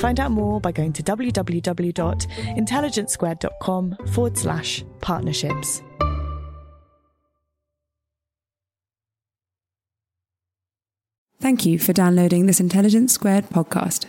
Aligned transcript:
Find 0.00 0.18
out 0.18 0.30
more 0.30 0.60
by 0.62 0.72
going 0.72 0.94
to 0.94 1.02
www.intelligencesquared.com 1.02 3.96
forward 4.12 4.38
slash 4.38 4.82
partnerships. 5.02 5.82
Thank 11.38 11.66
you 11.66 11.78
for 11.78 11.92
downloading 11.92 12.46
this 12.46 12.60
Intelligence 12.60 13.12
Squared 13.12 13.50
podcast. 13.50 14.06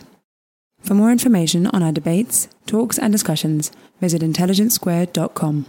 For 0.80 0.94
more 0.94 1.12
information 1.12 1.66
on 1.66 1.82
our 1.82 1.92
debates, 1.92 2.48
talks, 2.64 2.98
and 2.98 3.12
discussions, 3.12 3.70
visit 4.00 4.22
intelligencesquared.com. 4.22 5.66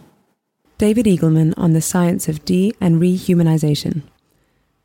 David 0.77 1.05
Eagleman 1.05 1.53
on 1.57 1.73
the 1.73 1.81
science 1.81 2.29
of 2.29 2.45
de 2.45 2.73
and 2.79 3.01
rehumanization. 3.01 4.03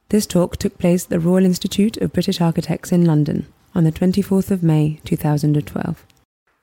This 0.09 0.27
talk 0.27 0.57
took 0.57 0.79
place 0.79 1.05
at 1.05 1.11
the 1.11 1.21
Royal 1.21 1.45
Institute 1.45 1.97
of 1.99 2.13
British 2.13 2.41
Architects 2.41 2.91
in 2.91 3.05
London 3.05 3.47
on 3.79 3.85
the 3.85 3.93
24th 3.93 4.51
of 4.51 4.61
May 4.61 4.99
2012. 5.05 6.05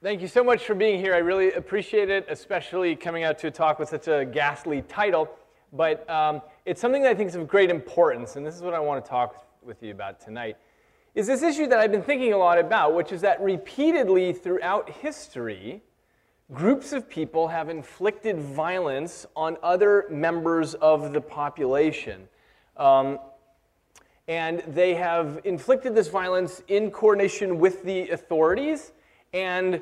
Thank 0.04 0.20
you 0.20 0.28
so 0.28 0.44
much 0.44 0.66
for 0.66 0.76
being 0.76 1.00
here. 1.00 1.16
I 1.16 1.20
really 1.20 1.54
appreciate 1.54 2.10
it, 2.10 2.26
especially 2.28 2.94
coming 2.94 3.24
out 3.24 3.40
to 3.40 3.48
a 3.48 3.52
talk 3.52 3.80
with 3.80 3.88
such 3.88 4.10
a 4.10 4.26
ghastly 4.26 4.82
title. 4.82 5.30
But 5.72 6.08
um, 6.10 6.42
it's 6.66 6.82
something 6.82 7.02
that 7.04 7.12
I 7.12 7.16
think 7.16 7.30
is 7.30 7.36
of 7.36 7.48
great 7.48 7.70
importance, 7.70 8.36
and 8.36 8.46
this 8.46 8.54
is 8.54 8.62
what 8.62 8.74
I 8.74 8.80
want 8.80 9.04
to 9.04 9.10
talk 9.10 9.48
with 9.64 9.82
you 9.82 9.92
about 9.92 10.20
tonight. 10.20 10.58
Is 11.16 11.26
this 11.26 11.42
issue 11.42 11.68
that 11.68 11.80
I've 11.80 11.92
been 11.92 12.04
thinking 12.04 12.34
a 12.34 12.38
lot 12.38 12.60
about, 12.60 12.94
which 12.94 13.14
is 13.14 13.22
that 13.22 13.40
repeatedly 13.40 14.34
throughout 14.34 14.90
history, 14.90 15.84
groups 16.52 16.92
of 16.92 17.10
people 17.10 17.48
have 17.48 17.70
inflicted 17.70 18.42
violence 18.42 19.26
on 19.38 19.56
other 19.64 20.04
members 20.10 20.74
of 20.76 21.14
the 21.14 21.22
population. 21.22 22.28
Um, 22.76 23.20
and 24.28 24.64
they 24.68 24.96
have 24.96 25.42
inflicted 25.44 25.96
this 25.96 26.08
violence 26.08 26.64
in 26.68 26.92
coordination 26.92 27.60
with 27.60 27.84
the 27.84 28.10
authorities 28.10 28.92
and 29.34 29.82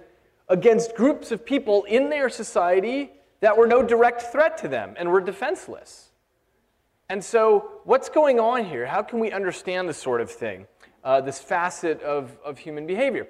against 0.50 0.95
groups 0.95 1.31
of 1.31 1.45
people 1.45 1.83
in 1.85 2.09
their 2.09 2.30
society 2.30 3.11
that 3.39 3.58
were 3.58 3.67
no 3.67 3.81
direct 3.81 4.22
threat 4.22 4.58
to 4.58 4.67
them 4.67 4.95
and 4.97 5.09
were 5.09 5.22
defenseless. 5.22 6.09
And 7.09 7.23
so, 7.23 7.81
what's 7.83 8.09
going 8.09 8.39
on 8.39 8.66
here? 8.66 8.85
How 8.85 9.01
can 9.01 9.19
we 9.19 9.31
understand 9.31 9.88
this 9.88 9.97
sort 9.97 10.22
of 10.22 10.31
thing, 10.31 10.68
uh, 11.03 11.22
this 11.22 11.39
facet 11.39 12.01
of, 12.01 12.38
of 12.44 12.57
human 12.57 12.88
behavior? 12.88 13.28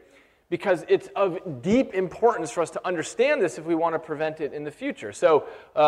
Because 0.54 0.86
it's 0.88 1.10
of 1.16 1.64
deep 1.64 1.96
importance 1.96 2.52
for 2.52 2.62
us 2.62 2.70
to 2.70 2.88
understand 2.88 3.42
this 3.42 3.58
if 3.58 3.66
we 3.66 3.74
want 3.74 3.96
to 3.96 3.98
prevent 3.98 4.40
it 4.40 4.54
in 4.54 4.64
the 4.64 4.70
future. 4.70 5.12
So, 5.12 5.48
uh, 5.76 5.80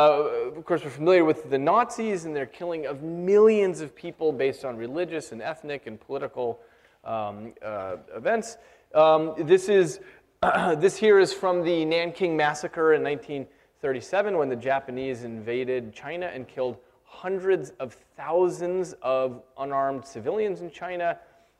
of 0.57 0.65
course, 0.65 0.83
we're 0.83 0.89
familiar 0.89 1.23
with 1.23 1.51
the 1.51 1.59
Nazis 1.59 2.25
and 2.25 2.35
their 2.35 2.47
killing 2.47 2.87
of 2.87 3.03
millions 3.03 3.79
of 3.79 3.95
people 3.95 4.31
based 4.31 4.65
on 4.65 4.75
religious 4.75 5.31
and 5.31 5.39
ethnic 5.39 5.85
and 5.85 6.01
political 6.01 6.59
um, 7.03 7.53
uh, 7.63 7.97
events. 8.15 8.57
Um, 8.95 9.35
this 9.37 9.69
is 9.69 9.99
this 10.79 10.97
here 10.97 11.19
is 11.19 11.31
from 11.31 11.61
the 11.61 11.85
Nanking 11.85 12.35
massacre 12.35 12.95
in 12.95 13.03
1937 13.03 14.35
when 14.35 14.49
the 14.49 14.55
Japanese 14.55 15.25
invaded 15.25 15.93
China 15.93 16.25
and 16.33 16.47
killed 16.47 16.77
hundreds 17.03 17.69
of 17.79 17.95
thousands 18.17 18.95
of 19.03 19.43
unarmed 19.59 20.03
civilians 20.03 20.61
in 20.61 20.71
China 20.71 21.19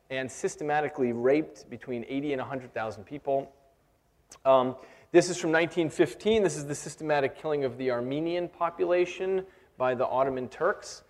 and 0.10 0.32
systematically 0.32 1.14
raped 1.14 1.70
between 1.70 2.06
80 2.08 2.34
and 2.34 2.42
100,000 2.42 3.04
people. 3.04 3.52
Um, 4.44 4.76
this 5.12 5.30
is 5.30 5.38
from 5.38 5.52
1915. 5.52 6.44
This 6.44 6.58
is 6.58 6.66
the 6.66 6.76
systematic 6.76 7.40
killing 7.42 7.64
of 7.64 7.78
the 7.78 7.92
Armenian 7.92 8.48
population 8.50 9.46
by 9.78 9.96
the 9.96 10.06
Ottoman 10.06 10.50
Turks. 10.50 11.04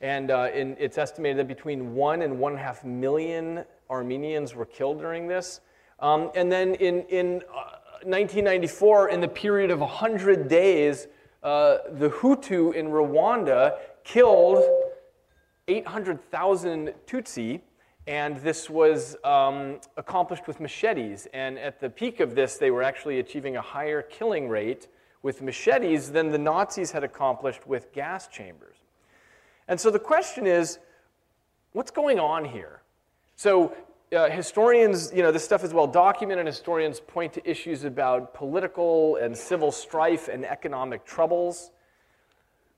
And 0.00 0.30
uh, 0.30 0.48
in, 0.54 0.76
it's 0.78 0.98
estimated 0.98 1.38
that 1.38 1.48
between 1.48 1.94
one 1.94 2.22
and 2.22 2.38
one 2.38 2.52
and 2.52 2.60
a 2.60 2.64
half 2.64 2.84
million 2.84 3.64
Armenians 3.90 4.54
were 4.54 4.66
killed 4.66 4.98
during 4.98 5.28
this. 5.28 5.60
Um, 6.00 6.30
and 6.34 6.50
then 6.50 6.74
in, 6.74 7.02
in 7.02 7.42
uh, 7.54 7.80
1994, 8.02 9.10
in 9.10 9.20
the 9.20 9.28
period 9.28 9.70
of 9.70 9.80
100 9.80 10.48
days, 10.48 11.06
uh, 11.42 11.78
the 11.92 12.08
Hutu 12.08 12.74
in 12.74 12.88
Rwanda 12.88 13.78
killed 14.02 14.64
800,000 15.68 16.92
Tutsi 17.06 17.60
and 18.06 18.36
this 18.38 18.68
was 18.68 19.16
um, 19.24 19.80
accomplished 19.96 20.46
with 20.46 20.60
machetes. 20.60 21.26
And 21.32 21.58
at 21.58 21.80
the 21.80 21.88
peak 21.88 22.20
of 22.20 22.34
this, 22.34 22.58
they 22.58 22.70
were 22.70 22.82
actually 22.82 23.18
achieving 23.18 23.56
a 23.56 23.62
higher 23.62 24.02
killing 24.02 24.48
rate 24.48 24.88
with 25.22 25.40
machetes 25.40 26.12
than 26.12 26.30
the 26.30 26.38
Nazis 26.38 26.90
had 26.90 27.02
accomplished 27.02 27.66
with 27.66 27.92
gas 27.92 28.28
chambers. 28.28 28.76
And 29.68 29.80
so 29.80 29.90
the 29.90 29.98
question 29.98 30.46
is 30.46 30.78
what's 31.72 31.90
going 31.90 32.20
on 32.20 32.44
here? 32.44 32.82
So, 33.36 33.74
uh, 34.14 34.28
historians, 34.28 35.10
you 35.14 35.22
know, 35.22 35.32
this 35.32 35.44
stuff 35.44 35.64
is 35.64 35.72
well 35.72 35.86
documented. 35.86 36.46
Historians 36.46 37.00
point 37.00 37.32
to 37.32 37.50
issues 37.50 37.84
about 37.84 38.34
political 38.34 39.16
and 39.16 39.36
civil 39.36 39.72
strife 39.72 40.28
and 40.28 40.44
economic 40.44 41.06
troubles. 41.06 41.70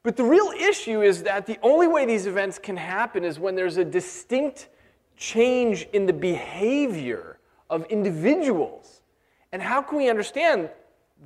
But 0.05 0.17
the 0.17 0.25
real 0.25 0.53
issue 0.57 1.03
is 1.03 1.25
that 1.25 1.47
the 1.47 1.59
only 1.63 1.89
way 1.89 2.07
these 2.07 2.27
events 2.27 2.61
can 2.61 2.77
happen 2.77 3.25
is 3.25 3.41
when 3.41 3.57
there's 3.57 3.77
a 3.77 3.85
distinct 3.85 4.69
change 5.17 5.89
in 5.93 6.07
the 6.07 6.13
behavior 6.13 7.39
of 7.71 7.85
individuals. 7.87 9.03
And 9.53 9.63
how 9.63 9.83
can 9.83 9.99
we 9.99 10.09
understand 10.09 10.71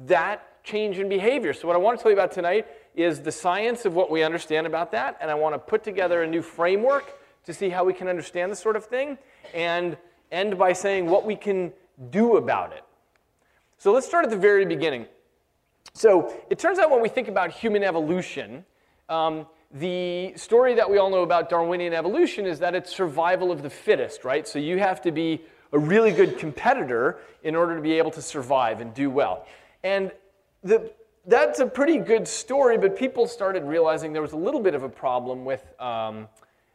that 0.06 0.62
change 0.64 0.98
in 0.98 1.08
behavior? 1.08 1.52
So, 1.52 1.66
what 1.66 1.74
I 1.74 1.78
want 1.78 1.98
to 1.98 2.02
tell 2.02 2.10
you 2.10 2.16
about 2.16 2.32
tonight 2.32 2.66
is 2.94 3.20
the 3.20 3.32
science 3.32 3.84
of 3.84 3.94
what 3.94 4.10
we 4.10 4.22
understand 4.22 4.66
about 4.66 4.92
that. 4.92 5.18
And 5.20 5.30
I 5.30 5.34
want 5.34 5.54
to 5.54 5.58
put 5.58 5.82
together 5.82 6.22
a 6.22 6.26
new 6.26 6.42
framework 6.42 7.18
to 7.44 7.54
see 7.54 7.68
how 7.68 7.84
we 7.84 7.92
can 7.92 8.08
understand 8.08 8.52
this 8.52 8.60
sort 8.60 8.76
of 8.76 8.84
thing 8.84 9.18
and 9.54 9.96
end 10.30 10.58
by 10.58 10.72
saying 10.72 11.06
what 11.06 11.24
we 11.24 11.34
can 11.34 11.72
do 12.10 12.36
about 12.36 12.72
it. 12.72 12.84
So, 13.78 13.92
let's 13.92 14.06
start 14.06 14.24
at 14.24 14.30
the 14.30 14.36
very 14.36 14.64
beginning. 14.64 15.06
So, 15.94 16.34
it 16.50 16.58
turns 16.58 16.78
out 16.78 16.90
when 16.90 17.02
we 17.02 17.08
think 17.08 17.28
about 17.28 17.50
human 17.50 17.82
evolution, 17.82 18.64
um, 19.08 19.46
the 19.72 20.32
story 20.36 20.74
that 20.74 20.90
we 20.90 20.98
all 20.98 21.10
know 21.10 21.22
about 21.22 21.48
Darwinian 21.48 21.92
evolution 21.92 22.46
is 22.46 22.58
that 22.58 22.74
it's 22.74 22.94
survival 22.94 23.52
of 23.52 23.62
the 23.62 23.70
fittest, 23.70 24.24
right? 24.24 24.46
So 24.46 24.58
you 24.58 24.78
have 24.78 25.00
to 25.02 25.12
be 25.12 25.42
a 25.72 25.78
really 25.78 26.10
good 26.10 26.38
competitor 26.38 27.18
in 27.44 27.54
order 27.54 27.76
to 27.76 27.82
be 27.82 27.92
able 27.92 28.10
to 28.12 28.22
survive 28.22 28.80
and 28.80 28.92
do 28.92 29.10
well. 29.10 29.46
And 29.84 30.10
the, 30.64 30.92
that's 31.26 31.60
a 31.60 31.66
pretty 31.66 31.98
good 31.98 32.26
story, 32.26 32.78
but 32.78 32.96
people 32.96 33.28
started 33.28 33.62
realizing 33.64 34.12
there 34.12 34.22
was 34.22 34.32
a 34.32 34.36
little 34.36 34.60
bit 34.60 34.74
of 34.74 34.82
a 34.82 34.88
problem 34.88 35.44
with 35.44 35.62
um, 35.80 36.26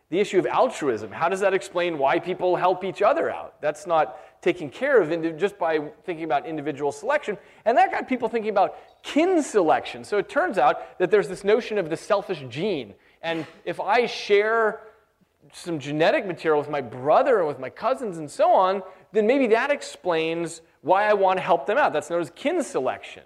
the 0.09 0.19
issue 0.19 0.39
of 0.39 0.45
altruism. 0.45 1.11
How 1.11 1.27
does 1.27 1.41
that 1.41 1.53
explain 1.53 1.97
why 1.97 2.19
people 2.19 2.55
help 2.55 2.83
each 2.83 3.01
other 3.01 3.29
out? 3.29 3.59
That's 3.61 3.85
not 3.85 4.41
taken 4.41 4.69
care 4.69 5.01
of 5.01 5.37
just 5.37 5.57
by 5.57 5.79
thinking 6.05 6.23
about 6.23 6.45
individual 6.45 6.91
selection. 6.91 7.37
And 7.65 7.77
that 7.77 7.91
got 7.91 8.07
people 8.07 8.29
thinking 8.29 8.51
about 8.51 8.77
kin 9.05 9.43
selection. 9.43 10.03
So 10.03 10.17
it 10.17 10.27
turns 10.27 10.57
out 10.57 10.97
that 10.97 11.11
there's 11.11 11.29
this 11.29 11.43
notion 11.43 11.77
of 11.77 11.89
the 11.89 11.95
selfish 11.95 12.43
gene. 12.49 12.95
And 13.21 13.45
if 13.63 13.79
I 13.79 14.07
share 14.07 14.81
some 15.53 15.79
genetic 15.79 16.25
material 16.25 16.59
with 16.59 16.69
my 16.69 16.81
brother 16.81 17.37
and 17.37 17.47
with 17.47 17.59
my 17.59 17.69
cousins 17.69 18.17
and 18.17 18.29
so 18.29 18.51
on, 18.51 18.81
then 19.13 19.27
maybe 19.27 19.47
that 19.47 19.69
explains 19.69 20.61
why 20.81 21.07
I 21.07 21.13
want 21.13 21.37
to 21.37 21.43
help 21.43 21.67
them 21.67 21.77
out. 21.77 21.93
That's 21.93 22.09
known 22.09 22.19
as 22.19 22.31
kin 22.31 22.63
selection. 22.63 23.23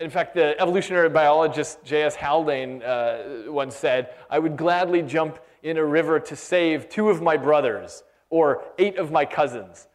In 0.00 0.10
fact, 0.10 0.34
the 0.34 0.58
evolutionary 0.60 1.10
biologist 1.10 1.84
J.S. 1.84 2.16
Haldane 2.16 2.82
uh, 2.82 3.44
once 3.46 3.76
said, 3.76 4.14
I 4.30 4.38
would 4.38 4.56
gladly 4.56 5.02
jump 5.02 5.38
in 5.62 5.76
a 5.76 5.84
river 5.84 6.18
to 6.20 6.36
save 6.36 6.88
two 6.88 7.10
of 7.10 7.20
my 7.22 7.36
brothers 7.36 8.02
or 8.30 8.64
eight 8.78 8.96
of 8.96 9.12
my 9.12 9.24
cousins. 9.24 9.86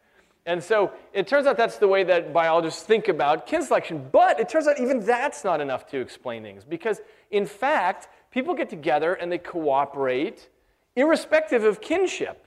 And 0.46 0.62
so 0.62 0.92
it 1.12 1.26
turns 1.26 1.46
out 1.46 1.56
that's 1.56 1.76
the 1.76 1.88
way 1.88 2.02
that 2.04 2.32
biologists 2.32 2.82
think 2.82 3.08
about 3.08 3.46
kin 3.46 3.62
selection. 3.62 4.08
But 4.10 4.40
it 4.40 4.48
turns 4.48 4.66
out 4.66 4.80
even 4.80 5.00
that's 5.00 5.44
not 5.44 5.60
enough 5.60 5.86
to 5.88 6.00
explain 6.00 6.42
things 6.42 6.64
because, 6.64 7.00
in 7.30 7.46
fact, 7.46 8.08
people 8.30 8.54
get 8.54 8.70
together 8.70 9.14
and 9.14 9.30
they 9.30 9.38
cooperate 9.38 10.48
irrespective 10.96 11.64
of 11.64 11.80
kinship. 11.80 12.46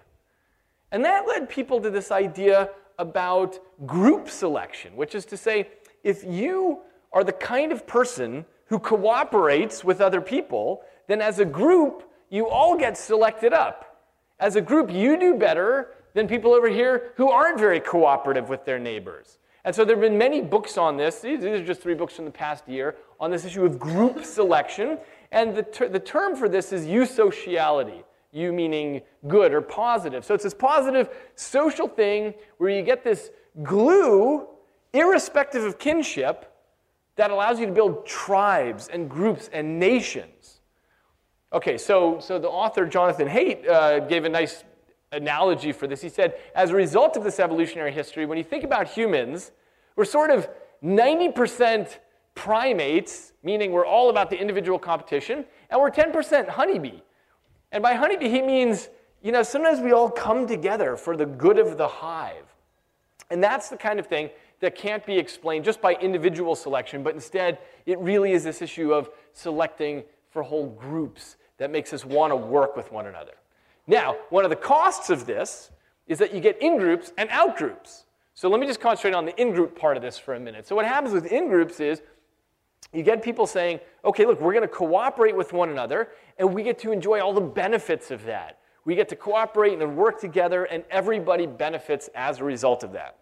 And 0.91 1.05
that 1.05 1.27
led 1.27 1.49
people 1.49 1.81
to 1.81 1.89
this 1.89 2.11
idea 2.11 2.69
about 2.99 3.59
group 3.85 4.29
selection, 4.29 4.95
which 4.95 5.15
is 5.15 5.25
to 5.25 5.37
say, 5.37 5.69
if 6.03 6.23
you 6.23 6.79
are 7.11 7.23
the 7.23 7.31
kind 7.31 7.71
of 7.71 7.87
person 7.87 8.45
who 8.65 8.79
cooperates 8.79 9.83
with 9.83 10.01
other 10.01 10.21
people, 10.21 10.81
then 11.07 11.21
as 11.21 11.39
a 11.39 11.45
group, 11.45 12.09
you 12.29 12.47
all 12.47 12.77
get 12.77 12.97
selected 12.97 13.53
up. 13.53 14.01
As 14.39 14.55
a 14.55 14.61
group, 14.61 14.91
you 14.91 15.19
do 15.19 15.35
better 15.35 15.89
than 16.13 16.27
people 16.27 16.53
over 16.53 16.69
here 16.69 17.13
who 17.15 17.29
aren't 17.29 17.59
very 17.59 17.79
cooperative 17.79 18.49
with 18.49 18.65
their 18.65 18.79
neighbors. 18.79 19.39
And 19.65 19.73
so 19.73 19.85
there 19.85 19.95
have 19.95 20.01
been 20.01 20.17
many 20.17 20.41
books 20.41 20.77
on 20.77 20.97
this. 20.97 21.21
These 21.21 21.43
are 21.43 21.63
just 21.63 21.81
three 21.81 21.93
books 21.93 22.15
from 22.15 22.25
the 22.25 22.31
past 22.31 22.67
year 22.67 22.95
on 23.19 23.31
this 23.31 23.45
issue 23.45 23.63
of 23.63 23.79
group 23.79 24.25
selection. 24.25 24.97
And 25.31 25.55
the, 25.55 25.63
ter- 25.63 25.89
the 25.89 25.99
term 25.99 26.35
for 26.35 26.49
this 26.49 26.73
is 26.73 26.85
eusociality. 26.85 28.03
You 28.31 28.51
meaning 28.51 29.01
good 29.27 29.53
or 29.53 29.61
positive. 29.61 30.25
So 30.25 30.33
it's 30.33 30.43
this 30.43 30.53
positive 30.53 31.09
social 31.35 31.87
thing 31.87 32.33
where 32.57 32.71
you 32.71 32.81
get 32.81 33.03
this 33.03 33.29
glue, 33.61 34.47
irrespective 34.91 35.63
of 35.63 35.77
kinship, 35.77 36.51
that 37.15 37.31
allows 37.31 37.59
you 37.59 37.67
to 37.67 37.71
build 37.71 38.05
tribes 38.05 38.89
and 38.91 39.09
groups 39.09 39.49
and 39.53 39.79
nations. 39.79 40.61
Okay, 41.53 41.77
so, 41.77 42.19
so 42.19 42.39
the 42.39 42.49
author 42.49 42.87
Jonathan 42.87 43.27
Haidt 43.27 43.69
uh, 43.69 43.99
gave 43.99 44.25
a 44.25 44.29
nice 44.29 44.63
analogy 45.13 45.71
for 45.71 45.87
this. 45.87 46.01
He 46.01 46.09
said, 46.09 46.35
as 46.55 46.71
a 46.71 46.75
result 46.75 47.15
of 47.15 47.23
this 47.23 47.39
evolutionary 47.39 47.91
history, 47.91 48.25
when 48.25 48.37
you 48.37 48.43
think 48.43 48.63
about 48.63 48.87
humans, 48.87 49.51
we're 49.95 50.05
sort 50.05 50.31
of 50.31 50.49
90% 50.83 51.97
primates, 52.35 53.33
meaning 53.43 53.71
we're 53.71 53.85
all 53.85 54.09
about 54.09 54.29
the 54.29 54.37
individual 54.37 54.79
competition, 54.79 55.45
and 55.69 55.79
we're 55.79 55.91
10% 55.91 56.49
honeybee. 56.49 56.99
And 57.71 57.81
by 57.81 57.93
honeybee, 57.93 58.29
he 58.29 58.41
means, 58.41 58.89
you 59.21 59.31
know, 59.31 59.43
sometimes 59.43 59.79
we 59.79 59.91
all 59.91 60.09
come 60.09 60.47
together 60.47 60.97
for 60.97 61.15
the 61.15 61.25
good 61.25 61.59
of 61.59 61.77
the 61.77 61.87
hive. 61.87 62.53
And 63.29 63.43
that's 63.43 63.69
the 63.69 63.77
kind 63.77 63.99
of 63.99 64.07
thing 64.07 64.29
that 64.59 64.75
can't 64.75 65.05
be 65.05 65.17
explained 65.17 65.65
just 65.65 65.81
by 65.81 65.93
individual 65.95 66.55
selection, 66.55 67.03
but 67.03 67.13
instead, 67.13 67.59
it 67.85 67.99
really 67.99 68.31
is 68.31 68.43
this 68.43 68.61
issue 68.61 68.93
of 68.93 69.09
selecting 69.33 70.03
for 70.29 70.43
whole 70.43 70.67
groups 70.67 71.37
that 71.57 71.69
makes 71.69 71.93
us 71.93 72.05
want 72.05 72.31
to 72.31 72.35
work 72.35 72.75
with 72.75 72.91
one 72.91 73.07
another. 73.07 73.33
Now, 73.87 74.17
one 74.29 74.43
of 74.43 74.49
the 74.49 74.55
costs 74.55 75.09
of 75.09 75.25
this 75.25 75.71
is 76.07 76.19
that 76.19 76.33
you 76.33 76.39
get 76.39 76.61
in 76.61 76.77
groups 76.77 77.11
and 77.17 77.29
out 77.29 77.57
groups. 77.57 78.05
So 78.33 78.49
let 78.49 78.59
me 78.59 78.65
just 78.65 78.79
concentrate 78.79 79.13
on 79.13 79.25
the 79.25 79.39
in 79.39 79.51
group 79.53 79.77
part 79.77 79.95
of 79.95 80.03
this 80.03 80.17
for 80.17 80.33
a 80.33 80.39
minute. 80.39 80.67
So, 80.67 80.75
what 80.75 80.85
happens 80.85 81.13
with 81.13 81.25
in 81.31 81.47
groups 81.49 81.79
is 81.79 82.01
you 82.91 83.03
get 83.03 83.23
people 83.23 83.47
saying, 83.47 83.79
okay, 84.03 84.25
look, 84.25 84.41
we're 84.41 84.53
going 84.53 84.63
to 84.63 84.67
cooperate 84.67 85.35
with 85.35 85.53
one 85.53 85.69
another, 85.69 86.09
and 86.37 86.53
we 86.53 86.63
get 86.63 86.79
to 86.79 86.91
enjoy 86.91 87.21
all 87.21 87.33
the 87.33 87.41
benefits 87.41 88.11
of 88.11 88.23
that. 88.25 88.59
We 88.85 88.95
get 88.95 89.09
to 89.09 89.15
cooperate 89.15 89.79
and 89.79 89.95
work 89.95 90.19
together, 90.19 90.65
and 90.65 90.83
everybody 90.91 91.47
benefits 91.47 92.09
as 92.15 92.39
a 92.39 92.43
result 92.43 92.83
of 92.83 92.91
that. 92.93 93.17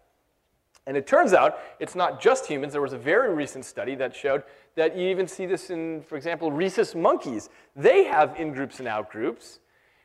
And 0.86 0.96
it 0.96 1.06
turns 1.06 1.32
out 1.32 1.58
it's 1.78 1.94
not 1.94 2.20
just 2.20 2.46
humans. 2.46 2.72
There 2.72 2.82
was 2.82 2.92
a 2.92 2.98
very 2.98 3.32
recent 3.32 3.64
study 3.64 3.94
that 3.96 4.14
showed 4.14 4.42
that 4.74 4.96
you 4.96 5.08
even 5.08 5.28
see 5.28 5.46
this 5.46 5.70
in, 5.70 6.02
for 6.02 6.16
example, 6.16 6.50
rhesus 6.50 6.94
monkeys. 6.94 7.50
They 7.76 8.04
have 8.04 8.34
in 8.38 8.52
groups 8.52 8.80
and 8.80 8.88
out 8.88 9.10
groups. 9.10 9.60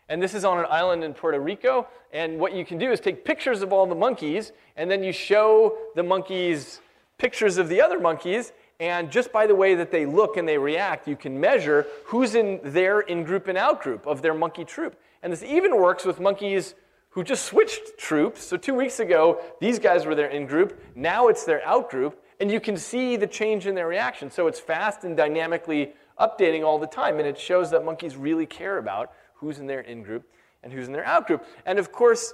And 0.09 0.21
this 0.21 0.33
is 0.33 0.45
on 0.45 0.59
an 0.59 0.65
island 0.69 1.03
in 1.03 1.13
Puerto 1.13 1.39
Rico. 1.39 1.87
And 2.13 2.39
what 2.39 2.53
you 2.53 2.65
can 2.65 2.77
do 2.77 2.91
is 2.91 2.99
take 2.99 3.25
pictures 3.25 3.61
of 3.61 3.73
all 3.73 3.85
the 3.85 3.95
monkeys, 3.95 4.53
and 4.75 4.89
then 4.89 5.03
you 5.03 5.11
show 5.11 5.77
the 5.95 6.03
monkeys 6.03 6.81
pictures 7.17 7.57
of 7.57 7.67
the 7.67 7.81
other 7.81 7.99
monkeys. 7.99 8.53
And 8.79 9.11
just 9.11 9.31
by 9.31 9.47
the 9.47 9.55
way 9.55 9.75
that 9.75 9.91
they 9.91 10.05
look 10.05 10.37
and 10.37 10.47
they 10.47 10.57
react, 10.57 11.07
you 11.07 11.15
can 11.15 11.39
measure 11.39 11.87
who's 12.05 12.35
in 12.35 12.59
their 12.63 13.01
in 13.01 13.23
group 13.23 13.47
and 13.47 13.57
out 13.57 13.81
group 13.81 14.05
of 14.05 14.21
their 14.21 14.33
monkey 14.33 14.63
troop. 14.63 14.95
And 15.23 15.33
this 15.33 15.43
even 15.43 15.77
works 15.77 16.05
with 16.05 16.19
monkeys 16.19 16.75
who 17.09 17.23
just 17.23 17.45
switched 17.45 17.97
troops. 17.97 18.43
So 18.43 18.55
two 18.57 18.75
weeks 18.75 18.99
ago, 18.99 19.41
these 19.59 19.79
guys 19.79 20.05
were 20.05 20.13
their 20.13 20.27
in 20.27 20.45
group. 20.45 20.79
Now 20.95 21.27
it's 21.27 21.43
their 21.43 21.65
out 21.65 21.89
group. 21.89 22.23
And 22.39 22.51
you 22.51 22.59
can 22.59 22.77
see 22.77 23.15
the 23.15 23.25
change 23.25 23.65
in 23.65 23.73
their 23.73 23.87
reaction. 23.87 24.29
So 24.29 24.45
it's 24.45 24.59
fast 24.59 25.03
and 25.03 25.17
dynamically 25.17 25.93
updating 26.19 26.63
all 26.63 26.77
the 26.77 26.85
time. 26.85 27.17
And 27.17 27.27
it 27.27 27.39
shows 27.39 27.71
that 27.71 27.83
monkeys 27.83 28.15
really 28.15 28.45
care 28.45 28.77
about 28.77 29.11
who's 29.39 29.59
in 29.59 29.67
their 29.67 29.81
in 29.81 30.03
group 30.03 30.23
and 30.63 30.73
who's 30.73 30.87
in 30.87 30.93
their 30.93 31.05
out 31.05 31.27
group. 31.27 31.45
And 31.65 31.79
of 31.79 31.91
course, 31.91 32.33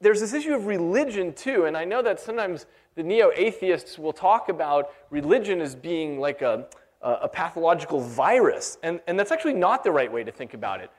there's 0.00 0.20
this 0.20 0.32
issue 0.32 0.54
of 0.54 0.66
religion 0.66 1.32
too. 1.32 1.64
And 1.64 1.76
I 1.76 1.84
know 1.84 2.02
that 2.02 2.20
sometimes 2.20 2.66
the 2.94 3.02
neo 3.02 3.30
atheists 3.34 3.98
will 3.98 4.12
talk 4.12 4.48
about 4.48 4.90
religion 5.10 5.60
as 5.60 5.74
being 5.74 6.20
like 6.20 6.42
a, 6.42 6.66
a 7.02 7.28
pathological 7.28 8.00
virus. 8.00 8.78
And, 8.82 9.00
and 9.06 9.18
that's 9.18 9.32
actually 9.32 9.54
not 9.54 9.84
the 9.84 9.92
right 9.92 10.12
way 10.12 10.24
to 10.24 10.32
think 10.32 10.54
about 10.54 10.80
it. 10.80 10.90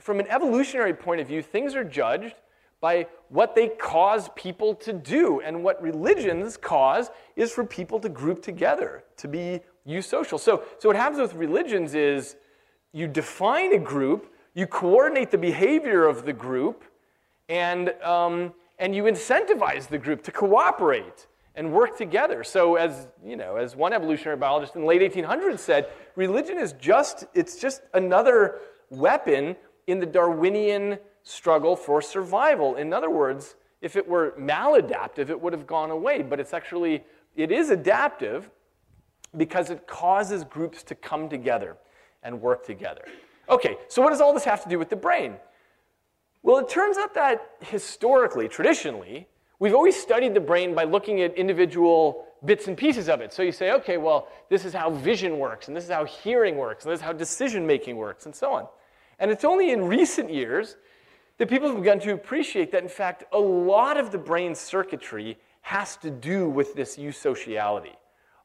From 0.00 0.20
an 0.20 0.26
evolutionary 0.28 0.94
point 0.94 1.20
of 1.20 1.26
view, 1.26 1.42
things 1.42 1.74
are 1.74 1.84
judged 1.84 2.34
by 2.80 3.06
what 3.28 3.54
they 3.54 3.68
cause 3.68 4.28
people 4.36 4.74
to 4.74 4.92
do. 4.92 5.40
And 5.40 5.64
what 5.64 5.80
religions 5.82 6.56
cause 6.56 7.10
is 7.34 7.50
for 7.52 7.64
people 7.64 7.98
to 8.00 8.08
group 8.08 8.42
together, 8.42 9.04
to 9.16 9.28
be 9.28 9.60
eusocial. 9.86 10.38
So, 10.38 10.64
so 10.78 10.88
what 10.88 10.96
happens 10.96 11.20
with 11.20 11.34
religions 11.34 11.94
is 11.94 12.36
you 12.92 13.06
define 13.06 13.74
a 13.74 13.78
group 13.78 14.33
you 14.54 14.66
coordinate 14.66 15.30
the 15.30 15.38
behavior 15.38 16.06
of 16.06 16.24
the 16.24 16.32
group, 16.32 16.84
and, 17.48 17.90
um, 18.02 18.52
and 18.78 18.94
you 18.94 19.04
incentivize 19.04 19.88
the 19.88 19.98
group 19.98 20.22
to 20.22 20.32
cooperate 20.32 21.26
and 21.56 21.72
work 21.72 21.96
together. 21.96 22.42
So 22.42 22.76
as, 22.76 23.08
you 23.24 23.36
know, 23.36 23.56
as 23.56 23.76
one 23.76 23.92
evolutionary 23.92 24.36
biologist 24.36 24.74
in 24.74 24.82
the 24.82 24.86
late 24.86 25.00
1800s 25.00 25.58
said, 25.58 25.88
religion 26.16 26.58
is 26.58 26.72
just, 26.74 27.24
it's 27.34 27.60
just 27.60 27.82
another 27.94 28.60
weapon 28.90 29.56
in 29.86 30.00
the 30.00 30.06
Darwinian 30.06 30.98
struggle 31.22 31.76
for 31.76 32.00
survival. 32.00 32.76
In 32.76 32.92
other 32.92 33.10
words, 33.10 33.56
if 33.80 33.96
it 33.96 34.08
were 34.08 34.34
maladaptive, 34.38 35.30
it 35.30 35.40
would 35.40 35.52
have 35.52 35.66
gone 35.66 35.90
away. 35.90 36.22
But 36.22 36.40
it's 36.40 36.54
actually, 36.54 37.04
it 37.36 37.52
is 37.52 37.70
adaptive 37.70 38.50
because 39.36 39.70
it 39.70 39.86
causes 39.86 40.44
groups 40.44 40.82
to 40.84 40.94
come 40.94 41.28
together 41.28 41.76
and 42.22 42.40
work 42.40 42.64
together. 42.64 43.04
Okay, 43.48 43.76
so 43.88 44.02
what 44.02 44.10
does 44.10 44.20
all 44.20 44.32
this 44.32 44.44
have 44.44 44.62
to 44.62 44.68
do 44.68 44.78
with 44.78 44.88
the 44.88 44.96
brain? 44.96 45.34
Well, 46.42 46.58
it 46.58 46.68
turns 46.68 46.98
out 46.98 47.14
that 47.14 47.56
historically, 47.60 48.48
traditionally, 48.48 49.28
we've 49.58 49.74
always 49.74 49.96
studied 49.96 50.34
the 50.34 50.40
brain 50.40 50.74
by 50.74 50.84
looking 50.84 51.22
at 51.22 51.34
individual 51.34 52.26
bits 52.44 52.68
and 52.68 52.76
pieces 52.76 53.08
of 53.08 53.20
it. 53.20 53.32
So 53.32 53.42
you 53.42 53.52
say, 53.52 53.72
okay, 53.72 53.96
well, 53.96 54.28
this 54.50 54.64
is 54.64 54.74
how 54.74 54.90
vision 54.90 55.38
works, 55.38 55.68
and 55.68 55.76
this 55.76 55.84
is 55.84 55.90
how 55.90 56.04
hearing 56.04 56.56
works, 56.56 56.84
and 56.84 56.92
this 56.92 57.00
is 57.00 57.04
how 57.04 57.12
decision 57.12 57.66
making 57.66 57.96
works, 57.96 58.26
and 58.26 58.34
so 58.34 58.52
on. 58.52 58.66
And 59.18 59.30
it's 59.30 59.44
only 59.44 59.70
in 59.70 59.84
recent 59.84 60.30
years 60.30 60.76
that 61.38 61.48
people 61.48 61.68
have 61.68 61.78
begun 61.78 61.98
to 62.00 62.12
appreciate 62.12 62.70
that, 62.72 62.82
in 62.82 62.88
fact, 62.88 63.24
a 63.32 63.38
lot 63.38 63.96
of 63.96 64.12
the 64.12 64.18
brain's 64.18 64.60
circuitry 64.60 65.38
has 65.62 65.96
to 65.96 66.10
do 66.10 66.48
with 66.48 66.74
this 66.74 66.96
eusociality. 66.96 67.94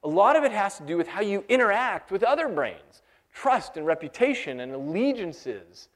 A 0.03 0.07
lot 0.07 0.38
of 0.38 0.43
it 0.45 0.51
has 0.51 0.77
to 0.77 0.85
do 0.85 0.95
with 0.95 1.07
how 1.07 1.21
you 1.21 1.43
interact 1.50 2.12
with 2.12 2.23
other 2.23 2.47
brains 2.47 3.01
trust 3.33 3.77
and 3.77 3.86
reputation 3.86 4.59
and 4.59 4.74
allegiances. 4.74 5.89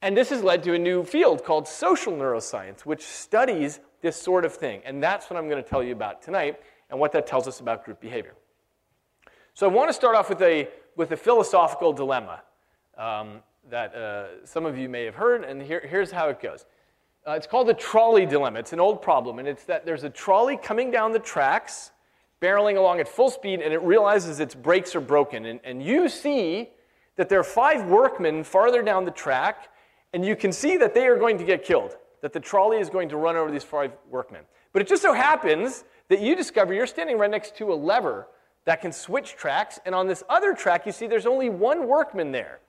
And 0.00 0.16
this 0.16 0.30
has 0.30 0.42
led 0.42 0.62
to 0.64 0.74
a 0.74 0.78
new 0.78 1.04
field 1.04 1.44
called 1.44 1.66
social 1.66 2.12
neuroscience, 2.12 2.82
which 2.82 3.02
studies 3.02 3.80
this 4.00 4.20
sort 4.20 4.44
of 4.44 4.54
thing. 4.54 4.80
And 4.84 5.02
that's 5.02 5.28
what 5.28 5.36
I'm 5.36 5.48
going 5.48 5.62
to 5.62 5.68
tell 5.68 5.82
you 5.82 5.92
about 5.92 6.22
tonight 6.22 6.60
and 6.88 6.98
what 7.00 7.12
that 7.12 7.26
tells 7.26 7.48
us 7.48 7.60
about 7.60 7.84
group 7.84 8.00
behavior. 8.00 8.34
So 9.54 9.68
I 9.68 9.72
want 9.72 9.88
to 9.88 9.92
start 9.92 10.14
off 10.14 10.28
with 10.28 10.40
a, 10.42 10.68
with 10.96 11.10
a 11.10 11.16
philosophical 11.16 11.92
dilemma 11.92 12.42
um, 12.96 13.40
that 13.70 13.94
uh, 13.94 14.46
some 14.46 14.64
of 14.64 14.78
you 14.78 14.88
may 14.88 15.04
have 15.04 15.16
heard, 15.16 15.42
and 15.42 15.60
here, 15.60 15.84
here's 15.84 16.12
how 16.12 16.28
it 16.28 16.40
goes. 16.40 16.64
Uh, 17.26 17.32
it's 17.32 17.46
called 17.46 17.66
the 17.66 17.74
trolley 17.74 18.24
dilemma. 18.24 18.60
It's 18.60 18.72
an 18.72 18.80
old 18.80 19.02
problem, 19.02 19.38
and 19.38 19.48
it's 19.48 19.64
that 19.64 19.84
there's 19.84 20.04
a 20.04 20.10
trolley 20.10 20.56
coming 20.56 20.90
down 20.90 21.12
the 21.12 21.18
tracks 21.18 21.90
barreling 22.40 22.76
along 22.76 23.00
at 23.00 23.08
full 23.08 23.30
speed 23.30 23.60
and 23.60 23.72
it 23.72 23.82
realizes 23.82 24.40
its 24.40 24.54
brakes 24.54 24.94
are 24.94 25.00
broken. 25.00 25.46
And, 25.46 25.60
and 25.64 25.82
you 25.82 26.08
see 26.08 26.70
that 27.16 27.28
there 27.28 27.40
are 27.40 27.44
five 27.44 27.86
workmen 27.86 28.44
farther 28.44 28.80
down 28.82 29.04
the 29.04 29.10
track, 29.10 29.68
and 30.12 30.24
you 30.24 30.36
can 30.36 30.52
see 30.52 30.76
that 30.76 30.94
they 30.94 31.06
are 31.06 31.16
going 31.16 31.36
to 31.36 31.44
get 31.44 31.64
killed, 31.64 31.96
that 32.22 32.32
the 32.32 32.40
trolley 32.40 32.78
is 32.78 32.88
going 32.88 33.08
to 33.08 33.16
run 33.16 33.36
over 33.36 33.50
these 33.50 33.64
five 33.64 33.92
workmen. 34.08 34.42
But 34.72 34.82
it 34.82 34.88
just 34.88 35.02
so 35.02 35.12
happens 35.12 35.84
that 36.08 36.20
you 36.20 36.36
discover 36.36 36.72
you're 36.72 36.86
standing 36.86 37.18
right 37.18 37.30
next 37.30 37.56
to 37.56 37.72
a 37.72 37.74
lever 37.74 38.28
that 38.64 38.80
can 38.80 38.92
switch 38.92 39.34
tracks, 39.34 39.80
and 39.84 39.94
on 39.94 40.06
this 40.06 40.22
other 40.28 40.54
track, 40.54 40.86
you 40.86 40.92
see 40.92 41.06
there's 41.06 41.26
only 41.26 41.48
one 41.48 41.88
workman 41.88 42.32
there. 42.32 42.60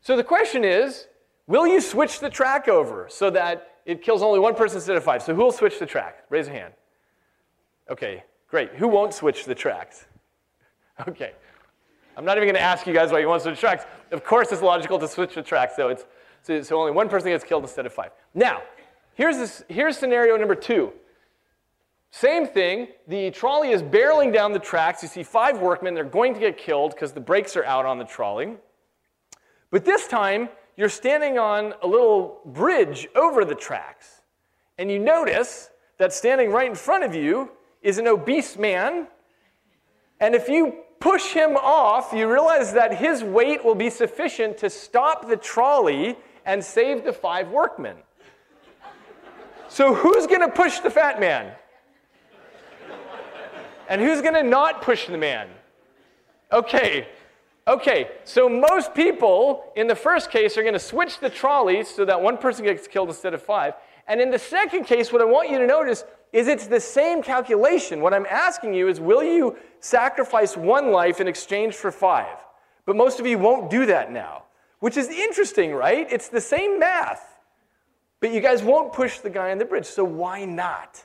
So 0.00 0.16
the 0.16 0.24
question 0.24 0.64
is 0.64 1.08
will 1.46 1.66
you 1.66 1.80
switch 1.80 2.20
the 2.20 2.30
track 2.30 2.68
over 2.68 3.06
so 3.10 3.30
that 3.30 3.72
it 3.84 4.02
kills 4.02 4.22
only 4.22 4.38
one 4.38 4.54
person 4.54 4.78
instead 4.78 4.96
of 4.96 5.04
five? 5.04 5.22
So 5.22 5.34
who 5.34 5.42
will 5.42 5.52
switch 5.52 5.78
the 5.78 5.86
track? 5.86 6.24
Raise 6.30 6.48
a 6.48 6.52
hand. 6.52 6.74
Okay, 7.90 8.24
Great. 8.48 8.70
Who 8.74 8.88
won't 8.88 9.12
switch 9.14 9.44
the 9.44 9.54
tracks? 9.54 10.06
Okay. 11.06 11.32
I'm 12.16 12.24
not 12.24 12.38
even 12.38 12.46
going 12.46 12.54
to 12.54 12.60
ask 12.62 12.86
you 12.86 12.94
guys 12.94 13.12
why 13.12 13.18
you 13.18 13.28
want 13.28 13.42
to 13.42 13.50
switch 13.50 13.60
tracks. 13.60 13.84
Of 14.10 14.24
course, 14.24 14.50
it's 14.50 14.62
logical 14.62 14.98
to 14.98 15.06
switch 15.06 15.34
the 15.34 15.42
tracks, 15.42 15.76
so, 15.76 15.88
it's, 15.88 16.06
so, 16.42 16.62
so 16.62 16.80
only 16.80 16.92
one 16.92 17.10
person 17.10 17.28
gets 17.28 17.44
killed 17.44 17.64
instead 17.64 17.84
of 17.84 17.92
five. 17.92 18.12
Now, 18.32 18.62
here's, 19.12 19.36
this, 19.36 19.62
here's 19.68 19.98
scenario 19.98 20.38
number 20.38 20.54
two. 20.54 20.94
Same 22.10 22.46
thing, 22.46 22.88
the 23.06 23.30
trolley 23.32 23.72
is 23.72 23.82
barreling 23.82 24.32
down 24.32 24.54
the 24.54 24.58
tracks. 24.58 25.02
You 25.02 25.08
see 25.10 25.22
five 25.22 25.60
workmen, 25.60 25.92
they're 25.92 26.04
going 26.04 26.32
to 26.32 26.40
get 26.40 26.56
killed 26.56 26.92
because 26.92 27.12
the 27.12 27.20
brakes 27.20 27.54
are 27.58 27.64
out 27.64 27.84
on 27.84 27.98
the 27.98 28.06
trolley. 28.06 28.54
But 29.70 29.84
this 29.84 30.08
time, 30.08 30.48
you're 30.76 30.88
standing 30.88 31.38
on 31.38 31.74
a 31.82 31.86
little 31.86 32.40
bridge 32.46 33.06
over 33.14 33.44
the 33.44 33.54
tracks. 33.54 34.22
And 34.78 34.90
you 34.90 34.98
notice 34.98 35.68
that 35.98 36.14
standing 36.14 36.50
right 36.50 36.68
in 36.68 36.74
front 36.74 37.04
of 37.04 37.14
you 37.14 37.50
is 37.86 37.98
an 37.98 38.08
obese 38.08 38.58
man. 38.58 39.06
And 40.18 40.34
if 40.34 40.48
you 40.48 40.74
push 40.98 41.32
him 41.32 41.56
off, 41.56 42.12
you 42.12 42.28
realize 42.28 42.72
that 42.72 42.96
his 42.96 43.22
weight 43.22 43.64
will 43.64 43.76
be 43.76 43.90
sufficient 43.90 44.58
to 44.58 44.68
stop 44.68 45.28
the 45.28 45.36
trolley 45.36 46.16
and 46.44 46.64
save 46.64 47.04
the 47.04 47.12
five 47.12 47.48
workmen. 47.50 47.96
So, 49.68 49.94
who's 49.94 50.26
going 50.26 50.40
to 50.40 50.48
push 50.48 50.80
the 50.80 50.90
fat 50.90 51.20
man? 51.20 51.52
And 53.88 54.00
who's 54.00 54.20
going 54.20 54.34
to 54.34 54.42
not 54.42 54.82
push 54.82 55.06
the 55.06 55.18
man? 55.18 55.48
Okay, 56.50 57.06
okay, 57.68 58.08
so 58.24 58.48
most 58.48 58.94
people 58.94 59.72
in 59.76 59.86
the 59.86 59.94
first 59.94 60.32
case 60.32 60.58
are 60.58 60.62
going 60.62 60.74
to 60.74 60.80
switch 60.80 61.20
the 61.20 61.30
trolleys 61.30 61.88
so 61.88 62.04
that 62.04 62.20
one 62.20 62.36
person 62.36 62.64
gets 62.64 62.88
killed 62.88 63.10
instead 63.10 63.32
of 63.32 63.42
five. 63.42 63.74
And 64.08 64.20
in 64.20 64.30
the 64.30 64.38
second 64.38 64.84
case, 64.84 65.12
what 65.12 65.20
I 65.20 65.24
want 65.24 65.50
you 65.50 65.58
to 65.58 65.66
notice 65.66 66.04
is 66.32 66.48
it's 66.48 66.66
the 66.66 66.80
same 66.80 67.22
calculation. 67.22 68.00
What 68.00 68.12
I'm 68.12 68.26
asking 68.26 68.74
you 68.74 68.88
is 68.88 69.00
will 69.00 69.22
you 69.22 69.56
sacrifice 69.80 70.56
one 70.56 70.92
life 70.92 71.20
in 71.20 71.28
exchange 71.28 71.74
for 71.74 71.90
five? 71.90 72.36
But 72.84 72.96
most 72.96 73.20
of 73.20 73.26
you 73.26 73.38
won't 73.38 73.70
do 73.70 73.86
that 73.86 74.12
now, 74.12 74.44
which 74.80 74.96
is 74.96 75.08
interesting, 75.08 75.74
right? 75.74 76.06
It's 76.10 76.28
the 76.28 76.40
same 76.40 76.78
math. 76.78 77.40
But 78.20 78.32
you 78.32 78.40
guys 78.40 78.62
won't 78.62 78.92
push 78.92 79.18
the 79.18 79.30
guy 79.30 79.50
on 79.50 79.58
the 79.58 79.64
bridge, 79.64 79.86
so 79.86 80.04
why 80.04 80.44
not? 80.44 81.04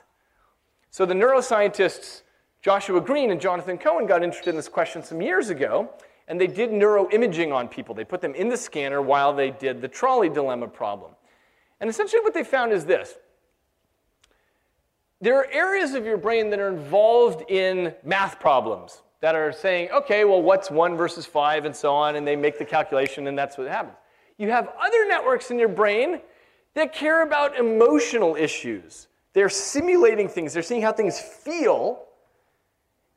So 0.90 1.04
the 1.06 1.14
neuroscientists 1.14 2.22
Joshua 2.62 3.00
Greene 3.00 3.32
and 3.32 3.40
Jonathan 3.40 3.76
Cohen 3.76 4.06
got 4.06 4.22
interested 4.22 4.50
in 4.50 4.56
this 4.56 4.68
question 4.68 5.02
some 5.02 5.20
years 5.20 5.50
ago, 5.50 5.90
and 6.28 6.40
they 6.40 6.46
did 6.46 6.70
neuroimaging 6.70 7.52
on 7.52 7.66
people. 7.66 7.92
They 7.92 8.04
put 8.04 8.20
them 8.20 8.36
in 8.36 8.48
the 8.48 8.56
scanner 8.56 9.02
while 9.02 9.32
they 9.32 9.50
did 9.50 9.80
the 9.80 9.88
trolley 9.88 10.28
dilemma 10.28 10.68
problem. 10.68 11.12
And 11.80 11.90
essentially, 11.90 12.22
what 12.22 12.34
they 12.34 12.44
found 12.44 12.72
is 12.72 12.86
this 12.86 13.16
there 15.22 15.38
are 15.38 15.46
areas 15.52 15.94
of 15.94 16.04
your 16.04 16.18
brain 16.18 16.50
that 16.50 16.58
are 16.58 16.68
involved 16.68 17.48
in 17.48 17.94
math 18.04 18.40
problems 18.40 19.02
that 19.20 19.36
are 19.36 19.52
saying, 19.52 19.88
okay, 19.92 20.24
well, 20.24 20.42
what's 20.42 20.68
one 20.68 20.96
versus 20.96 21.24
five, 21.24 21.64
and 21.64 21.74
so 21.74 21.94
on, 21.94 22.16
and 22.16 22.26
they 22.26 22.34
make 22.34 22.58
the 22.58 22.64
calculation, 22.64 23.28
and 23.28 23.38
that's 23.38 23.56
what 23.56 23.68
happens. 23.68 23.96
You 24.36 24.50
have 24.50 24.68
other 24.80 25.06
networks 25.06 25.52
in 25.52 25.60
your 25.60 25.68
brain 25.68 26.20
that 26.74 26.92
care 26.92 27.22
about 27.22 27.56
emotional 27.56 28.34
issues. 28.34 29.06
They're 29.32 29.48
simulating 29.48 30.28
things, 30.28 30.52
they're 30.52 30.62
seeing 30.62 30.82
how 30.82 30.92
things 30.92 31.20
feel. 31.20 32.04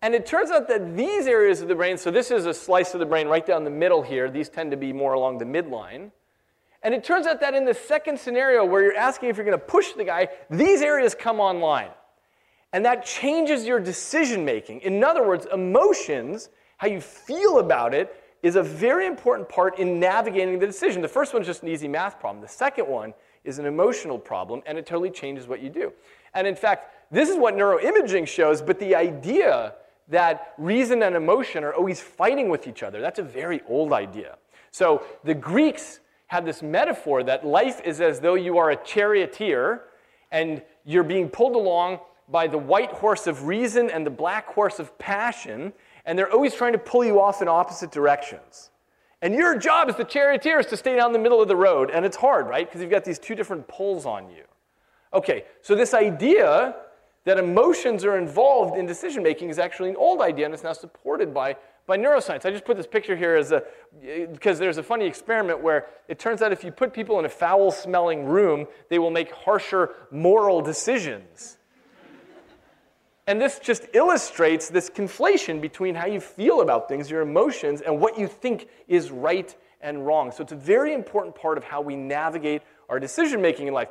And 0.03 0.13
it 0.13 0.27
turns 0.27 0.51
out 0.51 0.67
that 0.67 0.95
these 0.95 1.25
areas 1.25 1.62
of 1.62 1.67
the 1.67 1.74
brain, 1.74 1.97
so 1.97 2.12
this 2.12 2.29
is 2.29 2.45
a 2.45 2.53
slice 2.53 2.93
of 2.93 3.00
the 3.00 3.07
brain 3.07 3.27
right 3.27 3.43
down 3.43 3.63
the 3.63 3.71
middle 3.71 4.03
here, 4.03 4.29
these 4.29 4.47
tend 4.47 4.69
to 4.69 4.77
be 4.77 4.93
more 4.93 5.13
along 5.13 5.39
the 5.39 5.45
midline. 5.45 6.12
And 6.86 6.94
it 6.94 7.04
turns 7.04 7.25
out 7.25 7.42
that 7.42 7.56
in 7.56 7.65
the 7.65 7.74
second 7.74 8.20
scenario 8.20 8.63
where 8.63 8.84
you're 8.84 8.96
asking 8.96 9.30
if 9.30 9.38
you're 9.38 9.46
going 9.46 9.58
to 9.58 9.65
push 9.65 9.94
the 9.94 10.04
guy, 10.04 10.27
these 10.51 10.84
areas 10.84 11.15
come 11.15 11.39
online. 11.39 11.89
And 12.74 12.86
that 12.86 13.04
changes 13.04 13.65
your 13.65 13.80
decision 13.80 14.46
making. 14.46 14.82
In 14.82 15.04
other 15.04 15.25
words, 15.25 15.48
emotions, 15.51 16.50
how 16.77 16.88
you 16.88 17.01
feel 17.01 17.58
about 17.58 17.96
it, 17.96 18.22
is 18.44 18.56
a 18.56 18.62
very 18.62 19.08
important 19.08 19.50
part 19.50 19.80
in 19.80 20.00
navigating 20.00 20.60
the 20.60 20.68
decision. 20.68 21.01
The 21.01 21.08
first 21.08 21.34
one 21.34 21.42
is 21.42 21.48
just 21.48 21.63
an 21.63 21.70
easy 21.70 21.88
math 21.88 22.20
problem. 22.20 22.39
The 22.39 22.48
second 22.48 22.88
one 22.88 23.15
is 23.44 23.58
an 23.58 23.65
emotional 23.65 24.20
problem, 24.20 24.62
and 24.68 24.77
it 24.77 24.86
totally 24.86 25.10
changes 25.10 25.48
what 25.48 25.63
you 25.63 25.72
do. 25.72 25.92
And 26.36 26.46
in 26.46 26.56
fact, 26.56 26.94
this 27.10 27.30
is 27.30 27.36
what 27.36 27.56
neuroimaging 27.56 28.27
shows, 28.27 28.62
but 28.62 28.77
the 28.77 28.94
idea 28.94 29.74
that 30.10 30.54
reason 30.60 31.01
and 31.01 31.15
emotion 31.15 31.63
are 31.63 31.74
always 31.74 32.00
fighting 32.00 32.48
with 32.50 32.68
each 32.68 32.84
other, 32.84 33.01
that's 33.01 33.18
a 33.18 33.24
very 33.24 33.62
old 33.68 33.92
idea. 33.92 34.38
So 34.70 35.04
the 35.24 35.34
Greeks 35.34 36.00
had 36.27 36.46
this 36.46 36.62
metaphor 36.62 37.24
that 37.24 37.46
life 37.46 37.82
is 37.84 38.01
as 38.01 38.20
though 38.20 38.36
you 38.36 38.58
are 38.58 38.72
a 38.72 38.75
charioteer 38.84 39.84
and 40.32 40.62
you're 40.84 41.03
being 41.03 41.29
pulled 41.29 41.55
along 41.55 42.00
by 42.29 42.48
the 42.48 42.58
white 42.58 42.91
horse 42.91 43.27
of 43.27 43.46
reason 43.46 43.89
and 43.89 44.05
the 44.05 44.12
black 44.12 44.48
horse 44.48 44.79
of 44.79 44.98
passion, 44.98 45.72
and 46.05 46.17
they're 46.17 46.32
always 46.32 46.55
trying 46.55 46.74
to 46.74 46.79
pull 46.79 47.05
you 47.05 47.22
off 47.22 47.41
in 47.41 47.48
opposite 47.48 47.91
directions. 47.91 48.72
And 49.22 49.34
your 49.34 49.58
job 49.58 49.89
as 49.89 49.96
the 49.96 50.03
charioteer 50.03 50.60
is 50.60 50.65
to 50.67 50.77
stay 50.77 50.96
down 50.96 51.13
the 51.13 51.20
middle 51.20 51.41
of 51.41 51.48
the 51.48 51.55
road, 51.55 51.91
and 51.91 52.05
it's 52.05 52.17
hard, 52.17 52.48
right? 52.48 52.67
Because 52.67 52.82
you've 52.82 52.91
got 52.91 53.05
these 53.05 53.20
two 53.20 53.36
different 53.36 53.67
pulls 53.67 54.05
on 54.05 54.29
you. 54.29 54.44
Okay, 55.13 55.46
so 55.62 55.75
this 55.75 55.94
idea 55.94 56.75
that 57.24 57.39
emotions 57.39 58.03
are 58.03 58.17
involved 58.17 58.77
in 58.77 58.86
decision 58.86 59.24
making 59.24 59.50
is 59.50 59.60
actually 59.60 59.89
an 59.89 59.96
old 59.96 60.22
idea, 60.22 60.46
and 60.46 60.53
it's 60.53 60.63
now 60.63 60.74
supported 60.74 61.34
by 61.34 61.55
by 61.88 61.98
neuroscience. 61.98 62.46
I 62.46 62.51
just 62.51 62.65
put 62.65 62.77
this 62.77 62.88
picture 62.88 63.15
here 63.15 63.36
as 63.36 63.51
a, 63.51 63.63
because 64.32 64.58
there's 64.60 64.77
a 64.77 64.84
funny 64.84 65.06
experiment 65.06 65.62
where 65.62 65.88
it 66.08 66.18
turns 66.18 66.42
out 66.42 66.51
if 66.51 66.63
you 66.63 66.72
put 66.72 66.94
people 66.94 67.20
in 67.20 67.25
a 67.25 67.30
foul 67.30 67.72
smelling 67.72 68.25
room, 68.25 68.68
they 68.89 69.00
will 69.00 69.12
make 69.12 69.32
harsher 69.32 69.92
moral 70.12 70.62
decisions. 70.62 71.58
and 73.27 73.39
this 73.39 73.60
just 73.60 73.84
illustrates 73.94 74.70
this 74.70 74.89
conflation 74.89 75.62
between 75.62 75.96
how 75.96 76.08
you 76.08 76.20
feel 76.20 76.62
about 76.62 76.88
things, 76.88 77.10
your 77.10 77.22
emotions, 77.22 77.82
and 77.82 78.00
what 78.00 78.18
you 78.18 78.27
think 78.27 78.68
is 78.88 79.12
right 79.12 79.56
and 79.82 80.06
wrong. 80.06 80.32
So 80.32 80.42
it's 80.42 80.51
a 80.51 80.58
very 80.58 80.94
important 80.94 81.36
part 81.36 81.58
of 81.58 81.63
how 81.63 81.82
we 81.82 81.96
navigate 81.96 82.63
our 82.89 83.00
decision 83.00 83.42
making 83.42 83.68
in 83.68 83.74
life. 83.74 83.89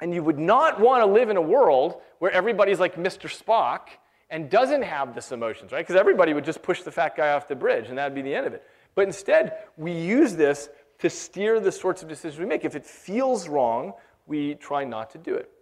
And 0.00 0.14
you 0.14 0.22
would 0.22 0.38
not 0.38 0.80
want 0.80 1.02
to 1.02 1.06
live 1.06 1.28
in 1.28 1.36
a 1.36 1.42
world 1.42 2.00
where 2.18 2.30
everybody's 2.30 2.80
like 2.80 2.96
Mr. 2.96 3.28
Spock 3.30 3.98
and 4.34 4.50
doesn't 4.50 4.82
have 4.82 5.14
this 5.14 5.30
emotions, 5.30 5.70
right? 5.70 5.86
Because 5.86 5.94
everybody 5.94 6.34
would 6.34 6.44
just 6.44 6.60
push 6.60 6.82
the 6.82 6.90
fat 6.90 7.16
guy 7.16 7.34
off 7.34 7.46
the 7.46 7.54
bridge 7.54 7.88
and 7.88 7.96
that'd 7.96 8.16
be 8.16 8.20
the 8.20 8.34
end 8.34 8.48
of 8.48 8.52
it. 8.52 8.64
But 8.96 9.06
instead, 9.06 9.58
we 9.76 9.92
use 9.92 10.34
this 10.34 10.70
to 10.98 11.08
steer 11.08 11.60
the 11.60 11.70
sorts 11.70 12.02
of 12.02 12.08
decisions 12.08 12.40
we 12.40 12.44
make. 12.44 12.64
If 12.64 12.74
it 12.74 12.84
feels 12.84 13.46
wrong, 13.46 13.92
we 14.26 14.56
try 14.56 14.82
not 14.82 15.10
to 15.10 15.18
do 15.18 15.36
it. 15.36 15.52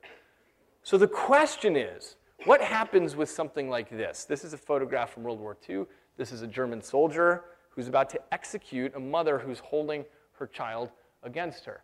So 0.82 0.96
the 0.96 1.06
question 1.06 1.76
is 1.76 2.16
what 2.46 2.62
happens 2.62 3.14
with 3.14 3.28
something 3.28 3.68
like 3.68 3.90
this? 3.90 4.24
This 4.24 4.42
is 4.42 4.54
a 4.54 4.58
photograph 4.58 5.12
from 5.12 5.24
World 5.24 5.38
War 5.38 5.54
II. 5.68 5.84
This 6.16 6.32
is 6.32 6.40
a 6.40 6.46
German 6.46 6.80
soldier 6.80 7.44
who's 7.68 7.88
about 7.88 8.08
to 8.08 8.20
execute 8.32 8.94
a 8.96 9.00
mother 9.00 9.38
who's 9.38 9.58
holding 9.58 10.02
her 10.38 10.46
child 10.46 10.88
against 11.22 11.66
her. 11.66 11.82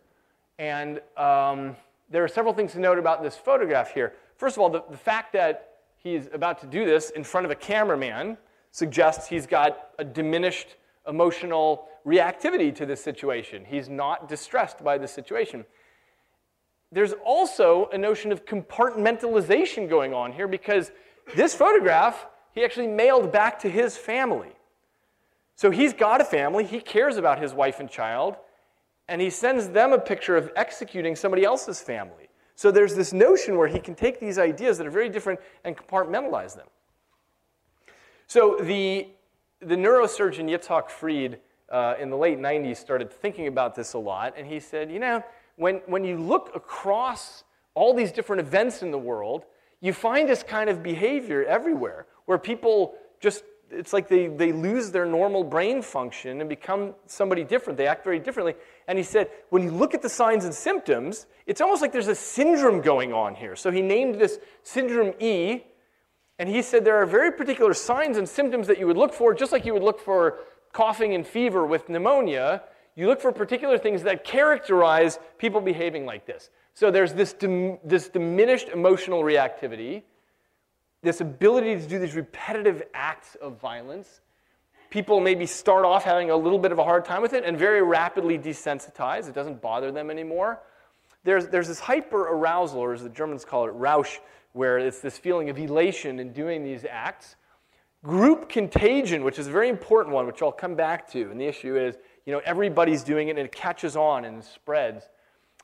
And 0.57 1.01
um, 1.17 1.75
there 2.09 2.23
are 2.23 2.27
several 2.27 2.55
things 2.55 2.71
to 2.71 2.79
note 2.79 2.97
about 2.97 3.21
this 3.21 3.35
photograph 3.35 3.93
here. 3.93 4.13
First 4.37 4.57
of 4.57 4.63
all, 4.63 4.71
the, 4.71 4.83
the 4.89 4.97
fact 4.97 5.33
that 5.33 5.68
he's 5.99 6.27
about 6.33 6.59
to 6.61 6.67
do 6.67 6.85
this 6.85 7.11
in 7.11 7.23
front 7.23 7.45
of 7.45 7.51
a 7.51 7.55
cameraman 7.55 8.37
suggests 8.71 9.27
he's 9.27 9.45
got 9.45 9.91
a 9.99 10.03
diminished 10.03 10.75
emotional 11.07 11.87
reactivity 12.05 12.73
to 12.75 12.85
this 12.85 13.03
situation. 13.03 13.65
He's 13.65 13.89
not 13.89 14.27
distressed 14.27 14.83
by 14.83 14.97
the 14.97 15.07
situation. 15.07 15.65
There's 16.91 17.13
also 17.23 17.89
a 17.93 17.97
notion 17.97 18.31
of 18.31 18.45
compartmentalization 18.45 19.89
going 19.89 20.13
on 20.13 20.31
here 20.31 20.47
because 20.47 20.91
this 21.35 21.53
photograph 21.53 22.25
he 22.51 22.63
actually 22.63 22.87
mailed 22.87 23.31
back 23.31 23.59
to 23.59 23.69
his 23.69 23.97
family. 23.97 24.51
So 25.55 25.71
he's 25.71 25.93
got 25.93 26.21
a 26.21 26.25
family, 26.25 26.63
he 26.63 26.79
cares 26.79 27.17
about 27.17 27.41
his 27.41 27.53
wife 27.53 27.79
and 27.79 27.89
child, 27.89 28.35
and 29.07 29.21
he 29.21 29.29
sends 29.29 29.69
them 29.69 29.93
a 29.93 29.99
picture 29.99 30.37
of 30.37 30.51
executing 30.55 31.15
somebody 31.15 31.43
else's 31.43 31.81
family. 31.81 32.28
So 32.59 32.71
there's 32.71 32.93
this 32.93 33.13
notion 33.13 33.57
where 33.57 33.69
he 33.69 33.79
can 33.79 33.95
take 33.95 34.19
these 34.19 34.37
ideas 34.37 34.77
that 34.79 34.85
are 34.85 34.91
very 34.91 35.07
different 35.07 35.39
and 35.63 35.77
compartmentalize 35.77 36.57
them. 36.57 36.67
So 38.27 38.57
the, 38.59 39.07
the 39.61 39.77
neurosurgeon 39.77 40.49
Itzhak 40.49 40.89
Fried 40.89 41.39
uh, 41.69 41.93
in 41.97 42.09
the 42.09 42.17
late 42.17 42.37
90s 42.37 42.75
started 42.75 43.13
thinking 43.13 43.47
about 43.47 43.75
this 43.75 43.93
a 43.93 43.97
lot, 43.97 44.33
and 44.35 44.45
he 44.45 44.59
said, 44.59 44.91
you 44.91 44.99
know, 44.99 45.23
when, 45.55 45.75
when 45.85 46.03
you 46.03 46.17
look 46.17 46.53
across 46.53 47.45
all 47.75 47.93
these 47.93 48.11
different 48.11 48.41
events 48.41 48.83
in 48.83 48.91
the 48.91 48.97
world, 48.97 49.45
you 49.79 49.93
find 49.93 50.27
this 50.27 50.43
kind 50.43 50.69
of 50.69 50.83
behavior 50.83 51.45
everywhere 51.45 52.07
where 52.25 52.37
people 52.37 52.95
just 53.21 53.45
it's 53.71 53.93
like 53.93 54.07
they, 54.07 54.27
they 54.27 54.51
lose 54.51 54.91
their 54.91 55.05
normal 55.05 55.43
brain 55.43 55.81
function 55.81 56.41
and 56.41 56.49
become 56.49 56.95
somebody 57.05 57.43
different. 57.43 57.77
They 57.77 57.87
act 57.87 58.03
very 58.03 58.19
differently. 58.19 58.55
And 58.87 58.97
he 58.97 59.03
said, 59.03 59.29
when 59.49 59.63
you 59.63 59.71
look 59.71 59.93
at 59.93 60.01
the 60.01 60.09
signs 60.09 60.45
and 60.45 60.53
symptoms, 60.53 61.27
it's 61.45 61.61
almost 61.61 61.81
like 61.81 61.91
there's 61.91 62.07
a 62.07 62.15
syndrome 62.15 62.81
going 62.81 63.13
on 63.13 63.35
here. 63.35 63.55
So 63.55 63.71
he 63.71 63.81
named 63.81 64.15
this 64.15 64.39
syndrome 64.63 65.13
E, 65.19 65.63
and 66.37 66.49
he 66.49 66.61
said 66.61 66.85
there 66.85 66.97
are 66.97 67.05
very 67.05 67.31
particular 67.31 67.73
signs 67.73 68.17
and 68.17 68.27
symptoms 68.27 68.67
that 68.67 68.79
you 68.79 68.87
would 68.87 68.97
look 68.97 69.13
for, 69.13 69.33
just 69.33 69.51
like 69.51 69.65
you 69.65 69.73
would 69.73 69.83
look 69.83 69.99
for 69.99 70.39
coughing 70.71 71.13
and 71.13 71.25
fever 71.25 71.65
with 71.65 71.89
pneumonia. 71.89 72.63
You 72.95 73.07
look 73.07 73.21
for 73.21 73.31
particular 73.31 73.77
things 73.77 74.03
that 74.03 74.23
characterize 74.23 75.19
people 75.37 75.61
behaving 75.61 76.05
like 76.05 76.25
this. 76.25 76.49
So 76.73 76.91
there's 76.91 77.13
this, 77.13 77.33
dim- 77.33 77.77
this 77.83 78.09
diminished 78.09 78.69
emotional 78.69 79.21
reactivity 79.21 80.03
this 81.01 81.21
ability 81.21 81.75
to 81.75 81.87
do 81.87 81.99
these 81.99 82.15
repetitive 82.15 82.83
acts 82.93 83.35
of 83.35 83.59
violence. 83.59 84.21
People 84.89 85.19
maybe 85.19 85.45
start 85.45 85.85
off 85.85 86.03
having 86.03 86.31
a 86.31 86.35
little 86.35 86.59
bit 86.59 86.71
of 86.71 86.79
a 86.79 86.83
hard 86.83 87.05
time 87.05 87.21
with 87.21 87.33
it 87.33 87.43
and 87.45 87.57
very 87.57 87.81
rapidly 87.81 88.37
desensitize. 88.37 89.29
It 89.29 89.35
doesn't 89.35 89.61
bother 89.61 89.91
them 89.91 90.09
anymore. 90.09 90.59
there's, 91.23 91.47
there's 91.47 91.67
this 91.67 91.79
hyper 91.79 92.29
arousal, 92.29 92.79
or 92.79 92.93
as 92.93 93.03
the 93.03 93.09
Germans 93.09 93.45
call 93.45 93.67
it, 93.67 93.71
Rausch, 93.71 94.19
where 94.53 94.79
it's 94.79 94.99
this 94.99 95.17
feeling 95.17 95.49
of 95.49 95.57
elation 95.59 96.19
in 96.19 96.33
doing 96.33 96.63
these 96.63 96.85
acts. 96.89 97.35
Group 98.03 98.49
contagion, 98.49 99.23
which 99.23 99.37
is 99.37 99.47
a 99.47 99.51
very 99.51 99.69
important 99.69 100.15
one, 100.15 100.25
which 100.25 100.41
I'll 100.41 100.51
come 100.51 100.75
back 100.75 101.09
to, 101.11 101.29
and 101.29 101.39
the 101.39 101.45
issue 101.45 101.77
is, 101.77 101.97
you 102.25 102.33
know, 102.33 102.41
everybody's 102.45 103.03
doing 103.03 103.27
it 103.27 103.31
and 103.31 103.45
it 103.45 103.51
catches 103.51 103.95
on 103.95 104.25
and 104.25 104.43
spreads. 104.43 105.09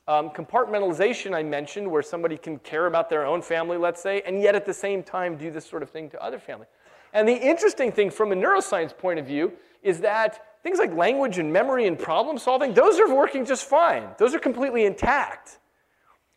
Um, 0.08 0.30
compartmentalization, 0.30 1.34
I 1.34 1.42
mentioned, 1.42 1.90
where 1.90 2.02
somebody 2.02 2.36
can 2.36 2.58
care 2.60 2.86
about 2.86 3.10
their 3.10 3.26
own 3.26 3.42
family, 3.42 3.76
let's 3.76 4.00
say, 4.00 4.22
and 4.24 4.40
yet 4.40 4.54
at 4.54 4.64
the 4.64 4.74
same 4.74 5.02
time 5.02 5.36
do 5.36 5.50
this 5.50 5.66
sort 5.66 5.82
of 5.82 5.90
thing 5.90 6.08
to 6.10 6.22
other 6.22 6.38
family. 6.38 6.66
And 7.12 7.26
the 7.26 7.34
interesting 7.34 7.90
thing 7.90 8.10
from 8.10 8.30
a 8.30 8.36
neuroscience 8.36 8.96
point 8.96 9.18
of 9.18 9.26
view 9.26 9.52
is 9.82 10.00
that 10.00 10.62
things 10.62 10.78
like 10.78 10.94
language 10.94 11.38
and 11.38 11.52
memory 11.52 11.86
and 11.86 11.98
problem 11.98 12.38
solving, 12.38 12.72
those 12.72 13.00
are 13.00 13.12
working 13.12 13.44
just 13.44 13.64
fine. 13.64 14.08
Those 14.18 14.34
are 14.34 14.38
completely 14.38 14.84
intact. 14.84 15.58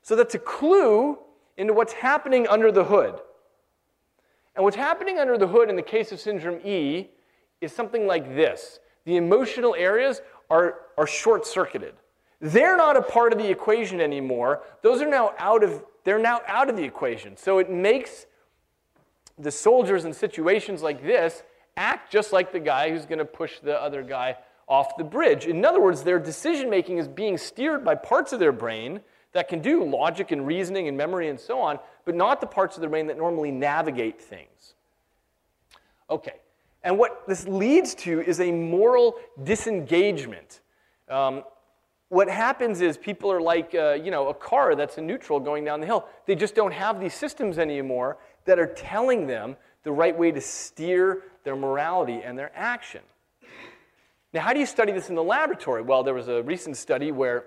So 0.01 0.15
that's 0.15 0.35
a 0.35 0.39
clue 0.39 1.19
into 1.57 1.73
what's 1.73 1.93
happening 1.93 2.47
under 2.47 2.71
the 2.71 2.83
hood. 2.83 3.19
And 4.55 4.63
what's 4.63 4.77
happening 4.77 5.19
under 5.19 5.37
the 5.37 5.47
hood 5.47 5.69
in 5.69 5.75
the 5.75 5.81
case 5.81 6.11
of 6.11 6.19
syndrome 6.19 6.59
E 6.65 7.09
is 7.61 7.71
something 7.71 8.07
like 8.07 8.35
this 8.35 8.79
the 9.05 9.17
emotional 9.17 9.75
areas 9.75 10.21
are, 10.49 10.75
are 10.97 11.07
short 11.07 11.45
circuited. 11.45 11.95
They're 12.41 12.77
not 12.77 12.95
a 12.95 13.01
part 13.01 13.33
of 13.33 13.39
the 13.39 13.49
equation 13.49 13.99
anymore. 13.99 14.61
Those 14.81 15.01
are 15.01 15.09
now 15.09 15.33
out 15.37 15.63
of, 15.63 15.83
they're 16.03 16.19
now 16.19 16.41
out 16.47 16.69
of 16.69 16.77
the 16.77 16.83
equation. 16.83 17.35
So 17.35 17.59
it 17.59 17.69
makes 17.69 18.25
the 19.37 19.51
soldiers 19.51 20.05
in 20.05 20.13
situations 20.13 20.81
like 20.81 21.03
this 21.03 21.43
act 21.77 22.11
just 22.11 22.33
like 22.33 22.51
the 22.51 22.59
guy 22.59 22.89
who's 22.89 23.05
going 23.05 23.19
to 23.19 23.25
push 23.25 23.59
the 23.59 23.81
other 23.81 24.03
guy 24.03 24.35
off 24.67 24.97
the 24.97 25.03
bridge. 25.03 25.47
In 25.47 25.63
other 25.65 25.81
words, 25.81 26.03
their 26.03 26.19
decision 26.19 26.69
making 26.69 26.97
is 26.97 27.07
being 27.07 27.37
steered 27.37 27.83
by 27.83 27.95
parts 27.95 28.33
of 28.33 28.39
their 28.39 28.51
brain 28.51 28.99
that 29.31 29.47
can 29.47 29.61
do 29.61 29.83
logic 29.83 30.31
and 30.31 30.45
reasoning 30.45 30.87
and 30.87 30.97
memory 30.97 31.29
and 31.29 31.39
so 31.39 31.59
on, 31.59 31.79
but 32.05 32.15
not 32.15 32.41
the 32.41 32.47
parts 32.47 32.75
of 32.75 32.81
the 32.81 32.87
brain 32.87 33.07
that 33.07 33.17
normally 33.17 33.51
navigate 33.51 34.21
things. 34.21 34.75
Okay, 36.09 36.35
and 36.83 36.97
what 36.97 37.27
this 37.27 37.47
leads 37.47 37.93
to 37.95 38.21
is 38.21 38.39
a 38.39 38.51
moral 38.51 39.15
disengagement. 39.43 40.61
Um, 41.07 41.43
what 42.09 42.27
happens 42.27 42.81
is 42.81 42.97
people 42.97 43.31
are 43.31 43.41
like 43.41 43.73
uh, 43.73 43.93
you 43.93 44.11
know 44.11 44.27
a 44.27 44.33
car 44.33 44.75
that's 44.75 44.97
in 44.97 45.07
neutral 45.07 45.39
going 45.39 45.63
down 45.63 45.79
the 45.79 45.85
hill. 45.85 46.07
They 46.25 46.35
just 46.35 46.55
don't 46.55 46.73
have 46.73 46.99
these 46.99 47.13
systems 47.13 47.57
anymore 47.57 48.17
that 48.45 48.59
are 48.59 48.67
telling 48.67 49.27
them 49.27 49.55
the 49.83 49.91
right 49.91 50.17
way 50.17 50.31
to 50.31 50.41
steer 50.41 51.23
their 51.43 51.55
morality 51.55 52.21
and 52.23 52.37
their 52.37 52.51
action. 52.55 53.01
Now 54.33 54.41
how 54.41 54.53
do 54.53 54.59
you 54.59 54.65
study 54.65 54.91
this 54.91 55.09
in 55.09 55.15
the 55.15 55.23
laboratory? 55.23 55.83
Well 55.83 56.03
there 56.03 56.15
was 56.15 56.27
a 56.27 56.41
recent 56.43 56.77
study 56.77 57.11
where 57.11 57.45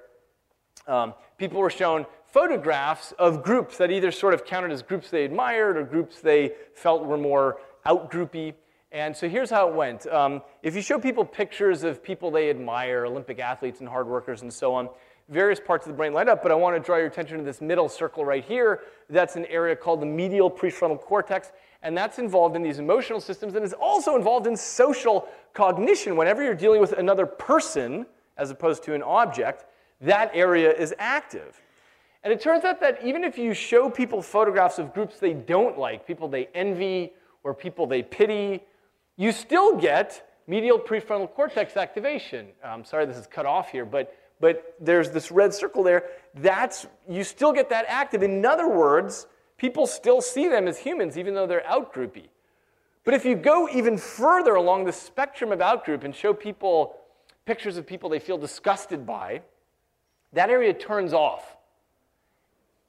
um, 0.87 1.15
people 1.39 1.61
were 1.61 1.71
shown 1.71 2.07
photographs 2.27 3.13
of 3.19 3.43
groups 3.43 3.77
that 3.79 3.91
either 3.91 4.11
sort 4.11 4.33
of 4.33 4.45
counted 4.45 4.71
as 4.71 4.83
groups 4.83 5.11
they 5.11 5.25
admired 5.25 5.77
or 5.77 5.85
groups 5.85 6.21
they 6.21 6.53
felt 6.75 7.05
were 7.05 7.19
more 7.19 7.59
outgroupy. 7.85 8.55
And 8.93 9.17
so 9.17 9.27
here's 9.27 9.49
how 9.49 9.69
it 9.69 9.75
went. 9.75 10.07
Um, 10.07 10.43
if 10.63 10.77
you 10.77 10.83
show 10.83 10.99
people 10.99 11.25
pictures 11.25 11.83
of 11.83 12.03
people 12.03 12.31
they 12.31 12.51
admire, 12.51 13.07
Olympic 13.07 13.39
athletes 13.39 13.81
and 13.81 13.89
hard 13.89 14.07
workers 14.07 14.43
and 14.43 14.53
so 14.53 14.75
on, 14.75 14.91
various 15.31 15.59
parts 15.59 15.87
of 15.87 15.93
the 15.93 15.97
brain 15.97 16.13
light 16.13 16.29
up, 16.29 16.43
but 16.43 16.53
I 16.53 16.55
want 16.55 16.77
to 16.77 16.81
draw 16.81 16.99
your 16.99 17.07
attention 17.07 17.39
to 17.39 17.43
this 17.43 17.63
middle 17.63 17.89
circle 17.89 18.23
right 18.23 18.45
here. 18.45 18.81
That's 19.09 19.35
an 19.37 19.47
area 19.47 19.75
called 19.75 20.03
the 20.03 20.07
medial 20.07 20.51
prefrontal 20.51 21.01
cortex, 21.01 21.53
and 21.83 21.97
that's 21.97 22.19
involved 22.19 22.55
in 22.55 22.63
these 22.63 22.79
emotional 22.79 23.19
systems 23.19 23.55
and 23.55 23.65
is 23.65 23.73
also 23.73 24.15
involved 24.15 24.47
in 24.47 24.57
social 24.59 25.27
cognition. 25.55 26.15
Whenever 26.15 26.45
you're 26.45 26.55
dealing 26.55 26.83
with 26.83 26.93
another 26.93 27.25
person 27.25 28.05
as 28.37 28.51
opposed 28.51 28.83
to 28.85 28.95
an 28.95 29.03
object, 29.03 29.65
that 30.03 30.31
area 30.35 30.71
is 30.71 30.95
active. 30.99 31.63
And 32.25 32.33
it 32.33 32.43
turns 32.43 32.65
out 32.65 32.79
that 32.81 33.03
even 33.03 33.25
if 33.25 33.39
you 33.39 33.55
show 33.55 33.89
people 33.89 34.21
photographs 34.21 34.79
of 34.79 34.93
groups 34.93 35.19
they 35.19 35.33
don't 35.33 35.79
like, 35.79 36.07
people 36.07 36.29
they 36.29 36.49
envy, 36.55 37.13
or 37.43 37.55
people 37.55 37.87
they 37.87 38.03
pity, 38.03 38.63
you 39.23 39.31
still 39.31 39.77
get 39.77 40.29
medial 40.49 40.81
prefrontal 40.81 41.33
cortex 41.33 41.77
activation. 41.77 42.49
I'm 42.65 42.85
sorry 42.85 43.07
this 43.07 43.17
is 43.17 43.29
cut 43.29 43.47
off 43.47 43.71
here, 43.71 43.85
but, 43.85 44.17
but 44.41 44.75
there's 44.81 45.11
this 45.11 45.31
red 45.31 45.55
circle 45.55 45.85
there. 45.85 46.07
That's, 46.35 46.87
you 47.09 47.23
still 47.23 47.53
get 47.53 47.71
that 47.71 47.85
active. 47.87 48.25
In 48.25 48.45
other 48.45 48.69
words, 48.69 49.29
people 49.59 49.87
still 49.87 50.21
see 50.21 50.49
them 50.49 50.67
as 50.67 50.79
humans, 50.79 51.17
even 51.17 51.35
though 51.35 51.47
they're 51.47 51.65
outgroupy. 51.71 52.25
But 53.05 53.15
if 53.15 53.25
you 53.25 53.37
go 53.37 53.69
even 53.69 53.97
further 53.97 54.57
along 54.57 54.87
the 54.87 54.93
spectrum 54.93 55.53
of 55.53 55.61
outgroup 55.61 56.03
and 56.03 56.13
show 56.13 56.35
people 56.35 56.97
pictures 57.45 57.77
of 57.77 57.87
people 57.87 58.09
they 58.09 58.19
feel 58.19 58.39
disgusted 58.39 59.07
by, 59.07 59.43
that 60.33 60.51
area 60.51 60.75
turns 60.75 61.13
off. 61.13 61.57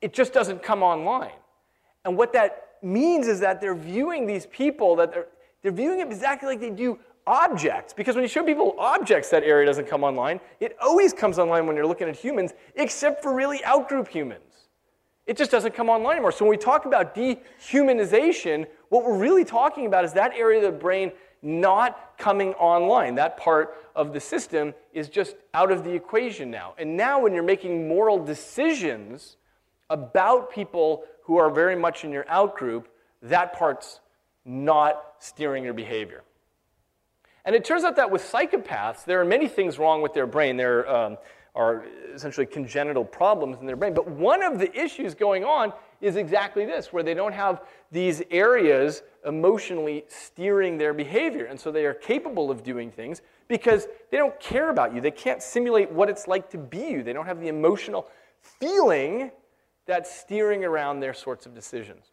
It 0.02 0.14
just 0.14 0.34
doesn't 0.34 0.64
come 0.64 0.82
online. 0.82 1.38
And 2.06 2.18
what 2.18 2.34
that 2.34 2.70
means 2.82 3.28
is 3.28 3.40
that 3.40 3.62
they're 3.62 3.76
viewing 3.76 4.26
these 4.26 4.48
people, 4.48 4.96
that 4.96 5.30
they're, 5.64 5.72
viewing 5.72 6.00
it 6.00 6.08
exactly 6.08 6.48
like 6.48 6.60
they 6.60 6.70
do 6.70 7.00
objects. 7.26 7.94
Because 7.94 8.16
when 8.16 8.24
you 8.24 8.30
show 8.30 8.44
people 8.44 8.76
objects, 8.78 9.30
that 9.30 9.44
area 9.44 9.66
doesn't 9.66 9.88
come 9.88 10.04
online. 10.04 10.40
It 10.60 10.78
always 10.82 11.14
comes 11.14 11.40
online 11.40 11.66
when 11.66 11.76
you're 11.76 11.88
looking 11.88 12.08
at 12.08 12.16
humans, 12.16 12.54
except 12.76 13.24
for 13.24 13.34
really 13.34 13.60
outgroup 13.60 14.08
humans. 14.08 14.42
It 15.26 15.38
just 15.38 15.52
doesn't 15.52 15.74
come 15.74 15.90
online 15.90 16.14
anymore. 16.14 16.34
So 16.34 16.44
when 16.44 16.50
we 16.50 16.58
talk 16.58 16.86
about 16.86 17.16
dehumanization, 17.16 18.68
what 18.90 19.06
we're 19.06 19.18
really 19.18 19.46
talking 19.46 19.86
about 19.86 20.04
is 20.04 20.14
that 20.14 20.34
area 20.36 20.66
of 20.66 20.74
the 20.74 20.78
brain 20.78 21.14
not 21.42 22.18
coming 22.18 22.54
online. 22.56 23.16
That 23.16 23.38
part 23.38 23.78
of 23.96 24.12
the 24.12 24.20
system 24.20 24.74
is 24.94 25.10
just 25.10 25.36
out 25.54 25.72
of 25.72 25.84
the 25.84 25.92
equation 25.92 26.52
now. 26.52 26.74
And 26.78 26.98
now, 26.98 27.20
when 27.22 27.34
you're 27.34 27.44
making 27.44 27.88
moral 27.88 28.24
decisions 28.24 29.38
about 29.90 30.52
people 30.52 31.04
who 31.24 31.38
are 31.38 31.50
very 31.50 31.76
much 31.76 32.04
in 32.04 32.12
your 32.12 32.24
outgroup, 32.26 32.86
that 33.22 33.54
part's 33.54 34.02
not 34.46 35.02
steering 35.20 35.64
your 35.64 35.74
behavior. 35.74 36.24
And 37.46 37.56
it 37.56 37.66
turns 37.66 37.84
out 37.84 37.96
that 37.98 38.10
with 38.10 38.22
psychopaths, 38.22 39.04
there 39.06 39.20
are 39.20 39.26
many 39.26 39.48
things 39.48 39.78
wrong 39.78 40.02
with 40.02 40.14
their 40.14 40.28
brain. 40.28 40.56
There 40.56 40.90
um, 40.90 41.18
are 41.56 41.86
essentially 42.14 42.46
congenital 42.46 43.04
problems 43.04 43.60
in 43.60 43.66
their 43.66 43.76
brain. 43.76 43.94
But 43.94 44.08
one 44.08 44.42
of 44.44 44.60
the 44.60 44.74
issues 44.78 45.14
going 45.14 45.44
on 45.44 45.74
is 46.02 46.16
exactly 46.16 46.66
this, 46.66 46.92
where 46.92 47.04
they 47.04 47.14
don't 47.14 47.34
have 47.34 47.62
these 47.92 48.24
areas 48.32 49.04
emotionally 49.26 50.06
steering 50.08 50.78
their 50.78 50.94
behavior. 50.94 51.46
And 51.46 51.60
so 51.60 51.72
they 51.72 51.86
are 51.86 51.94
capable 51.94 52.50
of 52.50 52.64
doing 52.64 52.92
things 52.92 53.22
because 53.48 53.88
they 54.10 54.18
don't 54.18 54.38
care 54.40 54.70
about 54.70 54.96
you. 54.96 55.02
They 55.02 55.12
can't 55.12 55.42
simulate 55.42 55.92
what 55.92 56.10
it's 56.10 56.28
like 56.28 56.50
to 56.52 56.58
be 56.58 56.80
you. 56.80 57.04
They 57.04 57.14
don't 57.14 57.26
have 57.26 57.40
the 57.40 57.50
emotional 57.50 58.08
feeling 58.42 59.32
that's 59.86 60.14
steering 60.14 60.64
around 60.66 61.02
their 61.02 61.14
sorts 61.14 61.46
of 61.46 61.54
decisions. 61.54 62.13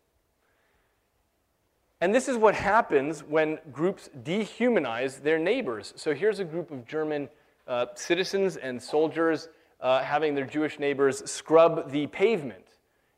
And 2.02 2.14
this 2.14 2.28
is 2.28 2.36
what 2.38 2.54
happens 2.54 3.20
when 3.22 3.58
groups 3.72 4.08
dehumanize 4.22 5.22
their 5.22 5.38
neighbors. 5.38 5.92
So 5.96 6.14
here's 6.14 6.38
a 6.38 6.44
group 6.44 6.70
of 6.70 6.86
German 6.86 7.28
uh, 7.68 7.86
citizens 7.94 8.56
and 8.56 8.82
soldiers 8.82 9.48
uh, 9.80 10.02
having 10.02 10.34
their 10.34 10.46
Jewish 10.46 10.78
neighbors 10.78 11.30
scrub 11.30 11.90
the 11.90 12.06
pavement 12.06 12.64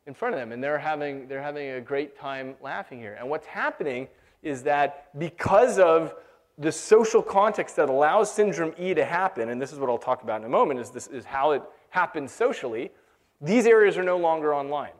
in 0.05 0.13
front 0.13 0.33
of 0.33 0.39
them, 0.39 0.51
and 0.51 0.61
they're 0.61 0.77
having, 0.77 1.29
they're 1.29 1.41
having 1.41 1.71
a 1.71 1.81
great 1.81 2.17
time 2.17 2.55
laughing 2.61 2.99
here. 2.99 3.15
And 3.17 3.29
what's 3.29 3.47
happening 3.47 4.09
is 4.41 4.63
that 4.63 5.17
because 5.17 5.79
of 5.79 6.13
the 6.57 6.71
social 6.71 7.21
context 7.21 7.77
that 7.77 7.89
allows 7.89 8.33
syndrome 8.33 8.73
E 8.77 8.93
to 8.93 9.05
happen, 9.05 9.47
and 9.47 9.61
this 9.61 9.71
is 9.71 9.79
what 9.79 9.89
I'll 9.89 9.97
talk 9.97 10.23
about 10.23 10.41
in 10.41 10.45
a 10.45 10.49
moment, 10.49 10.81
is, 10.81 10.89
this, 10.89 11.07
is 11.07 11.23
how 11.23 11.51
it 11.51 11.63
happens 11.89 12.33
socially, 12.33 12.91
these 13.39 13.65
areas 13.65 13.97
are 13.97 14.03
no 14.03 14.17
longer 14.17 14.53
online. 14.53 14.91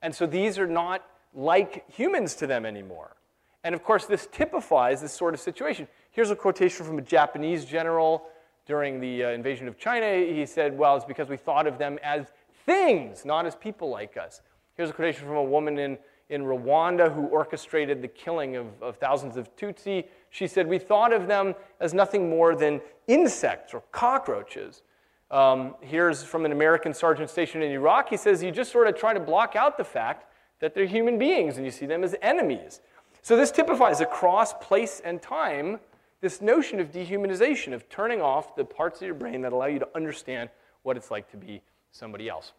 And 0.00 0.14
so 0.14 0.26
these 0.26 0.58
are 0.58 0.66
not 0.66 1.04
like 1.34 1.84
humans 1.90 2.34
to 2.36 2.46
them 2.46 2.64
anymore. 2.64 3.16
And 3.64 3.74
of 3.74 3.84
course, 3.84 4.06
this 4.06 4.26
typifies 4.32 5.00
this 5.00 5.12
sort 5.12 5.34
of 5.34 5.40
situation. 5.40 5.86
Here's 6.10 6.30
a 6.30 6.36
quotation 6.36 6.84
from 6.84 6.98
a 6.98 7.02
Japanese 7.02 7.64
general 7.64 8.24
during 8.66 9.00
the 9.00 9.24
uh, 9.24 9.28
invasion 9.30 9.68
of 9.68 9.78
China. 9.78 10.06
He 10.16 10.46
said, 10.46 10.76
Well, 10.76 10.96
it's 10.96 11.04
because 11.04 11.28
we 11.28 11.36
thought 11.36 11.66
of 11.66 11.78
them 11.78 11.98
as 12.02 12.26
things, 12.66 13.24
not 13.24 13.46
as 13.46 13.54
people 13.54 13.88
like 13.88 14.16
us. 14.16 14.42
Here's 14.76 14.90
a 14.90 14.92
quotation 14.92 15.26
from 15.26 15.36
a 15.36 15.44
woman 15.44 15.78
in, 15.78 15.98
in 16.28 16.42
Rwanda 16.42 17.12
who 17.12 17.26
orchestrated 17.26 18.02
the 18.02 18.08
killing 18.08 18.56
of, 18.56 18.66
of 18.80 18.96
thousands 18.96 19.36
of 19.36 19.54
Tutsi. 19.56 20.06
She 20.30 20.46
said, 20.46 20.66
We 20.66 20.78
thought 20.78 21.12
of 21.12 21.28
them 21.28 21.54
as 21.80 21.94
nothing 21.94 22.28
more 22.28 22.56
than 22.56 22.80
insects 23.06 23.74
or 23.74 23.82
cockroaches. 23.92 24.82
Um, 25.30 25.76
here's 25.80 26.22
from 26.22 26.44
an 26.44 26.52
American 26.52 26.92
sergeant 26.92 27.30
stationed 27.30 27.64
in 27.64 27.70
Iraq. 27.72 28.08
He 28.08 28.16
says, 28.16 28.42
You 28.42 28.50
just 28.50 28.72
sort 28.72 28.88
of 28.88 28.96
try 28.96 29.14
to 29.14 29.20
block 29.20 29.56
out 29.56 29.76
the 29.76 29.84
fact 29.84 30.26
that 30.60 30.74
they're 30.74 30.86
human 30.86 31.18
beings 31.18 31.56
and 31.56 31.64
you 31.64 31.72
see 31.72 31.86
them 31.86 32.04
as 32.04 32.14
enemies. 32.22 32.80
So 33.22 33.36
this 33.36 33.52
typifies 33.52 34.00
across 34.00 34.52
place 34.52 35.00
and 35.04 35.22
time 35.22 35.78
this 36.20 36.40
notion 36.40 36.80
of 36.80 36.90
dehumanization, 36.90 37.72
of 37.72 37.88
turning 37.88 38.20
off 38.20 38.54
the 38.56 38.64
parts 38.64 39.00
of 39.00 39.06
your 39.06 39.14
brain 39.14 39.42
that 39.42 39.52
allow 39.52 39.66
you 39.66 39.78
to 39.78 39.88
understand 39.94 40.50
what 40.82 40.96
it's 40.96 41.10
like 41.10 41.30
to 41.30 41.36
be 41.36 41.62
somebody 41.90 42.28
else. 42.28 42.52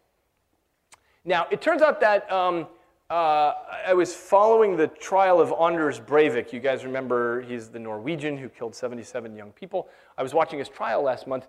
Now, 1.24 1.46
it 1.50 1.62
turns 1.62 1.80
out 1.80 2.00
that 2.00 2.30
um, 2.30 2.66
uh, 3.10 3.52
I 3.86 3.94
was 3.94 4.14
following 4.14 4.76
the 4.76 4.88
trial 4.88 5.40
of 5.40 5.52
Anders 5.52 6.00
Breivik. 6.00 6.52
You 6.52 6.60
guys 6.60 6.84
remember 6.84 7.42
he's 7.42 7.68
the 7.68 7.78
Norwegian 7.78 8.36
who 8.36 8.48
killed 8.48 8.74
77 8.74 9.34
young 9.34 9.52
people. 9.52 9.88
I 10.16 10.22
was 10.22 10.34
watching 10.34 10.58
his 10.58 10.68
trial 10.68 11.02
last 11.02 11.26
month 11.26 11.46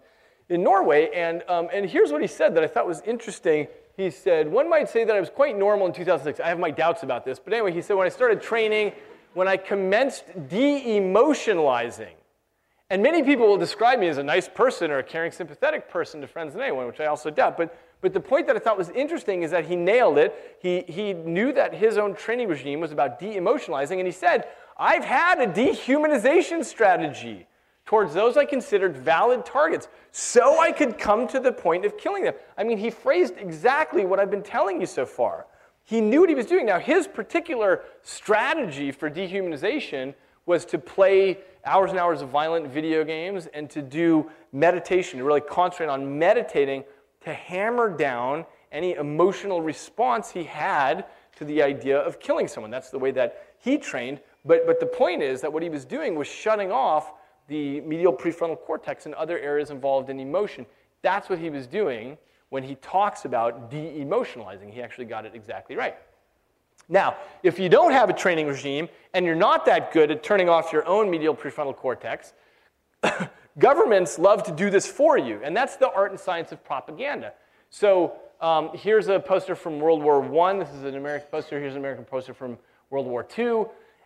in 0.50 0.64
Norway, 0.64 1.10
and, 1.14 1.44
um, 1.50 1.70
and 1.74 1.90
here's 1.90 2.12
what 2.12 2.22
he 2.22 2.28
said 2.28 2.56
that 2.56 2.64
I 2.64 2.68
thought 2.68 2.88
was 2.88 3.02
interesting. 3.02 3.68
He 3.98 4.10
said, 4.10 4.52
one 4.52 4.70
might 4.70 4.90
say 4.90 5.04
that 5.06 5.16
I 5.16 5.20
was 5.20 5.30
quite 5.30 5.58
normal 5.58 5.88
in 5.88 5.94
2006. 5.94 6.40
I 6.40 6.48
have 6.48 6.60
my 6.60 6.72
doubts 6.72 7.04
about 7.04 7.24
this, 7.24 7.40
but 7.40 7.54
anyway, 7.54 7.72
he 7.72 7.82
said, 7.82 7.96
when 7.96 8.06
I 8.06 8.10
started 8.10 8.42
training, 8.42 8.92
when 9.34 9.48
I 9.48 9.58
commenced 9.58 10.26
de 10.50 11.00
emotionalizing, 11.00 12.14
and 12.90 13.02
many 13.02 13.24
people 13.24 13.48
will 13.48 13.58
describe 13.58 14.00
me 14.00 14.08
as 14.08 14.18
a 14.18 14.24
nice 14.24 14.48
person 14.48 14.92
or 14.92 15.00
a 15.00 15.04
caring, 15.04 15.32
sympathetic 15.32 15.90
person 15.90 16.22
to 16.22 16.28
friends 16.28 16.54
and 16.54 16.62
anyone, 16.62 16.86
which 16.88 17.00
I 17.00 17.06
also 17.06 17.32
doubt. 17.32 17.58
But, 17.58 17.76
but 18.02 18.14
the 18.14 18.20
point 18.20 18.46
that 18.48 18.56
I 18.56 18.60
thought 18.60 18.78
was 18.78 18.90
interesting 18.90 19.42
is 19.42 19.52
that 19.52 19.66
he 19.66 19.76
nailed 19.76 20.18
it. 20.18 20.58
He, 20.62 20.82
he 20.82 21.14
knew 21.14 21.52
that 21.54 21.74
his 21.74 21.98
own 21.98 22.16
training 22.16 22.48
regime 22.48 22.82
was 22.82 22.92
about 22.92 23.18
de 23.18 23.36
emotionalizing, 23.36 23.98
and 23.98 24.06
he 24.06 24.12
said, 24.12 24.48
I've 24.78 25.04
had 25.06 25.40
a 25.40 25.48
dehumanization 25.48 26.64
strategy 26.64 27.48
towards 27.86 28.14
those 28.14 28.36
I 28.36 28.46
considered 28.46 28.98
valid 28.98 29.46
targets 29.46 29.88
so 30.12 30.60
I 30.60 30.72
could 30.72 30.98
come 30.98 31.28
to 31.28 31.40
the 31.40 31.52
point 31.52 31.86
of 31.86 31.98
killing 31.98 32.24
them. 32.24 32.34
I 32.58 32.64
mean, 32.64 32.78
he 32.78 32.90
phrased 32.90 33.36
exactly 33.38 34.06
what 34.06 34.20
I've 34.20 34.32
been 34.32 34.44
telling 34.44 34.82
you 34.82 34.88
so 34.88 35.06
far. 35.06 35.46
He 35.84 36.02
knew 36.02 36.22
what 36.22 36.30
he 36.30 36.36
was 36.36 36.48
doing. 36.48 36.66
Now, 36.66 36.80
his 36.80 37.08
particular 37.08 37.84
strategy 38.02 38.92
for 38.92 39.10
dehumanization 39.10 40.16
was 40.48 40.66
to 40.66 40.80
play 40.80 41.40
hours 41.64 41.92
and 41.92 42.00
hours 42.00 42.22
of 42.22 42.30
violent 42.30 42.68
video 42.68 43.04
games 43.04 43.48
and 43.54 43.70
to 43.70 43.82
do 43.82 44.30
meditation, 44.52 45.20
to 45.20 45.26
really 45.26 45.42
concentrate 45.42 45.88
on 45.88 46.18
meditating 46.18 46.84
to 47.22 47.34
hammer 47.34 47.90
down 47.90 48.46
any 48.72 48.94
emotional 48.94 49.62
response 49.62 50.32
he 50.32 50.44
had 50.44 51.06
to 51.36 51.46
the 51.46 51.62
idea 51.62 51.98
of 51.98 52.20
killing 52.20 52.48
someone. 52.48 52.72
That's 52.72 52.90
the 52.90 53.00
way 53.00 53.12
that 53.12 53.56
he 53.60 53.78
trained. 53.78 54.22
But, 54.44 54.66
but 54.66 54.80
the 54.80 54.86
point 54.86 55.22
is 55.22 55.42
that 55.42 55.52
what 55.52 55.64
he 55.64 55.70
was 55.70 55.86
doing 55.86 56.16
was 56.16 56.28
shutting 56.28 56.72
off 56.72 57.14
the 57.48 57.82
medial 57.82 58.14
prefrontal 58.14 58.60
cortex 58.60 59.06
and 59.06 59.16
other 59.16 59.38
areas 59.40 59.70
involved 59.70 60.10
in 60.10 60.20
emotion. 60.20 60.66
That's 61.02 61.30
what 61.30 61.40
he 61.40 61.50
was 61.50 61.68
doing 61.68 62.18
when 62.50 62.64
he 62.64 62.76
talks 62.76 63.26
about 63.26 63.70
de 63.70 64.00
emotionalizing. 64.00 64.72
He 64.72 64.82
actually 64.82 65.06
got 65.06 65.26
it 65.26 65.36
exactly 65.36 65.76
right. 65.76 65.96
Now, 66.88 67.18
if 67.42 67.58
you 67.58 67.70
don't 67.70 67.92
have 67.92 68.10
a 68.10 68.14
training 68.14 68.48
regime 68.48 68.90
and 69.14 69.26
you're 69.26 69.36
not 69.36 69.66
that 69.66 69.92
good 69.92 70.12
at 70.12 70.24
turning 70.24 70.50
off 70.50 70.72
your 70.72 70.88
own 70.88 71.10
medial 71.10 71.36
prefrontal 71.36 71.76
cortex, 71.76 72.34
governments 73.60 74.20
love 74.20 74.44
to 74.44 74.52
do 74.52 74.70
this 74.70 74.86
for 74.86 75.18
you, 75.18 75.40
and 75.44 75.56
that's 75.56 75.78
the 75.78 75.90
art 75.90 76.12
and 76.12 76.20
science 76.20 76.52
of 76.52 76.64
propaganda. 76.64 77.34
So 77.70 78.14
um, 78.42 78.70
here's 78.74 79.08
a 79.08 79.20
poster 79.20 79.56
from 79.56 79.80
World 79.80 80.04
War 80.04 80.24
I. 80.48 80.60
This 80.60 80.70
is 80.70 80.84
an 80.84 80.96
American 80.96 81.28
poster. 81.32 81.60
Here's 81.60 81.74
an 81.74 81.80
American 81.80 82.06
poster 82.06 82.34
from 82.34 82.58
World 82.90 83.08
War 83.08 83.26
II. 83.38 83.66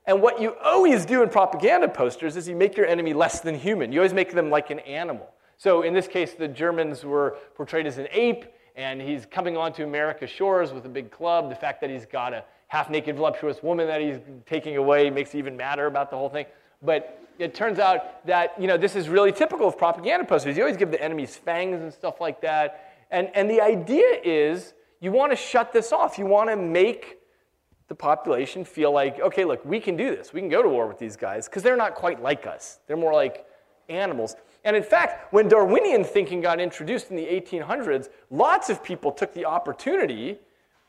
And 0.09 0.23
what 0.23 0.41
you 0.41 0.55
always 0.63 1.05
do 1.05 1.21
in 1.21 1.29
propaganda 1.29 1.87
posters 1.87 2.35
is 2.35 2.47
you 2.47 2.55
make 2.55 2.75
your 2.75 2.87
enemy 2.87 3.13
less 3.13 3.41
than 3.41 3.53
human. 3.53 3.91
You 3.91 3.99
always 3.99 4.11
make 4.11 4.33
them 4.33 4.49
like 4.49 4.71
an 4.71 4.79
animal. 4.79 5.29
So 5.57 5.83
in 5.83 5.93
this 5.93 6.07
case, 6.07 6.33
the 6.33 6.47
Germans 6.47 7.03
were 7.03 7.37
portrayed 7.53 7.85
as 7.85 7.99
an 7.99 8.07
ape, 8.11 8.45
and 8.75 8.99
he's 8.99 9.27
coming 9.27 9.55
onto 9.55 9.83
America's 9.83 10.31
shores 10.31 10.73
with 10.73 10.83
a 10.87 10.89
big 10.89 11.11
club. 11.11 11.47
The 11.47 11.55
fact 11.55 11.79
that 11.81 11.91
he's 11.91 12.07
got 12.07 12.33
a 12.33 12.43
half 12.69 12.89
naked, 12.89 13.17
voluptuous 13.17 13.61
woman 13.61 13.85
that 13.85 14.01
he's 14.01 14.17
taking 14.47 14.77
away 14.77 15.11
makes 15.11 15.35
it 15.35 15.37
even 15.37 15.55
madder 15.55 15.85
about 15.85 16.09
the 16.09 16.17
whole 16.17 16.29
thing. 16.29 16.47
But 16.81 17.21
it 17.37 17.53
turns 17.53 17.77
out 17.77 18.25
that 18.25 18.59
you 18.59 18.65
know, 18.65 18.77
this 18.77 18.95
is 18.95 19.09
really 19.09 19.31
typical 19.31 19.67
of 19.67 19.77
propaganda 19.77 20.25
posters. 20.25 20.57
You 20.57 20.63
always 20.63 20.77
give 20.77 20.89
the 20.89 21.03
enemies 21.03 21.35
fangs 21.35 21.83
and 21.83 21.93
stuff 21.93 22.19
like 22.19 22.41
that. 22.41 22.95
And, 23.11 23.29
and 23.35 23.47
the 23.47 23.61
idea 23.61 24.19
is 24.23 24.73
you 25.01 25.11
want 25.11 25.31
to 25.33 25.35
shut 25.35 25.71
this 25.71 25.93
off. 25.93 26.17
You 26.17 26.25
want 26.25 26.49
to 26.49 26.55
make 26.55 27.18
the 27.89 27.95
population 27.95 28.63
feel 28.63 28.91
like, 28.91 29.19
okay, 29.19 29.43
look, 29.43 29.65
we 29.65 29.79
can 29.79 29.97
do 29.97 30.15
this. 30.15 30.31
We 30.31 30.39
can 30.39 30.49
go 30.49 30.61
to 30.61 30.69
war 30.69 30.87
with 30.87 30.99
these 30.99 31.17
guys 31.17 31.49
because 31.49 31.63
they're 31.63 31.75
not 31.75 31.95
quite 31.95 32.21
like 32.21 32.47
us. 32.47 32.79
They're 32.87 32.95
more 32.95 33.13
like 33.13 33.45
animals. 33.89 34.35
And 34.63 34.75
in 34.75 34.83
fact, 34.83 35.33
when 35.33 35.47
Darwinian 35.47 36.03
thinking 36.03 36.39
got 36.39 36.59
introduced 36.59 37.09
in 37.09 37.17
the 37.17 37.25
1800s, 37.25 38.09
lots 38.29 38.69
of 38.69 38.83
people 38.83 39.11
took 39.11 39.33
the 39.33 39.45
opportunity 39.45 40.37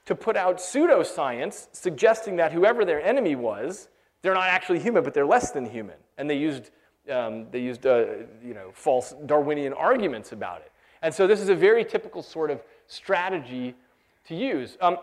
to 0.04 0.14
put 0.14 0.36
out 0.36 0.58
pseudoscience 0.58 1.68
suggesting 1.72 2.36
that 2.36 2.52
whoever 2.52 2.84
their 2.84 3.02
enemy 3.02 3.34
was, 3.34 3.88
they're 4.22 4.34
not 4.34 4.48
actually 4.48 4.78
human, 4.78 5.02
but 5.02 5.14
they're 5.14 5.26
less 5.26 5.52
than 5.52 5.64
human. 5.64 5.96
And 6.18 6.28
they 6.28 6.36
used, 6.36 6.70
um, 7.10 7.46
they 7.50 7.60
used 7.60 7.86
uh, 7.86 8.04
you 8.44 8.52
know, 8.52 8.70
false 8.74 9.14
Darwinian 9.24 9.72
arguments 9.72 10.32
about 10.32 10.60
it. 10.60 10.72
And 11.00 11.14
so 11.14 11.26
this 11.26 11.40
is 11.40 11.48
a 11.48 11.54
very 11.54 11.84
typical 11.84 12.22
sort 12.22 12.50
of 12.50 12.62
strategy 12.86 13.74
to 14.26 14.34
use. 14.34 14.76
Um, 14.82 14.98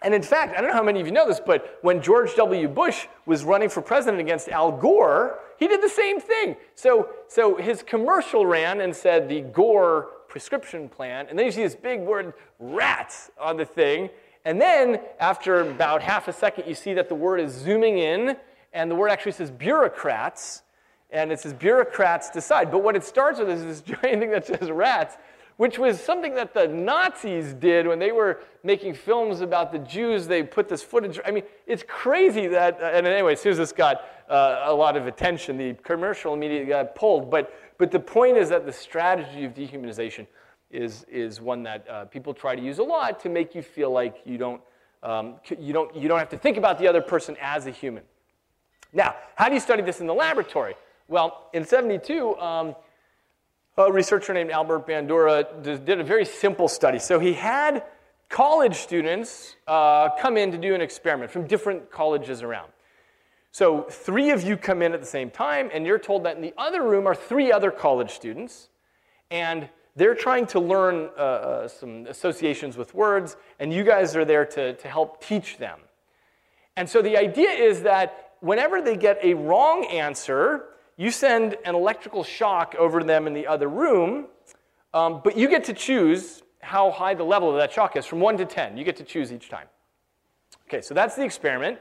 and 0.00 0.14
in 0.14 0.22
fact, 0.22 0.56
I 0.56 0.60
don't 0.60 0.70
know 0.70 0.76
how 0.76 0.82
many 0.82 1.00
of 1.00 1.06
you 1.06 1.12
know 1.12 1.26
this, 1.26 1.40
but 1.44 1.78
when 1.82 2.02
George 2.02 2.34
W. 2.34 2.68
Bush 2.68 3.06
was 3.26 3.44
running 3.44 3.68
for 3.68 3.82
president 3.82 4.20
against 4.20 4.48
Al 4.48 4.72
Gore, 4.72 5.38
he 5.58 5.68
did 5.68 5.82
the 5.82 5.88
same 5.88 6.20
thing. 6.20 6.56
So, 6.74 7.10
so 7.28 7.56
his 7.56 7.82
commercial 7.82 8.46
ran 8.46 8.80
and 8.80 8.94
said 8.94 9.28
the 9.28 9.42
Gore 9.42 10.08
prescription 10.28 10.88
plan, 10.88 11.26
and 11.28 11.38
then 11.38 11.46
you 11.46 11.52
see 11.52 11.62
this 11.62 11.76
big 11.76 12.00
word 12.00 12.32
rats 12.58 13.30
on 13.38 13.56
the 13.56 13.64
thing. 13.64 14.08
And 14.44 14.60
then 14.60 15.00
after 15.20 15.60
about 15.60 16.02
half 16.02 16.26
a 16.26 16.32
second, 16.32 16.66
you 16.66 16.74
see 16.74 16.94
that 16.94 17.08
the 17.08 17.14
word 17.14 17.38
is 17.38 17.52
zooming 17.52 17.98
in, 17.98 18.36
and 18.72 18.90
the 18.90 18.94
word 18.94 19.10
actually 19.10 19.32
says 19.32 19.50
bureaucrats, 19.50 20.62
and 21.10 21.30
it 21.30 21.38
says 21.38 21.52
bureaucrats 21.52 22.30
decide. 22.30 22.70
But 22.70 22.82
what 22.82 22.96
it 22.96 23.04
starts 23.04 23.38
with 23.38 23.50
is 23.50 23.62
this 23.62 23.80
giant 24.02 24.20
thing 24.20 24.30
that 24.30 24.46
says 24.46 24.70
rats, 24.70 25.16
which 25.56 25.78
was 25.78 26.00
something 26.00 26.34
that 26.34 26.54
the 26.54 26.66
Nazis 26.68 27.52
did 27.54 27.86
when 27.86 27.98
they 27.98 28.12
were 28.12 28.40
making 28.62 28.94
films 28.94 29.40
about 29.40 29.72
the 29.72 29.78
Jews. 29.78 30.26
They 30.26 30.42
put 30.42 30.68
this 30.68 30.82
footage. 30.82 31.20
I 31.24 31.30
mean, 31.30 31.44
it's 31.66 31.84
crazy 31.86 32.46
that, 32.48 32.80
and 32.80 33.06
anyway, 33.06 33.32
as 33.32 33.40
soon 33.40 33.52
as 33.52 33.58
this 33.58 33.72
got 33.72 34.02
uh, 34.28 34.62
a 34.64 34.74
lot 34.74 34.96
of 34.96 35.06
attention, 35.06 35.56
the 35.56 35.74
commercial 35.74 36.34
immediately 36.34 36.68
got 36.68 36.94
pulled. 36.94 37.30
But, 37.30 37.54
but 37.78 37.90
the 37.90 38.00
point 38.00 38.36
is 38.36 38.48
that 38.48 38.66
the 38.66 38.72
strategy 38.72 39.44
of 39.44 39.54
dehumanization 39.54 40.26
is, 40.70 41.04
is 41.04 41.40
one 41.40 41.62
that 41.64 41.86
uh, 41.88 42.04
people 42.06 42.32
try 42.32 42.56
to 42.56 42.62
use 42.62 42.78
a 42.78 42.82
lot 42.82 43.20
to 43.20 43.28
make 43.28 43.54
you 43.54 43.62
feel 43.62 43.90
like 43.90 44.16
you 44.24 44.38
don't, 44.38 44.60
um, 45.02 45.34
you, 45.58 45.72
don't, 45.72 45.94
you 45.94 46.08
don't 46.08 46.18
have 46.18 46.30
to 46.30 46.38
think 46.38 46.56
about 46.56 46.78
the 46.78 46.88
other 46.88 47.02
person 47.02 47.36
as 47.40 47.66
a 47.66 47.70
human. 47.70 48.02
Now, 48.92 49.16
how 49.36 49.48
do 49.48 49.54
you 49.54 49.60
study 49.60 49.82
this 49.82 50.00
in 50.00 50.06
the 50.06 50.14
laboratory? 50.14 50.74
Well, 51.08 51.48
in 51.52 51.64
72, 51.64 52.36
um, 52.38 52.74
a 53.76 53.90
researcher 53.90 54.34
named 54.34 54.50
Albert 54.50 54.86
Bandura 54.86 55.62
did 55.62 56.00
a 56.00 56.04
very 56.04 56.24
simple 56.24 56.68
study. 56.68 56.98
So 56.98 57.18
he 57.18 57.32
had 57.32 57.84
college 58.28 58.76
students 58.76 59.56
uh, 59.66 60.10
come 60.18 60.36
in 60.36 60.52
to 60.52 60.58
do 60.58 60.74
an 60.74 60.80
experiment 60.80 61.30
from 61.30 61.46
different 61.46 61.90
colleges 61.90 62.42
around. 62.42 62.70
So 63.50 63.82
three 63.82 64.30
of 64.30 64.42
you 64.42 64.56
come 64.56 64.80
in 64.80 64.94
at 64.94 65.00
the 65.00 65.06
same 65.06 65.30
time, 65.30 65.70
and 65.72 65.84
you're 65.86 65.98
told 65.98 66.24
that 66.24 66.36
in 66.36 66.42
the 66.42 66.54
other 66.56 66.82
room 66.82 67.06
are 67.06 67.14
three 67.14 67.52
other 67.52 67.70
college 67.70 68.10
students, 68.10 68.70
and 69.30 69.68
they're 69.94 70.14
trying 70.14 70.46
to 70.46 70.60
learn 70.60 71.10
uh, 71.18 71.20
uh, 71.20 71.68
some 71.68 72.06
associations 72.06 72.78
with 72.78 72.94
words, 72.94 73.36
and 73.58 73.72
you 73.72 73.84
guys 73.84 74.16
are 74.16 74.24
there 74.24 74.46
to, 74.46 74.72
to 74.74 74.88
help 74.88 75.22
teach 75.22 75.58
them. 75.58 75.80
And 76.76 76.88
so 76.88 77.02
the 77.02 77.18
idea 77.18 77.50
is 77.50 77.82
that 77.82 78.32
whenever 78.40 78.80
they 78.80 78.96
get 78.96 79.18
a 79.22 79.34
wrong 79.34 79.84
answer, 79.84 80.64
you 80.96 81.10
send 81.10 81.56
an 81.64 81.74
electrical 81.74 82.24
shock 82.24 82.74
over 82.78 83.00
to 83.00 83.06
them 83.06 83.26
in 83.26 83.32
the 83.32 83.46
other 83.46 83.68
room, 83.68 84.26
um, 84.94 85.20
but 85.24 85.36
you 85.36 85.48
get 85.48 85.64
to 85.64 85.72
choose 85.72 86.42
how 86.60 86.90
high 86.90 87.14
the 87.14 87.24
level 87.24 87.50
of 87.50 87.56
that 87.56 87.72
shock 87.72 87.96
is 87.96 88.06
from 88.06 88.20
1 88.20 88.36
to 88.38 88.44
10. 88.44 88.76
You 88.76 88.84
get 88.84 88.96
to 88.96 89.04
choose 89.04 89.32
each 89.32 89.48
time. 89.48 89.66
Okay, 90.68 90.80
so 90.80 90.94
that's 90.94 91.16
the 91.16 91.24
experiment. 91.24 91.78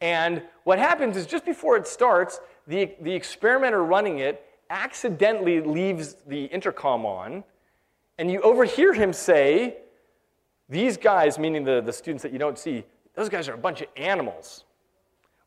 And 0.00 0.42
what 0.64 0.78
happens 0.78 1.16
is 1.16 1.26
just 1.26 1.44
before 1.44 1.76
it 1.76 1.86
starts, 1.86 2.40
the, 2.66 2.94
the 3.00 3.12
experimenter 3.12 3.82
running 3.82 4.18
it 4.18 4.44
accidentally 4.70 5.60
leaves 5.60 6.16
the 6.26 6.44
intercom 6.44 7.06
on, 7.06 7.42
and 8.18 8.30
you 8.30 8.40
overhear 8.42 8.92
him 8.92 9.12
say, 9.12 9.78
These 10.68 10.96
guys, 10.98 11.38
meaning 11.38 11.64
the, 11.64 11.80
the 11.80 11.92
students 11.92 12.22
that 12.22 12.32
you 12.32 12.38
don't 12.38 12.58
see, 12.58 12.84
those 13.14 13.28
guys 13.28 13.48
are 13.48 13.54
a 13.54 13.58
bunch 13.58 13.80
of 13.80 13.88
animals. 13.96 14.64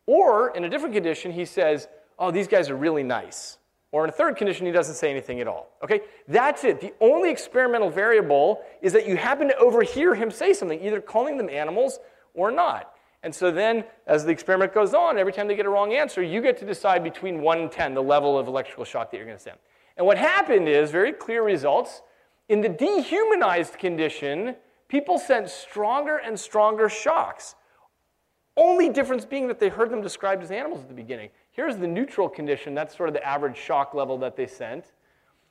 Or 0.05 0.55
in 0.55 0.63
a 0.63 0.69
different 0.69 0.93
condition, 0.93 1.31
he 1.31 1.45
says, 1.45 1.87
oh, 2.21 2.31
these 2.31 2.47
guys 2.47 2.69
are 2.69 2.77
really 2.77 3.03
nice. 3.03 3.57
Or 3.91 4.05
in 4.05 4.09
a 4.09 4.13
third 4.13 4.37
condition, 4.37 4.65
he 4.65 4.71
doesn't 4.71 4.95
say 4.95 5.11
anything 5.11 5.41
at 5.41 5.47
all. 5.47 5.73
Okay? 5.83 6.01
That's 6.29 6.63
it. 6.63 6.79
The 6.79 6.93
only 7.01 7.29
experimental 7.29 7.89
variable 7.89 8.63
is 8.81 8.93
that 8.93 9.05
you 9.05 9.17
happen 9.17 9.49
to 9.49 9.57
overhear 9.57 10.15
him 10.15 10.31
say 10.31 10.53
something, 10.53 10.81
either 10.81 11.01
calling 11.01 11.37
them 11.37 11.49
animals 11.49 11.99
or 12.33 12.51
not. 12.51 12.93
And 13.23 13.35
so 13.35 13.51
then, 13.51 13.83
as 14.07 14.23
the 14.23 14.31
experiment 14.31 14.73
goes 14.73 14.93
on, 14.93 15.17
every 15.17 15.33
time 15.33 15.47
they 15.47 15.55
get 15.55 15.65
a 15.65 15.69
wrong 15.69 15.93
answer, 15.93 16.23
you 16.23 16.41
get 16.41 16.57
to 16.59 16.65
decide 16.65 17.03
between 17.03 17.41
1 17.41 17.59
and 17.59 17.71
10 17.71 17.93
the 17.93 18.01
level 18.01 18.39
of 18.39 18.47
electrical 18.47 18.85
shock 18.85 19.11
that 19.11 19.17
you're 19.17 19.25
going 19.25 19.37
to 19.37 19.43
send. 19.43 19.57
And 19.97 20.07
what 20.07 20.17
happened 20.17 20.69
is 20.69 20.89
very 20.89 21.11
clear 21.11 21.43
results. 21.43 22.01
In 22.49 22.61
the 22.61 22.69
dehumanized 22.69 23.77
condition, 23.77 24.55
people 24.87 25.19
sent 25.19 25.49
stronger 25.49 26.17
and 26.17 26.39
stronger 26.39 26.87
shocks. 26.87 27.55
Only 28.57 28.89
difference 28.89 29.25
being 29.25 29.47
that 29.47 29.59
they 29.59 29.69
heard 29.69 29.89
them 29.89 30.01
described 30.01 30.43
as 30.43 30.51
animals 30.51 30.81
at 30.81 30.87
the 30.87 30.95
beginning. 30.95 31.29
Here's 31.51 31.77
the 31.77 31.87
neutral 31.87 32.29
condition. 32.29 32.73
That's 32.73 32.95
sort 32.95 33.09
of 33.09 33.13
the 33.13 33.25
average 33.25 33.57
shock 33.57 33.93
level 33.93 34.17
that 34.19 34.35
they 34.35 34.47
sent. 34.47 34.85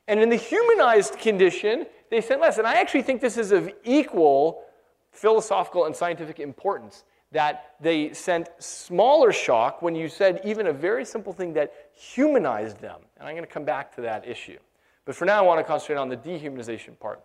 And 0.09 0.19
in 0.21 0.29
the 0.29 0.37
humanized 0.37 1.19
condition, 1.19 1.87
they 2.11 2.21
sent 2.21 2.41
less. 2.41 2.59
And 2.59 2.67
I 2.67 2.75
actually 2.75 3.03
think 3.03 3.21
this 3.21 3.37
is 3.37 3.53
of 3.53 3.71
equal 3.85 4.65
philosophical 5.13 5.85
and 5.85 5.95
scientific 5.95 6.41
importance 6.41 7.05
that 7.33 7.77
they 7.81 8.13
sent 8.13 8.49
smaller 8.59 9.33
shock 9.33 9.83
when 9.83 9.95
you 9.95 10.09
said 10.09 10.41
even 10.45 10.67
a 10.67 10.73
very 10.73 11.05
simple 11.05 11.33
thing 11.33 11.53
that 11.53 11.73
humanized 11.93 12.81
them. 12.81 13.01
And 13.19 13.29
I'm 13.29 13.35
going 13.35 13.47
to 13.47 13.53
come 13.53 13.65
back 13.65 13.95
to 13.97 14.01
that 14.01 14.27
issue. 14.27 14.59
But 15.05 15.15
for 15.15 15.25
now, 15.25 15.39
I 15.39 15.43
want 15.43 15.61
to 15.61 15.65
concentrate 15.65 15.97
on 15.97 16.09
the 16.09 16.17
dehumanization 16.17 16.99
part. 16.99 17.23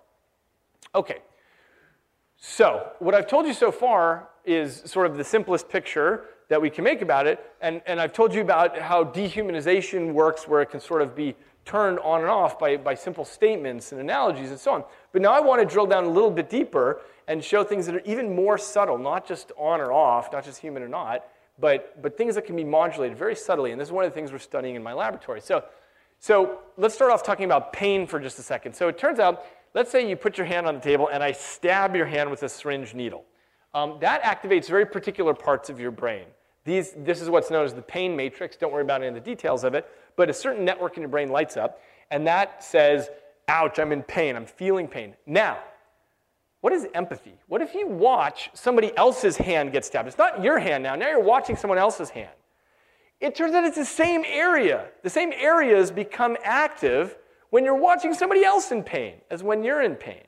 Okay. 0.93 1.19
So, 2.47 2.91
what 2.99 3.15
I've 3.15 3.25
told 3.25 3.47
you 3.47 3.53
so 3.53 3.71
far 3.71 4.29
is 4.45 4.83
sort 4.85 5.07
of 5.07 5.17
the 5.17 5.23
simplest 5.23 5.67
picture 5.67 6.25
that 6.47 6.61
we 6.61 6.69
can 6.69 6.83
make 6.83 7.01
about 7.01 7.25
it. 7.25 7.43
And, 7.59 7.81
and 7.87 7.99
I've 7.99 8.13
told 8.13 8.35
you 8.35 8.41
about 8.41 8.77
how 8.77 9.03
dehumanization 9.03 10.13
works, 10.13 10.47
where 10.47 10.61
it 10.61 10.67
can 10.67 10.79
sort 10.79 11.01
of 11.01 11.15
be 11.15 11.35
turned 11.65 11.97
on 11.99 12.21
and 12.21 12.29
off 12.29 12.59
by, 12.59 12.77
by 12.77 12.93
simple 12.93 13.25
statements 13.25 13.91
and 13.91 13.99
analogies 13.99 14.51
and 14.51 14.59
so 14.59 14.73
on. 14.73 14.83
But 15.11 15.23
now 15.23 15.31
I 15.31 15.39
want 15.39 15.67
to 15.67 15.67
drill 15.67 15.87
down 15.87 16.03
a 16.03 16.09
little 16.09 16.29
bit 16.29 16.47
deeper 16.47 17.01
and 17.27 17.43
show 17.43 17.63
things 17.63 17.87
that 17.87 17.95
are 17.95 18.03
even 18.05 18.35
more 18.35 18.59
subtle, 18.59 18.99
not 18.99 19.27
just 19.27 19.51
on 19.57 19.81
or 19.81 19.91
off, 19.91 20.31
not 20.31 20.45
just 20.45 20.61
human 20.61 20.83
or 20.83 20.87
not, 20.87 21.25
but, 21.59 21.99
but 22.03 22.15
things 22.15 22.35
that 22.35 22.45
can 22.45 22.55
be 22.55 22.63
modulated 22.63 23.17
very 23.17 23.35
subtly. 23.35 23.71
And 23.71 23.81
this 23.81 23.87
is 23.87 23.91
one 23.91 24.05
of 24.05 24.11
the 24.11 24.15
things 24.15 24.31
we're 24.31 24.37
studying 24.37 24.75
in 24.75 24.83
my 24.83 24.93
laboratory. 24.93 25.41
So, 25.41 25.63
so 26.19 26.59
let's 26.77 26.93
start 26.93 27.11
off 27.11 27.23
talking 27.23 27.45
about 27.45 27.73
pain 27.73 28.05
for 28.05 28.19
just 28.19 28.37
a 28.37 28.43
second. 28.43 28.75
So 28.75 28.87
it 28.87 28.99
turns 28.99 29.17
out, 29.17 29.45
let's 29.75 29.91
say 29.91 30.09
you 30.09 30.15
put 30.15 30.39
your 30.39 30.47
hand 30.47 30.65
on 30.65 30.75
the 30.75 30.81
table 30.81 31.09
and 31.13 31.21
I 31.21 31.33
stab 31.33 31.95
your 31.95 32.07
hand 32.07 32.31
with 32.31 32.41
a 32.41 32.49
syringe 32.49 32.95
needle. 32.95 33.25
Um, 33.75 33.97
that 33.99 34.23
activates 34.23 34.67
very 34.67 34.85
particular 34.85 35.35
parts 35.35 35.69
of 35.69 35.79
your 35.79 35.91
brain. 35.91 36.25
These, 36.63 36.93
this 36.97 37.21
is 37.21 37.29
what's 37.29 37.51
known 37.51 37.65
as 37.65 37.73
the 37.73 37.81
pain 37.81 38.15
matrix. 38.15 38.55
Don't 38.55 38.71
worry 38.71 38.81
about 38.81 39.01
any 39.01 39.09
of 39.09 39.13
the 39.13 39.19
details 39.19 39.63
of 39.63 39.75
it. 39.75 39.85
But 40.15 40.29
a 40.29 40.33
certain 40.33 40.65
network 40.65 40.95
in 40.95 41.01
your 41.01 41.09
brain 41.09 41.29
lights 41.29 41.57
up, 41.57 41.81
and 42.09 42.25
that 42.25 42.63
says, 42.63 43.09
ouch, 43.49 43.77
I'm 43.77 43.91
in 43.91 44.01
pain, 44.01 44.35
I'm 44.35 44.45
feeling 44.45 44.87
pain. 44.87 45.13
Now, 45.27 45.59
what 46.61 46.71
is 46.71 46.87
empathy? 46.95 47.35
What 47.47 47.61
if 47.61 47.75
you 47.75 47.85
watch 47.85 48.49
somebody 48.53 48.95
else's 48.97 49.35
hand 49.35 49.73
get 49.73 49.83
stabbed? 49.83 50.07
It's 50.07 50.17
not 50.17 50.41
your 50.41 50.57
hand 50.57 50.83
now, 50.83 50.95
now 50.95 51.09
you're 51.09 51.19
watching 51.21 51.57
someone 51.57 51.77
else's 51.77 52.09
hand. 52.09 52.31
It 53.19 53.35
turns 53.35 53.53
out 53.53 53.65
it's 53.65 53.77
the 53.77 53.85
same 53.85 54.23
area. 54.25 54.87
The 55.03 55.09
same 55.09 55.33
areas 55.33 55.91
become 55.91 56.37
active 56.43 57.17
when 57.55 57.63
you're 57.63 57.73
watching 57.73 58.13
somebody 58.13 58.43
else 58.43 58.73
in 58.73 58.83
pain 58.83 59.13
as 59.31 59.41
when 59.41 59.63
you're 59.63 59.81
in 59.81 59.95
pain. 59.95 60.25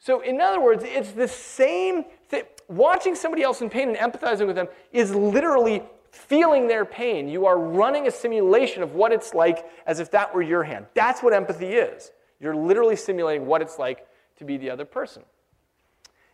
So, 0.00 0.22
in 0.22 0.40
other 0.40 0.60
words, 0.60 0.82
it's 0.84 1.12
the 1.12 1.28
same 1.28 2.02
thing. 2.28 2.42
Watching 2.66 3.14
somebody 3.14 3.44
else 3.44 3.60
in 3.60 3.70
pain 3.70 3.94
and 3.94 3.96
empathizing 3.96 4.48
with 4.48 4.56
them 4.56 4.66
is 4.90 5.14
literally 5.14 5.84
feeling 6.10 6.66
their 6.66 6.84
pain. 6.84 7.28
You 7.28 7.46
are 7.46 7.56
running 7.56 8.08
a 8.08 8.10
simulation 8.10 8.82
of 8.82 8.96
what 8.96 9.12
it's 9.12 9.34
like 9.34 9.66
as 9.86 10.00
if 10.00 10.10
that 10.10 10.34
were 10.34 10.42
your 10.42 10.64
hand. 10.64 10.86
That's 10.94 11.22
what 11.22 11.32
empathy 11.32 11.74
is. 11.74 12.10
You're 12.40 12.56
literally 12.56 12.96
simulating 12.96 13.46
what 13.46 13.62
it's 13.62 13.78
like 13.78 14.08
to 14.38 14.44
be 14.44 14.56
the 14.56 14.68
other 14.68 14.84
person. 14.84 15.22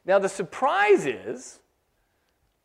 Now, 0.06 0.18
the 0.18 0.30
surprise 0.30 1.04
is, 1.04 1.60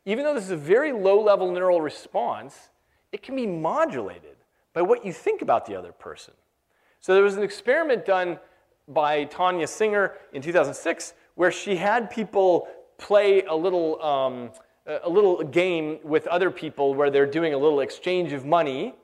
even 0.06 0.24
though 0.24 0.32
this 0.32 0.44
is 0.44 0.50
a 0.50 0.56
very 0.56 0.92
low 0.92 1.22
level 1.22 1.52
neural 1.52 1.82
response, 1.82 2.70
it 3.12 3.22
can 3.22 3.36
be 3.36 3.46
modulated 3.46 4.36
by 4.72 4.80
what 4.80 5.04
you 5.04 5.12
think 5.12 5.42
about 5.42 5.66
the 5.66 5.76
other 5.76 5.92
person. 5.92 6.32
So, 7.00 7.14
there 7.14 7.22
was 7.22 7.36
an 7.36 7.42
experiment 7.42 8.04
done 8.04 8.38
by 8.88 9.24
Tania 9.24 9.66
Singer 9.66 10.14
in 10.32 10.42
2006 10.42 11.14
where 11.34 11.50
she 11.50 11.76
had 11.76 12.10
people 12.10 12.68
play 12.98 13.42
a 13.42 13.54
little. 13.54 14.02
Um, 14.02 14.50
a 15.02 15.08
little 15.08 15.42
game 15.44 15.98
with 16.02 16.26
other 16.26 16.50
people 16.50 16.94
where 16.94 17.10
they're 17.10 17.26
doing 17.26 17.54
a 17.54 17.58
little 17.58 17.80
exchange 17.80 18.32
of 18.32 18.44
money. 18.44 18.94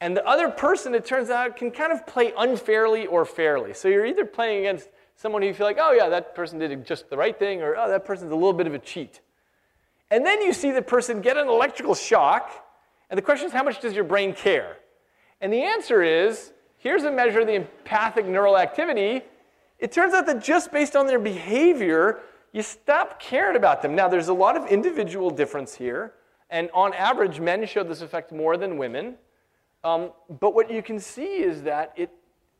And 0.00 0.16
the 0.16 0.26
other 0.26 0.48
person, 0.48 0.94
it 0.94 1.04
turns 1.04 1.30
out, 1.30 1.56
can 1.56 1.70
kind 1.70 1.92
of 1.92 2.06
play 2.06 2.32
unfairly 2.36 3.06
or 3.06 3.24
fairly. 3.24 3.74
So 3.74 3.88
you're 3.88 4.06
either 4.06 4.24
playing 4.24 4.60
against 4.60 4.88
someone 5.16 5.42
who 5.42 5.48
you 5.48 5.54
feel 5.54 5.66
like, 5.66 5.78
oh, 5.80 5.92
yeah, 5.92 6.08
that 6.08 6.34
person 6.34 6.58
did 6.58 6.84
just 6.86 7.08
the 7.08 7.16
right 7.16 7.38
thing, 7.38 7.62
or 7.62 7.76
oh, 7.76 7.88
that 7.88 8.04
person's 8.04 8.32
a 8.32 8.34
little 8.34 8.52
bit 8.52 8.66
of 8.66 8.74
a 8.74 8.78
cheat. 8.78 9.20
And 10.10 10.24
then 10.24 10.42
you 10.42 10.52
see 10.52 10.70
the 10.70 10.82
person 10.82 11.20
get 11.20 11.36
an 11.36 11.48
electrical 11.48 11.94
shock, 11.94 12.50
and 13.10 13.16
the 13.16 13.22
question 13.22 13.46
is, 13.46 13.52
how 13.52 13.62
much 13.62 13.80
does 13.80 13.94
your 13.94 14.04
brain 14.04 14.34
care? 14.34 14.76
And 15.40 15.52
the 15.52 15.62
answer 15.62 16.02
is 16.02 16.52
here's 16.86 17.02
a 17.02 17.10
measure 17.10 17.40
of 17.40 17.48
the 17.48 17.54
empathic 17.54 18.26
neural 18.26 18.56
activity. 18.56 19.20
It 19.80 19.90
turns 19.90 20.14
out 20.14 20.24
that 20.26 20.40
just 20.40 20.70
based 20.70 20.94
on 20.94 21.08
their 21.08 21.18
behavior, 21.18 22.20
you 22.52 22.62
stop 22.62 23.18
caring 23.18 23.56
about 23.56 23.82
them. 23.82 23.96
Now, 23.96 24.06
there's 24.06 24.28
a 24.28 24.32
lot 24.32 24.56
of 24.56 24.68
individual 24.68 25.30
difference 25.30 25.74
here, 25.74 26.14
and 26.48 26.70
on 26.72 26.94
average, 26.94 27.40
men 27.40 27.66
show 27.66 27.82
this 27.82 28.02
effect 28.02 28.30
more 28.30 28.56
than 28.56 28.78
women. 28.78 29.16
Um, 29.82 30.12
but 30.38 30.54
what 30.54 30.70
you 30.70 30.80
can 30.80 31.00
see 31.00 31.42
is 31.42 31.64
that 31.64 31.92
it, 31.96 32.08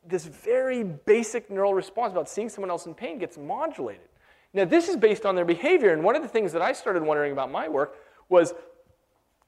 this 0.04 0.24
very 0.24 0.82
basic 0.82 1.48
neural 1.48 1.72
response 1.72 2.10
about 2.10 2.28
seeing 2.28 2.48
someone 2.48 2.70
else 2.70 2.86
in 2.86 2.94
pain 2.94 3.18
gets 3.18 3.38
modulated. 3.38 4.08
Now, 4.52 4.64
this 4.64 4.88
is 4.88 4.96
based 4.96 5.24
on 5.24 5.36
their 5.36 5.44
behavior, 5.44 5.92
and 5.92 6.02
one 6.02 6.16
of 6.16 6.22
the 6.22 6.28
things 6.28 6.52
that 6.52 6.62
I 6.62 6.72
started 6.72 7.04
wondering 7.04 7.30
about 7.30 7.52
my 7.52 7.68
work 7.68 7.94
was 8.28 8.54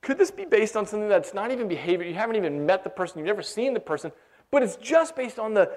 could 0.03 0.19
this 0.19 0.31
be 0.31 0.45
based 0.45 0.77
on 0.77 0.87
something 0.87 1.09
that's 1.09 1.35
not 1.35 1.51
even 1.51 1.67
behavior? 1.67 2.07
You 2.07 2.15
haven't 2.15 2.37
even 2.37 2.65
met 2.65 2.85
the 2.85 2.91
person, 2.91 3.19
you've 3.19 3.27
never 3.27 3.43
seen 3.43 3.75
the 3.75 3.81
person, 3.81 4.13
but 4.51 4.63
it's 4.63 4.77
just 4.77 5.17
based 5.17 5.39
on 5.39 5.55
the 5.55 5.71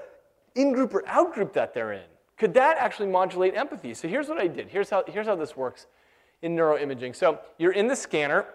in 0.55 0.73
group 0.73 0.93
or 0.93 1.07
out 1.07 1.33
group 1.33 1.53
that 1.53 1.73
they're 1.73 1.93
in. 1.93 2.03
Could 2.37 2.53
that 2.55 2.77
actually 2.77 3.07
modulate 3.07 3.55
empathy? 3.55 3.93
So 3.93 4.07
here's 4.07 4.27
what 4.27 4.39
I 4.39 4.47
did. 4.47 4.67
Here's 4.67 4.89
how, 4.89 5.03
here's 5.07 5.27
how 5.27 5.35
this 5.35 5.55
works 5.55 5.87
in 6.41 6.55
neuroimaging. 6.55 7.15
So 7.15 7.39
you're 7.57 7.73
in 7.73 7.87
the 7.87 7.95
scanner. 7.95 8.45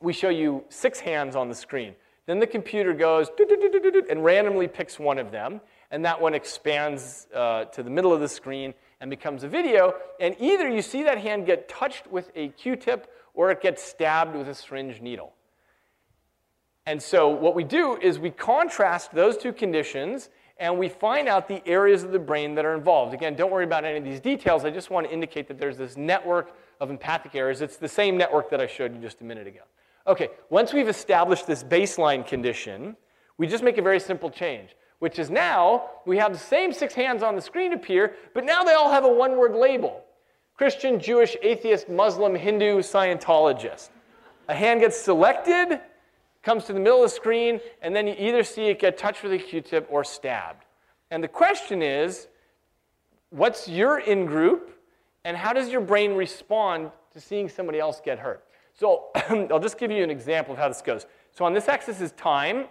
We 0.00 0.12
show 0.12 0.28
you 0.28 0.64
six 0.68 1.00
hands 1.00 1.34
on 1.34 1.48
the 1.48 1.54
screen. 1.54 1.94
Then 2.26 2.38
the 2.38 2.46
computer 2.46 2.92
goes 2.92 3.28
and 4.10 4.22
randomly 4.22 4.68
picks 4.68 4.98
one 4.98 5.18
of 5.18 5.30
them, 5.30 5.62
and 5.90 6.04
that 6.04 6.20
one 6.20 6.34
expands 6.34 7.26
uh, 7.34 7.64
to 7.66 7.82
the 7.82 7.90
middle 7.90 8.12
of 8.12 8.20
the 8.20 8.28
screen 8.28 8.74
and 9.00 9.08
becomes 9.08 9.44
a 9.44 9.48
video. 9.48 9.94
And 10.20 10.36
either 10.38 10.68
you 10.68 10.82
see 10.82 11.02
that 11.04 11.18
hand 11.18 11.46
get 11.46 11.68
touched 11.68 12.06
with 12.06 12.30
a 12.36 12.48
Q-tip 12.50 13.10
or 13.34 13.50
it 13.50 13.62
gets 13.62 13.82
stabbed 13.82 14.36
with 14.36 14.48
a 14.48 14.54
syringe 14.54 15.00
needle. 15.00 15.32
And 16.88 17.02
so 17.02 17.28
what 17.28 17.54
we 17.54 17.64
do 17.64 17.98
is 18.00 18.18
we 18.18 18.30
contrast 18.30 19.12
those 19.12 19.36
two 19.36 19.52
conditions 19.52 20.30
and 20.56 20.78
we 20.78 20.88
find 20.88 21.28
out 21.28 21.46
the 21.46 21.62
areas 21.68 22.02
of 22.02 22.12
the 22.12 22.18
brain 22.18 22.54
that 22.54 22.64
are 22.64 22.74
involved. 22.74 23.12
Again, 23.12 23.36
don't 23.36 23.52
worry 23.52 23.64
about 23.64 23.84
any 23.84 23.98
of 23.98 24.04
these 24.04 24.20
details. 24.20 24.64
I 24.64 24.70
just 24.70 24.88
want 24.88 25.06
to 25.06 25.12
indicate 25.12 25.48
that 25.48 25.58
there's 25.58 25.76
this 25.76 25.98
network 25.98 26.56
of 26.80 26.88
empathic 26.88 27.34
areas. 27.34 27.60
It's 27.60 27.76
the 27.76 27.90
same 27.90 28.16
network 28.16 28.48
that 28.48 28.62
I 28.62 28.66
showed 28.66 28.94
you 28.94 29.02
just 29.02 29.20
a 29.20 29.24
minute 29.24 29.46
ago. 29.46 29.60
Okay, 30.06 30.30
once 30.48 30.72
we've 30.72 30.88
established 30.88 31.46
this 31.46 31.62
baseline 31.62 32.26
condition, 32.26 32.96
we 33.36 33.46
just 33.46 33.62
make 33.62 33.76
a 33.76 33.82
very 33.82 34.00
simple 34.00 34.30
change, 34.30 34.74
which 34.98 35.18
is 35.18 35.28
now 35.28 35.90
we 36.06 36.16
have 36.16 36.32
the 36.32 36.38
same 36.38 36.72
six 36.72 36.94
hands 36.94 37.22
on 37.22 37.36
the 37.36 37.42
screen 37.42 37.74
appear, 37.74 38.14
but 38.32 38.46
now 38.46 38.64
they 38.64 38.72
all 38.72 38.90
have 38.90 39.04
a 39.04 39.12
one 39.12 39.36
word 39.36 39.54
label 39.54 40.04
Christian, 40.56 40.98
Jewish, 40.98 41.36
atheist, 41.42 41.90
Muslim, 41.90 42.34
Hindu, 42.34 42.78
Scientologist. 42.78 43.90
A 44.48 44.54
hand 44.54 44.80
gets 44.80 44.96
selected, 44.98 45.82
comes 46.42 46.64
to 46.64 46.72
the 46.72 46.80
middle 46.80 47.02
of 47.02 47.10
the 47.10 47.14
screen, 47.14 47.60
and 47.82 47.94
then 47.94 48.06
you 48.06 48.14
either 48.18 48.42
see 48.42 48.66
it 48.66 48.78
get 48.78 48.96
touched 48.96 49.22
with 49.22 49.32
a 49.32 49.38
Q-tip 49.38 49.86
or 49.90 50.04
stabbed. 50.04 50.64
And 51.10 51.22
the 51.22 51.28
question 51.28 51.82
is, 51.82 52.28
what's 53.30 53.68
your 53.68 53.98
in-group, 53.98 54.78
and 55.24 55.36
how 55.36 55.52
does 55.52 55.68
your 55.68 55.80
brain 55.80 56.14
respond 56.14 56.90
to 57.12 57.20
seeing 57.20 57.48
somebody 57.48 57.78
else 57.78 58.00
get 58.04 58.18
hurt? 58.18 58.44
So 58.72 59.08
I'll 59.50 59.58
just 59.58 59.78
give 59.78 59.90
you 59.90 60.02
an 60.02 60.10
example 60.10 60.54
of 60.54 60.58
how 60.58 60.68
this 60.68 60.82
goes. 60.82 61.06
So 61.32 61.44
on 61.44 61.52
this 61.52 61.68
axis 61.68 62.00
is 62.00 62.12
time. 62.12 62.66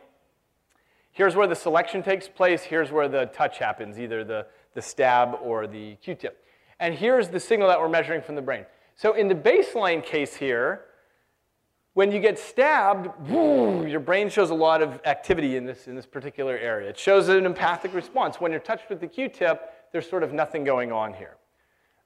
Here's 1.11 1.35
where 1.35 1.47
the 1.47 1.55
selection 1.55 2.03
takes 2.03 2.27
place. 2.27 2.63
Here's 2.63 2.91
where 2.91 3.07
the 3.07 3.25
touch 3.27 3.57
happens, 3.57 3.99
either 3.99 4.23
the, 4.23 4.45
the 4.73 4.81
stab 4.81 5.35
or 5.41 5.67
the 5.67 5.95
Q-tip. 5.95 6.43
And 6.79 6.93
here's 6.93 7.29
the 7.29 7.39
signal 7.39 7.67
that 7.67 7.79
we're 7.79 7.89
measuring 7.89 8.21
from 8.21 8.35
the 8.35 8.41
brain. 8.41 8.65
So 8.95 9.13
in 9.13 9.27
the 9.27 9.35
baseline 9.35 10.03
case 10.03 10.35
here, 10.35 10.85
when 11.97 12.11
you 12.11 12.19
get 12.19 12.37
stabbed, 12.37 13.09
your 13.27 13.99
brain 13.99 14.29
shows 14.29 14.51
a 14.51 14.53
lot 14.53 14.83
of 14.83 15.01
activity 15.05 15.57
in 15.57 15.65
this, 15.65 15.87
in 15.87 15.95
this 15.95 16.05
particular 16.05 16.55
area. 16.55 16.91
It 16.91 16.99
shows 16.99 17.27
an 17.27 17.43
empathic 17.43 17.91
response. 17.95 18.39
When 18.39 18.51
you're 18.51 18.59
touched 18.59 18.87
with 18.87 19.01
the 19.01 19.07
Q-tip, 19.07 19.73
there's 19.91 20.07
sort 20.07 20.21
of 20.21 20.31
nothing 20.31 20.63
going 20.63 20.91
on 20.91 21.11
here. 21.11 21.37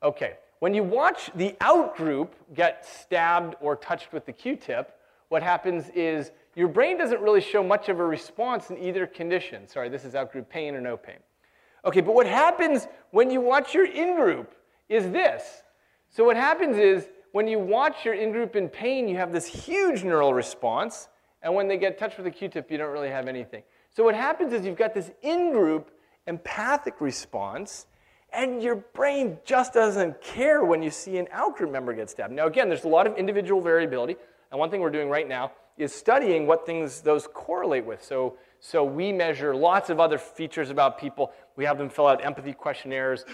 Okay, 0.02 0.38
when 0.60 0.74
you 0.74 0.82
watch 0.82 1.30
the 1.36 1.58
out 1.60 1.98
group 1.98 2.36
get 2.54 2.86
stabbed 2.86 3.56
or 3.60 3.76
touched 3.76 4.14
with 4.14 4.26
the 4.26 4.32
Q-tip, 4.32 4.98
what 5.28 5.44
happens 5.44 5.90
is 5.90 6.32
your 6.56 6.70
brain 6.70 6.98
doesn't 6.98 7.20
really 7.20 7.42
show 7.42 7.62
much 7.62 7.90
of 7.90 8.00
a 8.00 8.06
response 8.06 8.70
in 8.70 8.78
either 8.78 9.06
condition. 9.06 9.68
Sorry, 9.68 9.90
this 9.90 10.06
is 10.06 10.16
out 10.16 10.32
group 10.32 10.48
pain 10.50 10.74
or 10.74 10.80
no 10.80 10.96
pain. 10.96 11.20
Okay, 11.84 12.00
but 12.00 12.16
what 12.16 12.28
happens 12.28 12.88
when 13.10 13.30
you 13.30 13.42
watch 13.42 13.74
your 13.74 13.88
in 13.88 14.16
group 14.16 14.56
is 14.88 15.12
this. 15.12 15.64
So 16.10 16.24
what 16.24 16.38
happens 16.38 16.78
is 16.78 17.10
when 17.32 17.48
you 17.48 17.60
watch 17.60 18.06
your 18.06 18.14
in-group 18.14 18.56
in 18.56 18.70
pain, 18.70 19.08
you 19.08 19.18
have 19.18 19.32
this 19.32 19.46
huge 19.46 20.04
neural 20.04 20.34
response, 20.34 21.08
and 21.42 21.54
when 21.54 21.68
they 21.68 21.78
get 21.78 21.98
touched 21.98 22.18
with 22.18 22.28
a 22.28 22.32
Q-tip, 22.32 22.70
you 22.70 22.78
don't 22.78 22.92
really 22.92 23.10
have 23.10 23.28
anything. 23.28 23.64
So 23.90 24.04
what 24.04 24.16
happens 24.16 24.54
is 24.54 24.66
you've 24.66 24.78
got 24.78 24.94
this 24.94 25.12
in-group 25.22 25.92
empathic 26.28 27.02
response, 27.02 27.88
and 28.34 28.62
your 28.62 28.76
brain 28.76 29.38
just 29.44 29.74
doesn't 29.74 30.22
care 30.22 30.64
when 30.64 30.82
you 30.82 30.90
see 30.90 31.18
an 31.18 31.28
out-group 31.32 31.72
member 31.72 31.94
get 31.94 32.10
stabbed. 32.10 32.34
Now 32.34 32.48
again, 32.48 32.70
there's 32.70 32.84
a 32.86 32.90
lot 32.90 33.08
of 33.08 33.18
individual 33.18 33.62
variability, 33.62 34.16
and 34.52 34.60
one 34.60 34.70
thing 34.70 34.82
we're 34.82 34.90
doing 34.90 35.10
right 35.10 35.28
now 35.28 35.52
is 35.78 35.94
studying 35.94 36.46
what 36.46 36.66
things 36.66 37.02
those 37.02 37.28
correlate 37.34 37.86
with. 37.86 38.04
So, 38.04 38.38
so 38.60 38.84
we 38.84 39.12
measure 39.12 39.56
lots 39.56 39.90
of 39.90 40.00
other 40.00 40.18
features 40.18 40.70
about 40.70 41.00
people. 41.00 41.32
We 41.56 41.66
have 41.66 41.78
them 41.78 41.90
fill 41.90 42.08
out 42.08 42.24
empathy 42.24 42.54
questionnaires, 42.54 43.26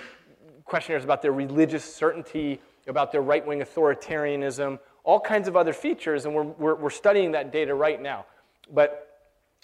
questionnaires 0.64 1.04
about 1.04 1.22
their 1.22 1.34
religious 1.34 1.84
certainty, 1.84 2.62
about 2.88 3.12
their 3.12 3.22
right 3.22 3.46
wing 3.46 3.62
authoritarianism, 3.62 4.80
all 5.04 5.20
kinds 5.20 5.48
of 5.48 5.56
other 5.56 5.74
features, 5.74 6.26
and 6.26 6.34
we're, 6.34 6.44
we're, 6.44 6.76
we're, 6.76 6.90
studying 6.90 7.32
that 7.32 7.52
data 7.52 7.74
right 7.74 8.02
now. 8.02 8.26
But 8.74 9.20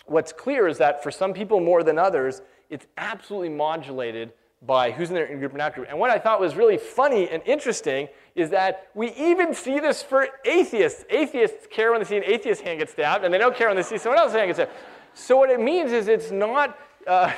what's 0.05 0.31
clear 0.31 0.67
is 0.67 0.77
that 0.77 1.03
for 1.03 1.11
some 1.11 1.33
people 1.33 1.59
more 1.59 1.83
than 1.83 1.97
others, 1.97 2.41
it's 2.69 2.85
absolutely 2.97 3.49
modulated 3.49 4.33
by 4.65 4.91
who's 4.91 5.09
in 5.09 5.15
their 5.15 5.25
in 5.25 5.39
group 5.39 5.51
and 5.51 5.61
out 5.61 5.75
group. 5.75 5.87
And 5.89 5.99
what 5.99 6.09
I 6.09 6.17
thought 6.17 6.39
was 6.39 6.55
really 6.55 6.77
funny 6.77 7.29
and 7.29 7.43
interesting 7.45 8.07
is 8.35 8.49
that 8.51 8.87
we 8.93 9.11
even 9.13 9.53
see 9.53 9.79
this 9.79 10.01
for 10.01 10.27
atheists. 10.45 11.03
Atheists 11.09 11.67
care 11.69 11.91
when 11.91 11.99
they 11.99 12.05
see 12.07 12.17
an 12.17 12.23
atheist 12.25 12.61
hand 12.61 12.79
get 12.79 12.89
stabbed, 12.89 13.25
and 13.25 13.33
they 13.33 13.37
don't 13.37 13.55
care 13.55 13.67
when 13.67 13.75
they 13.75 13.83
see 13.83 13.97
someone 13.97 14.19
else's 14.19 14.35
hand 14.35 14.47
get 14.47 14.55
stabbed. 14.55 14.71
So 15.13 15.37
what 15.37 15.49
it 15.49 15.59
means 15.59 15.91
is 15.91 16.07
it's 16.07 16.31
not. 16.31 16.77
Uh, 17.05 17.31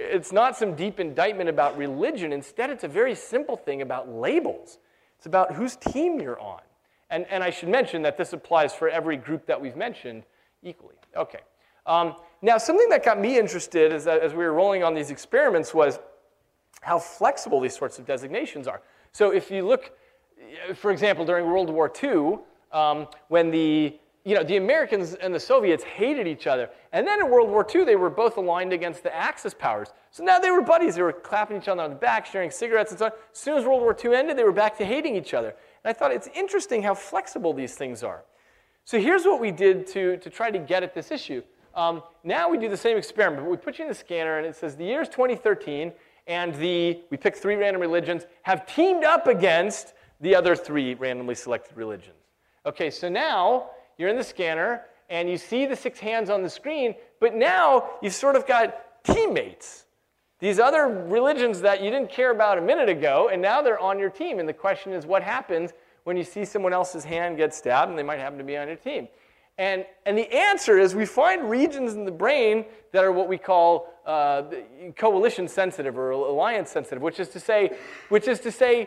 it's 0.00 0.30
not 0.30 0.56
some 0.56 0.76
deep 0.76 1.00
indictment 1.00 1.48
about 1.48 1.76
religion. 1.76 2.32
Instead, 2.32 2.70
it's 2.70 2.84
a 2.84 2.88
very 2.88 3.16
simple 3.16 3.56
thing 3.56 3.82
about 3.82 4.08
labels. 4.08 4.78
It's 5.18 5.26
about 5.26 5.54
whose 5.54 5.76
team 5.76 6.20
you're 6.20 6.40
on. 6.40 6.60
And, 7.10 7.26
and 7.28 7.42
I 7.42 7.50
should 7.50 7.68
mention 7.68 8.02
that 8.02 8.16
this 8.16 8.32
applies 8.32 8.72
for 8.72 8.88
every 8.88 9.16
group 9.16 9.46
that 9.46 9.60
we've 9.60 9.76
mentioned 9.76 10.24
equally. 10.62 10.94
Okay. 11.16 11.40
Um, 11.86 12.14
now, 12.42 12.58
something 12.58 12.88
that 12.90 13.04
got 13.04 13.18
me 13.18 13.38
interested 13.38 13.92
as, 13.92 14.06
as 14.06 14.32
we 14.32 14.44
were 14.44 14.52
rolling 14.52 14.84
on 14.84 14.94
these 14.94 15.10
experiments 15.10 15.74
was 15.74 15.98
how 16.82 16.98
flexible 16.98 17.60
these 17.60 17.76
sorts 17.76 17.98
of 17.98 18.06
designations 18.06 18.68
are. 18.68 18.82
So 19.12 19.30
if 19.30 19.50
you 19.50 19.66
look, 19.66 19.92
for 20.74 20.92
example, 20.92 21.24
during 21.24 21.46
World 21.46 21.70
War 21.70 21.90
II, 22.02 22.38
um, 22.70 23.08
when 23.28 23.50
the 23.50 23.98
you 24.24 24.34
know, 24.34 24.42
the 24.42 24.56
Americans 24.56 25.14
and 25.14 25.34
the 25.34 25.40
Soviets 25.40 25.82
hated 25.84 26.26
each 26.26 26.46
other. 26.46 26.68
And 26.92 27.06
then 27.06 27.20
in 27.20 27.30
World 27.30 27.48
War 27.48 27.66
II, 27.72 27.84
they 27.84 27.96
were 27.96 28.10
both 28.10 28.36
aligned 28.36 28.72
against 28.72 29.02
the 29.02 29.14
Axis 29.14 29.54
powers. 29.54 29.88
So 30.10 30.22
now 30.24 30.38
they 30.38 30.50
were 30.50 30.60
buddies. 30.60 30.96
They 30.96 31.02
were 31.02 31.12
clapping 31.12 31.56
each 31.56 31.68
other 31.68 31.82
on 31.82 31.90
the 31.90 31.96
back, 31.96 32.26
sharing 32.26 32.50
cigarettes 32.50 32.90
and 32.90 32.98
so 32.98 33.06
on. 33.06 33.12
As 33.32 33.38
soon 33.38 33.56
as 33.56 33.64
World 33.64 33.80
War 33.80 33.96
II 34.02 34.14
ended, 34.14 34.36
they 34.36 34.44
were 34.44 34.52
back 34.52 34.76
to 34.78 34.84
hating 34.84 35.16
each 35.16 35.34
other. 35.34 35.48
And 35.48 35.90
I 35.90 35.92
thought 35.92 36.12
it's 36.12 36.28
interesting 36.34 36.82
how 36.82 36.94
flexible 36.94 37.52
these 37.52 37.74
things 37.74 38.02
are. 38.02 38.24
So 38.84 38.98
here's 38.98 39.24
what 39.24 39.40
we 39.40 39.50
did 39.50 39.86
to, 39.88 40.16
to 40.16 40.30
try 40.30 40.50
to 40.50 40.58
get 40.58 40.82
at 40.82 40.94
this 40.94 41.10
issue. 41.10 41.42
Um, 41.74 42.02
now 42.24 42.48
we 42.48 42.58
do 42.58 42.68
the 42.68 42.76
same 42.76 42.96
experiment, 42.96 43.46
we 43.46 43.56
put 43.56 43.78
you 43.78 43.84
in 43.84 43.88
the 43.88 43.94
scanner 43.94 44.38
and 44.38 44.46
it 44.46 44.56
says 44.56 44.76
the 44.76 44.84
year 44.84 45.02
is 45.02 45.08
2013, 45.08 45.92
and 46.26 46.54
the, 46.56 47.00
we 47.10 47.16
pick 47.16 47.36
three 47.36 47.54
random 47.54 47.80
religions, 47.80 48.26
have 48.42 48.66
teamed 48.66 49.04
up 49.04 49.26
against 49.26 49.94
the 50.20 50.34
other 50.34 50.56
three 50.56 50.94
randomly 50.94 51.34
selected 51.34 51.76
religions. 51.76 52.16
Okay, 52.66 52.90
so 52.90 53.08
now 53.08 53.70
you're 53.98 54.08
in 54.08 54.16
the 54.16 54.24
scanner 54.24 54.82
and 55.10 55.28
you 55.28 55.36
see 55.36 55.66
the 55.66 55.76
six 55.76 55.98
hands 55.98 56.30
on 56.30 56.42
the 56.42 56.50
screen, 56.50 56.94
but 57.20 57.34
now 57.34 57.90
you've 58.00 58.14
sort 58.14 58.36
of 58.36 58.46
got 58.46 59.04
teammates. 59.04 59.84
These 60.38 60.60
other 60.60 60.86
religions 60.86 61.60
that 61.62 61.82
you 61.82 61.90
didn't 61.90 62.10
care 62.10 62.30
about 62.30 62.58
a 62.58 62.60
minute 62.60 62.88
ago, 62.88 63.28
and 63.32 63.42
now 63.42 63.60
they're 63.60 63.78
on 63.78 63.98
your 63.98 64.10
team. 64.10 64.38
And 64.38 64.48
the 64.48 64.52
question 64.52 64.92
is, 64.92 65.04
what 65.04 65.22
happens 65.22 65.72
when 66.04 66.16
you 66.16 66.22
see 66.22 66.44
someone 66.44 66.72
else's 66.72 67.04
hand 67.04 67.36
get 67.36 67.52
stabbed 67.52 67.90
and 67.90 67.98
they 67.98 68.04
might 68.04 68.20
happen 68.20 68.38
to 68.38 68.44
be 68.44 68.56
on 68.56 68.68
your 68.68 68.76
team? 68.76 69.08
And, 69.58 69.84
and 70.06 70.16
the 70.16 70.32
answer 70.32 70.78
is 70.78 70.94
we 70.94 71.04
find 71.04 71.50
regions 71.50 71.94
in 71.94 72.04
the 72.04 72.12
brain 72.12 72.64
that 72.92 73.04
are 73.04 73.10
what 73.10 73.28
we 73.28 73.36
call 73.36 73.92
uh, 74.06 74.44
coalition 74.96 75.48
sensitive 75.48 75.98
or 75.98 76.12
alliance 76.12 76.70
sensitive, 76.70 77.02
which 77.02 77.18
is 77.18 77.28
to 77.30 77.40
say, 77.40 77.76
which 78.08 78.28
is 78.28 78.38
to 78.40 78.52
say 78.52 78.86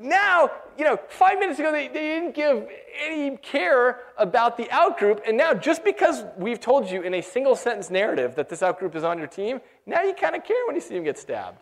now, 0.00 0.50
you 0.78 0.84
know, 0.84 0.98
five 1.08 1.38
minutes 1.38 1.58
ago, 1.58 1.70
they, 1.70 1.86
they 1.88 2.00
didn't 2.00 2.34
give 2.34 2.66
any 3.04 3.36
care 3.36 3.98
about 4.16 4.56
the 4.56 4.64
outgroup. 4.64 5.20
And 5.28 5.36
now, 5.36 5.52
just 5.52 5.84
because 5.84 6.24
we've 6.38 6.58
told 6.58 6.90
you 6.90 7.02
in 7.02 7.12
a 7.12 7.20
single 7.20 7.54
sentence 7.54 7.90
narrative 7.90 8.34
that 8.36 8.48
this 8.48 8.60
outgroup 8.60 8.94
is 8.94 9.04
on 9.04 9.18
your 9.18 9.26
team, 9.26 9.60
now 9.84 10.02
you 10.02 10.14
kind 10.14 10.34
of 10.34 10.42
care 10.42 10.56
when 10.66 10.74
you 10.74 10.80
see 10.80 10.94
them 10.94 11.04
get 11.04 11.18
stabbed. 11.18 11.60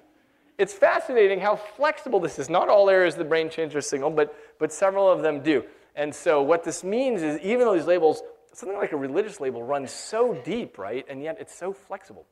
It's 0.57 0.73
fascinating 0.73 1.41
how 1.41 1.57
flexible 1.57 2.21
this 2.21 2.39
is. 2.39 2.49
Not 2.49 2.69
all 2.69 2.89
areas 2.89 3.15
of 3.15 3.19
the 3.19 3.25
brain 3.25 3.51
change 3.51 3.73
their 3.73 3.83
signal, 3.83 4.11
but, 4.11 4.37
but 4.61 4.73
several 4.73 5.11
of 5.11 5.21
them 5.21 5.41
do. 5.43 5.65
And 5.97 6.15
so, 6.15 6.41
what 6.41 6.63
this 6.63 6.85
means 6.85 7.23
is 7.23 7.41
even 7.41 7.67
though 7.67 7.75
these 7.75 7.87
labels, 7.87 8.23
something 8.53 8.79
like 8.79 8.93
a 8.93 8.97
religious 8.97 9.41
label, 9.41 9.65
runs 9.65 9.91
so 9.91 10.41
deep, 10.45 10.79
right? 10.79 11.05
And 11.09 11.23
yet 11.23 11.39
it's 11.41 11.55
so 11.55 11.73
flexible. 11.73 12.25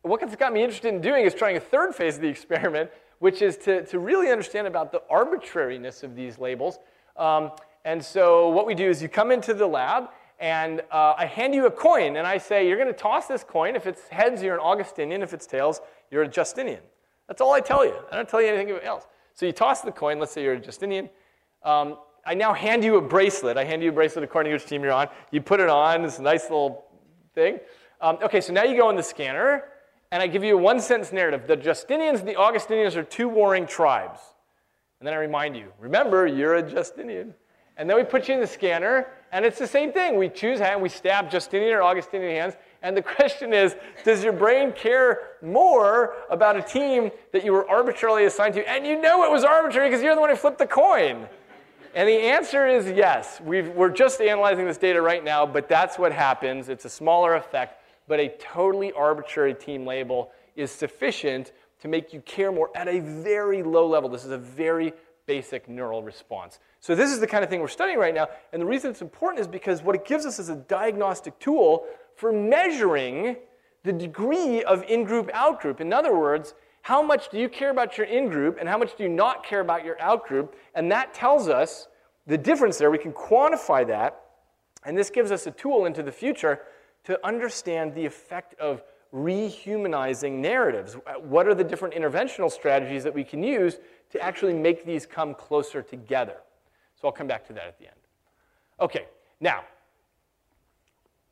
What's 0.00 0.34
got 0.36 0.52
me 0.52 0.62
interested 0.62 0.94
in 0.94 1.02
doing 1.02 1.26
is 1.26 1.34
trying 1.34 1.58
a 1.58 1.60
third 1.60 1.94
phase 1.94 2.16
of 2.16 2.22
the 2.22 2.28
experiment, 2.36 2.90
which 3.18 3.42
is 3.42 3.56
to, 3.58 3.84
to 3.86 3.98
really 3.98 4.30
understand 4.30 4.66
about 4.66 4.92
the 4.92 5.02
arbitrariness 5.10 6.02
of 6.02 6.14
these 6.14 6.38
labels. 6.38 6.78
Um, 7.16 7.52
and 7.84 8.04
so 8.04 8.48
what 8.48 8.66
we 8.66 8.74
do 8.74 8.88
is 8.88 9.02
you 9.02 9.08
come 9.08 9.30
into 9.30 9.54
the 9.54 9.66
lab, 9.66 10.10
and 10.40 10.82
uh, 10.92 11.14
I 11.16 11.26
hand 11.26 11.54
you 11.54 11.66
a 11.66 11.70
coin, 11.70 12.16
and 12.16 12.26
I 12.26 12.38
say, 12.38 12.68
you're 12.68 12.76
going 12.76 12.88
to 12.88 12.98
toss 12.98 13.26
this 13.26 13.42
coin. 13.42 13.74
If 13.74 13.86
it's 13.86 14.06
heads, 14.08 14.42
you're 14.42 14.54
an 14.54 14.60
Augustinian. 14.60 15.22
If 15.22 15.32
it's 15.32 15.46
tails, 15.46 15.80
you're 16.10 16.22
a 16.22 16.28
Justinian. 16.28 16.80
That's 17.26 17.40
all 17.40 17.52
I 17.52 17.60
tell 17.60 17.84
you. 17.84 17.94
I 18.10 18.16
don't 18.16 18.28
tell 18.28 18.40
you 18.40 18.48
anything 18.48 18.78
else. 18.84 19.04
So 19.34 19.46
you 19.46 19.52
toss 19.52 19.80
the 19.80 19.92
coin. 19.92 20.18
Let's 20.18 20.32
say 20.32 20.42
you're 20.42 20.54
a 20.54 20.60
Justinian. 20.60 21.10
Um, 21.64 21.98
I 22.24 22.34
now 22.34 22.52
hand 22.52 22.84
you 22.84 22.96
a 22.96 23.00
bracelet. 23.00 23.56
I 23.56 23.64
hand 23.64 23.82
you 23.82 23.88
a 23.88 23.92
bracelet 23.92 24.22
according 24.22 24.50
to 24.50 24.54
which 24.54 24.66
team 24.66 24.82
you're 24.82 24.92
on. 24.92 25.08
You 25.30 25.40
put 25.40 25.60
it 25.60 25.68
on. 25.68 26.04
It's 26.04 26.18
a 26.18 26.22
nice 26.22 26.44
little 26.44 26.84
thing. 27.34 27.58
Um, 28.00 28.18
okay, 28.22 28.40
so 28.40 28.52
now 28.52 28.62
you 28.62 28.76
go 28.76 28.90
in 28.90 28.96
the 28.96 29.02
scanner, 29.02 29.64
and 30.10 30.22
I 30.22 30.26
give 30.26 30.42
you 30.42 30.58
a 30.58 30.60
one 30.60 30.80
sentence 30.80 31.12
narrative. 31.12 31.46
The 31.46 31.56
Justinians 31.56 32.20
and 32.20 32.28
the 32.28 32.36
Augustinians 32.36 32.96
are 32.96 33.02
two 33.02 33.28
warring 33.28 33.66
tribes. 33.66 34.20
And 35.00 35.06
then 35.06 35.14
I 35.14 35.18
remind 35.18 35.56
you, 35.56 35.72
remember, 35.78 36.26
you're 36.26 36.56
a 36.56 36.62
Justinian. 36.62 37.34
And 37.76 37.88
then 37.88 37.96
we 37.96 38.02
put 38.02 38.26
you 38.26 38.34
in 38.34 38.40
the 38.40 38.46
scanner, 38.46 39.06
and 39.30 39.44
it's 39.44 39.58
the 39.58 39.66
same 39.66 39.92
thing. 39.92 40.18
We 40.18 40.28
choose 40.28 40.58
hand, 40.58 40.82
we 40.82 40.88
stab 40.88 41.30
Justinian 41.30 41.74
or 41.74 41.82
Augustinian 41.82 42.32
hands, 42.32 42.56
and 42.82 42.96
the 42.96 43.02
question 43.16 43.52
is 43.52 43.76
does 44.04 44.24
your 44.24 44.32
brain 44.32 44.72
care 44.72 45.36
more 45.42 46.14
about 46.30 46.56
a 46.56 46.62
team 46.62 47.12
that 47.32 47.44
you 47.44 47.52
were 47.52 47.68
arbitrarily 47.70 48.24
assigned 48.24 48.54
to? 48.54 48.68
And 48.68 48.84
you 48.84 49.00
know 49.00 49.24
it 49.24 49.30
was 49.30 49.44
arbitrary 49.44 49.88
because 49.88 50.02
you're 50.02 50.16
the 50.16 50.20
one 50.20 50.30
who 50.30 50.36
flipped 50.36 50.58
the 50.58 50.66
coin. 50.66 51.28
And 51.94 52.08
the 52.08 52.18
answer 52.18 52.66
is 52.66 52.86
yes. 52.86 53.40
we 53.40 53.60
are 53.60 53.88
just 53.88 54.20
analyzing 54.20 54.66
this 54.66 54.78
data 54.78 55.00
right 55.00 55.22
now, 55.22 55.46
but 55.46 55.68
that's 55.68 55.98
what 55.98 56.12
happens. 56.12 56.68
It's 56.68 56.84
a 56.84 56.90
smaller 56.90 57.34
effect 57.34 57.80
but 58.08 58.18
a 58.18 58.28
totally 58.38 58.90
arbitrary 58.92 59.54
team 59.54 59.86
label 59.86 60.32
is 60.56 60.70
sufficient 60.70 61.52
to 61.80 61.86
make 61.86 62.12
you 62.12 62.20
care 62.22 62.50
more 62.50 62.70
at 62.74 62.88
a 62.88 62.98
very 63.00 63.62
low 63.62 63.86
level. 63.86 64.08
This 64.08 64.24
is 64.24 64.32
a 64.32 64.38
very 64.38 64.92
basic 65.26 65.68
neural 65.68 66.02
response. 66.02 66.58
So 66.80 66.94
this 66.94 67.12
is 67.12 67.20
the 67.20 67.26
kind 67.26 67.44
of 67.44 67.50
thing 67.50 67.60
we're 67.60 67.68
studying 67.68 67.98
right 67.98 68.14
now, 68.14 68.28
and 68.52 68.62
the 68.62 68.66
reason 68.66 68.90
it's 68.90 69.02
important 69.02 69.40
is 69.40 69.46
because 69.46 69.82
what 69.82 69.94
it 69.94 70.04
gives 70.04 70.24
us 70.26 70.38
is 70.38 70.48
a 70.48 70.56
diagnostic 70.56 71.38
tool 71.38 71.84
for 72.16 72.32
measuring 72.32 73.36
the 73.84 73.92
degree 73.92 74.64
of 74.64 74.82
in-group, 74.84 75.30
out-group. 75.32 75.80
In 75.80 75.92
other 75.92 76.16
words, 76.16 76.54
how 76.82 77.02
much 77.02 77.28
do 77.28 77.38
you 77.38 77.48
care 77.48 77.70
about 77.70 77.98
your 77.98 78.06
in-group 78.06 78.56
and 78.58 78.68
how 78.68 78.78
much 78.78 78.96
do 78.96 79.02
you 79.02 79.08
not 79.08 79.44
care 79.44 79.60
about 79.60 79.84
your 79.84 80.00
out-group? 80.00 80.56
And 80.74 80.90
that 80.90 81.12
tells 81.12 81.48
us 81.48 81.88
the 82.26 82.38
difference 82.38 82.78
there. 82.78 82.90
We 82.90 82.98
can 82.98 83.12
quantify 83.12 83.86
that, 83.86 84.20
and 84.84 84.96
this 84.96 85.10
gives 85.10 85.30
us 85.30 85.46
a 85.46 85.50
tool 85.50 85.84
into 85.84 86.02
the 86.02 86.12
future 86.12 86.60
to 87.08 87.18
understand 87.26 87.94
the 87.94 88.04
effect 88.04 88.54
of 88.60 88.82
rehumanizing 89.14 90.32
narratives. 90.32 90.94
What 91.22 91.48
are 91.48 91.54
the 91.54 91.64
different 91.64 91.94
interventional 91.94 92.52
strategies 92.52 93.02
that 93.04 93.14
we 93.14 93.24
can 93.24 93.42
use 93.42 93.78
to 94.10 94.20
actually 94.20 94.52
make 94.52 94.84
these 94.84 95.06
come 95.06 95.34
closer 95.34 95.80
together? 95.80 96.36
So 97.00 97.08
I'll 97.08 97.12
come 97.12 97.26
back 97.26 97.46
to 97.46 97.54
that 97.54 97.66
at 97.66 97.78
the 97.78 97.86
end. 97.86 97.96
Okay, 98.78 99.06
now, 99.40 99.64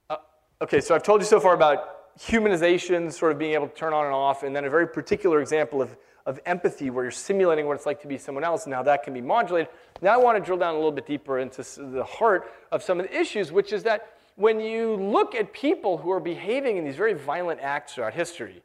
uh, 0.09 0.17
okay, 0.63 0.81
so 0.81 0.95
I've 0.95 1.03
told 1.03 1.21
you 1.21 1.27
so 1.27 1.39
far 1.39 1.53
about 1.53 2.17
humanization, 2.19 3.13
sort 3.13 3.33
of 3.33 3.39
being 3.39 3.53
able 3.53 3.69
to 3.69 3.75
turn 3.75 3.93
on 3.93 4.07
and 4.07 4.15
off, 4.15 4.45
and 4.45 4.57
then 4.57 4.65
a 4.65 4.71
very 4.71 4.89
particular 4.89 5.43
example 5.43 5.83
of, 5.83 5.95
of 6.25 6.41
empathy 6.47 6.89
where 6.89 7.05
you're 7.05 7.11
simulating 7.11 7.67
what 7.67 7.75
it's 7.75 7.85
like 7.85 8.01
to 8.01 8.09
be 8.09 8.17
someone 8.17 8.45
else 8.45 8.65
and 8.65 8.73
how 8.73 8.83
that 8.83 9.03
can 9.03 9.13
be 9.13 9.21
modulated. 9.21 9.69
Now 10.01 10.15
I 10.15 10.17
want 10.17 10.39
to 10.39 10.43
drill 10.43 10.57
down 10.57 10.73
a 10.73 10.79
little 10.79 10.91
bit 10.91 11.07
deeper 11.07 11.39
into 11.39 11.63
the 11.63 12.03
heart 12.03 12.51
of 12.73 12.83
some 12.83 12.99
of 12.99 13.07
the 13.07 13.15
issues, 13.15 13.53
which 13.53 13.75
is 13.75 13.83
that 13.83 14.16
when 14.37 14.61
you 14.61 14.97
look 14.97 15.35
at 15.35 15.53
people 15.53 15.99
who 15.99 16.11
are 16.11 16.21
behaving 16.21 16.77
in 16.77 16.85
these 16.85 16.97
very 16.97 17.15
violent 17.15 17.61
acts 17.61 17.95
throughout 17.95 18.15
history, 18.15 18.63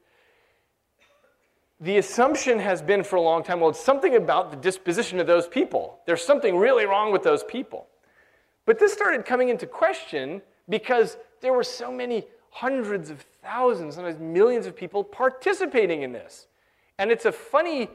the 1.80 1.98
assumption 1.98 2.60
has 2.60 2.82
been 2.82 3.04
for 3.04 3.16
a 3.16 3.22
long 3.22 3.44
time 3.44 3.60
well, 3.60 3.70
it's 3.70 3.84
something 3.84 4.16
about 4.16 4.52
the 4.52 4.58
disposition 4.58 5.20
of 5.20 5.26
those 5.26 5.48
people. 5.48 6.00
There's 6.06 6.24
something 6.24 6.58
really 6.58 6.86
wrong 6.86 7.12
with 7.12 7.24
those 7.24 7.44
people. 7.44 7.88
But 8.66 8.78
this 8.78 8.94
started 8.94 9.26
coming 9.26 9.50
into 9.50 9.66
question 9.66 10.42
because 10.70 11.18
there 11.42 11.54
were 11.54 11.64
so 11.64 11.92
many 11.92 12.26
hundreds 12.52 13.10
of 13.10 13.26
thousands, 13.42 13.96
sometimes 13.96 14.20
millions 14.20 14.68
of 14.68 14.76
people 14.76 15.04
participating 15.04 16.04
in 16.04 16.12
this. 16.12 16.48
And 17.00 17.10
it's 17.10 17.26
a 17.26 17.32
funny 17.32 17.90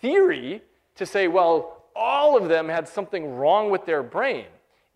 theory 0.00 0.62
to 0.96 1.06
say, 1.06 1.28
well, 1.28 1.84
all 1.94 2.36
of 2.36 2.48
them 2.48 2.68
had 2.68 2.88
something 2.88 3.36
wrong 3.36 3.70
with 3.70 3.86
their 3.86 4.02
brain. 4.02 4.46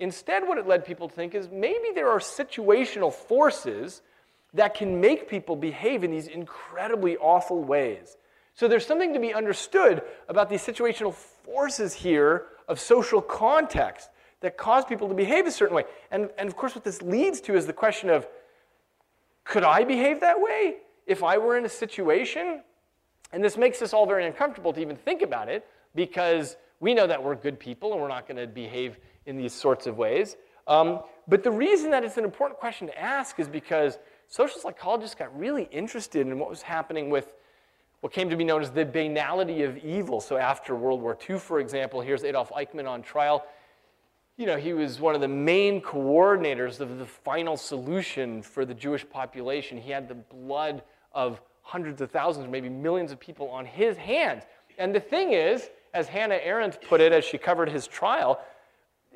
Instead, 0.02 0.48
what 0.48 0.58
it 0.58 0.66
led 0.66 0.84
people 0.84 1.08
to 1.08 1.14
think 1.14 1.32
is 1.32 1.48
maybe 1.48 1.90
there 1.94 2.10
are 2.10 2.18
situational 2.18 3.12
forces 3.12 4.02
that 4.52 4.74
can 4.74 5.00
make 5.00 5.28
people 5.28 5.54
behave 5.54 6.02
in 6.02 6.10
these 6.10 6.26
incredibly 6.26 7.16
awful 7.18 7.62
ways. 7.62 8.16
So 8.54 8.66
there's 8.66 8.84
something 8.84 9.12
to 9.12 9.20
be 9.20 9.32
understood 9.32 10.02
about 10.28 10.50
these 10.50 10.60
situational 10.60 11.14
forces 11.14 11.94
here 11.94 12.46
of 12.66 12.80
social 12.80 13.22
context 13.22 14.10
that 14.40 14.56
cause 14.56 14.84
people 14.84 15.06
to 15.06 15.14
behave 15.14 15.46
a 15.46 15.52
certain 15.52 15.76
way. 15.76 15.84
And, 16.10 16.30
and 16.36 16.48
of 16.48 16.56
course, 16.56 16.74
what 16.74 16.82
this 16.82 17.00
leads 17.00 17.40
to 17.42 17.54
is 17.54 17.68
the 17.68 17.72
question 17.72 18.10
of 18.10 18.26
could 19.44 19.62
I 19.62 19.84
behave 19.84 20.18
that 20.18 20.40
way 20.40 20.78
if 21.06 21.22
I 21.22 21.38
were 21.38 21.56
in 21.56 21.64
a 21.64 21.68
situation? 21.68 22.62
And 23.32 23.42
this 23.42 23.56
makes 23.56 23.80
us 23.80 23.92
all 23.92 24.06
very 24.06 24.26
uncomfortable 24.26 24.72
to 24.72 24.80
even 24.80 24.96
think 24.96 25.22
about 25.22 25.48
it 25.48 25.64
because 25.94 26.56
we 26.80 26.92
know 26.92 27.06
that 27.06 27.22
we're 27.22 27.36
good 27.36 27.60
people 27.60 27.92
and 27.92 28.02
we're 28.02 28.08
not 28.08 28.26
going 28.26 28.38
to 28.38 28.48
behave 28.48 28.98
in 29.26 29.36
these 29.36 29.52
sorts 29.52 29.86
of 29.86 29.96
ways. 29.98 30.36
Um, 30.66 31.00
but 31.28 31.42
the 31.42 31.50
reason 31.50 31.90
that 31.90 32.04
it's 32.04 32.16
an 32.16 32.24
important 32.24 32.58
question 32.58 32.86
to 32.88 32.98
ask 32.98 33.38
is 33.38 33.48
because 33.48 33.98
social 34.28 34.60
psychologists 34.60 35.14
got 35.14 35.36
really 35.38 35.68
interested 35.70 36.26
in 36.26 36.38
what 36.38 36.48
was 36.48 36.62
happening 36.62 37.10
with 37.10 37.32
what 38.00 38.12
came 38.12 38.28
to 38.30 38.36
be 38.36 38.44
known 38.44 38.62
as 38.62 38.70
the 38.70 38.84
banality 38.84 39.62
of 39.62 39.78
evil. 39.78 40.20
So 40.20 40.36
after 40.36 40.74
World 40.74 41.00
War 41.00 41.16
II, 41.28 41.38
for 41.38 41.60
example, 41.60 42.00
here's 42.00 42.24
Adolf 42.24 42.50
Eichmann 42.50 42.88
on 42.88 43.02
trial. 43.02 43.44
You 44.36 44.46
know, 44.46 44.56
he 44.56 44.72
was 44.72 44.98
one 44.98 45.14
of 45.14 45.20
the 45.20 45.28
main 45.28 45.80
coordinators 45.80 46.80
of 46.80 46.98
the 46.98 47.06
final 47.06 47.56
solution 47.56 48.42
for 48.42 48.64
the 48.64 48.74
Jewish 48.74 49.08
population. 49.08 49.78
He 49.78 49.92
had 49.92 50.08
the 50.08 50.16
blood 50.16 50.82
of 51.12 51.40
hundreds 51.62 52.00
of 52.00 52.10
thousands, 52.10 52.48
maybe 52.50 52.68
millions 52.68 53.12
of 53.12 53.20
people 53.20 53.48
on 53.50 53.64
his 53.64 53.96
hands. 53.96 54.42
And 54.78 54.92
the 54.92 55.00
thing 55.00 55.32
is, 55.32 55.70
as 55.94 56.08
Hannah 56.08 56.40
Arendt 56.42 56.80
put 56.82 57.00
it 57.00 57.12
as 57.12 57.24
she 57.24 57.38
covered 57.38 57.68
his 57.68 57.86
trial, 57.86 58.40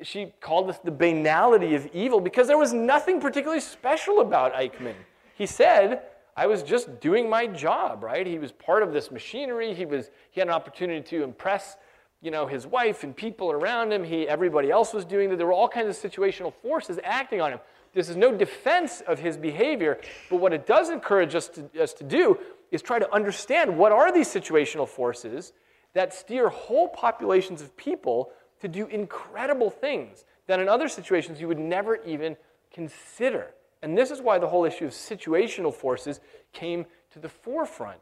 she 0.01 0.33
called 0.39 0.69
this 0.69 0.77
the 0.79 0.91
banality 0.91 1.75
of 1.75 1.87
evil 1.93 2.19
because 2.19 2.47
there 2.47 2.57
was 2.57 2.73
nothing 2.73 3.19
particularly 3.19 3.61
special 3.61 4.21
about 4.21 4.53
Eichmann. 4.53 4.95
He 5.35 5.45
said, 5.45 6.03
I 6.35 6.45
was 6.47 6.63
just 6.63 6.99
doing 6.99 7.29
my 7.29 7.47
job, 7.47 8.03
right? 8.03 8.25
He 8.25 8.39
was 8.39 8.51
part 8.51 8.83
of 8.83 8.93
this 8.93 9.11
machinery. 9.11 9.73
He, 9.73 9.85
was, 9.85 10.11
he 10.31 10.39
had 10.39 10.47
an 10.47 10.53
opportunity 10.53 11.01
to 11.09 11.23
impress 11.23 11.77
you 12.21 12.31
know, 12.31 12.47
his 12.47 12.65
wife 12.65 13.03
and 13.03 13.15
people 13.15 13.51
around 13.51 13.91
him. 13.91 14.03
He, 14.03 14.27
everybody 14.27 14.71
else 14.71 14.93
was 14.93 15.05
doing 15.05 15.29
that. 15.29 15.37
There 15.37 15.47
were 15.47 15.53
all 15.53 15.67
kinds 15.67 16.03
of 16.03 16.11
situational 16.11 16.53
forces 16.53 16.99
acting 17.03 17.41
on 17.41 17.51
him. 17.51 17.59
This 17.93 18.09
is 18.09 18.15
no 18.15 18.35
defense 18.35 19.01
of 19.01 19.19
his 19.19 19.37
behavior, 19.37 19.99
but 20.29 20.37
what 20.37 20.53
it 20.53 20.67
does 20.67 20.89
encourage 20.89 21.35
us 21.35 21.47
to, 21.49 21.81
us 21.81 21.93
to 21.93 22.03
do 22.03 22.37
is 22.71 22.81
try 22.81 22.99
to 22.99 23.11
understand 23.13 23.75
what 23.75 23.91
are 23.91 24.11
these 24.11 24.27
situational 24.27 24.87
forces 24.87 25.53
that 25.93 26.13
steer 26.13 26.49
whole 26.49 26.89
populations 26.89 27.61
of 27.61 27.75
people 27.77 28.31
to 28.61 28.67
do 28.67 28.87
incredible 28.87 29.69
things 29.69 30.25
that 30.47 30.59
in 30.59 30.67
other 30.67 30.87
situations 30.87 31.39
you 31.39 31.47
would 31.47 31.59
never 31.59 31.97
even 32.03 32.35
consider. 32.71 33.53
And 33.81 33.97
this 33.97 34.11
is 34.11 34.21
why 34.21 34.39
the 34.39 34.47
whole 34.47 34.65
issue 34.65 34.85
of 34.85 34.91
situational 34.91 35.73
forces 35.73 36.19
came 36.53 36.85
to 37.11 37.19
the 37.19 37.29
forefront. 37.29 37.99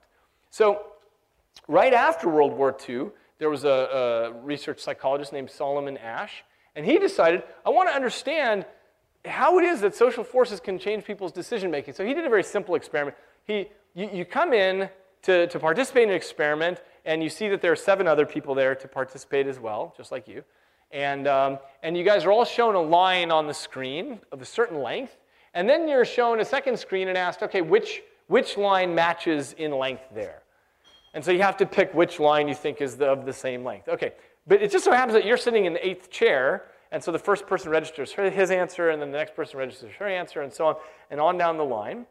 So, 0.50 0.86
right 1.68 1.94
after 1.94 2.30
World 2.30 2.54
War 2.54 2.76
II, 2.88 3.08
there 3.40 3.50
was 3.50 3.66
a, 3.66 3.70
a 3.70 4.32
research 4.32 4.80
psychologist 4.80 5.34
named 5.34 5.52
Solomon 5.52 5.98
Asch, 5.98 6.44
and 6.76 6.86
he 6.86 6.98
decided, 6.98 7.44
I 7.66 7.70
want 7.70 7.90
to 7.90 7.96
understand 7.96 8.66
how 9.26 9.58
it 9.60 9.66
is 9.66 9.82
that 9.82 9.96
social 9.96 10.24
forces 10.24 10.60
can 10.60 10.78
change 10.80 11.04
people's 11.04 11.32
decision 11.32 11.72
making. 11.72 11.94
So 11.94 12.06
he 12.06 12.14
did 12.14 12.26
a 12.26 12.30
very 12.30 12.44
simple 12.44 12.76
experiment. 12.76 13.18
He, 13.46 13.68
you, 13.94 14.10
you 14.14 14.26
come 14.26 14.54
in 14.54 14.90
to, 15.24 15.48
to 15.48 15.60
participate 15.60 16.04
in 16.04 16.10
an 16.10 16.16
experiment, 16.16 16.82
and 17.06 17.22
you 17.24 17.30
see 17.30 17.48
that 17.50 17.62
there 17.62 17.72
are 17.72 17.78
seven 17.78 18.08
other 18.08 18.26
people 18.26 18.56
there 18.56 18.76
to 18.76 18.88
participate 18.88 19.48
as 19.48 19.60
well, 19.60 19.94
just 19.96 20.12
like 20.12 20.28
you. 20.28 20.44
And, 20.92 21.28
um, 21.28 21.60
and 21.84 21.98
you 21.98 22.04
guys 22.04 22.26
are 22.26 22.32
all 22.32 22.46
shown 22.46 22.76
a 22.76 22.82
line 22.82 23.32
on 23.32 23.48
the 23.48 23.54
screen 23.54 24.20
of 24.32 24.42
a 24.42 24.46
certain 24.46 24.82
length. 24.82 25.18
And 25.54 25.70
then 25.70 25.88
you're 25.88 26.06
shown 26.06 26.40
a 26.40 26.46
second 26.46 26.78
screen 26.78 27.08
and 27.08 27.18
asked, 27.18 27.42
okay, 27.44 27.62
which, 27.62 28.04
which 28.28 28.58
line 28.58 28.94
matches 28.94 29.54
in 29.58 29.72
length 29.72 30.04
there? 30.14 30.42
And 31.14 31.24
so 31.24 31.32
you 31.32 31.42
have 31.42 31.58
to 31.58 31.66
pick 31.66 31.94
which 31.94 32.20
line 32.20 32.48
you 32.48 32.56
think 32.56 32.82
is 32.82 32.98
the, 32.98 33.06
of 33.06 33.26
the 33.26 33.34
same 33.34 33.64
length. 33.64 33.88
Okay, 33.88 34.14
but 34.48 34.62
it 34.62 34.72
just 34.72 34.84
so 34.84 34.92
happens 34.92 35.14
that 35.14 35.26
you're 35.26 35.38
sitting 35.38 35.66
in 35.66 35.74
the 35.74 35.88
eighth 35.88 36.12
chair, 36.12 36.66
and 36.92 37.02
so 37.02 37.12
the 37.12 37.20
first 37.20 37.48
person 37.48 37.72
registers 37.72 38.12
his 38.12 38.52
answer, 38.52 38.90
and 38.90 39.02
then 39.02 39.12
the 39.12 39.18
next 39.18 39.34
person 39.36 39.58
registers 39.58 39.94
her 39.98 40.08
answer, 40.08 40.42
and 40.42 40.52
so 40.52 40.68
on, 40.68 40.76
and 41.10 41.22
on 41.22 41.38
down 41.38 41.58
the 41.58 41.64
line. 41.64 42.06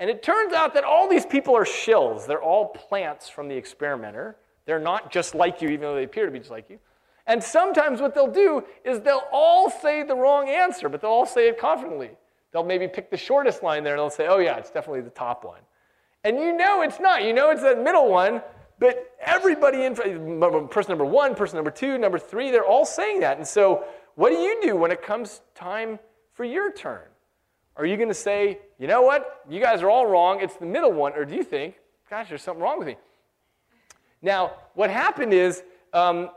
And 0.00 0.08
it 0.08 0.22
turns 0.22 0.54
out 0.54 0.72
that 0.74 0.82
all 0.82 1.08
these 1.08 1.26
people 1.26 1.54
are 1.54 1.64
shills. 1.64 2.26
They're 2.26 2.42
all 2.42 2.68
plants 2.68 3.28
from 3.28 3.48
the 3.48 3.54
experimenter. 3.54 4.36
They're 4.64 4.80
not 4.80 5.12
just 5.12 5.34
like 5.34 5.60
you, 5.60 5.68
even 5.68 5.82
though 5.82 5.94
they 5.94 6.04
appear 6.04 6.24
to 6.24 6.32
be 6.32 6.38
just 6.38 6.50
like 6.50 6.70
you. 6.70 6.78
And 7.26 7.44
sometimes 7.44 8.00
what 8.00 8.14
they'll 8.14 8.32
do 8.32 8.64
is 8.82 9.00
they'll 9.00 9.28
all 9.30 9.70
say 9.70 10.02
the 10.02 10.16
wrong 10.16 10.48
answer, 10.48 10.88
but 10.88 11.02
they'll 11.02 11.10
all 11.10 11.26
say 11.26 11.48
it 11.48 11.58
confidently. 11.58 12.10
They'll 12.50 12.64
maybe 12.64 12.88
pick 12.88 13.10
the 13.10 13.16
shortest 13.18 13.62
line 13.62 13.84
there 13.84 13.92
and 13.92 14.00
they'll 14.00 14.10
say, 14.10 14.26
oh, 14.26 14.38
yeah, 14.38 14.56
it's 14.56 14.70
definitely 14.70 15.02
the 15.02 15.10
top 15.10 15.44
one. 15.44 15.60
And 16.24 16.38
you 16.38 16.56
know 16.56 16.80
it's 16.80 16.98
not. 16.98 17.22
You 17.22 17.34
know 17.34 17.50
it's 17.50 17.62
that 17.62 17.82
middle 17.82 18.10
one, 18.10 18.42
but 18.78 19.14
everybody 19.20 19.84
in 19.84 19.94
person 19.94 20.88
number 20.88 21.04
one, 21.04 21.34
person 21.34 21.56
number 21.56 21.70
two, 21.70 21.98
number 21.98 22.18
three, 22.18 22.50
they're 22.50 22.64
all 22.64 22.86
saying 22.86 23.20
that. 23.20 23.36
And 23.36 23.46
so, 23.46 23.84
what 24.14 24.30
do 24.30 24.36
you 24.36 24.60
do 24.62 24.76
when 24.76 24.90
it 24.90 25.02
comes 25.02 25.42
time 25.54 25.98
for 26.32 26.44
your 26.44 26.72
turn? 26.72 27.09
Are 27.76 27.86
you 27.86 27.96
going 27.96 28.08
to 28.08 28.14
say, 28.14 28.58
you 28.78 28.86
know 28.86 29.02
what, 29.02 29.42
you 29.48 29.60
guys 29.60 29.82
are 29.82 29.90
all 29.90 30.06
wrong, 30.06 30.40
it's 30.40 30.56
the 30.56 30.66
middle 30.66 30.92
one, 30.92 31.12
or 31.14 31.24
do 31.24 31.34
you 31.34 31.44
think, 31.44 31.76
gosh, 32.08 32.28
there's 32.28 32.42
something 32.42 32.62
wrong 32.62 32.78
with 32.78 32.88
me? 32.88 32.96
Now, 34.22 34.52
what 34.74 34.90
happened 34.90 35.32
is 35.32 35.62
um, 35.92 36.30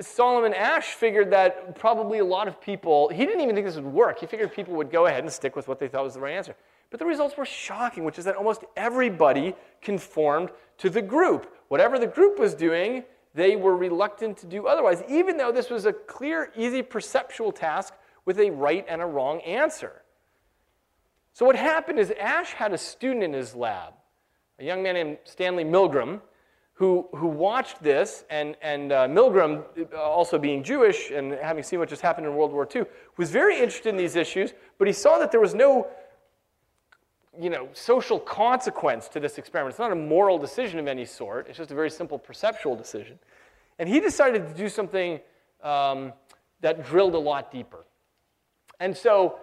Solomon 0.00 0.54
Asch 0.54 0.86
figured 0.94 1.30
that 1.30 1.78
probably 1.78 2.18
a 2.18 2.24
lot 2.24 2.48
of 2.48 2.60
people, 2.60 3.08
he 3.08 3.24
didn't 3.24 3.40
even 3.40 3.54
think 3.54 3.66
this 3.66 3.76
would 3.76 3.84
work. 3.84 4.18
He 4.18 4.26
figured 4.26 4.52
people 4.52 4.74
would 4.74 4.90
go 4.90 5.06
ahead 5.06 5.22
and 5.22 5.32
stick 5.32 5.54
with 5.54 5.68
what 5.68 5.78
they 5.78 5.88
thought 5.88 6.04
was 6.04 6.14
the 6.14 6.20
right 6.20 6.34
answer. 6.34 6.56
But 6.90 6.98
the 6.98 7.06
results 7.06 7.36
were 7.36 7.44
shocking, 7.44 8.04
which 8.04 8.18
is 8.18 8.24
that 8.24 8.34
almost 8.34 8.64
everybody 8.76 9.54
conformed 9.82 10.50
to 10.78 10.90
the 10.90 11.02
group. 11.02 11.54
Whatever 11.68 11.98
the 11.98 12.06
group 12.06 12.38
was 12.38 12.54
doing, 12.54 13.04
they 13.34 13.56
were 13.56 13.76
reluctant 13.76 14.38
to 14.38 14.46
do 14.46 14.66
otherwise, 14.66 15.02
even 15.08 15.36
though 15.36 15.52
this 15.52 15.70
was 15.70 15.86
a 15.86 15.92
clear, 15.92 16.50
easy 16.56 16.82
perceptual 16.82 17.52
task 17.52 17.94
with 18.24 18.40
a 18.40 18.50
right 18.50 18.84
and 18.88 19.00
a 19.00 19.06
wrong 19.06 19.40
answer. 19.42 20.02
So, 21.32 21.46
what 21.46 21.56
happened 21.56 21.98
is 21.98 22.12
Asch 22.18 22.52
had 22.52 22.72
a 22.72 22.78
student 22.78 23.22
in 23.22 23.32
his 23.32 23.54
lab, 23.54 23.94
a 24.58 24.64
young 24.64 24.82
man 24.82 24.94
named 24.94 25.18
Stanley 25.24 25.64
Milgram, 25.64 26.20
who, 26.78 27.08
who 27.16 27.26
watched 27.26 27.82
this, 27.82 28.24
and, 28.30 28.56
and 28.62 28.92
uh, 28.92 29.08
Milgram, 29.08 29.64
uh, 29.92 29.96
also 29.96 30.38
being 30.38 30.62
Jewish 30.62 31.10
and 31.10 31.32
having 31.32 31.64
seen 31.64 31.80
what 31.80 31.88
just 31.88 32.02
happened 32.02 32.26
in 32.26 32.36
World 32.36 32.52
War 32.52 32.68
II, 32.72 32.84
was 33.16 33.30
very 33.30 33.58
interested 33.58 33.88
in 33.88 33.96
these 33.96 34.14
issues, 34.14 34.52
but 34.78 34.86
he 34.86 34.92
saw 34.92 35.18
that 35.18 35.32
there 35.32 35.40
was 35.40 35.56
no 35.56 35.88
you 37.40 37.50
know, 37.50 37.68
social 37.72 38.18
consequence 38.18 39.08
to 39.08 39.20
this 39.20 39.38
experiment. 39.38 39.72
It's 39.72 39.78
not 39.78 39.92
a 39.92 39.96
moral 39.96 40.38
decision 40.38 40.78
of 40.78 40.86
any 40.86 41.04
sort, 41.04 41.48
it's 41.48 41.58
just 41.58 41.70
a 41.70 41.74
very 41.74 41.90
simple 41.90 42.18
perceptual 42.18 42.76
decision. 42.76 43.18
And 43.78 43.88
he 43.88 43.98
decided 44.00 44.46
to 44.46 44.54
do 44.54 44.68
something 44.68 45.20
um, 45.62 46.12
that 46.60 46.84
drilled 46.84 47.14
a 47.14 47.18
lot 47.18 47.50
deeper. 47.50 47.84
And 48.80 48.96
so 48.96 49.38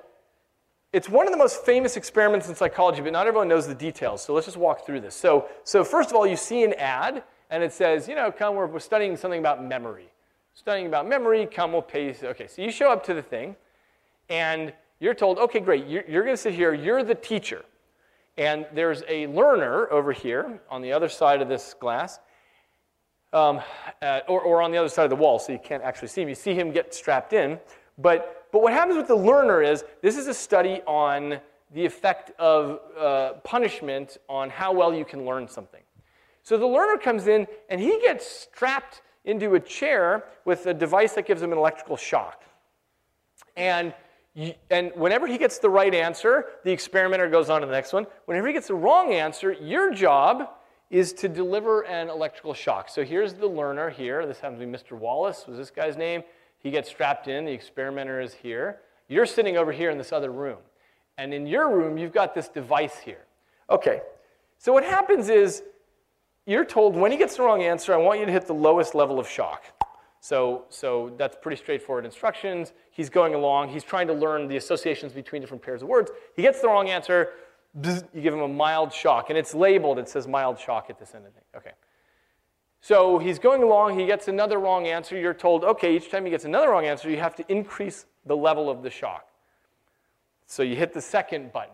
it's 0.95 1.09
one 1.09 1.27
of 1.27 1.33
the 1.33 1.37
most 1.37 1.65
famous 1.65 1.97
experiments 1.97 2.47
in 2.47 2.55
psychology, 2.55 3.01
but 3.01 3.11
not 3.11 3.27
everyone 3.27 3.49
knows 3.49 3.67
the 3.67 3.75
details. 3.75 4.23
So 4.23 4.33
let's 4.33 4.45
just 4.45 4.55
walk 4.55 4.85
through 4.85 5.01
this. 5.01 5.13
So, 5.13 5.49
so 5.65 5.83
first 5.83 6.09
of 6.09 6.15
all, 6.15 6.25
you 6.25 6.37
see 6.37 6.63
an 6.63 6.71
ad, 6.75 7.21
and 7.49 7.61
it 7.61 7.73
says, 7.73 8.07
you 8.07 8.15
know, 8.15 8.31
come, 8.31 8.55
we're, 8.55 8.65
we're 8.65 8.79
studying 8.79 9.17
something 9.17 9.41
about 9.41 9.61
memory. 9.61 10.07
Studying 10.53 10.87
about 10.87 11.05
memory, 11.05 11.47
come, 11.47 11.73
we'll 11.73 11.81
pay 11.81 12.05
you. 12.05 12.15
Okay, 12.23 12.47
so 12.47 12.61
you 12.61 12.71
show 12.71 12.89
up 12.93 13.03
to 13.07 13.13
the 13.13 13.21
thing, 13.21 13.57
and 14.29 14.71
you're 15.01 15.13
told, 15.13 15.37
okay, 15.37 15.59
great, 15.59 15.85
you're, 15.85 16.05
you're 16.07 16.23
going 16.23 16.33
to 16.33 16.41
sit 16.41 16.53
here, 16.53 16.73
you're 16.73 17.03
the 17.03 17.13
teacher. 17.13 17.65
And 18.37 18.65
there's 18.73 19.03
a 19.09 19.27
learner 19.27 19.91
over 19.91 20.13
here 20.13 20.61
on 20.69 20.81
the 20.81 20.93
other 20.93 21.09
side 21.09 21.41
of 21.41 21.49
this 21.49 21.75
glass, 21.77 22.19
um, 23.33 23.59
uh, 24.01 24.21
or, 24.29 24.39
or 24.39 24.61
on 24.61 24.71
the 24.71 24.77
other 24.77 24.87
side 24.87 25.03
of 25.03 25.09
the 25.09 25.17
wall, 25.17 25.39
so 25.39 25.51
you 25.51 25.59
can't 25.61 25.83
actually 25.83 26.07
see 26.07 26.21
him. 26.21 26.29
You 26.29 26.35
see 26.35 26.53
him 26.53 26.71
get 26.71 26.93
strapped 26.95 27.33
in. 27.33 27.59
But, 27.97 28.44
but 28.55 28.61
what 28.61 28.71
happens 28.71 28.95
with 28.95 29.07
the 29.07 29.15
learner 29.17 29.61
is 29.61 29.83
this 30.01 30.15
is 30.15 30.27
a 30.27 30.33
study 30.33 30.81
on 30.87 31.41
the 31.73 31.85
effect 31.85 32.31
of 32.39 32.79
uh, 32.97 33.33
punishment 33.43 34.15
on 34.29 34.49
how 34.49 34.71
well 34.71 34.93
you 34.93 35.03
can 35.03 35.25
learn 35.25 35.45
something. 35.45 35.81
So 36.41 36.57
the 36.57 36.65
learner 36.65 36.97
comes 36.97 37.27
in 37.27 37.47
and 37.69 37.81
he 37.81 37.99
gets 37.99 38.25
strapped 38.25 39.01
into 39.25 39.55
a 39.55 39.59
chair 39.59 40.23
with 40.45 40.67
a 40.67 40.73
device 40.73 41.11
that 41.15 41.27
gives 41.27 41.41
him 41.41 41.51
an 41.51 41.57
electrical 41.57 41.97
shock. 41.97 42.45
And, 43.57 43.93
and 44.69 44.93
whenever 44.95 45.27
he 45.27 45.37
gets 45.37 45.59
the 45.59 45.69
right 45.69 45.93
answer, 45.93 46.45
the 46.63 46.71
experimenter 46.71 47.27
goes 47.29 47.49
on 47.49 47.59
to 47.59 47.67
the 47.67 47.73
next 47.73 47.91
one. 47.91 48.07
Whenever 48.23 48.47
he 48.47 48.53
gets 48.53 48.67
the 48.67 48.75
wrong 48.75 49.11
answer, 49.11 49.51
your 49.51 49.93
job 49.93 50.49
is 50.89 51.11
to 51.11 51.27
deliver 51.27 51.81
an 51.81 52.09
electrical 52.09 52.53
shock. 52.53 52.87
So 52.87 53.03
here's 53.03 53.33
the 53.33 53.47
learner 53.47 53.89
here. 53.89 54.25
This 54.25 54.39
happens 54.39 54.61
to 54.61 54.65
be 54.65 54.71
Mr. 54.71 54.97
Wallace, 54.97 55.43
was 55.45 55.57
this 55.57 55.71
guy's 55.71 55.97
name. 55.97 56.23
He 56.65 56.71
gets 56.71 56.89
strapped 56.89 57.27
in, 57.27 57.45
the 57.45 57.51
experimenter 57.51 58.19
is 58.19 58.33
here. 58.33 58.79
You're 59.07 59.27
sitting 59.27 59.55
over 59.55 59.71
here 59.71 59.91
in 59.91 59.99
this 59.99 60.11
other 60.11 60.31
room. 60.31 60.57
And 61.19 61.31
in 61.31 61.45
your 61.45 61.69
room, 61.69 61.95
you've 61.95 62.11
got 62.11 62.33
this 62.33 62.47
device 62.47 62.97
here. 62.97 63.27
Okay, 63.69 64.01
so 64.57 64.73
what 64.73 64.83
happens 64.83 65.29
is 65.29 65.61
you're 66.47 66.65
told 66.65 66.95
when 66.95 67.11
he 67.11 67.19
gets 67.19 67.37
the 67.37 67.43
wrong 67.43 67.61
answer, 67.61 67.93
I 67.93 67.97
want 67.97 68.19
you 68.19 68.25
to 68.25 68.31
hit 68.31 68.47
the 68.47 68.55
lowest 68.55 68.95
level 68.95 69.19
of 69.19 69.29
shock. 69.29 69.63
So, 70.21 70.65
so 70.69 71.13
that's 71.19 71.37
pretty 71.39 71.61
straightforward 71.61 72.03
instructions. 72.03 72.73
He's 72.89 73.11
going 73.11 73.35
along, 73.35 73.69
he's 73.69 73.83
trying 73.83 74.07
to 74.07 74.13
learn 74.13 74.47
the 74.47 74.57
associations 74.57 75.13
between 75.13 75.41
different 75.43 75.61
pairs 75.61 75.83
of 75.83 75.87
words. 75.87 76.09
He 76.35 76.41
gets 76.41 76.61
the 76.61 76.67
wrong 76.67 76.89
answer, 76.89 77.33
you 77.83 78.21
give 78.23 78.33
him 78.33 78.41
a 78.41 78.47
mild 78.47 78.91
shock, 78.91 79.29
and 79.29 79.37
it's 79.37 79.53
labeled, 79.53 79.99
it 79.99 80.09
says 80.09 80.27
mild 80.27 80.59
shock 80.59 80.87
at 80.89 80.97
this 80.97 81.13
end 81.13 81.27
of 81.27 81.33
thing. 81.33 81.43
Okay. 81.55 81.73
So 82.85 83.17
he's 83.17 83.39
going 83.39 83.63
along, 83.63 83.97
he 83.97 84.05
gets 84.05 84.27
another 84.27 84.59
wrong 84.59 84.85
answer. 84.85 85.17
You're 85.17 85.33
told, 85.33 85.63
okay, 85.63 85.95
each 85.95 86.11
time 86.11 86.23
he 86.23 86.29
gets 86.29 86.45
another 86.45 86.69
wrong 86.69 86.85
answer, 86.85 87.09
you 87.09 87.17
have 87.17 87.33
to 87.37 87.51
increase 87.51 88.05
the 88.27 88.37
level 88.37 88.69
of 88.69 88.83
the 88.83 88.91
shock. 88.91 89.27
So 90.45 90.61
you 90.61 90.75
hit 90.75 90.93
the 90.93 91.01
second 91.01 91.51
button. 91.51 91.73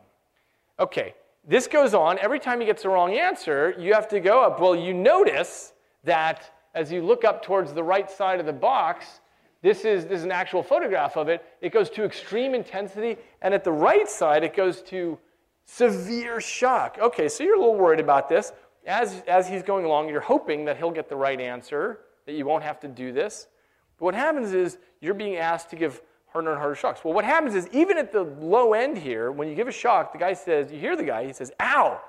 Okay, 0.79 1.13
this 1.45 1.67
goes 1.67 1.93
on. 1.93 2.17
Every 2.19 2.39
time 2.39 2.61
he 2.61 2.65
gets 2.65 2.83
the 2.83 2.87
wrong 2.87 3.13
answer, 3.13 3.75
you 3.77 3.93
have 3.93 4.07
to 4.07 4.21
go 4.21 4.41
up. 4.41 4.61
Well, 4.61 4.73
you 4.73 4.93
notice 4.93 5.73
that 6.05 6.49
as 6.75 6.93
you 6.93 7.01
look 7.01 7.25
up 7.25 7.43
towards 7.43 7.73
the 7.73 7.83
right 7.83 8.09
side 8.09 8.39
of 8.39 8.45
the 8.45 8.53
box, 8.53 9.19
this 9.61 9.83
is, 9.83 10.05
this 10.05 10.19
is 10.19 10.23
an 10.23 10.31
actual 10.31 10.63
photograph 10.63 11.17
of 11.17 11.27
it. 11.27 11.43
It 11.59 11.73
goes 11.73 11.89
to 11.89 12.05
extreme 12.05 12.55
intensity, 12.55 13.17
and 13.41 13.53
at 13.53 13.65
the 13.65 13.73
right 13.73 14.09
side, 14.09 14.45
it 14.45 14.55
goes 14.55 14.81
to 14.83 15.19
severe 15.65 16.39
shock. 16.39 16.97
Okay, 17.01 17.27
so 17.27 17.43
you're 17.43 17.57
a 17.57 17.59
little 17.59 17.75
worried 17.75 17.99
about 17.99 18.29
this. 18.29 18.53
As, 18.85 19.21
as 19.27 19.47
he's 19.47 19.63
going 19.63 19.85
along, 19.85 20.09
you're 20.09 20.21
hoping 20.21 20.65
that 20.65 20.77
he'll 20.77 20.91
get 20.91 21.09
the 21.09 21.15
right 21.15 21.39
answer, 21.39 21.99
that 22.25 22.33
you 22.33 22.45
won't 22.45 22.63
have 22.63 22.79
to 22.81 22.87
do 22.87 23.11
this. 23.11 23.47
But 23.97 24.05
what 24.05 24.15
happens 24.15 24.53
is 24.53 24.77
you're 24.99 25.13
being 25.13 25.37
asked 25.37 25.69
to 25.71 25.75
give 25.75 26.01
harder 26.27 26.51
and 26.51 26.59
harder 26.59 26.75
shocks. 26.75 27.03
Well, 27.03 27.13
what 27.13 27.25
happens 27.25 27.55
is 27.55 27.67
even 27.71 27.97
at 27.97 28.11
the 28.11 28.23
low 28.23 28.73
end 28.73 28.97
here, 28.97 29.31
when 29.31 29.47
you 29.49 29.55
give 29.55 29.67
a 29.67 29.71
shock, 29.71 30.13
the 30.13 30.19
guy 30.19 30.33
says, 30.33 30.71
you 30.71 30.79
hear 30.79 30.95
the 30.95 31.03
guy, 31.03 31.25
he 31.25 31.33
says, 31.33 31.51
ow. 31.59 32.01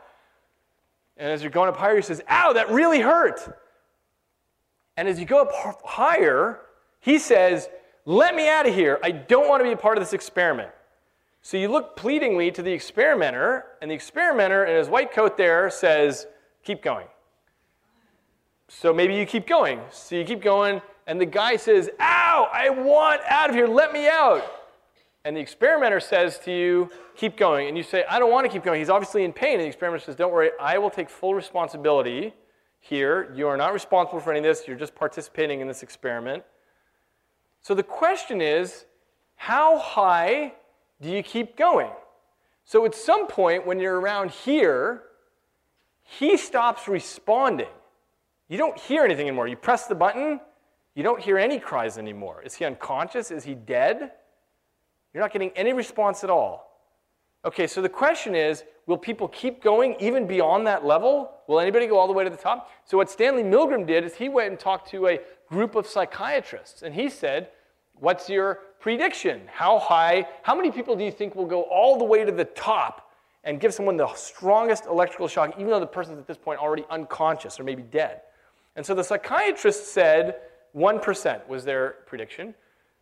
And 1.16 1.31
as 1.31 1.43
you're 1.43 1.51
going 1.51 1.68
up 1.68 1.77
higher, 1.77 1.97
he 1.97 2.03
says, 2.03 2.23
ow, 2.29 2.53
that 2.53 2.70
really 2.70 3.01
hurt. 3.01 3.59
And 4.97 5.09
as 5.09 5.18
you 5.18 5.27
go 5.27 5.43
up 5.43 5.83
higher, 5.85 6.61
he 7.01 7.18
says, 7.18 7.68
let 8.05 8.35
me 8.35 8.49
out 8.49 8.66
of 8.66 8.75
here. 8.75 8.99
I 9.03 9.11
don't 9.11 9.49
want 9.49 9.61
to 9.61 9.64
be 9.64 9.73
a 9.73 9.77
part 9.77 9.99
of 9.99 10.03
this 10.05 10.12
experiment. 10.12 10.70
So 11.43 11.57
you 11.57 11.68
look 11.68 11.97
pleadingly 11.97 12.51
to 12.53 12.62
the 12.62 12.73
experimenter, 12.73 13.64
and 13.81 13.91
the 13.91 13.95
experimenter 13.95 14.64
in 14.64 14.77
his 14.77 14.89
white 14.89 15.12
coat 15.12 15.37
there 15.37 15.68
says, 15.70 16.27
keep 16.65 16.83
going. 16.83 17.07
So 18.69 18.93
maybe 18.93 19.15
you 19.15 19.27
keep 19.27 19.47
going. 19.47 19.81
So 19.91 20.17
you 20.17 20.25
keep 20.25 20.43
going, 20.43 20.81
and 21.07 21.21
the 21.21 21.27
guy 21.27 21.57
says, 21.57 21.91
Ow, 22.01 22.49
I 22.53 22.71
want 22.71 23.21
out 23.29 23.51
of 23.51 23.55
here, 23.55 23.67
let 23.67 23.93
me 23.93 24.09
out. 24.09 24.45
And 25.25 25.37
the 25.37 25.41
experimenter 25.41 26.01
says 26.01 26.39
to 26.41 26.51
you, 26.51 26.91
Keep 27.15 27.37
going. 27.37 27.69
And 27.69 27.77
you 27.77 27.83
say, 27.83 28.05
I 28.09 28.19
don't 28.19 28.31
want 28.31 28.47
to 28.47 28.53
keep 28.53 28.65
going. 28.65 28.81
He's 28.81 28.89
obviously 28.89 29.25
in 29.25 29.33
pain. 29.33 29.55
And 29.55 29.63
the 29.63 29.67
experimenter 29.67 30.05
says, 30.05 30.17
Don't 30.17 30.33
worry, 30.33 30.51
I 30.59 30.79
will 30.79 30.91
take 30.91 31.11
full 31.11 31.35
responsibility 31.35 32.33
here. 32.81 33.33
You 33.35 33.49
are 33.49 33.57
not 33.57 33.73
responsible 33.73 34.21
for 34.21 34.31
any 34.31 34.39
of 34.39 34.45
this, 34.45 34.67
you're 34.67 34.77
just 34.77 34.95
participating 34.95 35.61
in 35.61 35.69
this 35.69 35.83
experiment. 35.83 36.43
So 37.61 37.75
the 37.75 37.85
question 37.85 38.41
is, 38.41 38.87
how 39.37 39.79
high 39.79 40.55
do 41.01 41.09
you 41.09 41.23
keep 41.23 41.57
going? 41.57 41.91
So 42.65 42.85
at 42.85 42.95
some 42.95 43.27
point, 43.27 43.67
when 43.67 43.79
you're 43.79 44.01
around 44.01 44.31
here, 44.31 45.03
he 46.05 46.37
stops 46.37 46.89
responding. 46.89 47.69
You 48.49 48.59
don't 48.59 48.79
hear 48.79 49.05
anything 49.05 49.27
anymore. 49.27 49.49
You 49.49 49.57
press 49.57 49.87
the 49.87 49.95
button, 49.95 50.41
you 50.95 51.03
don't 51.03 51.21
hear 51.21 51.39
any 51.39 51.59
cries 51.59 51.97
anymore. 51.97 52.43
Is 52.45 52.55
he 52.55 52.65
unconscious? 52.65 53.31
Is 53.31 53.45
he 53.45 53.55
dead? 53.55 54.13
You're 55.13 55.23
not 55.23 55.33
getting 55.33 55.51
any 55.51 55.73
response 55.73 56.23
at 56.25 56.31
all. 56.31 56.73
Okay, 57.45 57.67
so 57.67 57.83
the 57.83 57.89
question 57.89 58.35
is 58.35 58.65
will 58.87 58.99
people 58.99 59.29
keep 59.29 59.63
going 59.63 59.97
even 60.01 60.27
beyond 60.27 60.67
that 60.67 60.85
level? 60.85 61.33
Will 61.49 61.61
anybody 61.61 61.87
go 61.87 61.99
all 61.99 62.07
the 62.07 62.13
way 62.13 62.25
to 62.25 62.31
the 62.31 62.37
top? 62.37 62.71
So, 62.85 62.97
what 62.97 63.11
Stanley 63.11 63.43
Milgram 63.43 63.87
did 63.87 64.05
is 64.05 64.15
he 64.15 64.29
went 64.29 64.51
and 64.51 64.59
talked 64.59 64.91
to 64.91 65.09
a 65.09 65.21
group 65.49 65.75
of 65.75 65.87
psychiatrists, 65.87 66.83
and 66.83 66.95
he 66.95 67.09
said, 67.09 67.49
What's 67.95 68.29
your 68.29 68.61
prediction? 68.81 69.43
How 69.47 69.79
high, 69.79 70.27
how 70.43 70.55
many 70.55 70.71
people 70.71 70.97
do 70.97 71.05
you 71.05 71.13
think 71.13 71.35
will 71.35 71.47
go 71.47 71.63
all 71.63 71.99
the 71.99 72.05
way 72.05 72.25
to 72.25 72.33
the 72.33 72.45
top 72.45 73.12
and 73.45 73.61
give 73.61 73.74
someone 73.74 73.97
the 73.97 74.12
strongest 74.14 74.86
electrical 74.86 75.28
shock, 75.28 75.55
even 75.57 75.68
though 75.68 75.80
the 75.80 75.86
person's 75.86 76.18
at 76.18 76.26
this 76.26 76.38
point 76.38 76.61
already 76.61 76.84
unconscious 76.90 77.59
or 77.59 77.64
maybe 77.64 77.82
dead? 77.82 78.22
And 78.76 78.84
so 78.86 78.95
the 78.95 79.05
psychiatrist 79.05 79.93
said 79.93 80.36
1% 80.76 81.49
was 81.49 81.64
their 81.64 81.97
prediction 82.07 82.55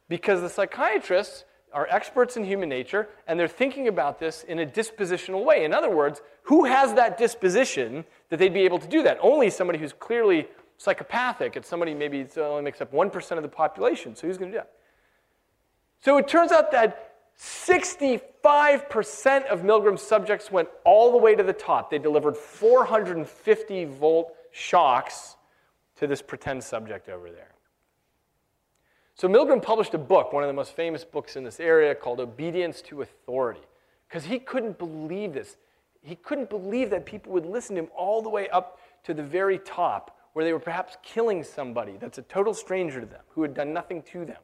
because 0.08 0.40
the 0.40 0.48
psychiatrists 0.48 1.44
are 1.72 1.86
experts 1.88 2.36
in 2.36 2.44
human 2.44 2.68
nature 2.68 3.08
and 3.26 3.38
they're 3.38 3.46
thinking 3.46 3.86
about 3.86 4.18
this 4.18 4.42
in 4.44 4.58
a 4.58 4.66
dispositional 4.66 5.44
way. 5.44 5.64
In 5.64 5.72
other 5.72 5.90
words, 5.90 6.20
who 6.42 6.64
has 6.64 6.94
that 6.94 7.16
disposition 7.16 8.04
that 8.28 8.38
they'd 8.38 8.54
be 8.54 8.62
able 8.62 8.78
to 8.78 8.88
do 8.88 9.02
that? 9.04 9.18
Only 9.20 9.50
somebody 9.50 9.78
who's 9.78 9.92
clearly 9.92 10.48
psychopathic. 10.78 11.56
It's 11.56 11.68
somebody 11.68 11.94
maybe 11.94 12.20
it 12.20 12.36
only 12.38 12.62
makes 12.62 12.80
up 12.80 12.92
1% 12.92 13.36
of 13.36 13.42
the 13.42 13.48
population. 13.48 14.16
So 14.16 14.26
who's 14.26 14.38
going 14.38 14.50
to 14.50 14.58
do 14.58 14.62
that? 14.62 14.72
So 16.00 16.16
it 16.16 16.26
turns 16.26 16.50
out 16.50 16.72
that 16.72 17.09
65% 17.40 19.46
of 19.46 19.62
Milgram's 19.62 20.02
subjects 20.02 20.50
went 20.50 20.68
all 20.84 21.10
the 21.10 21.16
way 21.16 21.34
to 21.34 21.42
the 21.42 21.54
top. 21.54 21.90
They 21.90 21.98
delivered 21.98 22.36
450 22.36 23.86
volt 23.86 24.36
shocks 24.50 25.36
to 25.96 26.06
this 26.06 26.20
pretend 26.20 26.62
subject 26.62 27.08
over 27.08 27.30
there. 27.30 27.54
So 29.14 29.26
Milgram 29.26 29.62
published 29.62 29.94
a 29.94 29.98
book, 29.98 30.34
one 30.34 30.42
of 30.42 30.48
the 30.48 30.54
most 30.54 30.76
famous 30.76 31.02
books 31.02 31.36
in 31.36 31.44
this 31.44 31.60
area, 31.60 31.94
called 31.94 32.20
Obedience 32.20 32.82
to 32.82 33.00
Authority, 33.00 33.62
because 34.06 34.24
he 34.24 34.38
couldn't 34.38 34.78
believe 34.78 35.32
this. 35.32 35.56
He 36.02 36.16
couldn't 36.16 36.50
believe 36.50 36.90
that 36.90 37.06
people 37.06 37.32
would 37.32 37.46
listen 37.46 37.76
to 37.76 37.82
him 37.82 37.88
all 37.96 38.20
the 38.20 38.28
way 38.28 38.50
up 38.50 38.80
to 39.04 39.14
the 39.14 39.22
very 39.22 39.58
top, 39.58 40.18
where 40.34 40.44
they 40.44 40.52
were 40.52 40.58
perhaps 40.58 40.98
killing 41.02 41.42
somebody 41.42 41.96
that's 41.98 42.18
a 42.18 42.22
total 42.22 42.52
stranger 42.52 43.00
to 43.00 43.06
them, 43.06 43.22
who 43.28 43.40
had 43.40 43.54
done 43.54 43.72
nothing 43.72 44.02
to 44.02 44.26
them. 44.26 44.36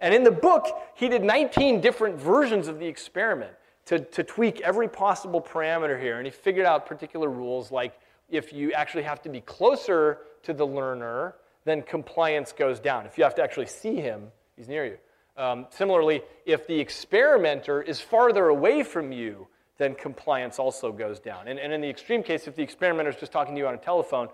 And 0.00 0.12
in 0.12 0.24
the 0.24 0.30
book, 0.30 0.66
he 0.94 1.08
did 1.08 1.22
19 1.22 1.80
different 1.80 2.16
versions 2.18 2.68
of 2.68 2.78
the 2.78 2.86
experiment 2.86 3.52
to, 3.86 4.00
to 4.00 4.22
tweak 4.22 4.60
every 4.60 4.88
possible 4.88 5.40
parameter 5.40 6.00
here. 6.00 6.18
And 6.18 6.26
he 6.26 6.30
figured 6.30 6.66
out 6.66 6.86
particular 6.86 7.30
rules 7.30 7.70
like 7.70 7.98
if 8.28 8.52
you 8.52 8.72
actually 8.72 9.04
have 9.04 9.22
to 9.22 9.28
be 9.28 9.40
closer 9.40 10.18
to 10.42 10.52
the 10.52 10.66
learner, 10.66 11.36
then 11.64 11.82
compliance 11.82 12.52
goes 12.52 12.78
down. 12.80 13.06
If 13.06 13.16
you 13.16 13.24
have 13.24 13.34
to 13.36 13.42
actually 13.42 13.66
see 13.66 13.96
him, 13.96 14.28
he's 14.56 14.68
near 14.68 14.84
you. 14.84 14.98
Um, 15.36 15.66
similarly, 15.70 16.22
if 16.46 16.66
the 16.66 16.78
experimenter 16.78 17.82
is 17.82 18.00
farther 18.00 18.48
away 18.48 18.82
from 18.82 19.12
you, 19.12 19.46
then 19.78 19.94
compliance 19.94 20.58
also 20.58 20.90
goes 20.90 21.20
down. 21.20 21.48
And, 21.48 21.58
and 21.58 21.72
in 21.72 21.80
the 21.80 21.88
extreme 21.88 22.22
case, 22.22 22.46
if 22.48 22.56
the 22.56 22.62
experimenter 22.62 23.10
is 23.10 23.16
just 23.16 23.32
talking 23.32 23.54
to 23.54 23.60
you 23.60 23.66
on 23.66 23.74
a 23.74 23.78
telephone, 23.78 24.28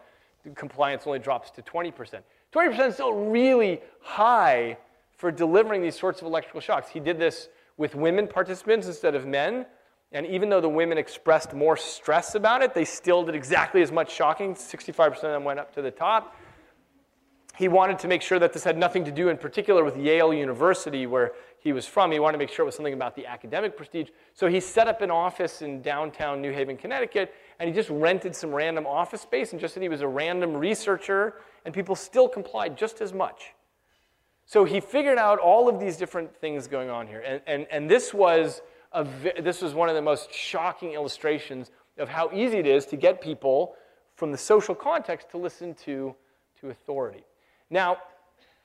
compliance 0.55 1.07
only 1.07 1.19
drops 1.19 1.51
to 1.53 1.63
20%. 1.63 2.21
20% 2.53 2.89
is 2.89 2.95
still 2.95 3.13
really 3.13 3.81
high 4.01 4.77
for 5.23 5.31
delivering 5.31 5.81
these 5.81 5.97
sorts 5.97 6.21
of 6.21 6.27
electrical 6.27 6.61
shocks. 6.61 6.91
He 6.91 6.99
did 6.99 7.17
this 7.17 7.49
with 7.77 7.95
women 7.95 8.27
participants 8.27 8.89
instead 8.89 9.15
of 9.15 9.25
men. 9.25 9.67
And 10.11 10.27
even 10.27 10.49
though 10.49 10.61
the 10.61 10.69
women 10.69 10.99
expressed 10.99 11.55
more 11.55 11.77
stress 11.77 12.35
about 12.35 12.61
it, 12.61 12.75
they 12.75 12.85
still 12.85 13.23
did 13.23 13.37
exactly 13.37 13.83
as 13.83 13.93
much 13.93 14.13
shocking. 14.13 14.57
65% 14.57 15.15
of 15.15 15.21
them 15.21 15.45
went 15.45 15.61
up 15.61 15.73
to 15.77 15.81
the 15.81 15.93
top. 15.93 16.35
He 17.55 17.69
wanted 17.69 18.01
to 18.01 18.09
make 18.09 18.21
sure 18.21 18.41
that 18.41 18.53
this 18.53 18.65
had 18.65 18.77
nothing 18.77 19.05
to 19.05 19.13
do, 19.13 19.29
in 19.29 19.37
particular, 19.37 19.85
with 19.85 19.97
Yale 19.97 20.35
University, 20.35 21.07
where 21.07 21.35
he 21.61 21.73
was 21.73 21.87
from. 21.87 22.11
He 22.11 22.19
wanted 22.19 22.39
to 22.39 22.39
make 22.39 22.51
sure 22.51 22.65
it 22.65 22.67
was 22.67 22.75
something 22.75 22.93
about 22.93 23.15
the 23.15 23.25
academic 23.25 23.77
prestige. 23.77 24.09
So 24.35 24.49
he 24.49 24.59
set 24.59 24.89
up 24.89 25.03
an 25.03 25.13
office 25.13 25.63
in 25.63 25.83
downtown 25.83 26.43
New 26.43 26.51
Haven, 26.51 26.77
Connecticut, 26.77 27.33
and 27.61 27.69
he 27.69 27.73
just 27.73 27.91
rented 27.91 28.35
some 28.35 28.51
random 28.51 28.89
office 28.89 29.21
space 29.21 29.53
and 29.53 29.61
just 29.61 29.75
said 29.75 29.85
he 29.85 29.89
was 29.89 30.01
a 30.01 30.09
random 30.09 30.57
researcher, 30.57 31.35
and 31.65 31.73
people 31.73 31.95
still 31.95 32.29
complied 32.29 32.77
just 32.77 33.01
as 33.01 33.13
much. 33.13 33.53
So 34.47 34.65
he 34.65 34.81
figured 34.81 35.19
out 35.19 35.39
all 35.39 35.69
of 35.69 35.81
these 35.81 35.97
different 35.97 36.37
things 36.37 36.67
going 36.67 36.91
on 36.91 37.07
here. 37.07 37.21
And, 37.21 37.41
and, 37.47 37.67
and 37.71 37.89
this, 37.89 38.13
was 38.13 38.61
a, 38.93 39.07
this 39.41 39.63
was 39.63 39.75
one 39.75 39.89
of 39.89 39.95
the 39.95 40.03
most 40.03 40.33
shocking 40.33 40.93
illustrations 40.93 41.71
of 41.99 42.09
how 42.09 42.31
easy 42.33 42.59
it 42.59 42.67
is 42.67 42.87
to 42.87 42.97
get 42.97 43.21
people 43.21 43.75
from 44.17 44.33
the 44.33 44.39
social 44.39 44.75
context 44.75 45.31
to 45.31 45.39
listen 45.39 45.75
to, 45.75 46.15
to 46.61 46.71
authority. 46.71 47.25
Now, 47.71 47.99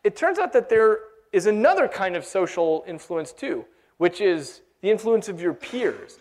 it 0.04 0.16
turns 0.16 0.40
out 0.40 0.54
that 0.54 0.70
there 0.70 1.00
is 1.32 1.46
another 1.46 1.88
kind 1.88 2.16
of 2.16 2.26
social 2.26 2.84
influence 2.88 3.34
too, 3.34 3.66
which 3.98 4.22
is 4.22 4.62
the 4.82 4.90
influence 4.90 5.30
of 5.30 5.42
your 5.42 5.54
peers. 5.54 6.20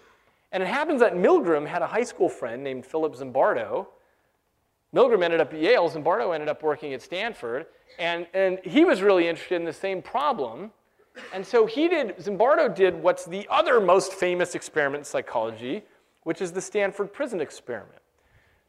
And 0.53 0.63
it 0.63 0.67
happens 0.67 1.01
that 1.01 1.15
Milgram 1.15 1.67
had 1.67 1.83
a 1.83 1.87
high 1.87 2.05
school 2.05 2.29
friend 2.29 2.63
named 2.63 2.87
Philip 2.87 3.15
Zimbardo 3.15 3.87
Milgram 4.97 5.23
ended 5.23 5.41
up 5.41 5.53
at 5.53 5.61
Yale, 5.61 5.91
Zimbardo 5.91 6.33
ended 6.33 6.49
up 6.49 6.63
working 6.63 6.95
at 6.95 7.03
Stanford, 7.03 7.67
and, 7.99 8.27
and 8.33 8.59
he 8.65 8.87
was 8.87 9.03
really 9.03 9.29
interested 9.29 9.57
in 9.57 9.65
the 9.67 9.73
same 9.73 10.01
problem. 10.01 10.71
And 11.35 11.47
so 11.47 11.67
he 11.67 11.87
did, 11.87 12.17
Zimbardo 12.17 12.75
did 12.75 12.95
what's 12.95 13.27
the 13.27 13.47
other 13.51 13.79
most 13.79 14.15
famous 14.15 14.55
experiment 14.55 15.03
in 15.03 15.05
psychology, 15.05 15.83
which 16.23 16.41
is 16.41 16.53
the 16.53 16.63
Stanford 16.63 17.13
prison 17.13 17.43
experiment. 17.43 18.01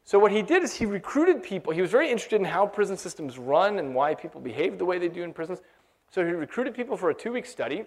So 0.04 0.18
what 0.18 0.30
he 0.30 0.42
did 0.42 0.62
is 0.62 0.74
he 0.74 0.84
recruited 0.84 1.42
people. 1.42 1.72
He 1.72 1.80
was 1.80 1.90
very 1.90 2.10
interested 2.10 2.36
in 2.36 2.44
how 2.44 2.66
prison 2.66 2.98
systems 2.98 3.38
run 3.38 3.78
and 3.78 3.94
why 3.94 4.14
people 4.14 4.40
behave 4.40 4.78
the 4.78 4.84
way 4.84 4.98
they 4.98 5.08
do 5.08 5.22
in 5.22 5.32
prisons. 5.32 5.60
So 6.10 6.26
he 6.26 6.32
recruited 6.32 6.74
people 6.74 6.98
for 6.98 7.08
a 7.08 7.14
two-week 7.14 7.46
study, 7.46 7.84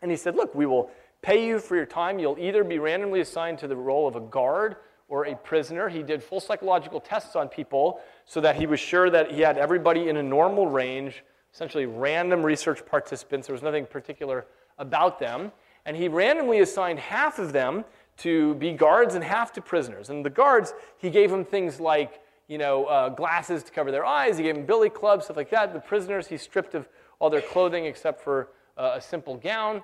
and 0.00 0.10
he 0.12 0.16
said, 0.16 0.36
look, 0.36 0.54
we 0.54 0.66
will 0.66 0.90
pay 1.22 1.44
you 1.44 1.58
for 1.58 1.74
your 1.74 1.86
time. 1.86 2.20
You'll 2.20 2.38
either 2.38 2.62
be 2.62 2.78
randomly 2.78 3.20
assigned 3.20 3.58
to 3.58 3.68
the 3.68 3.76
role 3.76 4.06
of 4.06 4.14
a 4.14 4.20
guard 4.20 4.76
or 5.08 5.26
a 5.26 5.36
prisoner. 5.36 5.88
He 5.88 6.02
did 6.02 6.22
full 6.22 6.40
psychological 6.40 7.00
tests 7.00 7.36
on 7.36 7.48
people 7.48 8.00
so 8.24 8.40
that 8.40 8.56
he 8.56 8.66
was 8.66 8.80
sure 8.80 9.10
that 9.10 9.32
he 9.32 9.40
had 9.40 9.58
everybody 9.58 10.08
in 10.08 10.16
a 10.16 10.22
normal 10.22 10.66
range, 10.66 11.24
essentially 11.52 11.86
random 11.86 12.42
research 12.42 12.84
participants. 12.86 13.46
There 13.46 13.54
was 13.54 13.62
nothing 13.62 13.86
particular 13.86 14.46
about 14.78 15.18
them. 15.18 15.52
And 15.86 15.96
he 15.96 16.08
randomly 16.08 16.60
assigned 16.60 16.98
half 16.98 17.38
of 17.38 17.52
them 17.52 17.84
to 18.18 18.54
be 18.54 18.72
guards 18.72 19.14
and 19.14 19.22
half 19.22 19.52
to 19.52 19.60
prisoners. 19.60 20.08
And 20.08 20.24
the 20.24 20.30
guards, 20.30 20.72
he 20.98 21.10
gave 21.10 21.30
them 21.30 21.44
things 21.44 21.80
like, 21.80 22.20
you 22.48 22.58
know, 22.58 22.86
uh, 22.86 23.08
glasses 23.10 23.62
to 23.64 23.72
cover 23.72 23.90
their 23.90 24.04
eyes. 24.04 24.38
He 24.38 24.44
gave 24.44 24.54
them 24.54 24.64
billy 24.64 24.88
clubs, 24.88 25.26
stuff 25.26 25.36
like 25.36 25.50
that. 25.50 25.72
The 25.72 25.80
prisoners, 25.80 26.26
he 26.28 26.38
stripped 26.38 26.74
of 26.74 26.88
all 27.18 27.28
their 27.28 27.42
clothing 27.42 27.86
except 27.86 28.22
for 28.22 28.48
uh, 28.78 28.92
a 28.94 29.00
simple 29.00 29.36
gown. 29.36 29.82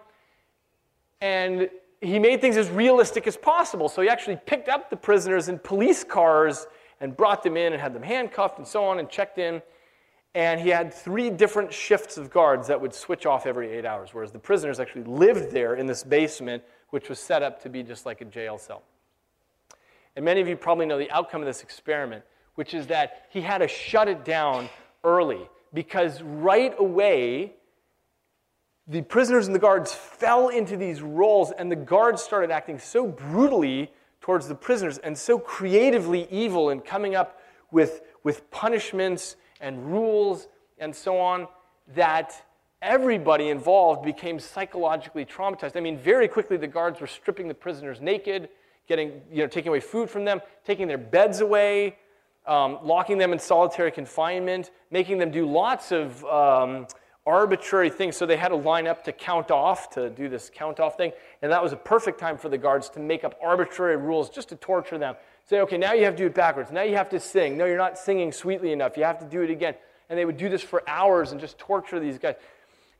And 1.20 1.68
he 2.00 2.18
made 2.18 2.40
things 2.40 2.56
as 2.56 2.68
realistic 2.70 3.26
as 3.26 3.36
possible. 3.36 3.88
So 3.88 4.02
he 4.02 4.08
actually 4.08 4.38
picked 4.46 4.68
up 4.68 4.90
the 4.90 4.96
prisoners 4.96 5.48
in 5.48 5.58
police 5.58 6.02
cars 6.02 6.66
and 7.00 7.16
brought 7.16 7.42
them 7.42 7.56
in 7.56 7.72
and 7.72 7.80
had 7.80 7.94
them 7.94 8.02
handcuffed 8.02 8.58
and 8.58 8.66
so 8.66 8.84
on 8.84 8.98
and 8.98 9.08
checked 9.08 9.38
in. 9.38 9.62
And 10.34 10.60
he 10.60 10.68
had 10.68 10.94
three 10.94 11.28
different 11.28 11.72
shifts 11.72 12.16
of 12.16 12.30
guards 12.30 12.68
that 12.68 12.80
would 12.80 12.94
switch 12.94 13.26
off 13.26 13.46
every 13.46 13.70
eight 13.70 13.84
hours, 13.84 14.10
whereas 14.12 14.30
the 14.30 14.38
prisoners 14.38 14.78
actually 14.78 15.04
lived 15.04 15.50
there 15.50 15.74
in 15.74 15.86
this 15.86 16.04
basement, 16.04 16.62
which 16.90 17.08
was 17.08 17.18
set 17.18 17.42
up 17.42 17.60
to 17.62 17.68
be 17.68 17.82
just 17.82 18.06
like 18.06 18.20
a 18.20 18.24
jail 18.24 18.56
cell. 18.56 18.82
And 20.16 20.24
many 20.24 20.40
of 20.40 20.48
you 20.48 20.56
probably 20.56 20.86
know 20.86 20.98
the 20.98 21.10
outcome 21.10 21.40
of 21.42 21.46
this 21.46 21.62
experiment, 21.62 22.24
which 22.54 22.74
is 22.74 22.86
that 22.88 23.26
he 23.30 23.40
had 23.40 23.58
to 23.58 23.68
shut 23.68 24.08
it 24.08 24.24
down 24.24 24.68
early 25.02 25.48
because 25.74 26.22
right 26.22 26.74
away, 26.78 27.54
the 28.86 29.02
prisoners 29.02 29.46
and 29.46 29.54
the 29.54 29.60
guards 29.60 29.92
fell 29.92 30.48
into 30.48 30.76
these 30.76 31.02
roles, 31.02 31.52
and 31.52 31.70
the 31.70 31.76
guards 31.76 32.22
started 32.22 32.50
acting 32.50 32.78
so 32.78 33.06
brutally 33.06 33.92
towards 34.20 34.48
the 34.48 34.54
prisoners 34.54 34.98
and 34.98 35.16
so 35.16 35.38
creatively 35.38 36.26
evil 36.30 36.70
in 36.70 36.80
coming 36.80 37.14
up 37.14 37.40
with, 37.70 38.02
with 38.22 38.50
punishments 38.50 39.36
and 39.60 39.92
rules 39.92 40.48
and 40.78 40.94
so 40.94 41.18
on 41.18 41.46
that 41.94 42.44
everybody 42.82 43.48
involved 43.48 44.04
became 44.04 44.38
psychologically 44.38 45.24
traumatized. 45.24 45.76
I 45.76 45.80
mean, 45.80 45.98
very 45.98 46.28
quickly 46.28 46.56
the 46.56 46.66
guards 46.66 47.00
were 47.00 47.06
stripping 47.06 47.48
the 47.48 47.54
prisoners 47.54 48.00
naked, 48.00 48.48
getting, 48.88 49.20
you 49.30 49.38
know, 49.42 49.46
taking 49.46 49.68
away 49.68 49.80
food 49.80 50.08
from 50.08 50.24
them, 50.24 50.40
taking 50.64 50.88
their 50.88 50.98
beds 50.98 51.40
away, 51.40 51.96
um, 52.46 52.78
locking 52.82 53.18
them 53.18 53.32
in 53.32 53.38
solitary 53.38 53.90
confinement, 53.90 54.70
making 54.90 55.18
them 55.18 55.30
do 55.30 55.46
lots 55.48 55.92
of 55.92 56.24
um, 56.24 56.86
arbitrary 57.26 57.90
things. 57.90 58.16
So 58.16 58.26
they 58.26 58.36
had 58.36 58.48
to 58.48 58.56
line 58.56 58.86
up 58.86 59.04
to 59.04 59.12
count 59.12 59.50
off, 59.50 59.90
to 59.90 60.10
do 60.10 60.28
this 60.28 60.50
count 60.52 60.80
off 60.80 60.96
thing. 60.96 61.12
And 61.42 61.52
that 61.52 61.62
was 61.62 61.72
a 61.72 61.76
perfect 61.76 62.18
time 62.18 62.38
for 62.38 62.48
the 62.48 62.58
guards 62.58 62.88
to 62.90 63.00
make 63.00 63.24
up 63.24 63.36
arbitrary 63.42 63.96
rules 63.96 64.30
just 64.30 64.48
to 64.50 64.56
torture 64.56 64.98
them. 64.98 65.14
Say, 65.44 65.60
okay, 65.60 65.78
now 65.78 65.92
you 65.92 66.04
have 66.04 66.14
to 66.14 66.22
do 66.22 66.26
it 66.26 66.34
backwards. 66.34 66.70
Now 66.70 66.82
you 66.82 66.96
have 66.96 67.08
to 67.10 67.20
sing. 67.20 67.56
No, 67.56 67.66
you're 67.66 67.76
not 67.76 67.98
singing 67.98 68.32
sweetly 68.32 68.72
enough. 68.72 68.96
You 68.96 69.04
have 69.04 69.18
to 69.18 69.26
do 69.26 69.42
it 69.42 69.50
again. 69.50 69.74
And 70.08 70.18
they 70.18 70.24
would 70.24 70.36
do 70.36 70.48
this 70.48 70.62
for 70.62 70.82
hours 70.88 71.32
and 71.32 71.40
just 71.40 71.58
torture 71.58 72.00
these 72.00 72.18
guys. 72.18 72.34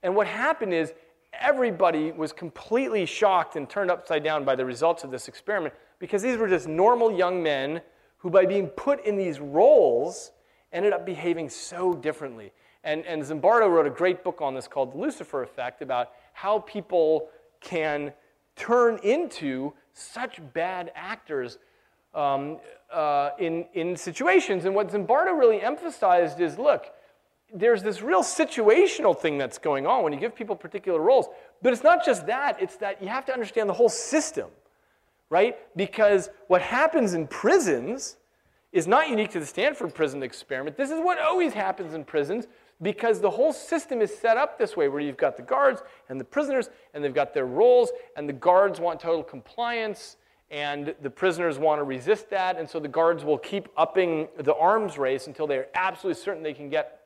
And 0.03 0.15
what 0.15 0.27
happened 0.27 0.73
is 0.73 0.93
everybody 1.33 2.13
was 2.13 2.33
completely 2.33 3.07
shocked 3.07 3.57
and 3.57 3.69
turned 3.69 3.91
upside 3.91 4.25
down 4.25 4.45
by 4.45 4.57
the 4.57 4.65
results 4.65 5.05
of 5.05 5.11
this 5.11 5.29
experiment 5.29 5.75
because 5.99 6.23
these 6.23 6.37
were 6.37 6.49
just 6.49 6.67
normal 6.67 7.13
young 7.13 7.43
men 7.43 7.81
who, 8.19 8.31
by 8.31 8.47
being 8.47 8.69
put 8.69 9.05
in 9.05 9.17
these 9.17 9.41
roles, 9.41 10.33
ended 10.73 10.93
up 10.93 11.05
behaving 11.07 11.49
so 11.49 11.95
differently. 11.95 12.53
And, 12.83 13.05
and 13.05 13.23
Zimbardo 13.23 13.71
wrote 13.71 13.87
a 13.87 13.91
great 13.91 14.25
book 14.25 14.41
on 14.41 14.55
this 14.55 14.67
called 14.67 14.95
The 14.95 14.99
Lucifer 14.99 15.43
Effect 15.43 15.83
about 15.83 16.11
how 16.33 16.61
people 16.61 17.29
can 17.61 18.13
turn 18.57 18.99
into 19.03 19.75
such 19.93 20.41
bad 20.55 20.91
actors 20.95 21.59
um, 22.15 22.59
uh, 22.93 23.31
in, 23.39 23.67
in 23.75 23.97
situations. 23.97 24.65
And 24.65 24.75
what 24.75 24.89
Zimbardo 24.89 25.39
really 25.39 25.61
emphasized 25.61 26.41
is 26.41 26.59
look, 26.59 26.87
there's 27.53 27.83
this 27.83 28.01
real 28.01 28.23
situational 28.23 29.17
thing 29.17 29.37
that's 29.37 29.59
going 29.59 29.87
on 29.87 30.03
when 30.03 30.13
you 30.13 30.21
give 30.21 30.35
people 30.35 30.57
particular 30.57 31.01
roles. 31.01 31.27
But 31.63 31.73
it's 31.73 31.83
not 31.83 32.05
just 32.05 32.27
that, 32.27 32.61
it's 32.61 32.77
that 32.77 33.03
you 33.03 33.09
have 33.09 33.25
to 33.27 33.33
understand 33.33 33.69
the 33.69 33.75
whole 33.75 33.89
system, 33.89 34.49
right? 35.29 35.57
Because 35.77 36.31
what 36.47 36.63
happens 36.63 37.15
in 37.15 37.27
prisons 37.27 38.17
is 38.73 38.87
not 38.87 39.09
unique 39.09 39.31
to 39.31 39.41
the 39.41 39.47
Stanford 39.47 39.95
prison 39.95 40.23
experiment. 40.23 40.77
This 40.77 40.91
is 40.91 41.01
what 41.01 41.19
always 41.19 41.53
happens 41.53 41.93
in 41.95 42.05
prisons 42.05 42.47
because 42.83 43.21
the 43.21 43.31
whole 43.31 43.53
system 43.53 44.01
is 44.01 44.17
set 44.17 44.37
up 44.37 44.59
this 44.59 44.77
way 44.77 44.89
where 44.89 45.01
you've 45.01 45.17
got 45.17 45.37
the 45.37 45.43
guards 45.43 45.83
and 46.09 46.19
the 46.19 46.25
prisoners 46.25 46.71
and 46.95 47.05
they've 47.05 47.15
got 47.15 47.35
their 47.35 47.47
roles 47.47 47.91
and 48.17 48.29
the 48.29 48.33
guards 48.33 48.81
want 48.81 49.01
total 49.01 49.23
compliance 49.23 50.17
and 50.51 50.95
the 51.03 51.11
prisoners 51.11 51.59
want 51.59 51.79
to 51.79 51.85
resist 51.85 52.31
that 52.31 52.59
and 52.59 52.69
so 52.69 52.81
the 52.81 52.89
guards 52.89 53.25
will 53.25 53.39
keep 53.39 53.69
upping 53.77 54.29
the 54.39 54.55
arms 54.55 54.99
race 54.99 55.27
until 55.27 55.47
they're 55.47 55.69
absolutely 55.75 56.21
certain 56.21 56.43
they 56.43 56.55
can 56.55 56.69
get 56.69 57.01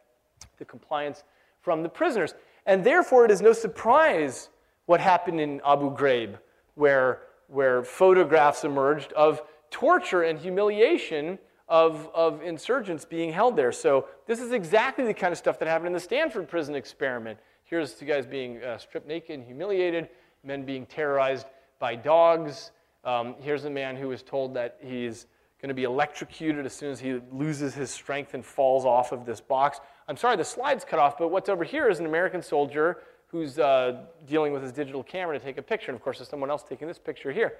the 0.59 0.65
compliance 0.65 1.25
from 1.61 1.83
the 1.83 1.89
prisoners. 1.89 2.35
And 2.67 2.85
therefore, 2.85 3.25
it 3.25 3.31
is 3.31 3.43
no 3.43 3.53
surprise 3.53 4.51
what 4.87 5.01
happened 5.01 5.41
in 5.41 5.61
Abu 5.67 5.95
Ghraib, 5.97 6.39
where, 6.75 7.23
where 7.49 7.83
photographs 7.83 8.65
emerged 8.65 9.13
of 9.15 9.43
torture 9.71 10.23
and 10.23 10.39
humiliation 10.39 11.39
of, 11.69 12.11
of 12.15 12.43
insurgents 12.43 13.05
being 13.05 13.33
held 13.33 13.57
there. 13.57 13.73
So, 13.73 14.07
this 14.27 14.41
is 14.41 14.53
exactly 14.53 15.05
the 15.05 15.15
kind 15.15 15.33
of 15.33 15.39
stuff 15.39 15.59
that 15.59 15.69
happened 15.69 15.89
in 15.89 15.93
the 15.93 16.01
Stanford 16.01 16.49
prison 16.49 16.75
experiment. 16.75 17.39
Here's 17.65 17.95
two 17.95 18.05
guys 18.05 18.27
being 18.27 18.63
uh, 18.63 18.79
stripped 18.79 19.09
naked 19.09 19.31
and 19.31 19.45
humiliated, 19.45 20.09
men 20.43 20.65
being 20.65 20.85
terrorized 20.87 21.47
by 21.79 21.97
dogs. 21.97 22.71
Um, 23.05 23.35
here's 23.41 23.65
a 23.65 23.71
man 23.71 23.97
who 23.97 24.09
was 24.09 24.23
told 24.23 24.55
that 24.55 24.79
he's 24.83 25.27
going 25.61 25.69
to 25.69 25.75
be 25.75 25.85
electrocuted 25.85 26.67
as 26.67 26.75
soon 26.75 26.91
as 26.91 27.01
he 27.01 27.21
loses 27.33 27.75
his 27.75 27.91
strength 27.91 28.35
and 28.35 28.45
falls 28.45 28.85
off 28.85 29.13
of 29.13 29.25
this 29.25 29.41
box. 29.41 29.81
I'm 30.09 30.17
sorry, 30.17 30.37
the 30.37 30.45
slide's 30.45 30.85
cut 30.85 30.99
off, 30.99 31.17
but 31.17 31.29
what's 31.29 31.49
over 31.49 31.65
here 31.65 31.89
is 31.89 32.01
an 32.01 32.07
American 32.07 32.43
soldier 32.43 32.99
who's 33.29 33.59
uh, 33.59 34.03
dealing 34.27 34.53
with 34.53 34.63
his 34.63 34.73
digital 34.73 35.03
camera 35.03 35.39
to 35.39 35.45
take 35.45 35.57
a 35.57 35.63
picture. 35.63 35.91
And 35.91 35.97
of 35.97 36.03
course, 36.03 36.19
there's 36.19 36.29
someone 36.29 36.51
else 36.51 36.63
taking 36.63 36.87
this 36.87 36.99
picture 36.99 37.33
here. 37.33 37.55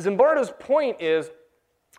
Zimbardo's 0.00 0.52
point 0.58 1.00
is 1.00 1.30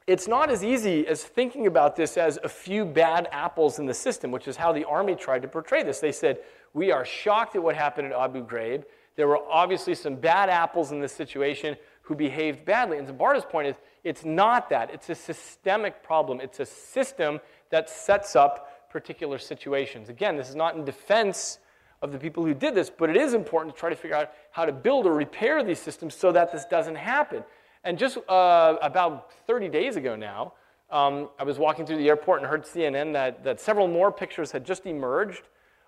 it's 0.08 0.28
not 0.28 0.52
as 0.52 0.64
easy 0.64 1.08
as 1.08 1.24
thinking 1.24 1.68
about 1.68 1.96
this 1.96 2.18
as 2.18 2.38
a 2.44 2.50
few 2.50 2.86
bad 2.86 3.28
apples 3.32 3.80
in 3.80 3.86
the 3.86 3.94
system, 3.94 4.32
which 4.32 4.48
is 4.48 4.56
how 4.56 4.72
the 4.72 4.86
army 4.86 5.16
tried 5.16 5.42
to 5.42 5.48
portray 5.48 5.84
this. 5.84 6.00
They 6.00 6.12
said, 6.12 6.40
We 6.74 6.92
are 6.92 7.06
shocked 7.06 7.56
at 7.56 7.64
what 7.64 7.76
happened 7.76 8.08
at 8.08 8.14
Abu 8.14 8.46
Ghraib. 8.46 8.84
There 9.16 9.28
were 9.28 9.40
obviously 9.50 9.96
some 9.96 10.16
bad 10.16 10.50
apples 10.50 10.92
in 10.92 11.00
this 11.00 11.14
situation 11.14 11.78
who 12.02 12.16
behaved 12.16 12.66
badly. 12.66 12.98
And 12.98 13.08
Zimbardo's 13.08 13.46
point 13.46 13.68
is 13.68 13.76
it's 14.04 14.26
not 14.26 14.70
that. 14.70 14.92
It's 14.94 15.10
a 15.10 15.16
systemic 15.16 16.04
problem. 16.04 16.40
It's 16.40 16.60
a 16.60 16.66
system 16.66 17.40
that 17.72 17.90
sets 17.90 18.36
up 18.36 18.90
particular 18.90 19.38
situations. 19.38 20.10
Again, 20.10 20.38
this 20.38 20.50
is 20.50 20.56
not 20.56 20.76
in 20.76 20.86
defense 20.86 21.60
of 22.02 22.12
the 22.12 22.20
people 22.20 22.46
who 22.46 22.54
did 22.54 22.76
this, 22.76 22.90
but 22.90 23.10
it 23.10 23.18
is 23.18 23.34
important 23.34 23.74
to 23.74 23.80
try 23.80 23.90
to 23.90 23.96
figure 23.96 24.16
out 24.16 24.32
how 24.52 24.66
to 24.66 24.72
build 24.72 25.08
or 25.08 25.14
repair 25.14 25.64
these 25.64 25.80
systems 25.80 26.14
so 26.14 26.32
that 26.32 26.52
this 26.52 26.66
doesn't 26.66 26.96
happen. 26.96 27.44
And 27.86 28.00
just 28.00 28.18
uh, 28.28 28.78
about 28.82 29.32
30 29.46 29.70
days 29.70 29.96
ago 29.96 30.16
now, 30.16 30.54
um, 30.90 31.30
I 31.38 31.44
was 31.44 31.60
walking 31.60 31.86
through 31.86 31.98
the 31.98 32.08
airport 32.10 32.42
and 32.42 32.50
heard 32.50 32.64
CNN 32.64 33.14
that, 33.14 33.44
that 33.44 33.62
several 33.62 33.88
more 33.88 34.12
pictures 34.12 34.52
had 34.52 34.66
just 34.66 34.88
emerged 34.88 35.44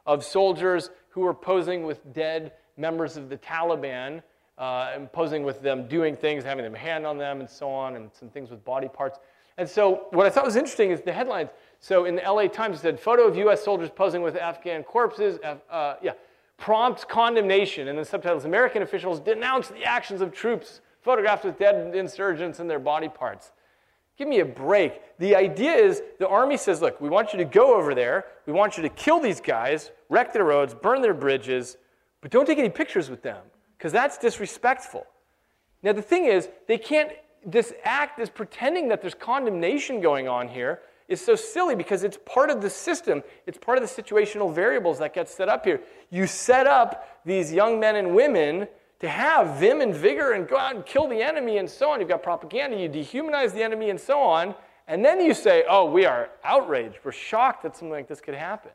of 0.05 0.23
soldiers 0.23 0.91
who 1.09 1.21
were 1.21 1.33
posing 1.33 1.83
with 1.83 2.13
dead 2.13 2.53
members 2.77 3.17
of 3.17 3.29
the 3.29 3.37
Taliban 3.37 4.21
uh, 4.59 4.91
and 4.93 5.11
posing 5.11 5.43
with 5.43 5.61
them 5.63 5.87
doing 5.87 6.15
things, 6.15 6.43
having 6.43 6.63
them 6.63 6.73
hand 6.73 7.05
on 7.05 7.17
them, 7.17 7.39
and 7.39 7.49
so 7.49 7.69
on, 7.69 7.95
and 7.95 8.11
some 8.13 8.29
things 8.29 8.51
with 8.51 8.63
body 8.63 8.87
parts. 8.87 9.19
And 9.57 9.67
so, 9.67 10.05
what 10.11 10.27
I 10.27 10.29
thought 10.29 10.45
was 10.45 10.55
interesting 10.55 10.91
is 10.91 11.01
the 11.01 11.11
headlines. 11.11 11.49
So, 11.79 12.05
in 12.05 12.15
the 12.15 12.21
LA 12.21 12.47
Times, 12.47 12.77
it 12.77 12.81
said, 12.81 12.99
Photo 12.99 13.23
of 13.23 13.35
U.S. 13.37 13.63
soldiers 13.63 13.89
posing 13.89 14.21
with 14.21 14.35
Afghan 14.35 14.83
corpses, 14.83 15.39
uh, 15.43 15.95
yeah, 16.01 16.13
prompts 16.57 17.03
condemnation. 17.03 17.87
And 17.87 17.97
the 17.97 18.05
subtitles 18.05 18.45
American 18.45 18.83
officials 18.83 19.19
denounce 19.19 19.69
the 19.69 19.83
actions 19.83 20.21
of 20.21 20.31
troops 20.31 20.81
photographed 21.07 21.45
with 21.45 21.57
dead 21.57 21.95
insurgents 21.95 22.59
and 22.59 22.69
their 22.69 22.79
body 22.79 23.07
parts. 23.07 23.53
Give 24.17 24.27
me 24.27 24.41
a 24.41 24.45
break. 24.45 24.99
The 25.19 25.37
idea 25.37 25.71
is 25.71 26.01
the 26.19 26.27
army 26.27 26.57
says, 26.57 26.81
look, 26.81 26.99
we 26.99 27.07
want 27.07 27.31
you 27.31 27.37
to 27.39 27.45
go 27.45 27.75
over 27.75 27.95
there, 27.95 28.25
we 28.45 28.51
want 28.51 28.75
you 28.75 28.83
to 28.83 28.89
kill 28.89 29.21
these 29.21 29.39
guys, 29.39 29.91
wreck 30.09 30.33
their 30.33 30.43
roads, 30.43 30.73
burn 30.73 31.01
their 31.01 31.13
bridges, 31.13 31.77
but 32.19 32.29
don't 32.29 32.45
take 32.45 32.57
any 32.57 32.69
pictures 32.69 33.09
with 33.09 33.23
them 33.23 33.41
because 33.77 33.93
that's 33.93 34.17
disrespectful. 34.17 35.07
Now, 35.81 35.93
the 35.93 36.01
thing 36.01 36.25
is, 36.25 36.49
they 36.67 36.77
can't, 36.77 37.09
this 37.45 37.71
act, 37.85 38.17
this 38.17 38.29
pretending 38.29 38.89
that 38.89 38.99
there's 38.99 39.15
condemnation 39.15 40.01
going 40.01 40.27
on 40.27 40.49
here, 40.49 40.81
is 41.07 41.23
so 41.23 41.37
silly 41.37 41.73
because 41.73 42.03
it's 42.03 42.17
part 42.25 42.49
of 42.49 42.61
the 42.61 42.69
system. 42.69 43.23
It's 43.45 43.57
part 43.57 43.77
of 43.77 43.83
the 43.87 44.03
situational 44.03 44.53
variables 44.53 44.99
that 44.99 45.13
get 45.13 45.29
set 45.29 45.47
up 45.47 45.63
here. 45.63 45.79
You 46.09 46.27
set 46.27 46.67
up 46.67 47.21
these 47.23 47.53
young 47.53 47.79
men 47.79 47.95
and 47.95 48.13
women 48.13 48.67
to 48.99 49.07
have 49.07 49.59
vim 49.59 49.81
and 49.81 49.93
vigor 49.93 50.33
and 50.33 50.47
go 50.47 50.57
out 50.57 50.75
and 50.75 50.85
kill 50.85 51.07
the 51.07 51.21
enemy 51.21 51.57
and 51.57 51.69
so 51.69 51.91
on. 51.91 51.99
You've 51.99 52.09
got 52.09 52.23
propaganda, 52.23 52.77
you 52.77 52.89
dehumanize 52.89 53.53
the 53.53 53.63
enemy 53.63 53.89
and 53.89 53.99
so 53.99 54.19
on. 54.19 54.55
And 54.87 55.03
then 55.03 55.19
you 55.19 55.33
say, 55.33 55.65
oh, 55.69 55.85
we 55.85 56.05
are 56.05 56.29
outraged. 56.43 56.99
We're 57.03 57.11
shocked 57.11 57.63
that 57.63 57.75
something 57.75 57.91
like 57.91 58.07
this 58.07 58.21
could 58.21 58.35
happen. 58.35 58.71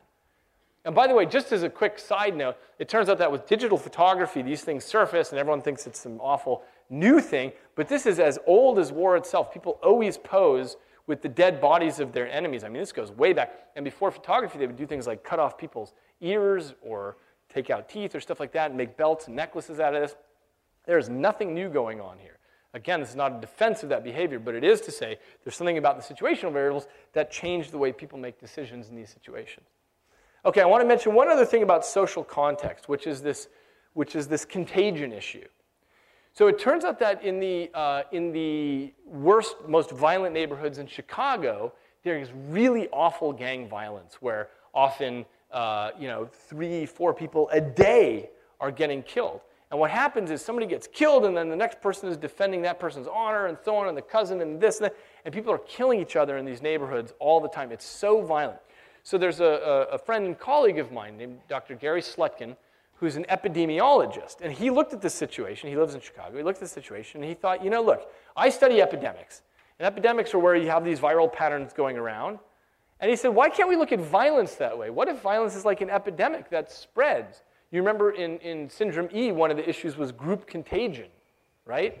And 0.85 0.93
by 0.93 1.07
the 1.07 1.13
way, 1.13 1.25
just 1.25 1.51
as 1.51 1.63
a 1.63 1.69
quick 1.69 1.97
side 1.97 2.35
note, 2.35 2.57
it 2.77 2.89
turns 2.89 3.09
out 3.09 3.17
that 3.17 3.31
with 3.31 3.47
digital 3.47 3.77
photography, 3.77 4.41
these 4.41 4.63
things 4.63 4.83
surface 4.83 5.31
and 5.31 5.39
everyone 5.39 5.61
thinks 5.61 5.87
it's 5.87 5.99
some 5.99 6.19
awful 6.19 6.63
new 6.89 7.19
thing, 7.19 7.51
but 7.75 7.87
this 7.87 8.05
is 8.05 8.19
as 8.19 8.37
old 8.45 8.77
as 8.77 8.91
war 8.91 9.15
itself. 9.15 9.51
People 9.53 9.79
always 9.81 10.17
pose 10.17 10.77
with 11.07 11.21
the 11.21 11.29
dead 11.29 11.59
bodies 11.59 11.99
of 11.99 12.11
their 12.11 12.29
enemies. 12.29 12.63
I 12.63 12.69
mean, 12.69 12.81
this 12.81 12.91
goes 12.91 13.11
way 13.11 13.33
back. 13.33 13.67
And 13.75 13.83
before 13.83 14.11
photography, 14.11 14.57
they 14.59 14.67
would 14.67 14.75
do 14.75 14.85
things 14.85 15.07
like 15.07 15.23
cut 15.23 15.39
off 15.39 15.57
people's 15.57 15.93
ears 16.21 16.73
or 16.81 17.17
take 17.53 17.69
out 17.69 17.89
teeth 17.89 18.15
or 18.15 18.19
stuff 18.19 18.39
like 18.39 18.51
that 18.53 18.71
and 18.71 18.77
make 18.77 18.97
belts 18.97 19.27
and 19.27 19.35
necklaces 19.35 19.79
out 19.79 19.93
of 19.93 20.01
this. 20.01 20.15
There's 20.85 21.09
nothing 21.09 21.53
new 21.53 21.69
going 21.69 22.01
on 22.01 22.17
here. 22.19 22.37
Again, 22.73 22.99
this 22.99 23.09
is 23.09 23.15
not 23.15 23.37
a 23.37 23.39
defense 23.39 23.83
of 23.83 23.89
that 23.89 24.03
behavior, 24.03 24.39
but 24.39 24.55
it 24.55 24.63
is 24.63 24.81
to 24.81 24.91
say 24.91 25.19
there's 25.43 25.55
something 25.55 25.77
about 25.77 26.01
the 26.01 26.13
situational 26.13 26.51
variables 26.51 26.87
that 27.13 27.31
change 27.31 27.69
the 27.69 27.77
way 27.77 27.91
people 27.91 28.17
make 28.17 28.39
decisions 28.39 28.89
in 28.89 28.95
these 28.95 29.11
situations. 29.11 29.67
Okay, 30.45 30.61
I 30.61 30.65
want 30.65 30.81
to 30.81 30.87
mention 30.87 31.13
one 31.13 31.29
other 31.29 31.45
thing 31.45 31.63
about 31.63 31.85
social 31.85 32.23
context, 32.23 32.89
which 32.89 33.05
is 33.05 33.21
this, 33.21 33.47
which 33.93 34.15
is 34.15 34.27
this 34.27 34.43
contagion 34.43 35.13
issue. 35.13 35.47
So 36.33 36.47
it 36.47 36.57
turns 36.57 36.83
out 36.83 36.97
that 36.99 37.23
in 37.23 37.39
the, 37.39 37.69
uh, 37.75 38.03
in 38.11 38.31
the 38.31 38.91
worst, 39.05 39.55
most 39.67 39.91
violent 39.91 40.33
neighborhoods 40.33 40.79
in 40.79 40.87
Chicago, 40.87 41.73
there 42.03 42.17
is 42.17 42.31
really 42.49 42.89
awful 42.89 43.31
gang 43.31 43.69
violence 43.69 44.15
where 44.19 44.49
often, 44.73 45.25
uh, 45.53 45.91
you 45.99 46.07
know, 46.07 46.25
three, 46.25 46.85
four 46.85 47.13
people 47.13 47.49
a 47.51 47.61
day 47.61 48.29
are 48.59 48.71
getting 48.71 49.03
killed. 49.03 49.41
And 49.71 49.79
what 49.79 49.89
happens 49.89 50.29
is 50.29 50.41
somebody 50.43 50.67
gets 50.67 50.87
killed, 50.87 51.25
and 51.25 51.35
then 51.35 51.49
the 51.49 51.55
next 51.55 51.81
person 51.81 52.07
is 52.07 52.15
defending 52.15 52.61
that 52.61 52.79
person's 52.79 53.07
honor, 53.07 53.47
and 53.47 53.57
so 53.65 53.75
on, 53.75 53.87
and 53.87 53.97
the 53.97 54.03
cousin, 54.03 54.41
and 54.41 54.61
this, 54.61 54.77
and 54.77 54.85
that. 54.85 54.95
And 55.25 55.33
people 55.33 55.51
are 55.51 55.59
killing 55.59 55.99
each 55.99 56.15
other 56.15 56.37
in 56.37 56.45
these 56.45 56.61
neighborhoods 56.61 57.13
all 57.19 57.39
the 57.39 57.47
time. 57.47 57.71
It's 57.71 57.85
so 57.85 58.21
violent. 58.21 58.59
So 59.01 59.17
there's 59.17 59.39
a, 59.39 59.45
a, 59.91 59.95
a 59.95 59.97
friend 59.97 60.25
and 60.25 60.37
colleague 60.37 60.77
of 60.77 60.91
mine 60.91 61.17
named 61.17 61.39
Dr. 61.49 61.75
Gary 61.75 62.01
Slutkin, 62.01 62.55
who's 62.97 63.15
an 63.15 63.25
epidemiologist. 63.29 64.41
And 64.41 64.53
he 64.53 64.69
looked 64.69 64.93
at 64.93 65.01
this 65.01 65.13
situation. 65.15 65.69
He 65.69 65.75
lives 65.75 65.95
in 65.95 66.01
Chicago. 66.01 66.37
He 66.37 66.43
looked 66.43 66.57
at 66.57 66.63
the 66.63 66.67
situation, 66.67 67.21
and 67.21 67.29
he 67.29 67.33
thought, 67.33 67.63
you 67.63 67.69
know, 67.69 67.81
look, 67.81 68.11
I 68.37 68.49
study 68.49 68.81
epidemics. 68.81 69.41
And 69.79 69.87
epidemics 69.87 70.33
are 70.33 70.39
where 70.39 70.55
you 70.55 70.69
have 70.69 70.85
these 70.85 70.99
viral 70.99 71.31
patterns 71.31 71.73
going 71.73 71.97
around. 71.97 72.39
And 73.03 73.09
he 73.09 73.17
said, 73.17 73.35
why 73.35 73.49
can't 73.49 73.67
we 73.67 73.75
look 73.75 73.91
at 73.91 73.99
violence 73.99 74.55
that 74.55 74.77
way? 74.77 74.89
What 74.89 75.09
if 75.09 75.19
violence 75.19 75.57
is 75.57 75.65
like 75.65 75.81
an 75.81 75.89
epidemic 75.89 76.49
that 76.51 76.71
spreads? 76.71 77.43
You 77.69 77.81
remember 77.81 78.11
in, 78.11 78.37
in 78.37 78.69
Syndrome 78.69 79.09
E, 79.13 79.33
one 79.33 79.51
of 79.51 79.57
the 79.57 79.67
issues 79.67 79.97
was 79.97 80.13
group 80.13 80.47
contagion, 80.47 81.09
right? 81.65 81.97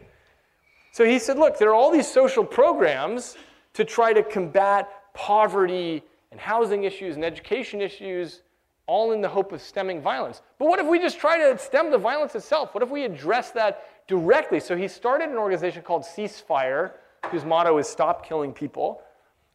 So 0.93 1.03
he 1.03 1.19
said, 1.19 1.37
look, 1.37 1.59
there 1.59 1.71
are 1.71 1.75
all 1.75 1.91
these 1.91 2.09
social 2.09 2.45
programs 2.45 3.35
to 3.73 3.83
try 3.83 4.13
to 4.13 4.23
combat 4.23 5.13
poverty 5.13 6.03
and 6.31 6.39
housing 6.39 6.85
issues 6.85 7.17
and 7.17 7.25
education 7.25 7.81
issues, 7.81 8.41
all 8.87 9.11
in 9.11 9.19
the 9.19 9.27
hope 9.27 9.51
of 9.51 9.61
stemming 9.61 10.01
violence. 10.01 10.41
But 10.57 10.69
what 10.69 10.79
if 10.79 10.87
we 10.87 10.99
just 10.99 11.19
try 11.19 11.37
to 11.37 11.57
stem 11.57 11.91
the 11.91 11.97
violence 11.97 12.33
itself? 12.33 12.73
What 12.73 12.81
if 12.81 12.89
we 12.89 13.03
address 13.03 13.51
that 13.51 14.07
directly? 14.07 14.61
So 14.61 14.77
he 14.77 14.87
started 14.87 15.27
an 15.27 15.35
organization 15.35 15.81
called 15.81 16.03
Ceasefire, 16.03 16.91
whose 17.29 17.43
motto 17.43 17.77
is 17.77 17.89
Stop 17.89 18.25
Killing 18.25 18.53
People. 18.53 19.01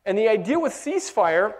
And 0.09 0.17
the 0.17 0.27
idea 0.27 0.59
with 0.59 0.73
Ceasefire 0.73 1.53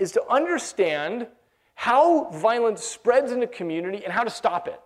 is 0.00 0.10
to 0.10 0.28
understand 0.28 1.28
how 1.76 2.28
violence 2.30 2.82
spreads 2.82 3.30
in 3.30 3.40
a 3.44 3.46
community 3.46 4.02
and 4.02 4.12
how 4.12 4.24
to 4.24 4.30
stop 4.30 4.66
it. 4.66 4.80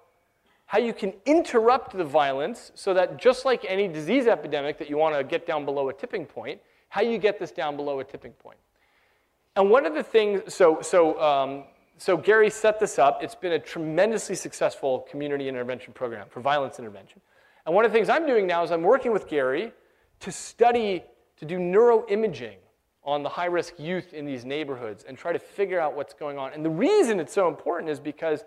How 0.67 0.77
you 0.79 0.93
can 0.93 1.15
interrupt 1.25 1.97
the 1.97 2.05
violence 2.05 2.71
so 2.75 2.93
that 2.93 3.17
just 3.17 3.47
like 3.47 3.65
any 3.67 3.89
disease 3.89 4.27
epidemic 4.27 4.77
that 4.79 4.91
you 4.91 4.99
want 4.99 5.17
to 5.17 5.25
get 5.25 5.47
down 5.47 5.65
below 5.65 5.89
a 5.89 5.95
tipping 5.95 6.27
point, 6.27 6.61
how 6.91 7.01
you 7.01 7.17
get 7.17 7.39
this 7.39 7.51
down 7.51 7.77
below 7.77 8.01
a 8.01 8.05
tipping 8.05 8.33
point. 8.33 8.59
And 9.57 9.71
one 9.71 9.87
of 9.87 9.95
the 9.95 10.03
things, 10.03 10.53
so, 10.53 10.83
so, 10.83 11.19
um, 11.19 11.65
so 11.97 12.19
Gary 12.19 12.51
set 12.51 12.79
this 12.79 12.99
up. 12.99 13.23
It's 13.23 13.35
been 13.35 13.53
a 13.53 13.59
tremendously 13.59 14.35
successful 14.35 15.07
community 15.11 15.49
intervention 15.49 15.95
program 15.95 16.27
for 16.29 16.41
violence 16.41 16.79
intervention. 16.79 17.23
And 17.65 17.75
one 17.75 17.87
of 17.87 17.91
the 17.91 17.97
things 17.97 18.11
I'm 18.11 18.27
doing 18.27 18.47
now 18.47 18.63
is 18.65 18.71
I'm 18.71 18.83
working 18.83 19.13
with 19.13 19.29
Gary 19.29 19.73
to 20.21 20.31
study, 20.31 21.03
to 21.39 21.47
do 21.47 21.57
neuroimaging 21.57 22.57
on 23.05 23.23
the 23.23 23.29
high 23.29 23.47
risk 23.47 23.75
youth 23.79 24.15
in 24.15 24.25
these 24.25 24.45
neighborhoods 24.45 25.05
and 25.07 25.19
try 25.19 25.33
to 25.33 25.39
figure 25.39 25.81
out 25.81 25.97
what's 25.97 26.15
going 26.15 26.39
on. 26.39 26.53
And 26.53 26.65
the 26.65 26.71
reason 26.71 27.19
it's 27.19 27.33
so 27.33 27.49
important 27.49 27.91
is 27.91 27.99
because 27.99 28.45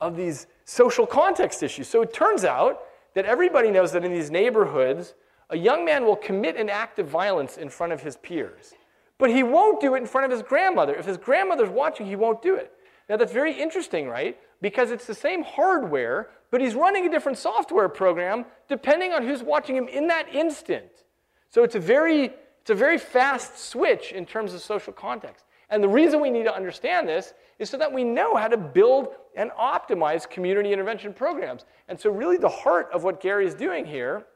of 0.00 0.16
these 0.16 0.46
social 0.64 1.06
context 1.06 1.62
issues. 1.62 1.88
So 1.88 2.02
it 2.02 2.12
turns 2.12 2.44
out 2.44 2.82
that 3.14 3.24
everybody 3.24 3.70
knows 3.70 3.92
that 3.92 4.04
in 4.04 4.12
these 4.12 4.30
neighborhoods, 4.30 5.14
a 5.50 5.56
young 5.56 5.84
man 5.84 6.04
will 6.04 6.16
commit 6.16 6.56
an 6.56 6.68
act 6.68 6.98
of 6.98 7.08
violence 7.08 7.56
in 7.56 7.68
front 7.68 7.92
of 7.92 8.02
his 8.02 8.16
peers, 8.16 8.74
but 9.18 9.30
he 9.30 9.42
won't 9.42 9.80
do 9.80 9.94
it 9.94 9.98
in 9.98 10.06
front 10.06 10.24
of 10.24 10.30
his 10.30 10.42
grandmother. 10.42 10.94
If 10.94 11.06
his 11.06 11.16
grandmother's 11.16 11.70
watching, 11.70 12.06
he 12.06 12.16
won't 12.16 12.42
do 12.42 12.54
it. 12.54 12.72
Now 13.08 13.16
that's 13.16 13.32
very 13.32 13.58
interesting, 13.58 14.08
right? 14.08 14.38
Because 14.60 14.90
it's 14.90 15.06
the 15.06 15.14
same 15.14 15.42
hardware, 15.42 16.28
but 16.50 16.60
he's 16.60 16.74
running 16.74 17.06
a 17.06 17.10
different 17.10 17.38
software 17.38 17.88
program 17.88 18.44
depending 18.68 19.12
on 19.12 19.26
who's 19.26 19.42
watching 19.42 19.76
him 19.76 19.88
in 19.88 20.08
that 20.08 20.34
instant. 20.34 21.04
So 21.48 21.62
it's 21.64 21.74
a 21.74 21.80
very 21.80 22.32
it's 22.68 22.74
a 22.74 22.74
very 22.74 22.98
fast 22.98 23.58
switch 23.58 24.12
in 24.12 24.26
terms 24.26 24.52
of 24.52 24.60
social 24.60 24.92
context. 24.92 25.46
And 25.70 25.82
the 25.82 25.88
reason 25.88 26.20
we 26.20 26.28
need 26.28 26.42
to 26.42 26.54
understand 26.54 27.08
this 27.08 27.32
is 27.58 27.70
so 27.70 27.78
that 27.78 27.90
we 27.90 28.04
know 28.04 28.36
how 28.36 28.46
to 28.46 28.58
build 28.58 29.08
and 29.34 29.50
optimize 29.52 30.28
community 30.28 30.70
intervention 30.70 31.14
programs. 31.14 31.64
And 31.88 31.98
so, 31.98 32.10
really, 32.10 32.36
the 32.36 32.50
heart 32.50 32.90
of 32.92 33.04
what 33.04 33.22
Gary 33.22 33.46
is 33.46 33.54
doing 33.54 33.86
here 33.86 34.26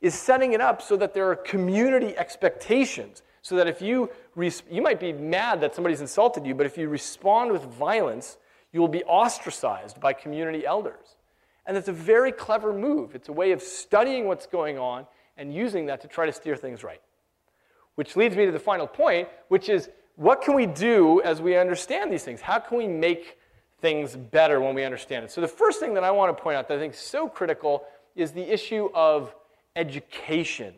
is 0.00 0.14
setting 0.14 0.52
it 0.52 0.60
up 0.60 0.80
so 0.80 0.96
that 0.98 1.14
there 1.14 1.28
are 1.28 1.34
community 1.34 2.16
expectations. 2.16 3.24
So 3.42 3.56
that 3.56 3.66
if 3.66 3.82
you, 3.82 4.08
you 4.70 4.80
might 4.80 5.00
be 5.00 5.12
mad 5.12 5.60
that 5.62 5.74
somebody's 5.74 6.00
insulted 6.00 6.46
you, 6.46 6.54
but 6.54 6.64
if 6.64 6.78
you 6.78 6.88
respond 6.88 7.50
with 7.50 7.64
violence, 7.64 8.38
you 8.72 8.78
will 8.78 8.86
be 8.86 9.02
ostracized 9.02 10.00
by 10.00 10.12
community 10.12 10.64
elders. 10.64 11.16
And 11.66 11.76
it's 11.76 11.88
a 11.88 11.92
very 11.92 12.30
clever 12.30 12.72
move. 12.72 13.16
It's 13.16 13.28
a 13.28 13.32
way 13.32 13.50
of 13.50 13.62
studying 13.62 14.28
what's 14.28 14.46
going 14.46 14.78
on 14.78 15.08
and 15.36 15.52
using 15.52 15.86
that 15.86 16.00
to 16.02 16.06
try 16.06 16.26
to 16.26 16.32
steer 16.32 16.54
things 16.54 16.84
right. 16.84 17.00
Which 17.96 18.16
leads 18.16 18.36
me 18.36 18.46
to 18.46 18.52
the 18.52 18.58
final 18.58 18.86
point, 18.86 19.28
which 19.48 19.68
is 19.68 19.90
what 20.16 20.40
can 20.42 20.54
we 20.54 20.66
do 20.66 21.20
as 21.22 21.42
we 21.42 21.56
understand 21.56 22.10
these 22.10 22.24
things? 22.24 22.40
How 22.40 22.58
can 22.58 22.78
we 22.78 22.86
make 22.88 23.38
things 23.80 24.16
better 24.16 24.60
when 24.60 24.74
we 24.74 24.84
understand 24.84 25.24
it? 25.24 25.30
So, 25.30 25.40
the 25.40 25.48
first 25.48 25.80
thing 25.80 25.94
that 25.94 26.04
I 26.04 26.10
want 26.10 26.36
to 26.36 26.42
point 26.42 26.56
out 26.56 26.68
that 26.68 26.78
I 26.78 26.80
think 26.80 26.94
is 26.94 27.00
so 27.00 27.28
critical 27.28 27.84
is 28.14 28.32
the 28.32 28.42
issue 28.42 28.88
of 28.94 29.34
education. 29.74 30.74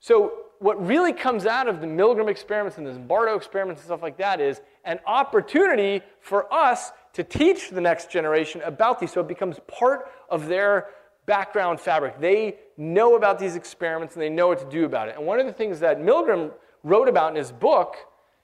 So, 0.00 0.32
what 0.58 0.84
really 0.84 1.12
comes 1.12 1.46
out 1.46 1.68
of 1.68 1.80
the 1.80 1.86
Milgram 1.86 2.28
experiments 2.28 2.78
and 2.78 2.86
the 2.86 2.92
Zimbardo 2.92 3.36
experiments 3.36 3.80
and 3.82 3.86
stuff 3.86 4.02
like 4.02 4.16
that 4.18 4.40
is 4.40 4.60
an 4.84 4.98
opportunity 5.06 6.02
for 6.20 6.52
us 6.52 6.90
to 7.12 7.22
teach 7.22 7.70
the 7.70 7.80
next 7.80 8.10
generation 8.10 8.60
about 8.62 8.98
these 8.98 9.12
so 9.12 9.20
it 9.20 9.28
becomes 9.28 9.58
part 9.68 10.10
of 10.28 10.46
their 10.46 10.88
background 11.28 11.78
fabric. 11.78 12.18
They 12.18 12.56
know 12.78 13.14
about 13.14 13.38
these 13.38 13.54
experiments 13.54 14.14
and 14.14 14.22
they 14.22 14.30
know 14.30 14.48
what 14.48 14.58
to 14.60 14.68
do 14.68 14.86
about 14.86 15.08
it. 15.08 15.16
And 15.16 15.26
one 15.26 15.38
of 15.38 15.46
the 15.46 15.52
things 15.52 15.78
that 15.80 16.00
Milgram 16.00 16.50
wrote 16.82 17.06
about 17.06 17.30
in 17.30 17.36
his 17.36 17.52
book, 17.52 17.96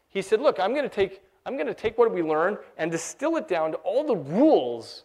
he 0.08 0.20
said, 0.20 0.40
look, 0.40 0.60
I'm 0.60 0.72
going 0.72 0.88
to 0.88 0.94
take, 0.94 1.22
I'm 1.46 1.54
going 1.54 1.66
to 1.66 1.74
take 1.74 1.96
what 1.96 2.12
we 2.12 2.22
learned 2.22 2.58
and 2.76 2.92
distill 2.92 3.36
it 3.36 3.48
down 3.48 3.72
to 3.72 3.78
all 3.78 4.06
the 4.06 4.16
rules 4.16 5.04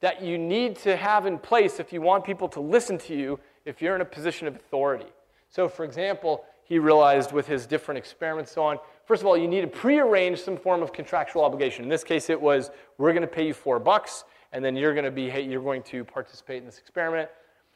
that 0.00 0.20
you 0.20 0.36
need 0.36 0.76
to 0.76 0.96
have 0.96 1.26
in 1.26 1.38
place 1.38 1.78
if 1.78 1.92
you 1.92 2.02
want 2.02 2.24
people 2.24 2.48
to 2.48 2.60
listen 2.60 2.98
to 2.98 3.16
you 3.16 3.38
if 3.64 3.80
you're 3.80 3.94
in 3.94 4.00
a 4.00 4.04
position 4.06 4.48
of 4.48 4.56
authority. 4.56 5.06
So, 5.48 5.68
for 5.68 5.84
example, 5.84 6.44
he 6.64 6.80
realized 6.80 7.30
with 7.30 7.46
his 7.46 7.66
different 7.66 7.98
experiments 7.98 8.50
so 8.50 8.64
on, 8.64 8.78
first 9.06 9.22
of 9.22 9.26
all, 9.26 9.38
you 9.38 9.46
need 9.46 9.60
to 9.60 9.68
prearrange 9.68 10.40
some 10.40 10.56
form 10.56 10.82
of 10.82 10.92
contractual 10.92 11.44
obligation. 11.44 11.84
In 11.84 11.88
this 11.88 12.02
case, 12.02 12.28
it 12.28 12.40
was, 12.40 12.70
we're 12.98 13.12
going 13.12 13.22
to 13.22 13.28
pay 13.28 13.46
you 13.46 13.54
four 13.54 13.78
bucks 13.78 14.24
and 14.56 14.64
then 14.64 14.74
you're 14.74 14.94
going 14.94 15.04
to 15.04 15.10
be 15.10 15.24
you're 15.24 15.62
going 15.62 15.82
to 15.82 16.02
participate 16.02 16.60
in 16.60 16.64
this 16.64 16.78
experiment. 16.78 17.28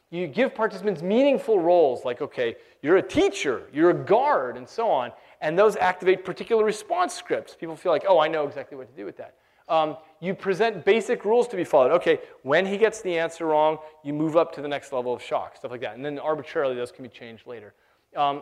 You 0.09 0.25
give 0.25 0.55
participants 0.55 1.03
meaningful 1.03 1.59
roles, 1.59 2.03
like 2.03 2.21
okay, 2.21 2.55
you're 2.81 2.97
a 2.97 3.07
teacher, 3.07 3.67
you're 3.71 3.91
a 3.91 3.93
guard, 3.93 4.57
and 4.57 4.67
so 4.67 4.89
on, 4.89 5.11
and 5.41 5.57
those 5.57 5.75
activate 5.75 6.25
particular 6.25 6.65
response 6.65 7.13
scripts. 7.13 7.55
People 7.55 7.75
feel 7.75 7.91
like, 7.91 8.03
oh, 8.07 8.19
I 8.19 8.27
know 8.27 8.47
exactly 8.47 8.77
what 8.77 8.89
to 8.89 8.95
do 8.95 9.05
with 9.05 9.15
that. 9.17 9.35
Um, 9.69 9.95
you 10.19 10.33
present 10.33 10.83
basic 10.83 11.23
rules 11.23 11.47
to 11.49 11.55
be 11.55 11.63
followed. 11.63 11.91
Okay, 11.91 12.19
when 12.41 12.65
he 12.65 12.77
gets 12.77 13.01
the 13.01 13.15
answer 13.15 13.45
wrong, 13.45 13.77
you 14.03 14.11
move 14.11 14.35
up 14.35 14.51
to 14.55 14.61
the 14.61 14.67
next 14.67 14.91
level 14.91 15.13
of 15.13 15.21
shock, 15.21 15.57
stuff 15.57 15.69
like 15.69 15.81
that. 15.81 15.95
And 15.95 16.03
then 16.03 16.17
arbitrarily, 16.17 16.75
those 16.75 16.91
can 16.91 17.03
be 17.03 17.09
changed 17.09 17.45
later. 17.45 17.75
Um, 18.17 18.41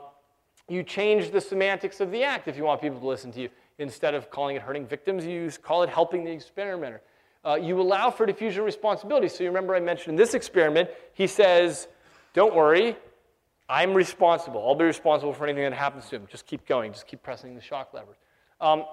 you 0.69 0.81
change 0.81 1.31
the 1.31 1.41
semantics 1.41 1.99
of 1.99 2.09
the 2.09 2.23
act 2.23 2.47
if 2.47 2.55
you 2.55 2.63
want 2.63 2.79
people 2.79 3.01
to 3.01 3.05
listen 3.05 3.33
to 3.33 3.41
you. 3.41 3.49
Instead 3.79 4.13
of 4.13 4.29
calling 4.29 4.55
it 4.55 4.61
hurting 4.61 4.87
victims, 4.87 5.25
you 5.25 5.51
call 5.61 5.83
it 5.83 5.89
helping 5.89 6.23
the 6.23 6.31
experimenter. 6.31 7.01
Uh, 7.45 7.55
you 7.55 7.79
allow 7.79 8.11
for 8.11 8.25
diffusion 8.25 8.63
responsibility. 8.63 9.29
So 9.29 9.43
you 9.43 9.49
remember 9.49 9.75
I 9.75 9.79
mentioned 9.79 10.09
in 10.09 10.15
this 10.15 10.33
experiment, 10.33 10.89
he 11.13 11.27
says, 11.27 11.87
don't 12.33 12.53
worry, 12.53 12.97
I'm 13.69 13.93
responsible. 13.93 14.67
I'll 14.67 14.75
be 14.75 14.85
responsible 14.85 15.33
for 15.33 15.45
anything 15.45 15.63
that 15.63 15.73
happens 15.73 16.09
to 16.09 16.15
him. 16.15 16.27
Just 16.29 16.45
keep 16.45 16.65
going. 16.65 16.91
Just 16.91 17.07
keep 17.07 17.21
pressing 17.21 17.55
the 17.55 17.61
shock 17.61 17.93
levers. 17.93 18.17
Um, 18.59 18.83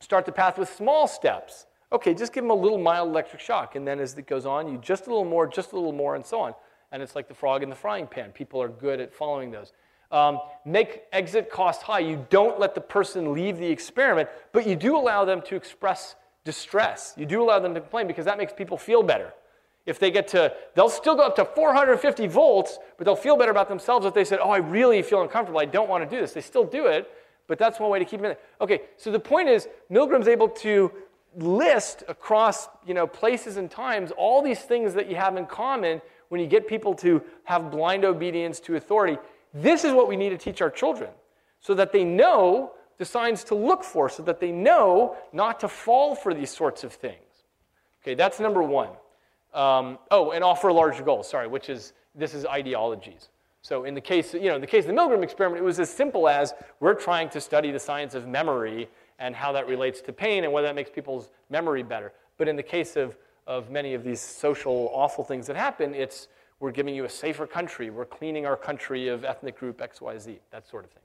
start 0.00 0.26
the 0.26 0.32
path 0.32 0.58
with 0.58 0.72
small 0.72 1.08
steps. 1.08 1.66
Okay, 1.90 2.14
just 2.14 2.32
give 2.32 2.44
him 2.44 2.50
a 2.50 2.54
little 2.54 2.78
mild 2.78 3.08
electric 3.08 3.40
shock. 3.40 3.74
And 3.74 3.86
then 3.86 3.98
as 4.00 4.16
it 4.16 4.26
goes 4.26 4.46
on, 4.46 4.68
you 4.70 4.78
just 4.78 5.06
a 5.06 5.10
little 5.10 5.24
more, 5.24 5.46
just 5.46 5.72
a 5.72 5.74
little 5.74 5.92
more, 5.92 6.14
and 6.14 6.24
so 6.24 6.40
on. 6.40 6.54
And 6.92 7.02
it's 7.02 7.16
like 7.16 7.26
the 7.26 7.34
frog 7.34 7.62
in 7.62 7.70
the 7.70 7.74
frying 7.74 8.06
pan. 8.06 8.32
People 8.32 8.62
are 8.62 8.68
good 8.68 9.00
at 9.00 9.14
following 9.14 9.50
those. 9.50 9.72
Um, 10.10 10.40
make 10.66 11.04
exit 11.10 11.50
cost 11.50 11.82
high. 11.82 12.00
You 12.00 12.26
don't 12.28 12.60
let 12.60 12.74
the 12.74 12.82
person 12.82 13.32
leave 13.32 13.56
the 13.56 13.66
experiment, 13.66 14.28
but 14.52 14.66
you 14.66 14.76
do 14.76 14.94
allow 14.94 15.24
them 15.24 15.40
to 15.42 15.56
express 15.56 16.16
distress. 16.44 17.14
You 17.16 17.26
do 17.26 17.42
allow 17.42 17.58
them 17.58 17.74
to 17.74 17.80
complain 17.80 18.06
because 18.06 18.24
that 18.24 18.38
makes 18.38 18.52
people 18.52 18.76
feel 18.76 19.02
better. 19.02 19.32
If 19.84 19.98
they 19.98 20.10
get 20.10 20.28
to, 20.28 20.52
they'll 20.74 20.88
still 20.88 21.16
go 21.16 21.22
up 21.22 21.34
to 21.36 21.44
450 21.44 22.26
volts, 22.28 22.78
but 22.96 23.04
they'll 23.04 23.16
feel 23.16 23.36
better 23.36 23.50
about 23.50 23.68
themselves 23.68 24.06
if 24.06 24.14
they 24.14 24.24
said, 24.24 24.38
Oh, 24.40 24.50
I 24.50 24.58
really 24.58 25.02
feel 25.02 25.22
uncomfortable. 25.22 25.60
I 25.60 25.64
don't 25.64 25.88
want 25.88 26.08
to 26.08 26.16
do 26.16 26.20
this. 26.20 26.32
They 26.32 26.40
still 26.40 26.64
do 26.64 26.86
it, 26.86 27.10
but 27.48 27.58
that's 27.58 27.80
one 27.80 27.90
way 27.90 27.98
to 27.98 28.04
keep 28.04 28.20
them 28.20 28.30
in. 28.30 28.36
Okay, 28.60 28.82
so 28.96 29.10
the 29.10 29.18
point 29.18 29.48
is, 29.48 29.68
Milgram's 29.90 30.28
able 30.28 30.48
to 30.48 30.92
list 31.36 32.04
across 32.08 32.68
you 32.86 32.94
know, 32.94 33.06
places 33.06 33.56
and 33.56 33.70
times 33.70 34.12
all 34.16 34.42
these 34.42 34.60
things 34.60 34.94
that 34.94 35.08
you 35.08 35.16
have 35.16 35.36
in 35.36 35.46
common 35.46 36.00
when 36.28 36.40
you 36.40 36.46
get 36.46 36.66
people 36.66 36.94
to 36.94 37.22
have 37.44 37.70
blind 37.70 38.04
obedience 38.04 38.60
to 38.60 38.76
authority. 38.76 39.18
This 39.52 39.84
is 39.84 39.92
what 39.92 40.08
we 40.08 40.16
need 40.16 40.30
to 40.30 40.38
teach 40.38 40.62
our 40.62 40.70
children 40.70 41.10
so 41.60 41.74
that 41.74 41.92
they 41.92 42.04
know 42.04 42.72
the 42.98 43.04
signs 43.04 43.44
to 43.44 43.54
look 43.54 43.84
for 43.84 44.08
so 44.08 44.22
that 44.24 44.40
they 44.40 44.52
know 44.52 45.16
not 45.32 45.60
to 45.60 45.68
fall 45.68 46.14
for 46.14 46.34
these 46.34 46.50
sorts 46.50 46.84
of 46.84 46.92
things. 46.92 47.16
Okay, 48.02 48.14
that's 48.14 48.40
number 48.40 48.62
one. 48.62 48.90
Um, 49.54 49.98
oh, 50.10 50.30
and 50.30 50.42
offer 50.42 50.68
a 50.68 50.74
larger 50.74 51.02
goals, 51.02 51.28
sorry, 51.28 51.46
which 51.46 51.68
is, 51.68 51.92
this 52.14 52.34
is 52.34 52.46
ideologies. 52.46 53.28
So 53.60 53.84
in 53.84 53.94
the 53.94 54.00
case, 54.00 54.34
you 54.34 54.48
know, 54.48 54.56
in 54.56 54.60
the 54.60 54.66
case 54.66 54.84
of 54.84 54.88
the 54.88 55.00
Milgram 55.00 55.22
experiment, 55.22 55.62
it 55.62 55.64
was 55.64 55.78
as 55.78 55.90
simple 55.90 56.28
as 56.28 56.52
we're 56.80 56.94
trying 56.94 57.28
to 57.30 57.40
study 57.40 57.70
the 57.70 57.78
science 57.78 58.14
of 58.14 58.26
memory 58.26 58.88
and 59.18 59.36
how 59.36 59.52
that 59.52 59.68
relates 59.68 60.00
to 60.02 60.12
pain 60.12 60.44
and 60.44 60.52
whether 60.52 60.66
that 60.66 60.74
makes 60.74 60.90
people's 60.90 61.28
memory 61.48 61.82
better. 61.82 62.12
But 62.38 62.48
in 62.48 62.56
the 62.56 62.62
case 62.62 62.96
of, 62.96 63.16
of 63.46 63.70
many 63.70 63.94
of 63.94 64.04
these 64.04 64.20
social 64.20 64.90
awful 64.92 65.24
things 65.24 65.46
that 65.46 65.56
happen. 65.56 65.94
It's 65.94 66.28
we're 66.60 66.70
giving 66.70 66.94
you 66.94 67.04
a 67.04 67.08
safer 67.08 67.46
country, 67.46 67.90
we're 67.90 68.04
cleaning 68.04 68.46
our 68.46 68.56
country 68.56 69.08
of 69.08 69.24
ethnic 69.24 69.58
group 69.58 69.78
XYZ, 69.78 70.38
that 70.52 70.68
sort 70.68 70.84
of 70.84 70.90
thing. 70.92 71.02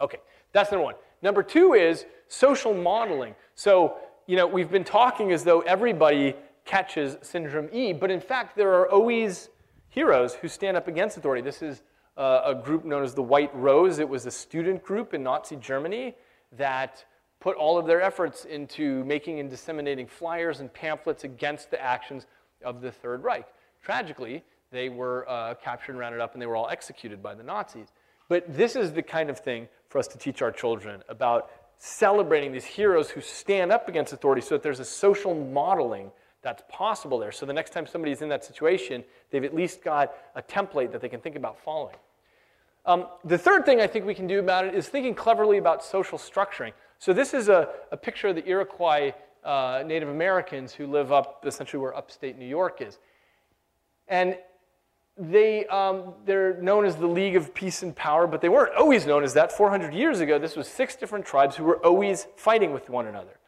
Okay, 0.00 0.18
that's 0.54 0.70
number 0.70 0.84
one. 0.84 0.94
Number 1.20 1.42
two 1.42 1.74
is 1.74 2.06
social 2.28 2.72
modeling. 2.72 3.34
So, 3.54 3.96
you 4.26 4.36
know, 4.36 4.46
we've 4.46 4.70
been 4.70 4.84
talking 4.84 5.32
as 5.32 5.44
though 5.44 5.60
everybody 5.60 6.34
catches 6.64 7.18
syndrome 7.20 7.68
E, 7.72 7.92
but 7.92 8.10
in 8.10 8.20
fact, 8.20 8.56
there 8.56 8.72
are 8.72 8.88
always 8.88 9.50
heroes 9.88 10.34
who 10.34 10.48
stand 10.48 10.76
up 10.76 10.88
against 10.88 11.16
authority. 11.16 11.42
This 11.42 11.60
is 11.60 11.82
uh, 12.16 12.42
a 12.46 12.54
group 12.54 12.84
known 12.84 13.02
as 13.02 13.14
the 13.14 13.22
White 13.22 13.54
Rose. 13.54 13.98
It 13.98 14.08
was 14.08 14.26
a 14.26 14.30
student 14.30 14.82
group 14.82 15.12
in 15.12 15.22
Nazi 15.24 15.56
Germany 15.56 16.14
that 16.56 17.04
put 17.40 17.56
all 17.56 17.76
of 17.76 17.86
their 17.86 18.00
efforts 18.00 18.44
into 18.44 19.04
making 19.04 19.40
and 19.40 19.50
disseminating 19.50 20.06
flyers 20.06 20.60
and 20.60 20.72
pamphlets 20.72 21.24
against 21.24 21.70
the 21.70 21.82
actions 21.82 22.26
of 22.64 22.80
the 22.80 22.92
Third 22.92 23.24
Reich. 23.24 23.46
Tragically, 23.82 24.44
they 24.70 24.88
were 24.88 25.28
uh, 25.28 25.54
captured 25.54 25.92
and 25.92 25.98
rounded 25.98 26.20
up 26.20 26.32
and 26.32 26.40
they 26.40 26.46
were 26.46 26.56
all 26.56 26.68
executed 26.68 27.22
by 27.22 27.34
the 27.34 27.42
Nazis. 27.42 27.88
But 28.28 28.44
this 28.48 28.76
is 28.76 28.92
the 28.92 29.02
kind 29.02 29.28
of 29.28 29.38
thing 29.38 29.68
for 29.94 30.00
us 30.00 30.08
to 30.08 30.18
teach 30.18 30.42
our 30.42 30.50
children 30.50 31.04
about 31.08 31.52
celebrating 31.78 32.50
these 32.50 32.64
heroes 32.64 33.10
who 33.10 33.20
stand 33.20 33.70
up 33.70 33.88
against 33.88 34.12
authority 34.12 34.42
so 34.42 34.56
that 34.56 34.62
there's 34.64 34.80
a 34.80 34.84
social 34.84 35.36
modeling 35.36 36.10
that's 36.42 36.64
possible 36.68 37.16
there. 37.16 37.30
So 37.30 37.46
the 37.46 37.52
next 37.52 37.72
time 37.72 37.86
somebody's 37.86 38.20
in 38.20 38.28
that 38.30 38.44
situation, 38.44 39.04
they've 39.30 39.44
at 39.44 39.54
least 39.54 39.84
got 39.84 40.12
a 40.34 40.42
template 40.42 40.90
that 40.90 41.00
they 41.00 41.08
can 41.08 41.20
think 41.20 41.36
about 41.36 41.60
following. 41.60 41.94
Um, 42.84 43.06
the 43.24 43.38
third 43.38 43.64
thing 43.64 43.80
I 43.80 43.86
think 43.86 44.04
we 44.04 44.16
can 44.16 44.26
do 44.26 44.40
about 44.40 44.64
it 44.64 44.74
is 44.74 44.88
thinking 44.88 45.14
cleverly 45.14 45.58
about 45.58 45.84
social 45.84 46.18
structuring. 46.18 46.72
So 46.98 47.12
this 47.12 47.32
is 47.32 47.48
a, 47.48 47.68
a 47.92 47.96
picture 47.96 48.26
of 48.26 48.34
the 48.34 48.44
Iroquois 48.48 49.14
uh, 49.44 49.84
Native 49.86 50.08
Americans 50.08 50.72
who 50.72 50.88
live 50.88 51.12
up 51.12 51.44
essentially 51.46 51.80
where 51.80 51.96
upstate 51.96 52.36
New 52.36 52.48
York 52.48 52.80
is. 52.80 52.98
And 54.08 54.38
they, 55.16 55.66
um, 55.66 56.14
they're 56.24 56.60
known 56.60 56.84
as 56.84 56.96
the 56.96 57.06
League 57.06 57.36
of 57.36 57.54
Peace 57.54 57.82
and 57.82 57.94
Power, 57.94 58.26
but 58.26 58.40
they 58.40 58.48
weren't 58.48 58.74
always 58.74 59.06
known 59.06 59.22
as 59.22 59.34
that. 59.34 59.52
400 59.52 59.94
years 59.94 60.20
ago, 60.20 60.38
this 60.38 60.56
was 60.56 60.66
six 60.66 60.96
different 60.96 61.24
tribes 61.24 61.56
who 61.56 61.64
were 61.64 61.84
always 61.84 62.26
fighting 62.36 62.72
with 62.72 62.90
one 62.90 63.06
another. 63.06 63.38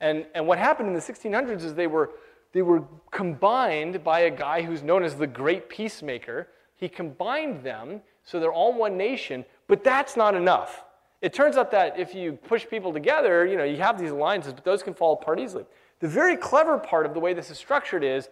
And, 0.00 0.26
and 0.34 0.46
what 0.46 0.58
happened 0.58 0.88
in 0.88 0.94
the 0.94 1.00
1600s 1.00 1.64
is 1.64 1.74
they 1.74 1.86
were 1.86 2.10
they 2.52 2.62
were 2.62 2.84
combined 3.10 4.02
by 4.02 4.20
a 4.20 4.30
guy 4.30 4.62
who's 4.62 4.82
known 4.82 5.02
as 5.02 5.16
the 5.16 5.26
Great 5.26 5.68
Peacemaker. 5.68 6.48
He 6.74 6.88
combined 6.88 7.62
them 7.62 8.00
so 8.24 8.40
they're 8.40 8.50
all 8.50 8.72
one 8.72 8.96
nation, 8.96 9.44
but 9.68 9.84
that's 9.84 10.16
not 10.16 10.34
enough. 10.34 10.84
It 11.20 11.34
turns 11.34 11.56
out 11.56 11.70
that 11.72 11.98
if 11.98 12.14
you 12.14 12.32
push 12.32 12.66
people 12.66 12.94
together, 12.94 13.44
you 13.44 13.58
know, 13.58 13.64
you 13.64 13.76
have 13.76 13.98
these 13.98 14.10
alliances, 14.10 14.54
but 14.54 14.64
those 14.64 14.82
can 14.82 14.94
fall 14.94 15.12
apart 15.12 15.38
easily. 15.38 15.66
The 16.00 16.08
very 16.08 16.36
clever 16.36 16.78
part 16.78 17.04
of 17.04 17.12
the 17.14 17.20
way 17.20 17.34
this 17.34 17.50
is 17.50 17.58
structured 17.58 18.02
is 18.02 18.30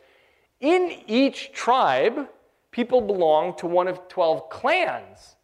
in 0.60 0.96
each 1.06 1.52
tribe, 1.52 2.28
people 2.74 3.00
belong 3.00 3.54
to 3.54 3.68
one 3.68 3.86
of 3.86 4.08
12 4.08 4.50
clans. 4.50 5.36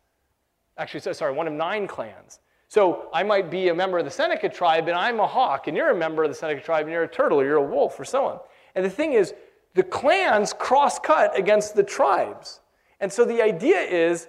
Actually, 0.77 1.15
sorry, 1.15 1.33
one 1.33 1.47
of 1.47 1.53
nine 1.53 1.87
clans. 1.87 2.41
So 2.67 3.09
I 3.15 3.23
might 3.23 3.53
be 3.53 3.69
a 3.69 3.75
member 3.75 3.99
of 3.99 4.05
the 4.05 4.11
Seneca 4.11 4.49
tribe 4.49 4.89
and 4.89 4.97
I'm 4.97 5.21
a 5.21 5.27
hawk, 5.29 5.69
and 5.69 5.77
you're 5.77 5.91
a 5.91 5.97
member 5.97 6.25
of 6.25 6.31
the 6.31 6.35
Seneca 6.35 6.61
tribe 6.61 6.87
and 6.87 6.93
you're 6.93 7.05
a 7.05 7.09
turtle, 7.09 7.41
or 7.41 7.45
you're 7.45 7.59
a 7.59 7.63
wolf, 7.63 8.01
or 8.01 8.05
so 8.05 8.25
on. 8.27 8.41
And 8.75 8.85
the 8.85 8.91
thing 8.91 9.13
is, 9.13 9.33
the 9.75 9.85
clans 9.85 10.53
cross 10.53 10.99
cut 10.99 11.39
against 11.39 11.77
the 11.77 11.85
tribes. 11.85 12.59
And 12.99 13.13
so 13.13 13.25
the 13.25 13.41
idea 13.41 13.79
is 13.79 14.27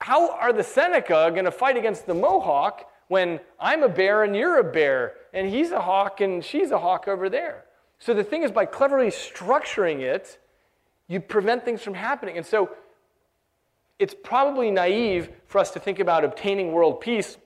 how 0.00 0.32
are 0.32 0.52
the 0.52 0.64
Seneca 0.64 1.30
going 1.32 1.44
to 1.44 1.52
fight 1.52 1.76
against 1.76 2.04
the 2.04 2.14
Mohawk 2.14 2.90
when 3.06 3.38
I'm 3.60 3.84
a 3.84 3.88
bear 3.88 4.24
and 4.24 4.34
you're 4.34 4.58
a 4.58 4.64
bear, 4.64 5.14
and 5.32 5.48
he's 5.48 5.70
a 5.70 5.80
hawk 5.80 6.20
and 6.20 6.44
she's 6.44 6.72
a 6.72 6.80
hawk 6.80 7.06
over 7.06 7.28
there? 7.28 7.66
So 8.00 8.12
the 8.12 8.24
thing 8.24 8.42
is, 8.42 8.50
by 8.50 8.66
cleverly 8.66 9.10
structuring 9.10 10.00
it, 10.00 10.40
you 11.08 11.20
prevent 11.20 11.64
things 11.64 11.82
from 11.82 11.94
happening. 11.94 12.36
And 12.36 12.46
so 12.46 12.70
it's 13.98 14.14
probably 14.14 14.70
naive 14.70 15.30
for 15.46 15.58
us 15.58 15.70
to 15.72 15.80
think 15.80 15.98
about 15.98 16.24
obtaining 16.24 16.72
world 16.72 17.00
peace 17.00 17.36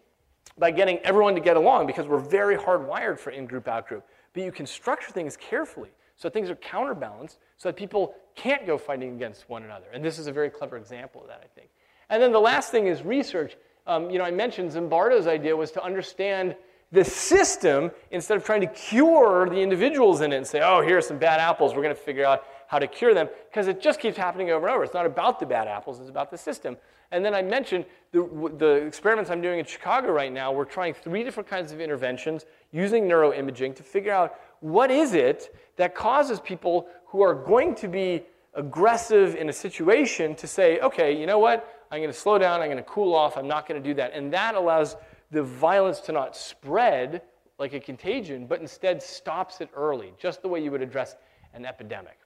by 0.57 0.71
getting 0.71 0.99
everyone 0.99 1.35
to 1.35 1.41
get 1.41 1.57
along 1.57 1.87
because 1.87 2.07
we're 2.07 2.19
very 2.19 2.57
hardwired 2.57 3.19
for 3.19 3.31
in 3.31 3.47
group, 3.47 3.69
out 3.69 3.87
group. 3.87 4.05
But 4.33 4.43
you 4.43 4.53
can 4.53 4.67
structure 4.67 5.11
things 5.11 5.37
carefully 5.37 5.91
so 6.17 6.29
things 6.29 6.51
are 6.51 6.57
counterbalanced 6.57 7.39
so 7.57 7.69
that 7.69 7.77
people 7.77 8.15
can't 8.35 8.67
go 8.67 8.77
fighting 8.77 9.15
against 9.15 9.49
one 9.49 9.63
another. 9.63 9.87
And 9.93 10.05
this 10.05 10.19
is 10.19 10.27
a 10.27 10.33
very 10.33 10.51
clever 10.51 10.77
example 10.77 11.23
of 11.23 11.29
that, 11.29 11.41
I 11.45 11.47
think. 11.55 11.71
And 12.11 12.23
then 12.23 12.33
the 12.33 12.41
last 12.41 12.71
thing 12.71 12.87
is 12.87 13.03
research. 13.03 13.57
Um, 13.87 14.11
you 14.11 14.19
know, 14.19 14.25
I 14.25 14.31
mentioned 14.31 14.73
Zimbardo's 14.73 15.27
idea 15.27 15.57
was 15.57 15.71
to 15.73 15.83
understand 15.83 16.57
the 16.91 17.05
system 17.05 17.91
instead 18.11 18.37
of 18.37 18.45
trying 18.45 18.63
to 18.63 18.67
cure 18.67 19.49
the 19.49 19.61
individuals 19.61 20.23
in 20.23 20.33
it 20.33 20.37
and 20.37 20.47
say, 20.47 20.61
oh, 20.63 20.81
here 20.81 20.99
are 20.99 21.03
some 21.03 21.19
bad 21.19 21.39
apples, 21.39 21.75
we're 21.75 21.83
going 21.83 21.95
to 21.95 22.01
figure 22.01 22.25
out 22.25 22.45
how 22.69 22.79
to 22.79 22.87
cure 22.87 23.15
them, 23.15 23.29
because 23.51 23.67
it 23.67 23.81
just 23.81 23.99
keeps 23.99 24.17
happening 24.17 24.51
over 24.51 24.67
and 24.67 24.75
over. 24.75 24.85
It's 24.85 24.95
not 24.95 25.07
about 25.07 25.41
the 25.41 25.47
bad 25.47 25.67
apples, 25.67 25.99
it's 26.01 26.11
about 26.11 26.31
the 26.31 26.39
system. 26.39 26.77
And 27.11 27.25
then 27.25 27.35
I 27.35 27.43
mentioned 27.43 27.87
the, 28.13 28.21
the 28.59 28.87
experiments 28.87 29.31
I'm 29.31 29.41
doing 29.41 29.59
in 29.59 29.65
Chicago 29.65 30.13
right 30.13 30.31
now. 30.31 30.53
We're 30.53 30.67
trying 30.67 30.93
three 30.93 31.25
different 31.25 31.49
kinds 31.49 31.73
of 31.73 31.81
interventions 31.81 32.45
using 32.71 33.05
neuroimaging 33.05 33.75
to 33.77 33.83
figure 33.83 34.13
out 34.13 34.35
what 34.61 34.91
is 34.91 35.15
it 35.15 35.57
that 35.77 35.95
causes 35.95 36.41
people 36.41 36.87
who 37.07 37.23
are 37.23 37.35
going 37.35 37.75
to 37.77 37.89
be 37.89 38.23
aggressive 38.55 39.35
in 39.37 39.49
a 39.49 39.53
situation 39.53 40.35
to 40.35 40.47
say, 40.47 40.79
okay, 40.81 41.19
you 41.19 41.27
know 41.27 41.39
what? 41.39 41.87
I'm 41.91 42.01
going 42.01 42.13
to 42.13 42.19
slow 42.19 42.39
down, 42.39 42.61
I'm 42.61 42.69
going 42.69 42.77
to 42.77 42.83
cool 42.83 43.15
off, 43.15 43.39
I'm 43.39 43.49
not 43.49 43.67
going 43.67 43.83
to 43.83 43.89
do 43.89 43.95
that. 43.95 44.13
And 44.13 44.31
that 44.35 44.55
allows 44.55 44.97
the 45.31 45.43
violence 45.43 46.01
to 46.01 46.13
not 46.13 46.37
spread 46.37 47.23
like 47.59 47.73
a 47.73 47.81
contagion, 47.81 48.47
but 48.47 48.61
instead 48.61 49.03
stops 49.03 49.63
it 49.63 49.71
early, 49.75 50.13
just 50.19 50.43
the 50.43 50.49
way 50.49 50.63
you 50.63 50.71
would 50.71 50.83
address 50.83 51.17
an 51.55 51.65
epidemic. 51.65 52.19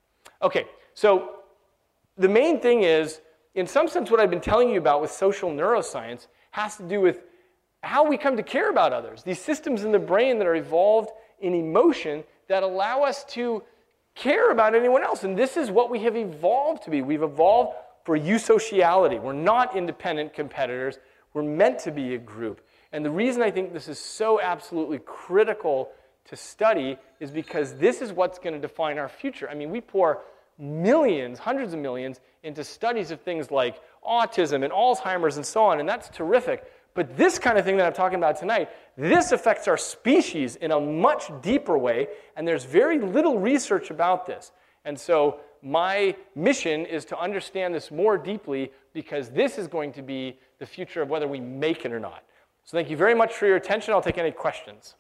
Okay, 0.42 0.66
so 0.94 1.36
the 2.16 2.28
main 2.28 2.60
thing 2.60 2.82
is, 2.82 3.20
in 3.54 3.66
some 3.66 3.86
sense, 3.86 4.10
what 4.10 4.20
I've 4.20 4.30
been 4.30 4.40
telling 4.40 4.70
you 4.70 4.78
about 4.78 5.00
with 5.00 5.10
social 5.10 5.50
neuroscience 5.50 6.26
has 6.50 6.76
to 6.76 6.82
do 6.82 7.00
with 7.00 7.22
how 7.82 8.04
we 8.04 8.16
come 8.16 8.36
to 8.36 8.42
care 8.42 8.70
about 8.70 8.92
others. 8.92 9.22
These 9.22 9.40
systems 9.40 9.84
in 9.84 9.92
the 9.92 9.98
brain 9.98 10.38
that 10.38 10.46
are 10.46 10.54
evolved 10.54 11.10
in 11.40 11.54
emotion 11.54 12.24
that 12.48 12.62
allow 12.62 13.02
us 13.02 13.24
to 13.24 13.62
care 14.14 14.50
about 14.50 14.74
anyone 14.74 15.02
else. 15.02 15.24
And 15.24 15.36
this 15.36 15.56
is 15.56 15.70
what 15.70 15.90
we 15.90 16.00
have 16.00 16.16
evolved 16.16 16.82
to 16.84 16.90
be. 16.90 17.02
We've 17.02 17.22
evolved 17.22 17.76
for 18.04 18.18
eusociality. 18.18 19.20
We're 19.20 19.32
not 19.32 19.76
independent 19.76 20.34
competitors. 20.34 20.98
We're 21.34 21.42
meant 21.42 21.78
to 21.80 21.90
be 21.90 22.14
a 22.14 22.18
group. 22.18 22.60
And 22.92 23.04
the 23.04 23.10
reason 23.10 23.42
I 23.42 23.50
think 23.50 23.72
this 23.72 23.88
is 23.88 23.98
so 23.98 24.40
absolutely 24.40 24.98
critical 25.04 25.90
to 26.26 26.36
study 26.36 26.96
is 27.20 27.30
because 27.30 27.74
this 27.74 28.00
is 28.00 28.12
what's 28.12 28.38
going 28.38 28.54
to 28.54 28.60
define 28.60 28.98
our 28.98 29.08
future. 29.08 29.48
I 29.48 29.54
mean, 29.54 29.70
we 29.70 29.80
pour 29.80 30.22
millions, 30.58 31.38
hundreds 31.38 31.72
of 31.72 31.80
millions, 31.80 32.20
into 32.42 32.64
studies 32.64 33.10
of 33.10 33.20
things 33.20 33.50
like 33.50 33.80
autism 34.06 34.64
and 34.64 34.72
Alzheimer's 34.72 35.36
and 35.36 35.46
so 35.46 35.64
on, 35.64 35.80
and 35.80 35.88
that's 35.88 36.08
terrific. 36.08 36.64
But 36.94 37.16
this 37.16 37.38
kind 37.38 37.58
of 37.58 37.64
thing 37.64 37.76
that 37.78 37.86
I'm 37.86 37.92
talking 37.92 38.18
about 38.18 38.38
tonight, 38.38 38.68
this 38.96 39.32
affects 39.32 39.66
our 39.66 39.78
species 39.78 40.56
in 40.56 40.72
a 40.72 40.80
much 40.80 41.30
deeper 41.40 41.78
way, 41.78 42.08
and 42.36 42.46
there's 42.46 42.64
very 42.64 42.98
little 42.98 43.38
research 43.38 43.90
about 43.90 44.26
this. 44.26 44.52
And 44.84 44.98
so 44.98 45.40
my 45.62 46.14
mission 46.34 46.84
is 46.84 47.04
to 47.06 47.18
understand 47.18 47.74
this 47.74 47.90
more 47.90 48.18
deeply 48.18 48.72
because 48.92 49.30
this 49.30 49.58
is 49.58 49.68
going 49.68 49.92
to 49.92 50.02
be 50.02 50.38
the 50.58 50.66
future 50.66 51.00
of 51.00 51.08
whether 51.08 51.28
we 51.28 51.40
make 51.40 51.84
it 51.84 51.92
or 51.92 52.00
not. 52.00 52.24
So 52.64 52.76
thank 52.76 52.90
you 52.90 52.96
very 52.96 53.14
much 53.14 53.32
for 53.32 53.46
your 53.46 53.56
attention. 53.56 53.94
I'll 53.94 54.02
take 54.02 54.18
any 54.18 54.32
questions. 54.32 54.94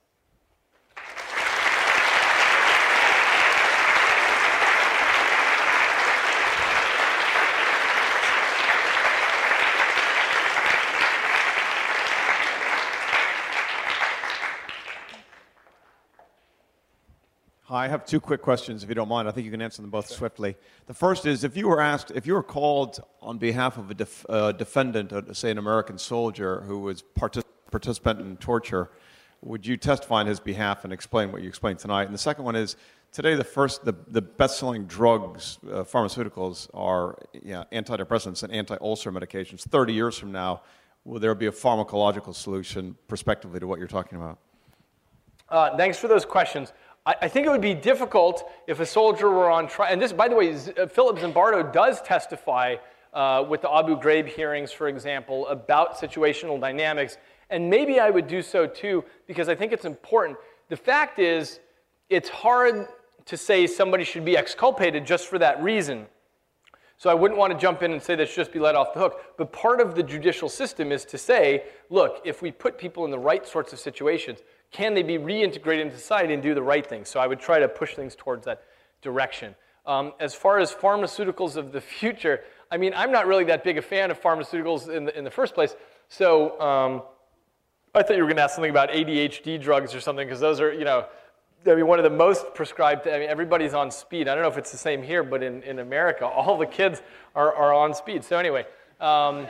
I 17.72 17.88
have 17.88 18.04
two 18.04 18.20
quick 18.20 18.42
questions, 18.42 18.82
if 18.82 18.90
you 18.90 18.94
don't 18.94 19.08
mind. 19.08 19.26
I 19.26 19.30
think 19.30 19.46
you 19.46 19.50
can 19.50 19.62
answer 19.62 19.80
them 19.80 19.90
both 19.90 20.06
sure. 20.08 20.18
swiftly. 20.18 20.56
The 20.86 20.94
first 20.94 21.24
is 21.24 21.42
if 21.42 21.56
you 21.56 21.68
were 21.68 21.80
asked, 21.80 22.12
if 22.14 22.26
you 22.26 22.34
were 22.34 22.42
called 22.42 23.00
on 23.22 23.38
behalf 23.38 23.78
of 23.78 23.90
a 23.90 23.94
def, 23.94 24.26
uh, 24.28 24.52
defendant, 24.52 25.10
uh, 25.10 25.32
say 25.32 25.50
an 25.50 25.56
American 25.56 25.96
soldier 25.96 26.60
who 26.60 26.80
was 26.80 27.02
partic- 27.18 27.44
participant 27.70 28.20
in 28.20 28.36
torture, 28.36 28.90
would 29.42 29.66
you 29.66 29.76
testify 29.76 30.20
on 30.20 30.26
his 30.26 30.40
behalf 30.40 30.84
and 30.84 30.92
explain 30.92 31.32
what 31.32 31.42
you 31.42 31.48
explained 31.48 31.80
tonight? 31.80 32.04
And 32.04 32.14
the 32.14 32.18
second 32.18 32.44
one 32.44 32.56
is 32.56 32.76
today 33.10 33.34
the 33.34 33.44
first, 33.44 33.84
the, 33.84 33.94
the 34.08 34.22
best-selling 34.22 34.86
drugs, 34.86 35.58
uh, 35.64 35.82
pharmaceuticals 35.82 36.68
are 36.72 37.18
antidepressants 37.72 38.42
and 38.42 38.52
anti-ulcer 38.52 39.12
medications. 39.12 39.62
30 39.62 39.92
years 39.92 40.16
from 40.16 40.32
now, 40.32 40.62
will 41.04 41.18
there 41.18 41.34
be 41.34 41.46
a 41.46 41.52
pharmacological 41.52 42.34
solution 42.34 42.96
prospectively 43.08 43.58
to 43.58 43.66
what 43.66 43.78
you're 43.78 43.88
talking 43.88 44.16
about? 44.16 44.38
Uh, 45.48 45.76
thanks 45.76 45.98
for 45.98 46.08
those 46.08 46.24
questions. 46.24 46.72
I, 47.04 47.14
I, 47.22 47.28
think 47.28 47.46
it 47.46 47.50
would 47.50 47.60
be 47.60 47.74
difficult 47.74 48.48
if 48.68 48.80
a 48.80 48.86
soldier 48.86 49.28
were 49.28 49.50
on 49.50 49.66
trial. 49.66 49.92
And 49.92 50.00
this, 50.00 50.12
by 50.12 50.28
the 50.28 50.36
way, 50.36 50.54
uh, 50.54 50.86
Philip 50.86 51.18
Zimbardo 51.18 51.70
does 51.72 52.00
testify 52.00 52.76
uh, 53.12 53.44
with 53.46 53.60
the 53.60 53.70
Abu 53.70 53.96
Ghraib 54.00 54.26
hearings, 54.26 54.72
for 54.72 54.88
example, 54.88 55.46
about 55.48 55.96
situational 55.96 56.58
dynamics. 56.60 57.18
And 57.52 57.68
maybe 57.68 58.00
I 58.00 58.10
would 58.10 58.26
do 58.26 58.42
so 58.42 58.66
too, 58.66 59.04
because 59.28 59.48
I 59.48 59.54
think 59.54 59.72
it's 59.72 59.84
important. 59.84 60.38
The 60.70 60.76
fact 60.76 61.18
is, 61.18 61.60
it's 62.08 62.30
hard 62.30 62.88
to 63.26 63.36
say 63.36 63.66
somebody 63.66 64.04
should 64.04 64.24
be 64.24 64.36
exculpated 64.36 65.06
just 65.06 65.28
for 65.28 65.38
that 65.38 65.62
reason. 65.62 66.06
So 66.96 67.10
I 67.10 67.14
wouldn't 67.14 67.38
want 67.38 67.52
to 67.52 67.58
jump 67.58 67.82
in 67.82 67.92
and 67.92 68.02
say 68.02 68.14
they 68.14 68.24
should 68.24 68.36
just 68.36 68.52
be 68.52 68.58
let 68.58 68.74
off 68.74 68.94
the 68.94 69.00
hook. 69.00 69.34
But 69.36 69.52
part 69.52 69.80
of 69.80 69.94
the 69.94 70.02
judicial 70.02 70.48
system 70.48 70.92
is 70.92 71.04
to 71.06 71.18
say, 71.18 71.64
look, 71.90 72.22
if 72.24 72.40
we 72.40 72.50
put 72.50 72.78
people 72.78 73.04
in 73.04 73.10
the 73.10 73.18
right 73.18 73.46
sorts 73.46 73.72
of 73.72 73.80
situations, 73.80 74.38
can 74.70 74.94
they 74.94 75.02
be 75.02 75.18
reintegrated 75.18 75.82
into 75.82 75.98
society 75.98 76.32
and 76.32 76.42
do 76.42 76.54
the 76.54 76.62
right 76.62 76.86
thing? 76.86 77.04
So 77.04 77.20
I 77.20 77.26
would 77.26 77.40
try 77.40 77.58
to 77.58 77.68
push 77.68 77.94
things 77.94 78.16
towards 78.16 78.46
that 78.46 78.62
direction. 79.02 79.54
Um, 79.84 80.12
as 80.20 80.34
far 80.34 80.58
as 80.58 80.72
pharmaceuticals 80.72 81.56
of 81.56 81.72
the 81.72 81.80
future, 81.98 82.44
I 82.70 82.78
mean, 82.78 82.94
I'm 82.96 83.12
not 83.12 83.26
really 83.26 83.44
that 83.44 83.62
big 83.62 83.76
a 83.76 83.82
fan 83.82 84.10
of 84.10 84.20
pharmaceuticals 84.20 84.88
in 84.88 85.04
the, 85.04 85.18
in 85.18 85.24
the 85.24 85.30
first 85.30 85.54
place. 85.54 85.74
So 86.08 86.58
um, 86.60 87.02
I 87.94 88.02
thought 88.02 88.16
you 88.16 88.22
were 88.22 88.28
going 88.28 88.36
to 88.36 88.42
ask 88.42 88.54
something 88.54 88.70
about 88.70 88.88
ADHD 88.88 89.60
drugs 89.60 89.94
or 89.94 90.00
something, 90.00 90.26
because 90.26 90.40
those 90.40 90.62
are, 90.62 90.72
you 90.72 90.86
know, 90.86 91.04
I 91.66 91.74
mean, 91.74 91.86
one 91.86 91.98
of 91.98 92.04
the 92.04 92.16
most 92.16 92.54
prescribed, 92.54 93.06
I 93.06 93.18
mean, 93.18 93.28
everybody's 93.28 93.74
on 93.74 93.90
speed. 93.90 94.28
I 94.28 94.34
don't 94.34 94.42
know 94.42 94.48
if 94.48 94.56
it's 94.56 94.72
the 94.72 94.78
same 94.78 95.02
here, 95.02 95.22
but 95.22 95.42
in, 95.42 95.62
in 95.62 95.78
America, 95.78 96.24
all 96.26 96.56
the 96.56 96.64
kids 96.64 97.02
are, 97.34 97.54
are 97.54 97.74
on 97.74 97.92
speed. 97.92 98.24
So, 98.24 98.38
anyway, 98.38 98.64
um, 98.98 99.46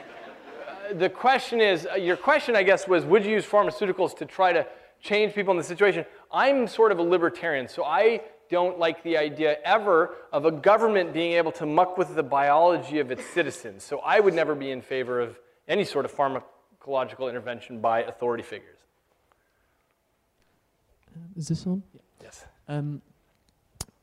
the 0.94 1.08
question 1.08 1.60
is 1.60 1.86
your 1.96 2.16
question, 2.16 2.56
I 2.56 2.64
guess, 2.64 2.88
was 2.88 3.04
would 3.04 3.24
you 3.24 3.30
use 3.30 3.46
pharmaceuticals 3.46 4.16
to 4.16 4.26
try 4.26 4.52
to 4.52 4.66
change 5.00 5.34
people 5.34 5.52
in 5.52 5.58
the 5.58 5.62
situation? 5.62 6.04
I'm 6.32 6.66
sort 6.66 6.90
of 6.90 6.98
a 6.98 7.02
libertarian, 7.02 7.68
so 7.68 7.84
I 7.84 8.22
don't 8.50 8.76
like 8.76 9.04
the 9.04 9.18
idea 9.18 9.58
ever 9.64 10.16
of 10.32 10.46
a 10.46 10.50
government 10.50 11.12
being 11.12 11.34
able 11.34 11.52
to 11.52 11.64
muck 11.64 11.96
with 11.96 12.16
the 12.16 12.24
biology 12.24 12.98
of 12.98 13.12
its 13.12 13.24
citizens. 13.24 13.84
So, 13.84 14.00
I 14.00 14.18
would 14.18 14.34
never 14.34 14.56
be 14.56 14.72
in 14.72 14.82
favor 14.82 15.20
of 15.20 15.38
any 15.68 15.84
sort 15.84 16.06
of 16.06 16.10
pharmacological 16.82 17.28
intervention 17.28 17.80
by 17.80 18.02
authority 18.02 18.42
figures. 18.42 18.78
Is 21.36 21.48
this 21.48 21.66
on? 21.66 21.82
Yes. 22.22 22.44
Um, 22.68 23.02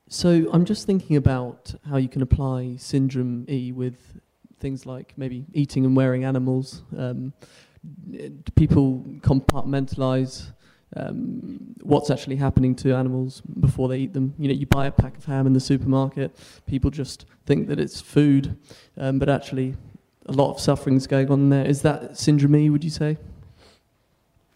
so 0.07 0.49
I'm 0.51 0.65
just 0.65 0.85
thinking 0.85 1.15
about 1.15 1.73
how 1.87 1.97
you 1.97 2.09
can 2.09 2.21
apply 2.21 2.75
syndrome 2.77 3.45
E 3.49 3.71
with 3.71 4.19
things 4.59 4.85
like 4.85 5.13
maybe 5.17 5.45
eating 5.53 5.85
and 5.85 5.95
wearing 5.95 6.23
animals. 6.23 6.83
Um, 6.97 7.33
people 8.55 9.03
compartmentalize 9.21 10.51
um, 10.95 11.75
what's 11.81 12.09
actually 12.09 12.35
happening 12.35 12.75
to 12.75 12.95
animals 12.95 13.41
before 13.59 13.87
they 13.87 13.99
eat 13.99 14.13
them. 14.13 14.33
You 14.37 14.49
know, 14.49 14.53
you 14.53 14.65
buy 14.65 14.87
a 14.87 14.91
pack 14.91 15.17
of 15.17 15.25
ham 15.25 15.47
in 15.47 15.53
the 15.53 15.59
supermarket, 15.59 16.35
people 16.65 16.89
just 16.89 17.25
think 17.45 17.67
that 17.67 17.79
it's 17.79 18.01
food, 18.01 18.57
um, 18.97 19.19
but 19.19 19.29
actually 19.29 19.75
a 20.29 20.31
lot 20.31 20.51
of 20.51 20.59
suffering's 20.59 21.07
going 21.07 21.29
on 21.31 21.49
there. 21.49 21.65
Is 21.65 21.81
that 21.81 22.17
syndrome 22.17 22.55
E, 22.55 22.69
would 22.69 22.83
you 22.83 22.89
say? 22.89 23.17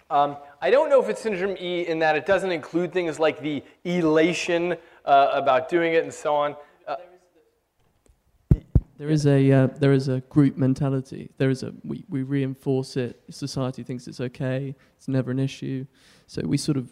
Um, 0.10 0.38
I 0.62 0.70
don't 0.70 0.90
know 0.90 1.02
if 1.02 1.10
it's 1.10 1.22
syndrome 1.22 1.58
E 1.60 1.88
in 1.88 2.00
that 2.00 2.16
it 2.16 2.28
doesn't 2.28 2.52
include 2.52 2.94
things 2.94 3.20
like 3.20 3.42
the 3.42 3.64
elation 3.84 4.76
uh, 5.04 5.30
about 5.34 5.70
doing 5.70 5.94
it 5.94 6.04
and 6.04 6.14
so 6.14 6.36
on. 6.36 6.56
Uh, 6.88 6.98
there 9.00 9.10
is 9.10 9.26
a 9.26 9.52
uh, 9.52 9.68
there 9.80 9.92
is 9.92 10.08
a 10.08 10.20
group 10.22 10.56
mentality. 10.56 11.32
There 11.40 11.50
is 11.50 11.64
a 11.64 11.74
we, 11.84 12.06
we 12.08 12.22
reinforce 12.22 12.96
it. 12.96 13.20
Society 13.32 13.82
thinks 13.82 14.08
it's 14.08 14.22
okay. 14.22 14.76
It's 14.98 15.08
never 15.08 15.32
an 15.32 15.40
issue. 15.40 15.88
So 16.28 16.44
we 16.44 16.58
sort 16.58 16.78
of 16.78 16.92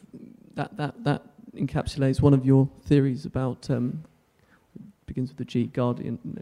that 0.55 0.75
that 0.77 1.03
that 1.03 1.21
encapsulates 1.55 2.21
one 2.21 2.33
of 2.33 2.43
your 2.43 2.67
theories 2.85 3.25
about 3.25 3.69
um, 3.69 4.03
begins 5.05 5.29
with 5.29 5.37
the 5.37 5.45
G 5.45 5.67
guardian. 5.67 6.41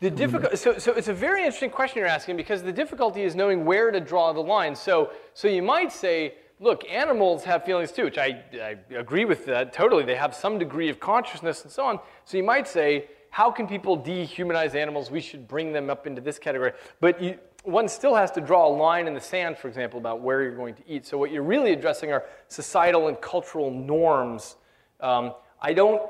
The 0.00 0.10
difficult, 0.10 0.58
so, 0.58 0.78
so 0.78 0.92
it's 0.92 1.08
a 1.08 1.14
very 1.14 1.40
interesting 1.44 1.70
question 1.70 1.98
you're 1.98 2.06
asking 2.08 2.36
because 2.36 2.62
the 2.62 2.72
difficulty 2.72 3.22
is 3.22 3.34
knowing 3.34 3.64
where 3.64 3.90
to 3.90 4.00
draw 4.00 4.32
the 4.32 4.40
line. 4.40 4.74
So, 4.74 5.12
so 5.34 5.46
you 5.46 5.62
might 5.62 5.92
say 5.92 6.34
look, 6.60 6.84
animals 6.88 7.42
have 7.44 7.64
feelings 7.64 7.90
too, 7.90 8.04
which 8.04 8.18
I, 8.18 8.42
I 8.62 8.76
agree 8.94 9.24
with 9.24 9.46
that 9.46 9.72
totally. 9.72 10.04
They 10.04 10.14
have 10.14 10.34
some 10.34 10.58
degree 10.58 10.90
of 10.90 11.00
consciousness 11.00 11.62
and 11.62 11.72
so 11.72 11.84
on. 11.84 11.98
So 12.24 12.36
you 12.36 12.44
might 12.44 12.68
say, 12.68 13.06
how 13.30 13.50
can 13.50 13.66
people 13.66 13.98
dehumanize 13.98 14.74
animals? 14.74 15.10
We 15.10 15.20
should 15.20 15.48
bring 15.48 15.72
them 15.72 15.88
up 15.88 16.06
into 16.06 16.20
this 16.20 16.38
category. 16.38 16.72
But 17.00 17.20
you, 17.22 17.38
one 17.64 17.88
still 17.88 18.14
has 18.14 18.30
to 18.32 18.40
draw 18.40 18.66
a 18.66 18.74
line 18.74 19.06
in 19.06 19.14
the 19.14 19.20
sand, 19.20 19.56
for 19.56 19.68
example, 19.68 19.98
about 19.98 20.20
where 20.20 20.42
you're 20.42 20.56
going 20.56 20.74
to 20.74 20.82
eat. 20.86 21.06
So 21.06 21.18
what 21.18 21.30
you're 21.30 21.42
really 21.42 21.72
addressing 21.72 22.12
are 22.12 22.24
societal 22.48 23.08
and 23.08 23.20
cultural 23.20 23.70
norms. 23.70 24.56
Um, 25.00 25.34
I 25.60 25.72
don't, 25.72 26.02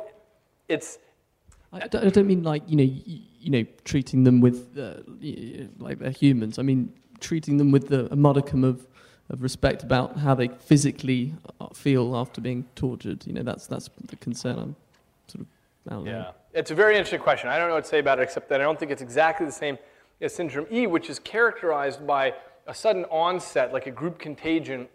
it's. 0.69 0.99
I 1.73 1.83
I 1.83 1.89
don't 1.89 2.27
mean 2.27 2.43
like, 2.43 2.63
you 2.67 2.77
know, 2.77 3.23
you, 3.41 3.51
know, 3.51 3.65
treating 3.85 4.25
them 4.25 4.41
with, 4.41 4.79
uh, 4.79 4.95
like 5.79 5.99
they're 5.99 6.11
humans. 6.11 6.59
I 6.59 6.63
mean, 6.63 6.93
treating 7.21 7.57
them 7.57 7.71
with 7.71 7.89
the, 7.89 8.13
a 8.13 8.17
modicum 8.17 8.65
of 8.65 8.87
of 9.31 9.43
respect 9.43 9.83
about 9.83 10.19
how 10.19 10.35
they 10.35 10.49
physically 10.49 11.33
uh, 11.61 11.69
feel 11.69 12.17
after 12.17 12.41
being 12.41 12.67
tortured. 12.75 13.25
You 13.27 13.33
know, 13.33 13.43
that's 13.43 13.67
that's 13.67 13.89
the 14.07 14.17
concern 14.17 14.59
I'm 14.59 14.77
sort 15.29 15.43
of. 15.43 16.07
Yeah, 16.07 16.33
it's 16.53 16.71
a 16.71 16.75
very 16.75 16.95
interesting 16.95 17.21
question. 17.21 17.49
I 17.49 17.57
don't 17.57 17.69
know 17.69 17.75
what 17.75 17.85
to 17.85 17.91
say 17.91 18.01
about 18.01 18.19
it 18.19 18.23
except 18.23 18.49
that 18.51 18.61
I 18.61 18.65
don't 18.65 18.79
think 18.79 18.91
it's 18.91 19.03
exactly 19.03 19.47
the 19.47 19.53
same 19.53 19.79
as 20.21 20.35
syndrome 20.35 20.67
E, 20.71 20.87
which 20.87 21.09
is 21.09 21.19
characterized 21.19 22.07
by 22.07 22.35
a 22.67 22.75
sudden 22.75 23.05
onset, 23.07 23.73
like 23.73 23.87
a 23.87 23.91
group 23.91 24.19
contagion, 24.19 24.89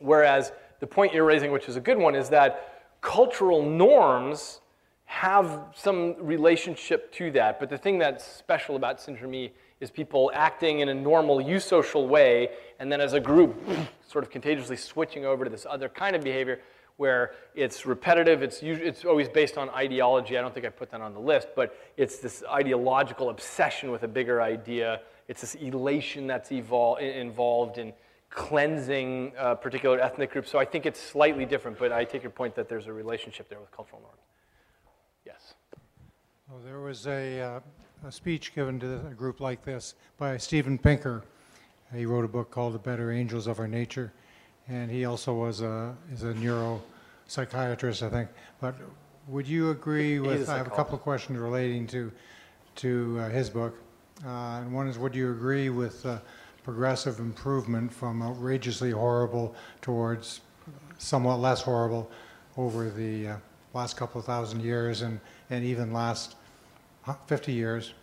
whereas 0.00 0.52
the 0.80 0.86
point 0.86 1.14
you're 1.14 1.24
raising, 1.24 1.52
which 1.52 1.68
is 1.68 1.76
a 1.76 1.80
good 1.80 1.98
one, 1.98 2.14
is 2.14 2.28
that 2.30 2.96
cultural 3.00 3.62
norms 3.62 4.60
have 5.08 5.64
some 5.74 6.14
relationship 6.18 7.10
to 7.14 7.30
that. 7.30 7.58
But 7.58 7.70
the 7.70 7.78
thing 7.78 7.98
that's 7.98 8.24
special 8.24 8.76
about 8.76 9.00
syndrome 9.00 9.48
is 9.80 9.90
people 9.90 10.30
acting 10.34 10.80
in 10.80 10.90
a 10.90 10.94
normal 10.94 11.38
eusocial 11.38 12.06
way, 12.06 12.50
and 12.78 12.92
then 12.92 13.00
as 13.00 13.14
a 13.14 13.20
group, 13.20 13.56
sort 14.06 14.22
of 14.22 14.30
contagiously 14.30 14.76
switching 14.76 15.24
over 15.24 15.44
to 15.44 15.50
this 15.50 15.66
other 15.68 15.88
kind 15.88 16.14
of 16.14 16.22
behavior 16.22 16.60
where 16.98 17.32
it's 17.54 17.86
repetitive, 17.86 18.42
it's, 18.42 18.62
usually, 18.62 18.86
it's 18.86 19.06
always 19.06 19.30
based 19.30 19.56
on 19.56 19.70
ideology. 19.70 20.36
I 20.36 20.42
don't 20.42 20.52
think 20.52 20.66
I 20.66 20.68
put 20.68 20.90
that 20.90 21.00
on 21.00 21.14
the 21.14 21.20
list, 21.20 21.48
but 21.56 21.74
it's 21.96 22.18
this 22.18 22.44
ideological 22.46 23.30
obsession 23.30 23.90
with 23.90 24.02
a 24.02 24.08
bigger 24.08 24.42
idea. 24.42 25.00
It's 25.26 25.40
this 25.40 25.54
elation 25.54 26.26
that's 26.26 26.50
evol- 26.50 27.00
involved 27.00 27.78
in 27.78 27.94
cleansing 28.28 29.32
a 29.38 29.56
particular 29.56 29.98
ethnic 29.98 30.32
group. 30.32 30.46
So 30.46 30.58
I 30.58 30.66
think 30.66 30.84
it's 30.84 31.00
slightly 31.00 31.46
different, 31.46 31.78
but 31.78 31.92
I 31.92 32.04
take 32.04 32.22
your 32.22 32.30
point 32.30 32.54
that 32.56 32.68
there's 32.68 32.88
a 32.88 32.92
relationship 32.92 33.48
there 33.48 33.58
with 33.58 33.70
cultural 33.72 34.02
norms. 34.02 34.27
Well, 36.50 36.60
there 36.64 36.80
was 36.80 37.06
a, 37.06 37.40
uh, 37.42 37.60
a 38.06 38.10
speech 38.10 38.54
given 38.54 38.80
to 38.80 39.06
a 39.06 39.12
group 39.12 39.38
like 39.38 39.62
this 39.66 39.96
by 40.16 40.38
Steven 40.38 40.78
Pinker. 40.78 41.22
He 41.94 42.06
wrote 42.06 42.24
a 42.24 42.28
book 42.28 42.50
called 42.50 42.72
The 42.72 42.78
Better 42.78 43.12
Angels 43.12 43.46
of 43.46 43.60
Our 43.60 43.68
Nature, 43.68 44.14
and 44.66 44.90
he 44.90 45.04
also 45.04 45.34
was 45.34 45.60
a 45.60 45.94
is 46.10 46.22
a 46.22 46.32
neuropsychiatrist, 46.32 48.02
I 48.02 48.08
think. 48.08 48.30
But 48.62 48.76
would 49.26 49.46
you 49.46 49.72
agree 49.72 50.20
with? 50.20 50.48
I 50.48 50.56
have 50.56 50.66
a 50.66 50.70
couple 50.70 50.94
of 50.94 51.02
questions 51.02 51.38
relating 51.38 51.86
to 51.88 52.10
to 52.76 53.18
uh, 53.20 53.28
his 53.28 53.50
book, 53.50 53.76
uh, 54.24 54.60
and 54.62 54.72
one 54.72 54.88
is, 54.88 54.98
would 54.98 55.14
you 55.14 55.30
agree 55.32 55.68
with 55.68 56.06
uh, 56.06 56.18
progressive 56.64 57.18
improvement 57.18 57.92
from 57.92 58.22
outrageously 58.22 58.92
horrible 58.92 59.54
towards 59.82 60.40
somewhat 60.96 61.40
less 61.40 61.60
horrible 61.60 62.10
over 62.56 62.88
the 62.88 63.28
uh, 63.28 63.36
last 63.74 63.98
couple 63.98 64.18
of 64.18 64.24
thousand 64.24 64.62
years, 64.62 65.02
and 65.02 65.20
and 65.50 65.62
even 65.62 65.92
last 65.92 66.36
50 67.26 67.52
years. 67.52 67.94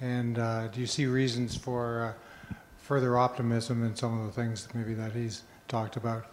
And 0.00 0.38
uh, 0.38 0.68
do 0.68 0.80
you 0.80 0.86
see 0.86 1.06
reasons 1.06 1.56
for 1.56 2.14
uh, 2.50 2.54
further 2.78 3.18
optimism 3.18 3.84
in 3.84 3.96
some 3.96 4.18
of 4.18 4.26
the 4.26 4.32
things 4.32 4.68
maybe 4.74 4.94
that 4.94 5.12
he's 5.12 5.42
talked 5.66 5.96
about 5.96 6.26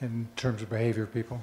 in 0.00 0.28
terms 0.36 0.62
of 0.62 0.70
behavior 0.70 1.04
of 1.04 1.14
people? 1.14 1.42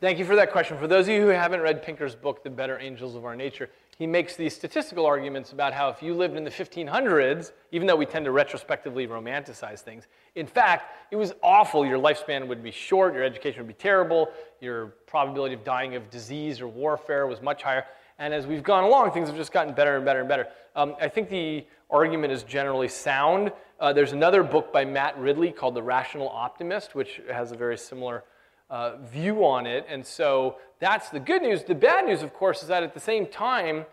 Thank 0.00 0.18
you 0.18 0.24
for 0.24 0.34
that 0.36 0.50
question. 0.50 0.78
For 0.78 0.86
those 0.86 1.08
of 1.08 1.14
you 1.14 1.20
who 1.20 1.28
haven't 1.28 1.60
read 1.60 1.82
Pinker's 1.82 2.14
book, 2.14 2.42
The 2.42 2.48
Better 2.48 2.78
Angels 2.78 3.14
of 3.14 3.26
Our 3.26 3.36
Nature, 3.36 3.68
he 3.98 4.06
makes 4.06 4.34
these 4.34 4.56
statistical 4.56 5.04
arguments 5.04 5.52
about 5.52 5.74
how 5.74 5.90
if 5.90 6.02
you 6.02 6.14
lived 6.14 6.38
in 6.38 6.42
the 6.42 6.50
1500s, 6.50 7.52
even 7.70 7.86
though 7.86 7.96
we 7.96 8.06
tend 8.06 8.24
to 8.24 8.30
retrospectively 8.30 9.06
romanticize 9.06 9.80
things, 9.80 10.06
in 10.36 10.46
fact, 10.46 11.12
it 11.12 11.16
was 11.16 11.34
awful. 11.42 11.84
Your 11.84 11.98
lifespan 11.98 12.46
would 12.46 12.62
be 12.62 12.70
short, 12.70 13.12
your 13.12 13.24
education 13.24 13.60
would 13.60 13.68
be 13.68 13.74
terrible, 13.74 14.30
your 14.62 14.86
probability 15.06 15.54
of 15.54 15.64
dying 15.64 15.96
of 15.96 16.08
disease 16.08 16.62
or 16.62 16.68
warfare 16.68 17.26
was 17.26 17.42
much 17.42 17.62
higher. 17.62 17.84
And 18.20 18.34
as 18.34 18.46
we've 18.46 18.62
gone 18.62 18.84
along, 18.84 19.12
things 19.12 19.28
have 19.28 19.36
just 19.36 19.50
gotten 19.50 19.72
better 19.72 19.96
and 19.96 20.04
better 20.04 20.20
and 20.20 20.28
better. 20.28 20.46
Um, 20.76 20.94
I 21.00 21.08
think 21.08 21.30
the 21.30 21.66
argument 21.88 22.34
is 22.34 22.42
generally 22.42 22.86
sound. 22.86 23.50
Uh, 23.80 23.94
there's 23.94 24.12
another 24.12 24.42
book 24.42 24.74
by 24.74 24.84
Matt 24.84 25.18
Ridley 25.18 25.50
called 25.50 25.74
The 25.74 25.82
Rational 25.82 26.28
Optimist, 26.28 26.94
which 26.94 27.22
has 27.32 27.50
a 27.50 27.56
very 27.56 27.78
similar 27.78 28.24
uh, 28.68 28.98
view 28.98 29.42
on 29.46 29.66
it. 29.66 29.86
And 29.88 30.04
so 30.04 30.56
that's 30.80 31.08
the 31.08 31.18
good 31.18 31.40
news. 31.40 31.64
The 31.64 31.74
bad 31.74 32.04
news, 32.04 32.22
of 32.22 32.34
course, 32.34 32.60
is 32.60 32.68
that 32.68 32.82
at 32.82 32.92
the 32.92 33.00
same 33.00 33.24
time, 33.24 33.86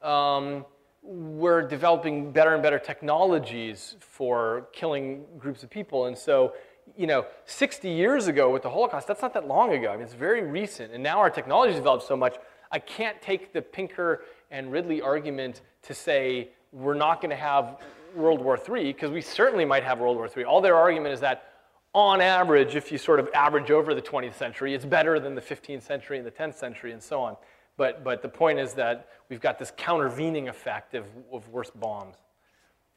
um, 0.00 0.64
we're 1.02 1.60
developing 1.60 2.32
better 2.32 2.54
and 2.54 2.62
better 2.62 2.78
technologies 2.78 3.96
for 4.00 4.68
killing 4.72 5.26
groups 5.38 5.62
of 5.62 5.68
people. 5.68 6.06
And 6.06 6.16
so, 6.16 6.54
you 6.96 7.06
know, 7.06 7.26
60 7.44 7.90
years 7.90 8.28
ago 8.28 8.50
with 8.50 8.62
the 8.62 8.70
Holocaust, 8.70 9.06
that's 9.06 9.20
not 9.20 9.34
that 9.34 9.46
long 9.46 9.74
ago. 9.74 9.90
I 9.90 9.96
mean, 9.96 10.04
it's 10.04 10.14
very 10.14 10.42
recent. 10.42 10.94
And 10.94 11.02
now 11.02 11.18
our 11.18 11.28
technology's 11.28 11.76
developed 11.76 12.06
so 12.06 12.16
much 12.16 12.36
I 12.74 12.80
can't 12.80 13.22
take 13.22 13.52
the 13.52 13.62
Pinker 13.62 14.24
and 14.50 14.72
Ridley 14.72 15.00
argument 15.00 15.62
to 15.82 15.94
say 15.94 16.48
we're 16.72 16.94
not 16.94 17.20
going 17.20 17.30
to 17.30 17.36
have 17.36 17.76
World 18.16 18.40
War 18.40 18.58
III, 18.58 18.92
because 18.92 19.12
we 19.12 19.20
certainly 19.20 19.64
might 19.64 19.84
have 19.84 20.00
World 20.00 20.16
War 20.16 20.28
III. 20.36 20.42
All 20.42 20.60
their 20.60 20.74
argument 20.74 21.14
is 21.14 21.20
that 21.20 21.52
on 21.94 22.20
average, 22.20 22.74
if 22.74 22.90
you 22.90 22.98
sort 22.98 23.20
of 23.20 23.28
average 23.32 23.70
over 23.70 23.94
the 23.94 24.02
20th 24.02 24.34
century, 24.34 24.74
it's 24.74 24.84
better 24.84 25.20
than 25.20 25.36
the 25.36 25.40
15th 25.40 25.82
century 25.82 26.18
and 26.18 26.26
the 26.26 26.32
10th 26.32 26.54
century 26.54 26.90
and 26.90 27.00
so 27.00 27.20
on. 27.20 27.36
But, 27.76 28.02
but 28.02 28.22
the 28.22 28.28
point 28.28 28.58
is 28.58 28.72
that 28.74 29.08
we've 29.28 29.40
got 29.40 29.56
this 29.56 29.70
countervening 29.78 30.48
effect 30.48 30.94
of, 30.94 31.04
of 31.32 31.48
worse 31.50 31.70
bombs. 31.70 32.16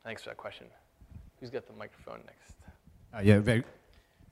Thanks 0.04 0.24
for 0.24 0.30
that 0.30 0.38
question. 0.38 0.66
Who's 1.40 1.52
got 1.52 1.68
the 1.68 1.74
microphone 1.74 2.22
next? 2.26 2.56
Uh, 3.16 3.22
yeah, 3.22 3.38
very. 3.38 3.64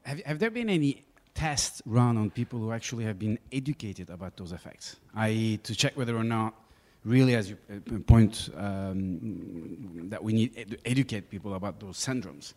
Have, 0.06 0.22
have 0.22 0.39
there 0.39 0.50
been 0.50 0.72
any 0.72 1.06
tests 1.36 1.82
run 1.86 2.18
on 2.18 2.32
people 2.32 2.58
who 2.60 2.72
actually 2.72 3.04
have 3.04 3.20
been 3.20 3.38
educated 3.52 4.10
about 4.10 4.36
those 4.38 4.52
effects, 4.54 4.96
i.e., 5.16 5.58
to 5.58 5.76
check 5.76 5.96
whether 5.96 6.16
or 6.16 6.24
not, 6.24 6.56
really, 7.04 7.36
as 7.36 7.50
you 7.50 7.58
uh, 7.70 8.00
point, 8.08 8.50
um, 8.58 10.10
that 10.10 10.24
we 10.24 10.34
need 10.34 10.56
to 10.72 10.78
educate 10.86 11.30
people 11.30 11.54
about 11.54 11.80
those 11.80 11.98
syndromes? 11.98 12.54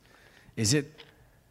Is 0.56 0.74
it, 0.74 1.02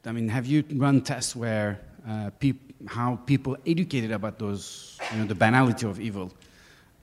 I 0.06 0.12
mean, 0.14 0.30
have 0.30 0.48
you 0.48 0.64
run 0.74 1.02
tests 1.02 1.36
where 1.36 1.80
uh, 2.08 2.32
peop- 2.40 2.74
how 2.88 3.18
people 3.26 3.58
educated 3.68 4.12
about 4.12 4.40
those, 4.40 4.98
you 5.12 5.20
know, 5.20 5.26
the 5.26 5.36
banality 5.36 5.86
of 5.86 6.00
evil, 6.00 6.32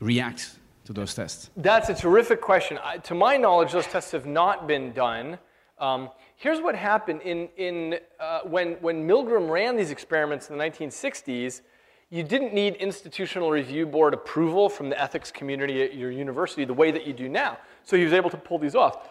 react 0.00 0.56
to 0.86 0.92
those 0.92 1.14
tests? 1.14 1.50
That's 1.56 1.90
a 1.90 1.94
terrific 1.94 2.40
question. 2.40 2.78
I, 2.82 2.98
to 2.98 3.14
my 3.14 3.36
knowledge, 3.36 3.72
those 3.72 3.86
tests 3.86 4.12
have 4.12 4.26
not 4.26 4.66
been 4.66 4.92
done. 4.92 5.38
Um, 5.78 6.10
here's 6.44 6.60
what 6.60 6.74
happened 6.74 7.22
in, 7.22 7.48
in, 7.56 7.94
uh, 8.20 8.40
when, 8.40 8.72
when 8.82 9.08
Milgram 9.08 9.48
ran 9.48 9.78
these 9.78 9.90
experiments 9.90 10.50
in 10.50 10.58
the 10.58 10.62
1960s. 10.62 11.62
You 12.10 12.22
didn't 12.22 12.52
need 12.52 12.74
institutional 12.74 13.50
review 13.50 13.86
board 13.86 14.12
approval 14.12 14.68
from 14.68 14.90
the 14.90 15.00
ethics 15.00 15.30
community 15.30 15.82
at 15.82 15.94
your 15.94 16.10
university 16.10 16.66
the 16.66 16.74
way 16.74 16.90
that 16.90 17.06
you 17.06 17.14
do 17.14 17.30
now. 17.30 17.56
So 17.82 17.96
he 17.96 18.04
was 18.04 18.12
able 18.12 18.28
to 18.28 18.36
pull 18.36 18.58
these 18.58 18.74
off. 18.74 19.08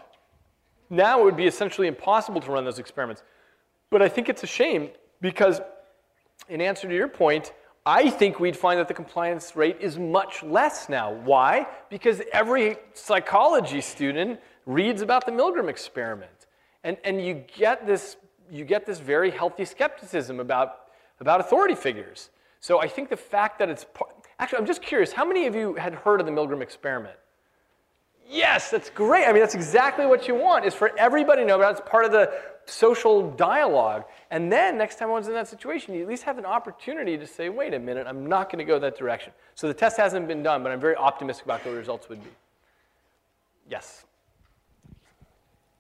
Now 0.92 1.22
it 1.22 1.24
would 1.24 1.36
be 1.36 1.48
essentially 1.48 1.88
impossible 1.88 2.40
to 2.40 2.52
run 2.52 2.66
those 2.66 2.78
experiments. 2.78 3.24
But 3.90 4.04
I 4.04 4.10
think 4.10 4.30
it's 4.30 4.44
a 4.44 4.48
shame 4.48 4.92
because, 5.20 5.60
in 6.50 6.62
answer 6.62 6.88
to 6.88 6.96
your 6.96 7.08
point, 7.08 7.52
I 7.84 8.12
think 8.12 8.40
we'd 8.40 8.56
find 8.56 8.80
that 8.80 8.88
the 8.88 8.94
compliance 8.94 9.56
rate 9.56 9.78
is 9.80 9.98
much 9.98 10.44
less 10.44 10.88
now. 10.88 11.12
Why? 11.12 11.66
Because 11.90 12.22
every 12.32 12.78
psychology 12.94 13.82
student 13.82 14.40
reads 14.68 15.02
about 15.02 15.26
the 15.26 15.32
Milgram 15.32 15.68
experiment. 15.68 16.30
And, 16.84 16.98
and 17.04 17.24
you, 17.24 17.44
get 17.58 17.86
this, 17.88 18.18
you 18.52 18.66
get 18.66 18.86
this 18.86 19.00
very 19.00 19.32
healthy 19.32 19.66
skepticism 19.66 20.40
about, 20.40 20.88
about 21.20 21.40
authority 21.40 21.76
figures. 21.76 22.30
So 22.60 22.80
I 22.82 22.88
think 22.88 23.10
the 23.10 23.18
fact 23.18 23.60
that 23.60 23.70
it's 23.70 23.86
actually, 24.40 24.60
I'm 24.60 24.66
just 24.66 24.82
curious, 24.82 25.12
how 25.12 25.26
many 25.26 25.48
of 25.48 25.56
you 25.56 25.76
had 25.76 25.94
heard 25.94 26.20
of 26.20 26.26
the 26.26 26.32
Milgram 26.32 26.62
experiment? 26.62 27.16
Yes, 28.30 28.72
that's 28.72 28.90
great. 28.90 29.26
I 29.26 29.34
mean, 29.34 29.42
that's 29.42 29.56
exactly 29.56 30.06
what 30.06 30.28
you 30.28 30.36
want, 30.36 30.66
is 30.66 30.74
for 30.74 30.98
everybody 30.98 31.42
to 31.42 31.48
know 31.48 31.58
about 31.58 31.76
it. 31.76 31.80
It's 31.80 31.90
part 31.90 32.06
of 32.06 32.12
the 32.12 32.32
social 32.66 33.32
dialogue. 33.32 34.06
And 34.32 34.52
then 34.52 34.78
next 34.78 34.98
time 34.98 35.10
one's 35.10 35.28
in 35.28 35.34
that 35.34 35.48
situation, 35.48 35.94
you 35.94 36.02
at 36.02 36.08
least 36.08 36.24
have 36.24 36.38
an 36.38 36.46
opportunity 36.46 37.18
to 37.18 37.28
say, 37.28 37.50
wait 37.50 37.74
a 37.74 37.80
minute, 37.80 38.08
I'm 38.08 38.26
not 38.28 38.50
going 38.50 38.60
to 38.60 38.66
go 38.66 38.80
that 38.80 38.98
direction. 38.98 39.34
So 39.56 39.68
the 39.68 39.74
test 39.74 39.98
hasn't 39.98 40.28
been 40.28 40.42
done, 40.42 40.64
but 40.64 40.72
I'm 40.72 40.80
very 40.80 40.96
optimistic 40.96 41.46
about 41.46 41.66
what 41.66 41.72
the 41.74 41.78
results 41.78 42.10
would 42.10 42.24
be. 42.24 42.30
Yes. 43.70 44.06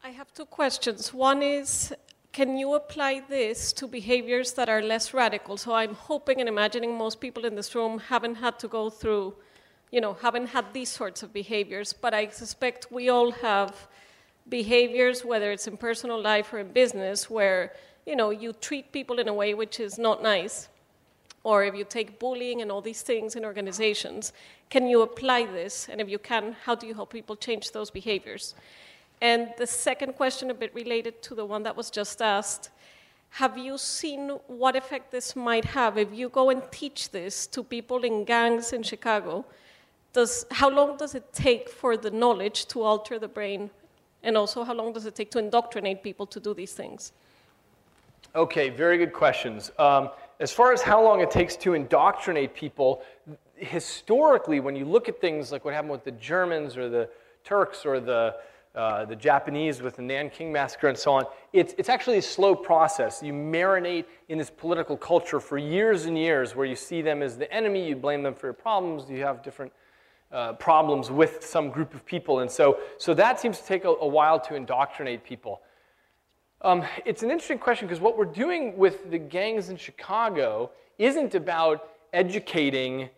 I 0.05 0.09
have 0.09 0.33
two 0.33 0.43
questions. 0.43 1.13
One 1.13 1.41
is, 1.41 1.93
can 2.33 2.57
you 2.57 2.73
apply 2.73 3.21
this 3.29 3.71
to 3.71 3.87
behaviors 3.87 4.51
that 4.51 4.67
are 4.67 4.81
less 4.81 5.13
radical? 5.13 5.55
So 5.55 5.73
I'm 5.73 5.93
hoping 5.93 6.41
and 6.41 6.49
imagining 6.49 6.97
most 6.97 7.21
people 7.21 7.45
in 7.45 7.55
this 7.55 7.73
room 7.73 7.99
haven't 7.99 8.35
had 8.35 8.59
to 8.59 8.67
go 8.67 8.89
through, 8.89 9.33
you 9.91 10.01
know, 10.01 10.15
haven't 10.15 10.47
had 10.47 10.73
these 10.73 10.89
sorts 10.89 11.23
of 11.23 11.31
behaviors, 11.31 11.93
but 11.93 12.13
I 12.13 12.27
suspect 12.27 12.91
we 12.91 13.07
all 13.07 13.31
have 13.31 13.87
behaviors, 14.49 15.23
whether 15.23 15.53
it's 15.53 15.67
in 15.67 15.77
personal 15.77 16.21
life 16.21 16.51
or 16.51 16.59
in 16.59 16.73
business, 16.73 17.29
where, 17.29 17.71
you 18.05 18.17
know, 18.17 18.29
you 18.29 18.51
treat 18.51 18.91
people 18.91 19.19
in 19.19 19.29
a 19.29 19.33
way 19.33 19.53
which 19.53 19.79
is 19.79 19.97
not 19.97 20.21
nice. 20.21 20.67
Or 21.45 21.63
if 21.63 21.75
you 21.75 21.85
take 21.85 22.19
bullying 22.19 22.61
and 22.61 22.69
all 22.69 22.81
these 22.81 23.03
things 23.03 23.37
in 23.37 23.45
organizations, 23.45 24.33
can 24.69 24.85
you 24.85 25.01
apply 25.01 25.45
this? 25.45 25.87
And 25.87 26.01
if 26.01 26.09
you 26.09 26.19
can, 26.19 26.57
how 26.65 26.75
do 26.75 26.87
you 26.87 26.93
help 26.93 27.13
people 27.13 27.37
change 27.37 27.71
those 27.71 27.89
behaviors? 27.89 28.53
And 29.23 29.53
the 29.57 29.65
second 29.65 30.17
question, 30.17 30.51
a 30.51 30.53
bit 30.53 30.75
related 30.75 31.21
to 31.21 31.33
the 31.33 31.45
one 31.45 31.63
that 31.63 31.77
was 31.77 31.89
just 31.89 32.21
asked, 32.21 32.71
have 33.29 33.57
you 33.57 33.77
seen 33.77 34.31
what 34.47 34.75
effect 34.75 35.11
this 35.11 35.33
might 35.33 35.63
have 35.63 35.97
if 35.97 36.09
you 36.13 36.27
go 36.27 36.49
and 36.49 36.61
teach 36.71 37.09
this 37.09 37.47
to 37.47 37.63
people 37.63 38.03
in 38.03 38.25
gangs 38.25 38.73
in 38.73 38.83
Chicago? 38.83 39.45
Does, 40.11 40.45
how 40.51 40.69
long 40.69 40.97
does 40.97 41.15
it 41.15 41.31
take 41.31 41.69
for 41.69 41.95
the 41.95 42.11
knowledge 42.11 42.65
to 42.67 42.81
alter 42.81 43.17
the 43.17 43.29
brain? 43.29 43.69
And 44.23 44.35
also, 44.35 44.65
how 44.65 44.73
long 44.73 44.91
does 44.91 45.05
it 45.05 45.15
take 45.15 45.31
to 45.31 45.39
indoctrinate 45.39 46.03
people 46.03 46.25
to 46.25 46.41
do 46.41 46.53
these 46.53 46.73
things? 46.73 47.13
Okay, 48.35 48.69
very 48.69 48.97
good 48.97 49.13
questions. 49.13 49.71
Um, 49.79 50.09
as 50.41 50.51
far 50.51 50.73
as 50.73 50.81
how 50.81 51.01
long 51.01 51.21
it 51.21 51.31
takes 51.31 51.55
to 51.57 51.75
indoctrinate 51.75 52.53
people, 52.53 53.03
historically, 53.55 54.59
when 54.59 54.75
you 54.75 54.83
look 54.83 55.07
at 55.07 55.21
things 55.21 55.49
like 55.49 55.63
what 55.63 55.73
happened 55.73 55.93
with 55.93 56.03
the 56.03 56.11
Germans 56.11 56.75
or 56.75 56.89
the 56.89 57.09
Turks 57.45 57.85
or 57.85 58.01
the 58.01 58.35
uh, 58.75 59.05
the 59.05 59.15
Japanese 59.15 59.81
with 59.81 59.97
the 59.97 60.01
Nanking 60.01 60.51
massacre 60.51 60.87
and 60.87 60.97
so 60.97 61.13
on. 61.13 61.25
It's, 61.51 61.75
it's 61.77 61.89
actually 61.89 62.17
a 62.17 62.23
slow 62.23 62.55
process. 62.55 63.21
You 63.21 63.31
marinate 63.31 64.05
in 64.29 64.37
this 64.39 64.49
political 64.49 64.97
culture 64.97 65.39
for 65.39 65.57
years 65.59 66.05
and 66.05 66.17
years 66.17 66.55
where 66.55 66.65
you 66.65 66.75
see 66.75 67.01
them 67.01 67.21
as 67.21 67.37
the 67.37 67.51
enemy, 67.53 67.87
you 67.87 67.95
blame 67.95 68.23
them 68.23 68.33
for 68.33 68.47
your 68.47 68.53
problems, 68.53 69.09
you 69.09 69.21
have 69.21 69.43
different 69.43 69.71
uh, 70.31 70.53
problems 70.53 71.11
with 71.11 71.45
some 71.45 71.69
group 71.69 71.93
of 71.93 72.03
people. 72.03 72.39
And 72.39 72.49
so, 72.49 72.79
so 72.97 73.13
that 73.13 73.39
seems 73.39 73.59
to 73.59 73.65
take 73.65 73.85
a, 73.85 73.89
a 73.89 74.07
while 74.07 74.39
to 74.39 74.55
indoctrinate 74.55 75.23
people. 75.23 75.61
Um, 76.63 76.83
it's 77.05 77.21
an 77.21 77.29
interesting 77.29 77.59
question 77.59 77.87
because 77.87 78.01
what 78.01 78.17
we're 78.17 78.25
doing 78.25 78.75
with 78.75 79.11
the 79.11 79.19
gangs 79.19 79.69
in 79.69 79.77
Chicago 79.77 80.71
isn't 80.97 81.35
about 81.35 81.89
educating 82.13 83.09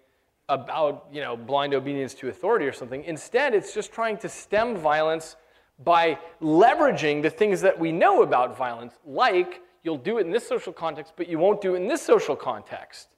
about 0.49 1.07
you 1.11 1.21
know 1.21 1.35
blind 1.35 1.73
obedience 1.73 2.13
to 2.15 2.29
authority 2.29 2.65
or 2.65 2.73
something. 2.73 3.03
Instead, 3.05 3.53
it's 3.53 3.73
just 3.73 3.91
trying 3.91 4.17
to 4.17 4.29
stem 4.29 4.75
violence 4.75 5.35
by 5.83 6.17
leveraging 6.41 7.21
the 7.21 7.29
things 7.29 7.61
that 7.61 7.77
we 7.77 7.91
know 7.91 8.21
about 8.21 8.57
violence, 8.57 8.93
like 9.05 9.61
you'll 9.83 9.97
do 9.97 10.17
it 10.17 10.25
in 10.25 10.31
this 10.31 10.47
social 10.47 10.73
context, 10.73 11.13
but 11.15 11.27
you 11.27 11.37
won't 11.37 11.61
do 11.61 11.75
it 11.75 11.77
in 11.77 11.87
this 11.87 12.01
social 12.01 12.35
context. 12.35 13.09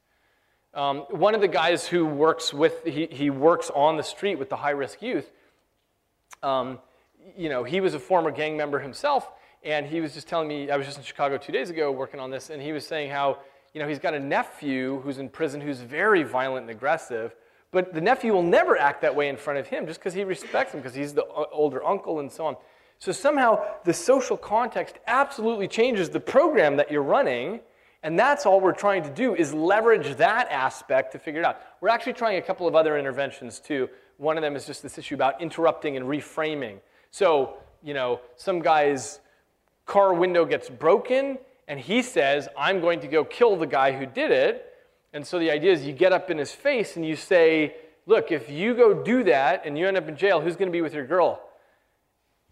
Um, 0.74 0.99
one 1.10 1.34
of 1.34 1.41
the 1.41 1.47
guys 1.47 1.88
who 1.88 2.05
works 2.05 2.53
with, 2.53 2.84
he, 2.84 3.08
he 3.10 3.30
works 3.30 3.72
on 3.74 3.97
the 3.97 4.03
street 4.03 4.36
with 4.36 4.49
the 4.49 4.58
high 4.58 4.72
risk 4.72 5.01
youth, 5.01 5.32
um, 6.43 6.80
you 7.36 7.49
know, 7.49 7.64
he 7.64 7.82
was 7.82 7.93
a 7.93 7.99
former 7.99 8.32
gang 8.32 8.55
member 8.55 8.80
himself, 8.80 9.32
and 9.64 9.86
he 9.86 10.01
was 10.01 10.14
just 10.14 10.28
telling 10.28 10.47
me, 10.47 10.70
I 10.70 10.78
was 10.78 10.86
just 10.86 10.97
in 10.97 11.03
Chicago 11.03 11.38
two 11.38 11.51
days 11.51 11.70
ago 11.70 11.91
working 11.91 12.20
on 12.20 12.30
this, 12.32 12.49
and 12.49 12.62
he 12.62 12.72
was 12.72 12.86
saying 12.86 13.10
how, 13.10 13.39
you 13.74 13.82
know, 13.82 13.88
he's 13.88 13.99
got 13.99 14.14
a 14.14 14.20
nephew 14.20 15.01
who's 15.01 15.18
in 15.18 15.30
prison 15.30 15.62
who's 15.62 15.80
very 15.80 16.24
violent 16.24 16.64
and 16.64 16.70
aggressive, 16.70 17.36
but 17.72 17.93
the 17.93 18.01
nephew 18.01 18.34
will 18.34 18.43
never 18.43 18.78
act 18.78 19.01
that 19.01 19.15
way 19.15 19.30
in 19.30 19.38
front 19.38 19.59
of 19.59 19.68
him 19.68 19.86
just 19.86 19.99
because 19.99 20.13
he 20.13 20.24
respects 20.24 20.74
him, 20.74 20.80
because 20.80 20.95
he's 20.95 21.13
the 21.13 21.26
uh, 21.26 21.45
older 21.51 21.84
uncle 21.86 22.20
and 22.20 22.32
so 22.32 22.45
on. 22.45 22.55
So 23.00 23.12
somehow 23.12 23.63
the 23.83 23.93
social 23.93 24.37
context 24.37 24.96
absolutely 25.05 25.67
changes 25.67 26.09
the 26.09 26.20
program 26.20 26.78
that 26.78 26.92
you're 26.92 27.04
running. 27.04 27.59
And 28.04 28.17
that's 28.17 28.46
all 28.46 28.62
we're 28.62 28.71
trying 28.74 29.04
to 29.04 29.09
do 29.09 29.36
is 29.36 29.54
leverage 29.54 30.16
that 30.16 30.50
aspect 30.50 31.12
to 31.12 31.20
figure 31.20 31.42
it 31.42 31.46
out. 31.46 31.59
We're 31.82 31.89
actually 31.89 32.13
trying 32.13 32.37
a 32.37 32.42
couple 32.42 32.67
of 32.67 32.75
other 32.75 32.97
interventions 32.97 33.59
too. 33.59 33.89
One 34.17 34.37
of 34.37 34.42
them 34.42 34.55
is 34.55 34.66
just 34.66 34.82
this 34.82 34.97
issue 34.97 35.16
about 35.16 35.42
interrupting 35.42 35.97
and 35.97 36.05
reframing. 36.05 36.79
So, 37.12 37.58
you 37.83 37.93
know, 37.93 38.21
some 38.36 38.62
guy's 38.62 39.20
car 39.86 40.13
window 40.13 40.46
gets 40.46 40.70
broken 40.70 41.37
and 41.67 41.79
he 41.79 42.01
says, 42.01 42.47
I'm 42.58 42.79
going 42.82 43.00
to 43.01 43.08
go 43.08 43.25
kill 43.25 43.58
the 43.58 43.67
guy 43.67 43.92
who 43.92 44.05
did 44.05 44.32
it. 44.32 44.67
And 45.18 45.26
so 45.26 45.39
the 45.39 45.50
idea 45.50 45.74
is 45.74 45.84
you 45.84 45.94
get 45.94 46.14
up 46.14 46.30
in 46.30 46.38
his 46.38 46.52
face 46.52 46.96
and 46.96 47.04
you 47.04 47.16
say, 47.16 47.76
Look, 48.06 48.32
if 48.32 48.52
you 48.52 48.76
go 48.76 48.94
do 48.94 49.24
that 49.24 49.64
and 49.66 49.76
you 49.76 49.88
end 49.88 49.98
up 49.98 50.08
in 50.08 50.16
jail, 50.16 50.39
who's 50.39 50.56
going 50.56 50.68
to 50.68 50.72
be 50.72 50.84
with 50.84 50.94
your 50.94 51.08
girl? 51.08 51.42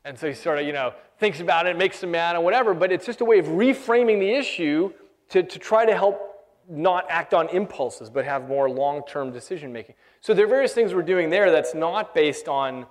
And 0.03 0.17
so 0.17 0.27
he 0.27 0.33
sort 0.33 0.57
of, 0.57 0.65
you 0.65 0.73
know, 0.73 0.95
thinks 1.19 1.41
about 1.41 1.67
it, 1.67 1.77
makes 1.77 2.01
him 2.01 2.09
mad 2.09 2.35
or 2.35 2.39
whatever, 2.39 2.73
but 2.73 2.91
it's 2.91 3.05
just 3.05 3.21
a 3.21 3.25
way 3.25 3.37
of 3.37 3.45
reframing 3.45 4.19
the 4.19 4.31
issue 4.31 4.91
to, 5.29 5.43
to 5.43 5.59
try 5.59 5.85
to 5.85 5.95
help 5.95 6.19
not 6.67 7.05
act 7.07 7.35
on 7.35 7.49
impulses, 7.49 8.09
but 8.09 8.25
have 8.25 8.47
more 8.47 8.67
long 8.67 9.03
term 9.07 9.31
decision 9.31 9.71
making. 9.71 9.93
So 10.21 10.33
there 10.33 10.45
are 10.45 10.49
various 10.49 10.73
things 10.73 10.91
we're 10.91 11.03
doing 11.03 11.29
there 11.29 11.51
that's 11.51 11.75
not 11.75 12.15
based 12.15 12.47
on, 12.47 12.87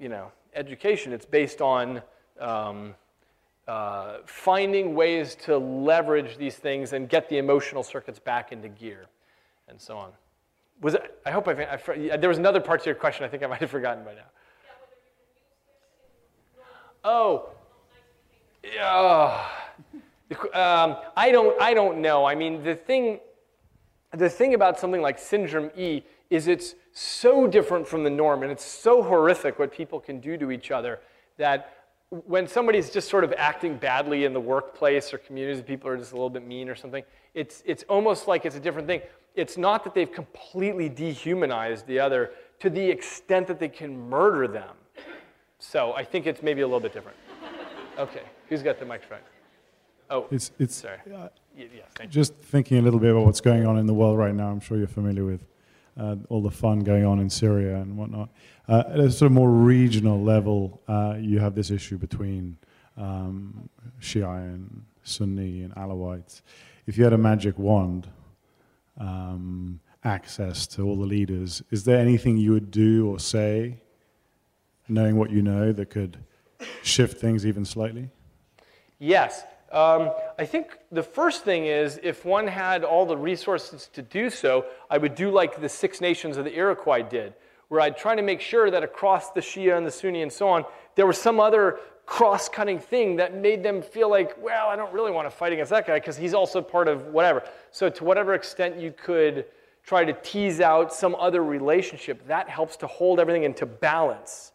you 0.00 0.08
know, 0.08 0.30
education, 0.54 1.12
it's 1.12 1.26
based 1.26 1.60
on. 1.60 2.02
Um, 2.38 2.94
uh, 3.68 4.18
finding 4.26 4.94
ways 4.94 5.34
to 5.34 5.58
leverage 5.58 6.36
these 6.36 6.56
things 6.56 6.92
and 6.92 7.08
get 7.08 7.28
the 7.28 7.38
emotional 7.38 7.82
circuits 7.82 8.18
back 8.18 8.52
into 8.52 8.68
gear 8.68 9.06
and 9.68 9.80
so 9.80 9.96
on. 9.96 10.12
Was 10.82 10.94
it, 10.94 11.18
I 11.24 11.30
hope 11.30 11.48
I've, 11.48 11.58
I, 11.60 12.16
there 12.16 12.28
was 12.28 12.38
another 12.38 12.60
part 12.60 12.80
to 12.82 12.86
your 12.86 12.94
question 12.94 13.24
I 13.24 13.28
think 13.28 13.42
I 13.42 13.46
might 13.46 13.60
have 13.60 13.70
forgotten 13.70 14.04
by 14.04 14.14
now. 14.14 14.20
Oh, 17.02 17.50
yeah. 18.62 19.44
Um, 20.52 20.96
I 21.16 21.30
don't. 21.30 21.60
I 21.62 21.72
don't 21.72 22.02
know. 22.02 22.24
I 22.24 22.34
mean, 22.34 22.64
the 22.64 22.74
thing, 22.74 23.20
the 24.10 24.28
thing 24.28 24.54
about 24.54 24.80
something 24.80 25.00
like 25.00 25.18
syndrome 25.18 25.70
E 25.76 26.02
is 26.30 26.48
it's 26.48 26.74
so 26.92 27.46
different 27.46 27.86
from 27.86 28.02
the 28.02 28.10
norm, 28.10 28.42
and 28.42 28.50
it's 28.50 28.64
so 28.64 29.04
horrific 29.04 29.58
what 29.60 29.70
people 29.72 30.00
can 30.00 30.18
do 30.18 30.36
to 30.36 30.50
each 30.50 30.72
other 30.72 30.98
that 31.36 31.85
when 32.10 32.46
somebody's 32.46 32.90
just 32.90 33.08
sort 33.08 33.24
of 33.24 33.32
acting 33.36 33.76
badly 33.76 34.24
in 34.24 34.32
the 34.32 34.40
workplace 34.40 35.12
or 35.12 35.18
communities, 35.18 35.62
people 35.62 35.90
are 35.90 35.96
just 35.96 36.12
a 36.12 36.14
little 36.14 36.30
bit 36.30 36.46
mean 36.46 36.68
or 36.68 36.74
something, 36.74 37.02
it's, 37.34 37.62
it's 37.66 37.82
almost 37.84 38.28
like 38.28 38.46
it's 38.46 38.56
a 38.56 38.60
different 38.60 38.86
thing. 38.86 39.02
It's 39.34 39.58
not 39.58 39.84
that 39.84 39.94
they've 39.94 40.10
completely 40.10 40.88
dehumanized 40.88 41.86
the 41.86 41.98
other 41.98 42.30
to 42.60 42.70
the 42.70 42.80
extent 42.80 43.46
that 43.48 43.58
they 43.58 43.68
can 43.68 44.08
murder 44.08 44.48
them. 44.48 44.76
So 45.58 45.94
I 45.94 46.04
think 46.04 46.26
it's 46.26 46.42
maybe 46.42 46.60
a 46.60 46.66
little 46.66 46.80
bit 46.80 46.92
different. 46.92 47.16
Okay, 47.98 48.22
who's 48.48 48.62
got 48.62 48.78
the 48.78 48.86
microphone? 48.86 49.18
Oh, 50.08 50.26
it's, 50.30 50.52
it's 50.58 50.76
sorry. 50.76 50.98
Uh, 51.12 51.28
yeah, 51.56 51.66
thank 51.96 52.10
just 52.10 52.34
thinking 52.36 52.78
a 52.78 52.82
little 52.82 53.00
bit 53.00 53.10
about 53.10 53.24
what's 53.24 53.40
going 53.40 53.66
on 53.66 53.78
in 53.78 53.86
the 53.86 53.94
world 53.94 54.16
right 54.16 54.34
now. 54.34 54.48
I'm 54.48 54.60
sure 54.60 54.78
you're 54.78 54.86
familiar 54.86 55.24
with 55.24 55.44
uh, 55.98 56.16
all 56.28 56.42
the 56.42 56.50
fun 56.50 56.80
going 56.80 57.04
on 57.04 57.18
in 57.18 57.30
Syria 57.30 57.76
and 57.76 57.96
whatnot. 57.96 58.28
Uh, 58.68 58.82
at 58.88 59.00
a 59.00 59.10
sort 59.10 59.26
of 59.26 59.32
more 59.32 59.50
regional 59.50 60.20
level, 60.22 60.82
uh, 60.88 61.16
you 61.18 61.38
have 61.38 61.54
this 61.54 61.70
issue 61.70 61.96
between 61.98 62.58
um, 62.96 63.68
Shia 64.00 64.38
and 64.38 64.84
Sunni 65.02 65.62
and 65.62 65.74
Alawites. 65.74 66.42
If 66.86 66.98
you 66.98 67.04
had 67.04 67.12
a 67.12 67.18
magic 67.18 67.58
wand, 67.58 68.08
um, 68.98 69.80
access 70.04 70.66
to 70.68 70.82
all 70.82 70.96
the 70.96 71.06
leaders, 71.06 71.62
is 71.70 71.84
there 71.84 71.98
anything 71.98 72.36
you 72.36 72.52
would 72.52 72.70
do 72.70 73.08
or 73.10 73.18
say, 73.18 73.78
knowing 74.88 75.16
what 75.16 75.30
you 75.30 75.42
know, 75.42 75.72
that 75.72 75.90
could 75.90 76.18
shift 76.82 77.20
things 77.20 77.44
even 77.44 77.64
slightly? 77.64 78.08
Yes. 78.98 79.44
Um, 79.76 80.12
I 80.38 80.46
think 80.46 80.78
the 80.90 81.02
first 81.02 81.44
thing 81.44 81.66
is 81.66 82.00
if 82.02 82.24
one 82.24 82.46
had 82.46 82.82
all 82.82 83.04
the 83.04 83.16
resources 83.16 83.90
to 83.92 84.00
do 84.00 84.30
so, 84.30 84.64
I 84.88 84.96
would 84.96 85.14
do 85.14 85.30
like 85.30 85.60
the 85.60 85.68
Six 85.68 86.00
Nations 86.00 86.38
of 86.38 86.46
the 86.46 86.56
Iroquois 86.56 87.02
did, 87.02 87.34
where 87.68 87.82
I'd 87.82 87.98
try 87.98 88.14
to 88.14 88.22
make 88.22 88.40
sure 88.40 88.70
that 88.70 88.82
across 88.82 89.32
the 89.32 89.42
Shia 89.42 89.76
and 89.76 89.86
the 89.86 89.90
Sunni 89.90 90.22
and 90.22 90.32
so 90.32 90.48
on, 90.48 90.64
there 90.94 91.06
was 91.06 91.18
some 91.18 91.38
other 91.38 91.78
cross 92.06 92.48
cutting 92.48 92.78
thing 92.78 93.16
that 93.16 93.36
made 93.36 93.62
them 93.62 93.82
feel 93.82 94.08
like, 94.08 94.42
well, 94.42 94.68
I 94.68 94.76
don't 94.76 94.94
really 94.94 95.12
want 95.12 95.28
to 95.28 95.36
fight 95.36 95.52
against 95.52 95.68
that 95.72 95.86
guy 95.86 95.98
because 95.98 96.16
he's 96.16 96.32
also 96.32 96.62
part 96.62 96.88
of 96.88 97.08
whatever. 97.08 97.42
So, 97.70 97.90
to 97.90 98.02
whatever 98.02 98.32
extent 98.32 98.80
you 98.80 98.94
could 98.96 99.44
try 99.84 100.06
to 100.06 100.14
tease 100.14 100.62
out 100.62 100.90
some 100.90 101.14
other 101.16 101.44
relationship, 101.44 102.26
that 102.28 102.48
helps 102.48 102.78
to 102.78 102.86
hold 102.86 103.20
everything 103.20 103.42
into 103.42 103.66
balance, 103.66 104.52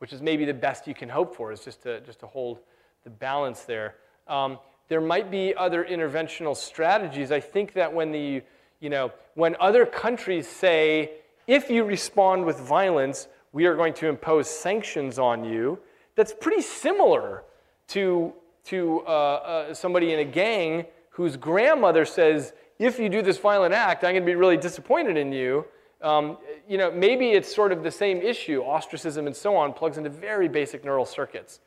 which 0.00 0.12
is 0.12 0.20
maybe 0.20 0.44
the 0.44 0.52
best 0.52 0.86
you 0.86 0.94
can 0.94 1.08
hope 1.08 1.34
for, 1.34 1.50
is 1.50 1.64
just 1.64 1.84
to, 1.84 2.02
just 2.02 2.20
to 2.20 2.26
hold 2.26 2.58
the 3.04 3.10
balance 3.10 3.62
there. 3.62 3.94
Um, 4.30 4.58
there 4.88 5.00
might 5.00 5.30
be 5.30 5.54
other 5.54 5.84
interventional 5.84 6.56
strategies. 6.56 7.30
I 7.30 7.40
think 7.40 7.74
that 7.74 7.92
when 7.92 8.12
the, 8.12 8.42
you 8.80 8.88
know, 8.88 9.12
when 9.34 9.56
other 9.60 9.84
countries 9.84 10.48
say, 10.48 11.12
if 11.46 11.68
you 11.68 11.84
respond 11.84 12.46
with 12.46 12.58
violence, 12.58 13.28
we 13.52 13.66
are 13.66 13.74
going 13.74 13.92
to 13.94 14.08
impose 14.08 14.48
sanctions 14.48 15.18
on 15.18 15.44
you, 15.44 15.78
that's 16.14 16.32
pretty 16.32 16.62
similar 16.62 17.42
to, 17.88 18.32
to 18.64 19.02
uh, 19.06 19.10
uh, 19.10 19.74
somebody 19.74 20.12
in 20.12 20.20
a 20.20 20.24
gang 20.24 20.86
whose 21.10 21.36
grandmother 21.36 22.04
says, 22.04 22.52
if 22.78 22.98
you 22.98 23.08
do 23.08 23.20
this 23.20 23.38
violent 23.38 23.74
act, 23.74 24.04
I'm 24.04 24.12
going 24.12 24.22
to 24.22 24.26
be 24.26 24.36
really 24.36 24.56
disappointed 24.56 25.16
in 25.16 25.32
you. 25.32 25.66
Um, 26.02 26.38
you 26.68 26.78
know, 26.78 26.90
maybe 26.90 27.32
it's 27.32 27.54
sort 27.54 27.72
of 27.72 27.82
the 27.82 27.90
same 27.90 28.22
issue, 28.22 28.62
ostracism 28.62 29.26
and 29.26 29.36
so 29.36 29.54
on, 29.56 29.72
plugs 29.72 29.98
into 29.98 30.08
very 30.08 30.48
basic 30.48 30.84
neural 30.84 31.04
circuits. 31.04 31.60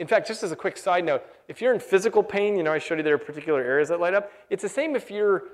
In 0.00 0.06
fact, 0.06 0.26
just 0.26 0.42
as 0.42 0.50
a 0.50 0.56
quick 0.56 0.78
side 0.78 1.04
note, 1.04 1.22
if 1.46 1.60
you're 1.60 1.74
in 1.74 1.78
physical 1.78 2.22
pain, 2.22 2.56
you 2.56 2.62
know, 2.62 2.72
I 2.72 2.78
showed 2.78 2.96
you 2.96 3.04
there 3.04 3.16
are 3.16 3.18
particular 3.18 3.60
areas 3.60 3.90
that 3.90 4.00
light 4.00 4.14
up. 4.14 4.32
It's 4.48 4.62
the 4.62 4.68
same 4.68 4.96
if 4.96 5.10
you're 5.10 5.44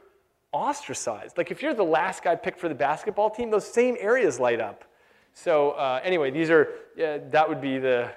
ostracized. 0.53 1.37
Like 1.37 1.51
if 1.51 1.63
you're 1.63 1.75
the 1.75 1.83
last 1.83 2.23
guy 2.23 2.37
picked 2.37 2.61
for 2.61 2.69
the 2.69 2.75
basketball 2.75 3.29
team, 3.29 3.51
those 3.51 3.67
same 3.67 3.97
areas 3.99 4.39
light 4.39 4.61
up. 4.61 4.85
So 5.35 5.73
uh, 5.73 6.01
anyway, 6.05 6.31
these 6.31 6.49
are, 6.49 6.69
uh, 6.97 7.19
that 7.31 7.49
would 7.49 7.61
be 7.61 7.79
the, 7.79 8.13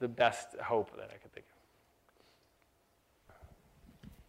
the 0.00 0.08
best 0.08 0.48
hope 0.60 0.90
that 0.96 1.10
I 1.14 1.16
could 1.18 1.32
think 1.32 1.46
of. 3.28 3.34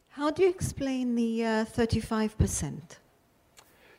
How 0.09 0.29
do 0.29 0.43
you 0.43 0.49
explain 0.49 1.15
the 1.15 1.43
uh, 1.43 1.65
35%? 1.65 2.79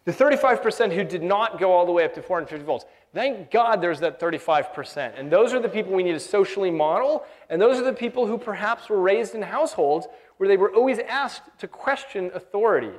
The 0.05 0.13
35% 0.13 0.95
who 0.95 1.03
did 1.03 1.25
not 1.25 1.59
go 1.59 1.73
all 1.73 1.85
the 1.85 1.91
way 1.91 2.05
up 2.05 2.15
to 2.15 2.23
450 2.23 2.65
volts. 2.65 2.85
Thank 3.15 3.53
God 3.53 3.81
there's 3.81 4.01
that 4.01 4.19
35%. 4.19 5.13
And 5.17 5.31
those 5.31 5.55
are 5.55 5.61
the 5.61 5.69
people 5.69 5.93
we 5.93 6.03
need 6.03 6.13
to 6.13 6.21
socially 6.21 6.73
model. 6.73 7.25
And 7.49 7.63
those 7.63 7.79
are 7.79 7.85
the 7.85 7.93
people 7.93 8.27
who 8.27 8.37
perhaps 8.37 8.89
were 8.89 9.01
raised 9.01 9.37
in 9.37 9.43
households 9.43 10.09
where 10.37 10.49
they 10.49 10.57
were 10.57 10.75
always 10.75 10.99
asked 10.99 11.43
to 11.59 11.69
question 11.69 12.33
authority. 12.35 12.91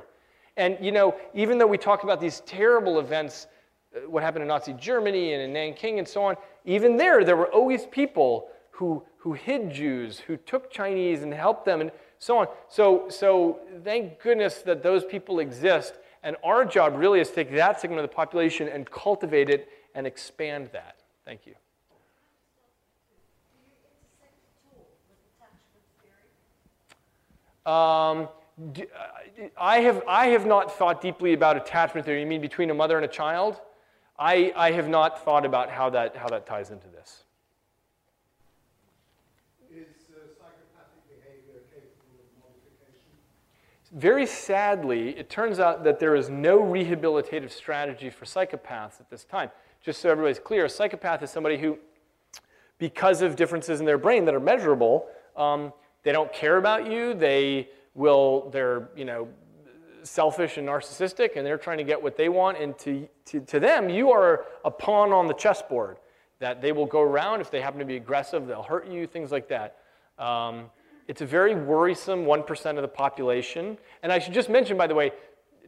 And, 0.56 0.78
you 0.80 0.90
know, 0.90 1.14
even 1.34 1.58
though 1.58 1.66
we 1.66 1.76
talk 1.76 2.02
about 2.02 2.18
these 2.18 2.40
terrible 2.46 2.98
events, 2.98 3.46
uh, 3.94 4.08
what 4.08 4.22
happened 4.22 4.40
in 4.40 4.48
Nazi 4.48 4.72
Germany 4.72 5.34
and 5.34 5.42
in 5.42 5.52
Nanking 5.52 5.98
and 5.98 6.08
so 6.08 6.24
on, 6.24 6.36
even 6.64 6.96
there, 6.96 7.22
there 7.22 7.36
were 7.36 7.52
always 7.52 7.84
people 7.84 8.48
who, 8.70 9.02
who 9.18 9.34
hid 9.34 9.70
Jews, 9.70 10.18
who 10.18 10.38
took 10.38 10.70
Chinese 10.70 11.24
and 11.24 11.34
helped 11.34 11.66
them, 11.66 11.82
and 11.82 11.90
so 12.18 12.38
on. 12.38 12.46
So, 12.70 13.10
so 13.10 13.60
thank 13.84 14.18
goodness 14.22 14.62
that 14.62 14.82
those 14.82 15.04
people 15.04 15.40
exist. 15.40 15.98
And 16.22 16.36
our 16.42 16.64
job 16.64 16.94
really 16.96 17.20
is 17.20 17.28
to 17.28 17.34
take 17.34 17.52
that 17.52 17.80
segment 17.82 18.00
of 18.00 18.08
the 18.08 18.14
population 18.14 18.66
and 18.68 18.90
cultivate 18.90 19.50
it 19.50 19.68
and 19.96 20.06
expand 20.06 20.68
that. 20.72 20.96
Thank 21.24 21.40
you. 21.46 21.54
Um, 27.70 28.28
I, 29.58 29.80
have, 29.80 30.04
I 30.06 30.26
have 30.28 30.46
not 30.46 30.78
thought 30.78 31.00
deeply 31.00 31.32
about 31.32 31.56
attachment 31.56 32.06
theory. 32.06 32.20
You 32.20 32.26
mean 32.26 32.40
between 32.40 32.70
a 32.70 32.74
mother 32.74 32.96
and 32.96 33.04
a 33.04 33.08
child? 33.08 33.60
I, 34.18 34.52
I 34.54 34.70
have 34.70 34.88
not 34.88 35.24
thought 35.24 35.44
about 35.44 35.70
how 35.70 35.90
that, 35.90 36.14
how 36.14 36.28
that 36.28 36.46
ties 36.46 36.70
into 36.70 36.86
this. 36.88 37.24
Is 39.70 39.86
uh, 40.10 40.20
psychopathic 40.38 41.02
behavior 41.08 41.62
capable 41.74 42.20
of 42.20 42.28
modification? 42.38 43.12
Very 43.92 44.26
sadly, 44.26 45.18
it 45.18 45.28
turns 45.28 45.58
out 45.58 45.84
that 45.84 45.98
there 45.98 46.14
is 46.14 46.28
no 46.30 46.60
rehabilitative 46.60 47.50
strategy 47.50 48.10
for 48.10 48.26
psychopaths 48.26 49.00
at 49.00 49.10
this 49.10 49.24
time 49.24 49.50
just 49.86 50.00
so 50.00 50.10
everybody's 50.10 50.40
clear, 50.40 50.64
a 50.64 50.68
psychopath 50.68 51.22
is 51.22 51.30
somebody 51.30 51.56
who, 51.56 51.78
because 52.76 53.22
of 53.22 53.36
differences 53.36 53.78
in 53.78 53.86
their 53.86 53.98
brain 53.98 54.24
that 54.24 54.34
are 54.34 54.40
measurable, 54.40 55.06
um, 55.36 55.72
they 56.02 56.10
don't 56.10 56.32
care 56.32 56.56
about 56.56 56.90
you. 56.90 57.14
They 57.14 57.68
will, 57.94 58.50
they're, 58.50 58.88
you 58.96 59.04
know, 59.04 59.28
selfish 60.02 60.56
and 60.56 60.66
narcissistic, 60.66 61.36
and 61.36 61.46
they're 61.46 61.56
trying 61.56 61.78
to 61.78 61.84
get 61.84 62.02
what 62.02 62.16
they 62.16 62.28
want. 62.28 62.58
And 62.58 62.76
to, 62.78 63.08
to, 63.26 63.40
to 63.42 63.60
them, 63.60 63.88
you 63.88 64.10
are 64.10 64.44
a 64.64 64.72
pawn 64.72 65.12
on 65.12 65.28
the 65.28 65.34
chessboard 65.34 65.98
that 66.40 66.60
they 66.60 66.72
will 66.72 66.86
go 66.86 67.00
around. 67.00 67.40
If 67.40 67.52
they 67.52 67.60
happen 67.60 67.78
to 67.78 67.84
be 67.84 67.96
aggressive, 67.96 68.48
they'll 68.48 68.64
hurt 68.64 68.88
you, 68.88 69.06
things 69.06 69.30
like 69.30 69.48
that. 69.50 69.76
Um, 70.18 70.64
it's 71.06 71.20
a 71.20 71.26
very 71.26 71.54
worrisome 71.54 72.24
1% 72.24 72.70
of 72.76 72.82
the 72.82 72.88
population. 72.88 73.78
And 74.02 74.10
I 74.10 74.18
should 74.18 74.34
just 74.34 74.48
mention, 74.48 74.76
by 74.76 74.88
the 74.88 74.96
way, 74.96 75.12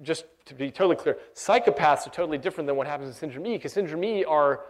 just 0.03 0.25
to 0.47 0.55
be 0.55 0.71
totally 0.71 0.97
clear, 0.97 1.19
psychopaths 1.35 2.07
are 2.07 2.11
totally 2.11 2.39
different 2.39 2.67
than 2.67 2.77
what 2.77 2.87
happens 2.87 3.09
in 3.09 3.15
syndrome 3.15 3.47
E, 3.47 3.57
because 3.57 3.73
syndrome 3.73 4.05
E 4.05 4.25
are, 4.25 4.61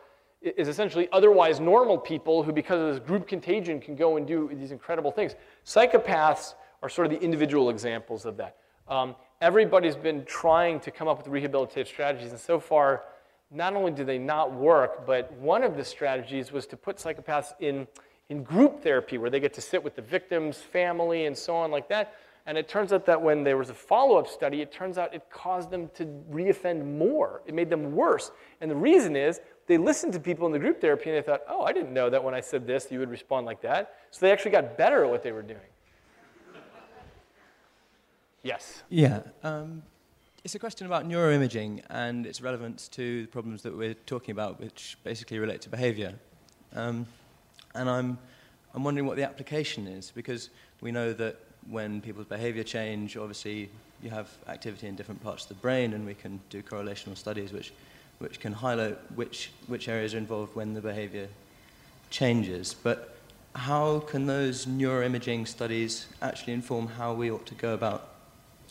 is 0.41 0.69
essentially 0.69 1.09
otherwise 1.13 1.61
normal 1.61 1.99
people 1.99 2.43
who, 2.43 2.53
because 2.53 2.81
of 2.81 2.95
this 2.95 3.07
group 3.07 3.27
contagion, 3.29 3.81
can 3.81 3.95
go 3.95 4.17
and 4.17 4.27
do 4.27 4.51
these 4.55 4.71
incredible 4.71 5.11
things. 5.11 5.35
Psychopaths 5.65 6.55
are 6.83 6.89
sort 6.89 7.07
of 7.07 7.13
the 7.13 7.25
individual 7.25 7.71
examples 7.71 8.25
of 8.25 8.37
that. 8.37 8.57
Um, 8.89 9.17
everybody's 9.41 9.97
been 9.97 10.25
trying 10.25 10.81
to 10.81 10.91
come 10.91 11.09
up 11.09 11.19
with 11.19 11.27
rehabilitative 11.33 11.87
strategies, 11.87 12.31
and 12.31 12.41
so 12.41 12.59
far, 12.59 13.05
not 13.51 13.75
only 13.75 13.93
do 13.93 14.05
they 14.05 14.19
not 14.19 14.53
work, 14.53 15.07
but 15.07 15.33
one 15.33 15.63
of 15.63 15.77
the 15.77 15.85
strategies 15.85 16.53
was 16.53 16.67
to 16.67 16.77
put 16.77 16.99
psychopaths 16.99 17.53
in, 17.61 17.87
in 18.29 18.43
group 18.43 18.83
therapy 18.83 19.19
where 19.19 19.31
they 19.31 19.41
get 19.41 19.55
to 19.55 19.61
sit 19.61 19.83
with 19.83 19.97
the 19.97 20.03
victim's 20.03 20.59
family 20.59 21.27
and 21.27 21.37
so 21.37 21.57
on, 21.57 21.71
like 21.71 21.89
that. 21.89 22.15
And 22.49 22.57
it 22.57 22.67
turns 22.67 22.95
out 22.95 23.05
that 23.05 23.21
when 23.21 23.45
there 23.45 23.59
was 23.59 23.69
a 23.69 23.75
follow 23.75 24.17
up 24.17 24.27
study, 24.27 24.63
it 24.63 24.73
turns 24.73 24.97
out 24.97 25.15
it 25.15 25.23
caused 25.29 25.71
them 25.71 25.91
to 25.97 26.07
reoffend 26.33 26.83
more. 26.97 27.43
It 27.45 27.53
made 27.53 27.69
them 27.69 27.93
worse. 27.95 28.31
And 28.63 28.71
the 28.71 28.75
reason 28.75 29.17
is 29.17 29.43
they 29.67 29.77
listened 29.77 30.15
to 30.15 30.19
people 30.19 30.47
in 30.47 30.53
the 30.53 30.59
group 30.59 30.81
therapy 30.81 31.11
and 31.11 31.19
they 31.19 31.21
thought, 31.21 31.43
oh, 31.47 31.61
I 31.61 31.75
didn't 31.75 31.93
know 31.93 32.09
that 32.09 32.25
when 32.25 32.33
I 32.33 32.41
said 32.41 32.67
this, 32.67 32.89
you 32.91 33.01
would 33.01 33.11
respond 33.11 33.45
like 33.45 33.61
that. 33.61 33.97
So 34.13 34.25
they 34.25 34.33
actually 34.33 34.53
got 34.53 34.79
better 34.79 35.05
at 35.05 35.11
what 35.11 35.23
they 35.23 35.31
were 35.31 35.43
doing. 35.43 35.61
Yes? 38.43 38.83
Yeah. 38.89 39.21
Um, 39.43 39.83
it's 40.43 40.55
a 40.55 40.59
question 40.59 40.87
about 40.87 41.07
neuroimaging 41.07 41.83
and 41.91 42.25
its 42.25 42.41
relevance 42.41 42.89
to 42.89 43.23
the 43.23 43.29
problems 43.29 43.61
that 43.65 43.77
we're 43.77 43.93
talking 43.93 44.33
about, 44.33 44.59
which 44.59 44.97
basically 45.05 45.39
relate 45.39 45.61
to 45.63 45.69
behavior. 45.69 46.15
Um, 46.75 47.05
and 47.75 47.91
I'm, 47.91 48.19
I'm 48.73 48.85
wondering 48.85 49.07
what 49.07 49.19
the 49.19 49.25
application 49.25 49.87
is, 49.87 50.11
because 50.15 50.49
we 50.81 50.93
know 50.93 51.13
that 51.13 51.43
when 51.71 52.01
people's 52.01 52.27
behavior 52.27 52.63
change, 52.63 53.17
obviously 53.17 53.69
you 54.03 54.11
have 54.11 54.31
activity 54.49 54.87
in 54.87 54.97
different 54.97 55.23
parts 55.23 55.45
of 55.45 55.49
the 55.49 55.55
brain, 55.57 55.93
and 55.93 56.07
we 56.07 56.15
can 56.15 56.41
do 56.51 56.63
correlational 56.63 57.17
studies 57.17 57.53
which, 57.53 57.73
which 58.19 58.41
can 58.41 58.53
highlight 58.53 58.97
which, 59.15 59.51
which 59.67 59.89
areas 59.89 60.15
are 60.15 60.19
involved 60.19 60.55
when 60.55 60.75
the 60.75 60.81
behavior 60.81 61.29
changes. 62.11 62.75
But 62.75 63.17
how 63.55 64.01
can 64.01 64.27
those 64.27 64.67
neuroimaging 64.67 65.49
studies 65.49 66.07
actually 66.23 66.53
inform 66.53 66.87
how 66.87 67.13
we 67.13 67.31
ought 67.31 67.47
to 67.47 67.55
go 67.55 67.75
about 67.75 68.11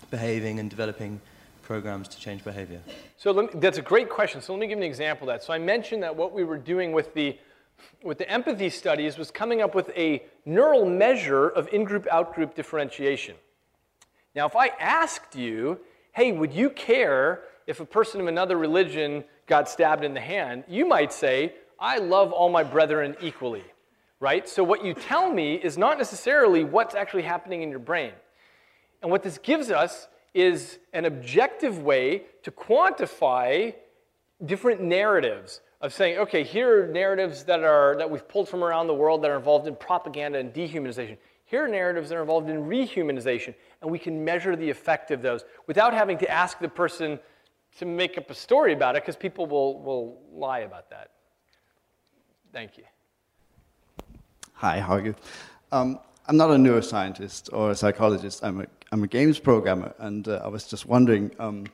behaving 0.10 0.60
and 0.60 0.69
developing 0.69 1.19
programs 1.64 2.07
to 2.07 2.19
change 2.19 2.44
behavior? 2.44 2.80
So 3.18 3.34
me, 3.34 3.49
that's 3.56 3.78
a 3.78 3.82
great 3.82 4.10
question. 4.10 4.41
So 4.41 4.53
let 4.53 4.61
me 4.61 4.68
give 4.68 4.78
an 4.78 4.84
example 4.84 5.30
of 5.30 5.36
that. 5.36 5.44
So 5.45 5.53
I 5.53 5.60
mentioned 5.60 6.02
that 6.03 6.15
what 6.15 6.32
we 6.32 6.44
were 6.44 6.57
doing 6.57 6.94
with 6.94 7.14
the 7.14 7.38
with 8.04 8.18
the 8.18 8.30
empathy 8.30 8.70
studies 8.70 9.18
was 9.18 9.32
coming 9.32 9.62
up 9.62 9.76
with 9.76 9.90
a 9.95 10.24
neural 10.45 10.86
measure 10.86 11.49
of 11.49 11.68
in 11.70 11.84
group 11.84 12.08
out 12.12 12.34
group 12.34 12.56
differentiation. 12.56 13.36
Now, 14.36 14.45
if 14.45 14.56
I 14.56 14.68
asked 14.80 15.36
you, 15.36 15.80
hey, 16.12 16.32
would 16.32 16.54
you 16.54 16.70
care 16.70 17.44
if 17.66 17.80
a 17.80 17.86
person 17.86 18.22
of 18.22 18.28
another 18.28 18.58
religion 18.58 19.24
got 19.48 19.68
stabbed 19.68 20.04
in 20.04 20.14
the 20.14 20.22
hand? 20.22 20.64
You 20.68 20.88
might 20.88 21.12
say, 21.12 21.56
I 21.80 21.98
love 21.98 22.32
all 22.32 22.49
my 22.49 22.64
brethren 22.64 23.16
equally, 23.22 23.64
right? 24.20 24.48
So, 24.48 24.64
what 24.64 24.86
you 24.86 24.94
tell 24.94 25.32
me 25.32 25.56
is 25.56 25.78
not 25.78 25.98
necessarily 25.98 26.64
what's 26.64 26.95
actually 26.95 27.24
happening 27.24 27.62
in 27.62 27.70
your 27.70 27.80
brain. 27.80 28.14
And 29.02 29.12
what 29.12 29.24
this 29.24 29.38
gives 29.38 29.70
us 29.70 30.08
is 30.34 30.80
an 30.94 31.06
objective 31.06 31.80
way 31.80 32.24
to 32.44 32.52
quantify 32.52 33.74
different 34.45 34.82
narratives 34.82 35.62
of 35.82 35.94
saying, 35.94 36.18
okay, 36.18 36.44
here 36.44 36.84
are 36.84 36.88
narratives 36.88 37.44
that, 37.44 37.64
are, 37.64 37.95
that 37.98 38.10
we've 38.10 38.28
pulled 38.28 38.49
from 38.49 38.64
around 38.64 38.88
the 38.88 38.94
world 38.94 39.22
that 39.24 39.30
are 39.30 39.38
involved 39.38 39.68
in 39.68 39.76
propaganda 39.76 40.40
and 40.40 40.54
dehumanization. 40.54 41.18
Here 41.45 41.64
are 41.64 41.68
narratives 41.68 42.10
that 42.10 42.16
are 42.16 42.22
involved 42.22 42.49
in 42.49 42.64
rehumanization, 42.64 43.54
and 43.82 43.91
we 43.91 43.99
can 43.99 44.26
measure 44.26 44.56
the 44.56 44.70
effect 44.70 45.12
of 45.12 45.22
those 45.22 45.45
without 45.68 45.94
having 45.94 46.18
to 46.18 46.30
ask 46.30 46.60
the 46.60 46.68
person 46.68 47.20
to 47.78 47.86
make 47.86 48.18
up 48.18 48.30
a 48.30 48.34
story 48.34 48.74
about 48.74 48.95
it, 48.95 49.04
because 49.04 49.16
people 49.16 49.45
will, 49.45 49.82
will 49.82 50.22
lie 50.34 50.60
about 50.60 50.90
that. 50.90 51.12
Thank 52.52 52.78
you. 52.78 52.84
Hi, 54.54 54.80
how 54.80 54.95
are 54.95 55.06
you? 55.06 55.16
Um, 55.72 55.99
I'm 56.26 56.38
not 56.38 56.49
a 56.49 56.56
neuroscientist 56.56 57.54
or 57.54 57.72
a 57.72 57.76
psychologist. 57.76 58.44
I'm 58.44 58.62
a, 58.62 58.66
I'm 58.91 59.04
a 59.04 59.08
games 59.08 59.38
programmer, 59.38 59.94
and 59.99 60.28
uh, 60.28 60.41
I 60.44 60.48
was 60.48 60.66
just 60.66 60.88
wondering. 60.88 61.32
Um, 61.38 61.66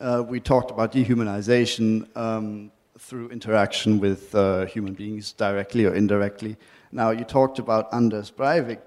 uh, 0.00 0.24
we 0.26 0.40
talked 0.40 0.72
about 0.72 0.92
dehumanization 0.92 2.14
um, 2.16 2.72
through 3.00 3.30
interaction 3.30 3.98
with 3.98 4.34
uh, 4.34 4.66
human 4.66 4.92
beings, 4.92 5.32
directly 5.32 5.86
or 5.86 5.94
indirectly. 5.94 6.56
Now, 6.92 7.10
you 7.10 7.24
talked 7.24 7.58
about 7.58 7.92
Anders 7.92 8.30
Breivik 8.30 8.80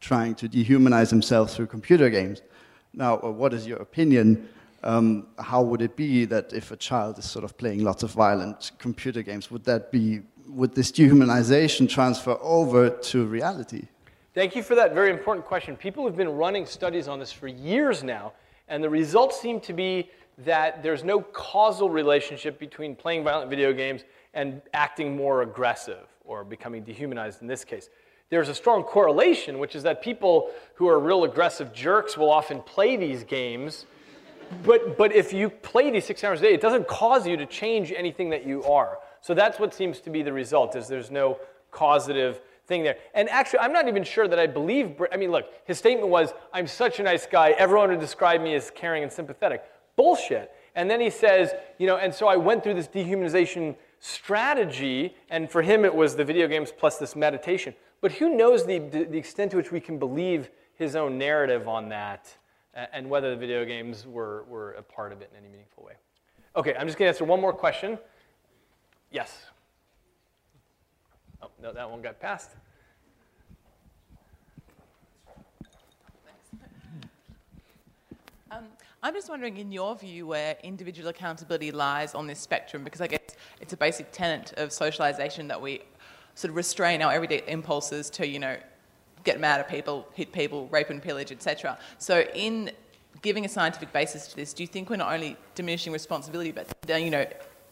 trying 0.00 0.34
to 0.36 0.48
dehumanize 0.48 1.10
himself 1.10 1.52
through 1.54 1.68
computer 1.68 2.10
games. 2.10 2.42
Now, 2.92 3.20
uh, 3.20 3.30
what 3.30 3.54
is 3.54 3.66
your 3.66 3.78
opinion? 3.78 4.48
Um, 4.82 5.28
how 5.38 5.62
would 5.62 5.82
it 5.82 5.94
be 5.94 6.24
that 6.24 6.52
if 6.52 6.72
a 6.72 6.76
child 6.76 7.18
is 7.18 7.30
sort 7.30 7.44
of 7.44 7.56
playing 7.56 7.84
lots 7.84 8.02
of 8.02 8.10
violent 8.10 8.72
computer 8.78 9.22
games, 9.22 9.50
would 9.50 9.64
that 9.64 9.92
be 9.92 10.22
would 10.48 10.74
this 10.74 10.90
dehumanization 10.90 11.88
transfer 11.88 12.36
over 12.40 12.90
to 12.90 13.24
reality? 13.24 13.84
Thank 14.34 14.56
you 14.56 14.64
for 14.64 14.74
that 14.74 14.94
very 14.94 15.10
important 15.10 15.46
question. 15.46 15.76
People 15.76 16.04
have 16.06 16.16
been 16.16 16.30
running 16.30 16.66
studies 16.66 17.06
on 17.06 17.20
this 17.20 17.30
for 17.30 17.46
years 17.46 18.02
now, 18.02 18.32
and 18.68 18.82
the 18.82 18.90
results 18.90 19.40
seem 19.40 19.60
to 19.60 19.72
be 19.72 20.10
that 20.44 20.82
there's 20.82 21.04
no 21.04 21.20
causal 21.20 21.90
relationship 21.90 22.58
between 22.58 22.94
playing 22.94 23.24
violent 23.24 23.50
video 23.50 23.72
games 23.72 24.04
and 24.34 24.62
acting 24.72 25.16
more 25.16 25.42
aggressive 25.42 26.06
or 26.24 26.44
becoming 26.44 26.82
dehumanized 26.82 27.42
in 27.42 27.48
this 27.48 27.64
case. 27.64 27.90
There's 28.30 28.48
a 28.48 28.54
strong 28.54 28.84
correlation, 28.84 29.58
which 29.58 29.74
is 29.74 29.82
that 29.82 30.02
people 30.02 30.50
who 30.74 30.88
are 30.88 31.00
real 31.00 31.24
aggressive 31.24 31.72
jerks 31.72 32.16
will 32.16 32.30
often 32.30 32.62
play 32.62 32.96
these 32.96 33.24
games. 33.24 33.86
But, 34.64 34.96
but 34.96 35.12
if 35.12 35.32
you 35.32 35.50
play 35.50 35.90
these 35.90 36.04
six 36.04 36.22
hours 36.22 36.40
a 36.40 36.44
day, 36.44 36.54
it 36.54 36.60
doesn't 36.60 36.86
cause 36.86 37.26
you 37.26 37.36
to 37.36 37.46
change 37.46 37.92
anything 37.92 38.30
that 38.30 38.46
you 38.46 38.62
are. 38.64 38.98
So 39.20 39.34
that's 39.34 39.58
what 39.58 39.74
seems 39.74 40.00
to 40.00 40.10
be 40.10 40.22
the 40.22 40.32
result, 40.32 40.76
is 40.76 40.86
there's 40.86 41.10
no 41.10 41.38
causative 41.70 42.40
thing 42.66 42.84
there. 42.84 42.96
And 43.14 43.28
actually, 43.28 43.60
I'm 43.60 43.72
not 43.72 43.88
even 43.88 44.04
sure 44.04 44.28
that 44.28 44.38
I 44.38 44.46
believe, 44.46 45.00
I 45.12 45.16
mean, 45.16 45.32
look, 45.32 45.46
his 45.64 45.78
statement 45.78 46.08
was, 46.08 46.32
I'm 46.52 46.66
such 46.68 47.00
a 47.00 47.02
nice 47.02 47.26
guy, 47.26 47.50
everyone 47.50 47.90
would 47.90 48.00
describe 48.00 48.40
me 48.40 48.54
as 48.54 48.70
caring 48.70 49.02
and 49.02 49.12
sympathetic 49.12 49.64
bullshit. 50.00 50.50
And 50.74 50.88
then 50.90 50.98
he 50.98 51.10
says, 51.10 51.52
you 51.78 51.86
know, 51.86 51.98
and 51.98 52.14
so 52.14 52.26
I 52.26 52.36
went 52.36 52.62
through 52.62 52.74
this 52.74 52.88
dehumanization 52.88 53.76
strategy, 53.98 55.14
and 55.28 55.50
for 55.50 55.60
him 55.60 55.84
it 55.84 55.94
was 55.94 56.16
the 56.16 56.24
video 56.24 56.48
games 56.48 56.72
plus 56.76 56.96
this 56.96 57.14
meditation. 57.14 57.74
But 58.00 58.12
who 58.12 58.34
knows 58.34 58.64
the, 58.64 58.78
the 58.78 59.18
extent 59.18 59.50
to 59.50 59.58
which 59.58 59.70
we 59.70 59.80
can 59.80 59.98
believe 59.98 60.48
his 60.74 60.96
own 60.96 61.18
narrative 61.18 61.68
on 61.68 61.90
that 61.90 62.34
and 62.94 63.10
whether 63.10 63.28
the 63.30 63.36
video 63.36 63.66
games 63.66 64.06
were, 64.06 64.44
were 64.44 64.72
a 64.72 64.82
part 64.82 65.12
of 65.12 65.20
it 65.20 65.30
in 65.32 65.38
any 65.38 65.48
meaningful 65.52 65.84
way. 65.84 65.94
Okay, 66.56 66.74
I'm 66.78 66.86
just 66.86 66.96
going 66.96 67.12
to 67.12 67.14
answer 67.14 67.24
one 67.24 67.40
more 67.40 67.52
question. 67.52 67.98
Yes. 69.10 69.36
Oh, 71.42 71.50
no, 71.60 71.74
that 71.74 71.90
one 71.90 72.00
got 72.00 72.20
passed. 72.20 72.52
Um, 78.50 78.64
I'm 79.02 79.14
just 79.14 79.30
wondering, 79.30 79.56
in 79.56 79.72
your 79.72 79.96
view, 79.96 80.26
where 80.26 80.58
individual 80.62 81.08
accountability 81.08 81.70
lies 81.70 82.14
on 82.14 82.26
this 82.26 82.38
spectrum, 82.38 82.84
because 82.84 83.00
I 83.00 83.06
guess 83.06 83.20
it's 83.58 83.72
a 83.72 83.76
basic 83.76 84.12
tenet 84.12 84.52
of 84.58 84.72
socialization 84.72 85.48
that 85.48 85.60
we 85.60 85.80
sort 86.34 86.50
of 86.50 86.56
restrain 86.56 87.00
our 87.00 87.10
everyday 87.10 87.42
impulses 87.46 88.10
to, 88.10 88.28
you 88.28 88.38
know, 88.38 88.58
get 89.24 89.40
mad 89.40 89.58
at 89.58 89.70
people, 89.70 90.06
hit 90.12 90.32
people, 90.32 90.68
rape 90.68 90.90
and 90.90 91.00
pillage, 91.02 91.32
etc. 91.32 91.78
So, 91.96 92.26
in 92.34 92.72
giving 93.22 93.46
a 93.46 93.48
scientific 93.48 93.90
basis 93.90 94.28
to 94.28 94.36
this, 94.36 94.52
do 94.52 94.62
you 94.62 94.66
think 94.66 94.90
we're 94.90 94.96
not 94.96 95.12
only 95.12 95.38
diminishing 95.54 95.94
responsibility, 95.94 96.52
but 96.52 96.66
you 96.86 97.10
know, 97.10 97.26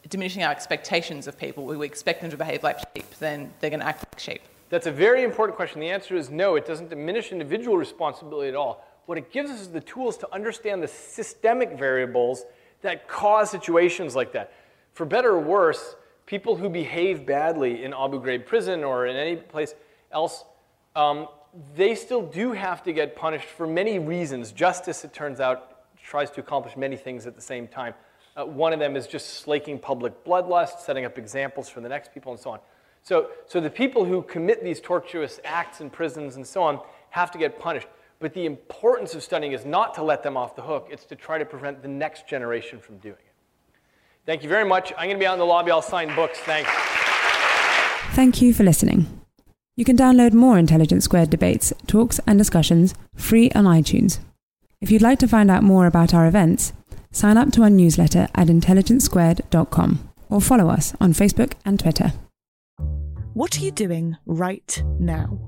diminishing 0.09 0.43
our 0.45 0.51
expectations 0.51 1.27
of 1.27 1.39
people? 1.39 1.67
We 1.67 1.87
expect 1.87 2.23
them 2.23 2.31
to 2.31 2.39
behave 2.39 2.63
like 2.63 2.79
sheep, 2.97 3.11
then 3.19 3.53
they're 3.61 3.71
going 3.71 3.81
to 3.81 3.87
act 3.87 4.07
like 4.11 4.19
sheep. 4.19 4.41
That's 4.71 4.87
a 4.87 4.93
very 4.93 5.25
important 5.25 5.57
question. 5.57 5.81
The 5.81 5.91
answer 5.91 6.17
is 6.17 6.31
no. 6.31 6.57
It 6.57 6.67
doesn't 6.67 6.89
diminish 6.89 7.33
individual 7.33 7.77
responsibility 7.77 8.49
at 8.49 8.55
all. 8.55 8.85
What 9.09 9.17
it 9.17 9.33
gives 9.33 9.51
us 9.51 9.63
is 9.63 9.69
the 9.69 9.81
tools 9.81 10.19
to 10.19 10.35
understand 10.35 10.83
the 10.83 10.87
systemic 10.87 11.79
variables 11.79 12.45
that 12.83 13.09
cause 13.09 13.51
situations 13.51 14.15
like 14.15 14.33
that. 14.33 14.53
For 14.93 15.07
better 15.07 15.31
or 15.31 15.41
worse, 15.41 15.97
people 16.27 16.57
who 16.57 16.69
behave 16.69 17.25
badly 17.25 17.85
in 17.85 17.95
Abu 17.95 18.21
Ghraib 18.21 18.45
prison 18.45 18.85
or 18.85 19.07
in 19.07 19.17
any 19.17 19.37
place 19.37 19.75
else, 20.13 20.45
um, 20.95 21.27
they 21.75 21.95
still 21.95 22.21
do 22.21 22.53
have 22.53 22.83
to 22.83 22.93
get 22.93 23.17
punished 23.17 23.49
for 23.49 23.67
many 23.67 23.99
reasons. 23.99 24.53
Justice, 24.53 25.03
it 25.05 25.15
turns 25.15 25.41
out, 25.41 25.79
tries 26.03 26.31
to 26.33 26.41
accomplish 26.41 26.77
many 26.77 26.99
things 26.99 27.27
at 27.27 27.35
the 27.35 27.41
same 27.41 27.67
time. 27.67 27.95
Uh, 28.37 28.45
one 28.45 28.75
of 28.75 28.79
them 28.79 28.95
is 28.95 29.07
just 29.07 29.37
slaking 29.37 29.79
public 29.79 30.23
bloodlust, 30.23 30.81
setting 30.81 31.07
up 31.07 31.17
examples 31.17 31.71
for 31.71 31.81
the 31.81 31.89
next 31.89 32.13
people, 32.13 32.31
and 32.31 32.39
so 32.39 32.51
on. 32.51 32.59
So, 33.03 33.31
so 33.47 33.59
the 33.59 33.71
people 33.71 34.05
who 34.05 34.21
commit 34.21 34.63
these 34.63 34.83
tortuous 34.83 35.41
acts 35.47 35.81
in 35.81 35.89
prisons 35.89 36.37
and 36.37 36.47
so 36.47 36.63
on 36.63 36.81
have 37.09 37.31
to 37.31 37.39
get 37.39 37.59
punished. 37.59 37.89
But 38.21 38.35
the 38.35 38.47
importance 38.47 39.15
of 39.15 39.23
studying 39.23 39.53
is 39.53 39.65
not 39.65 39.95
to 39.95 40.03
let 40.03 40.23
them 40.23 40.37
off 40.37 40.57
the 40.57 40.63
hook, 40.63 40.89
it's 40.91 41.05
to 41.07 41.17
try 41.17 41.39
to 41.39 41.45
prevent 41.45 41.83
the 41.83 41.89
next 41.89 42.27
generation 42.27 42.81
from 42.81 42.99
doing 42.99 43.15
it. 43.19 43.35
Thank 44.27 44.43
you 44.43 44.49
very 44.49 44.65
much. 44.65 44.93
I'm 44.99 45.07
going 45.07 45.17
to 45.17 45.19
be 45.19 45.27
out 45.27 45.35
in 45.35 45.39
the 45.39 45.47
lobby. 45.47 45.71
I'll 45.71 45.81
sign 45.81 46.15
books. 46.15 46.39
Thanks. 46.41 46.69
Thank 48.15 48.43
you 48.43 48.53
for 48.53 48.65
listening. 48.65 49.07
You 49.77 49.85
can 49.85 49.97
download 49.97 50.33
more 50.33 50.59
Intelligence 50.59 51.05
Squared 51.05 51.31
debates, 51.31 51.73
talks, 51.87 52.19
and 52.27 52.37
discussions 52.37 52.95
free 53.15 53.51
on 53.53 53.65
iTunes. 53.65 54.19
If 54.81 54.91
you'd 54.91 55.03
like 55.03 55.21
to 55.21 55.29
find 55.29 55.51
out 55.51 55.63
more 55.63 55.87
about 55.87 56.13
our 56.13 56.27
events, 56.27 56.73
sign 57.13 57.37
up 57.37 57.53
to 57.53 57.63
our 57.63 57.71
newsletter 57.71 58.29
at 58.35 58.49
intelligencesquared.com 58.49 60.11
or 60.29 60.41
follow 60.41 60.69
us 60.69 60.95
on 61.01 61.13
Facebook 61.13 61.53
and 61.65 61.79
Twitter. 61.79 62.13
What 63.35 63.57
are 63.57 63.61
you 63.61 63.71
doing 63.71 64.17
right 64.27 64.83
now? 64.99 65.48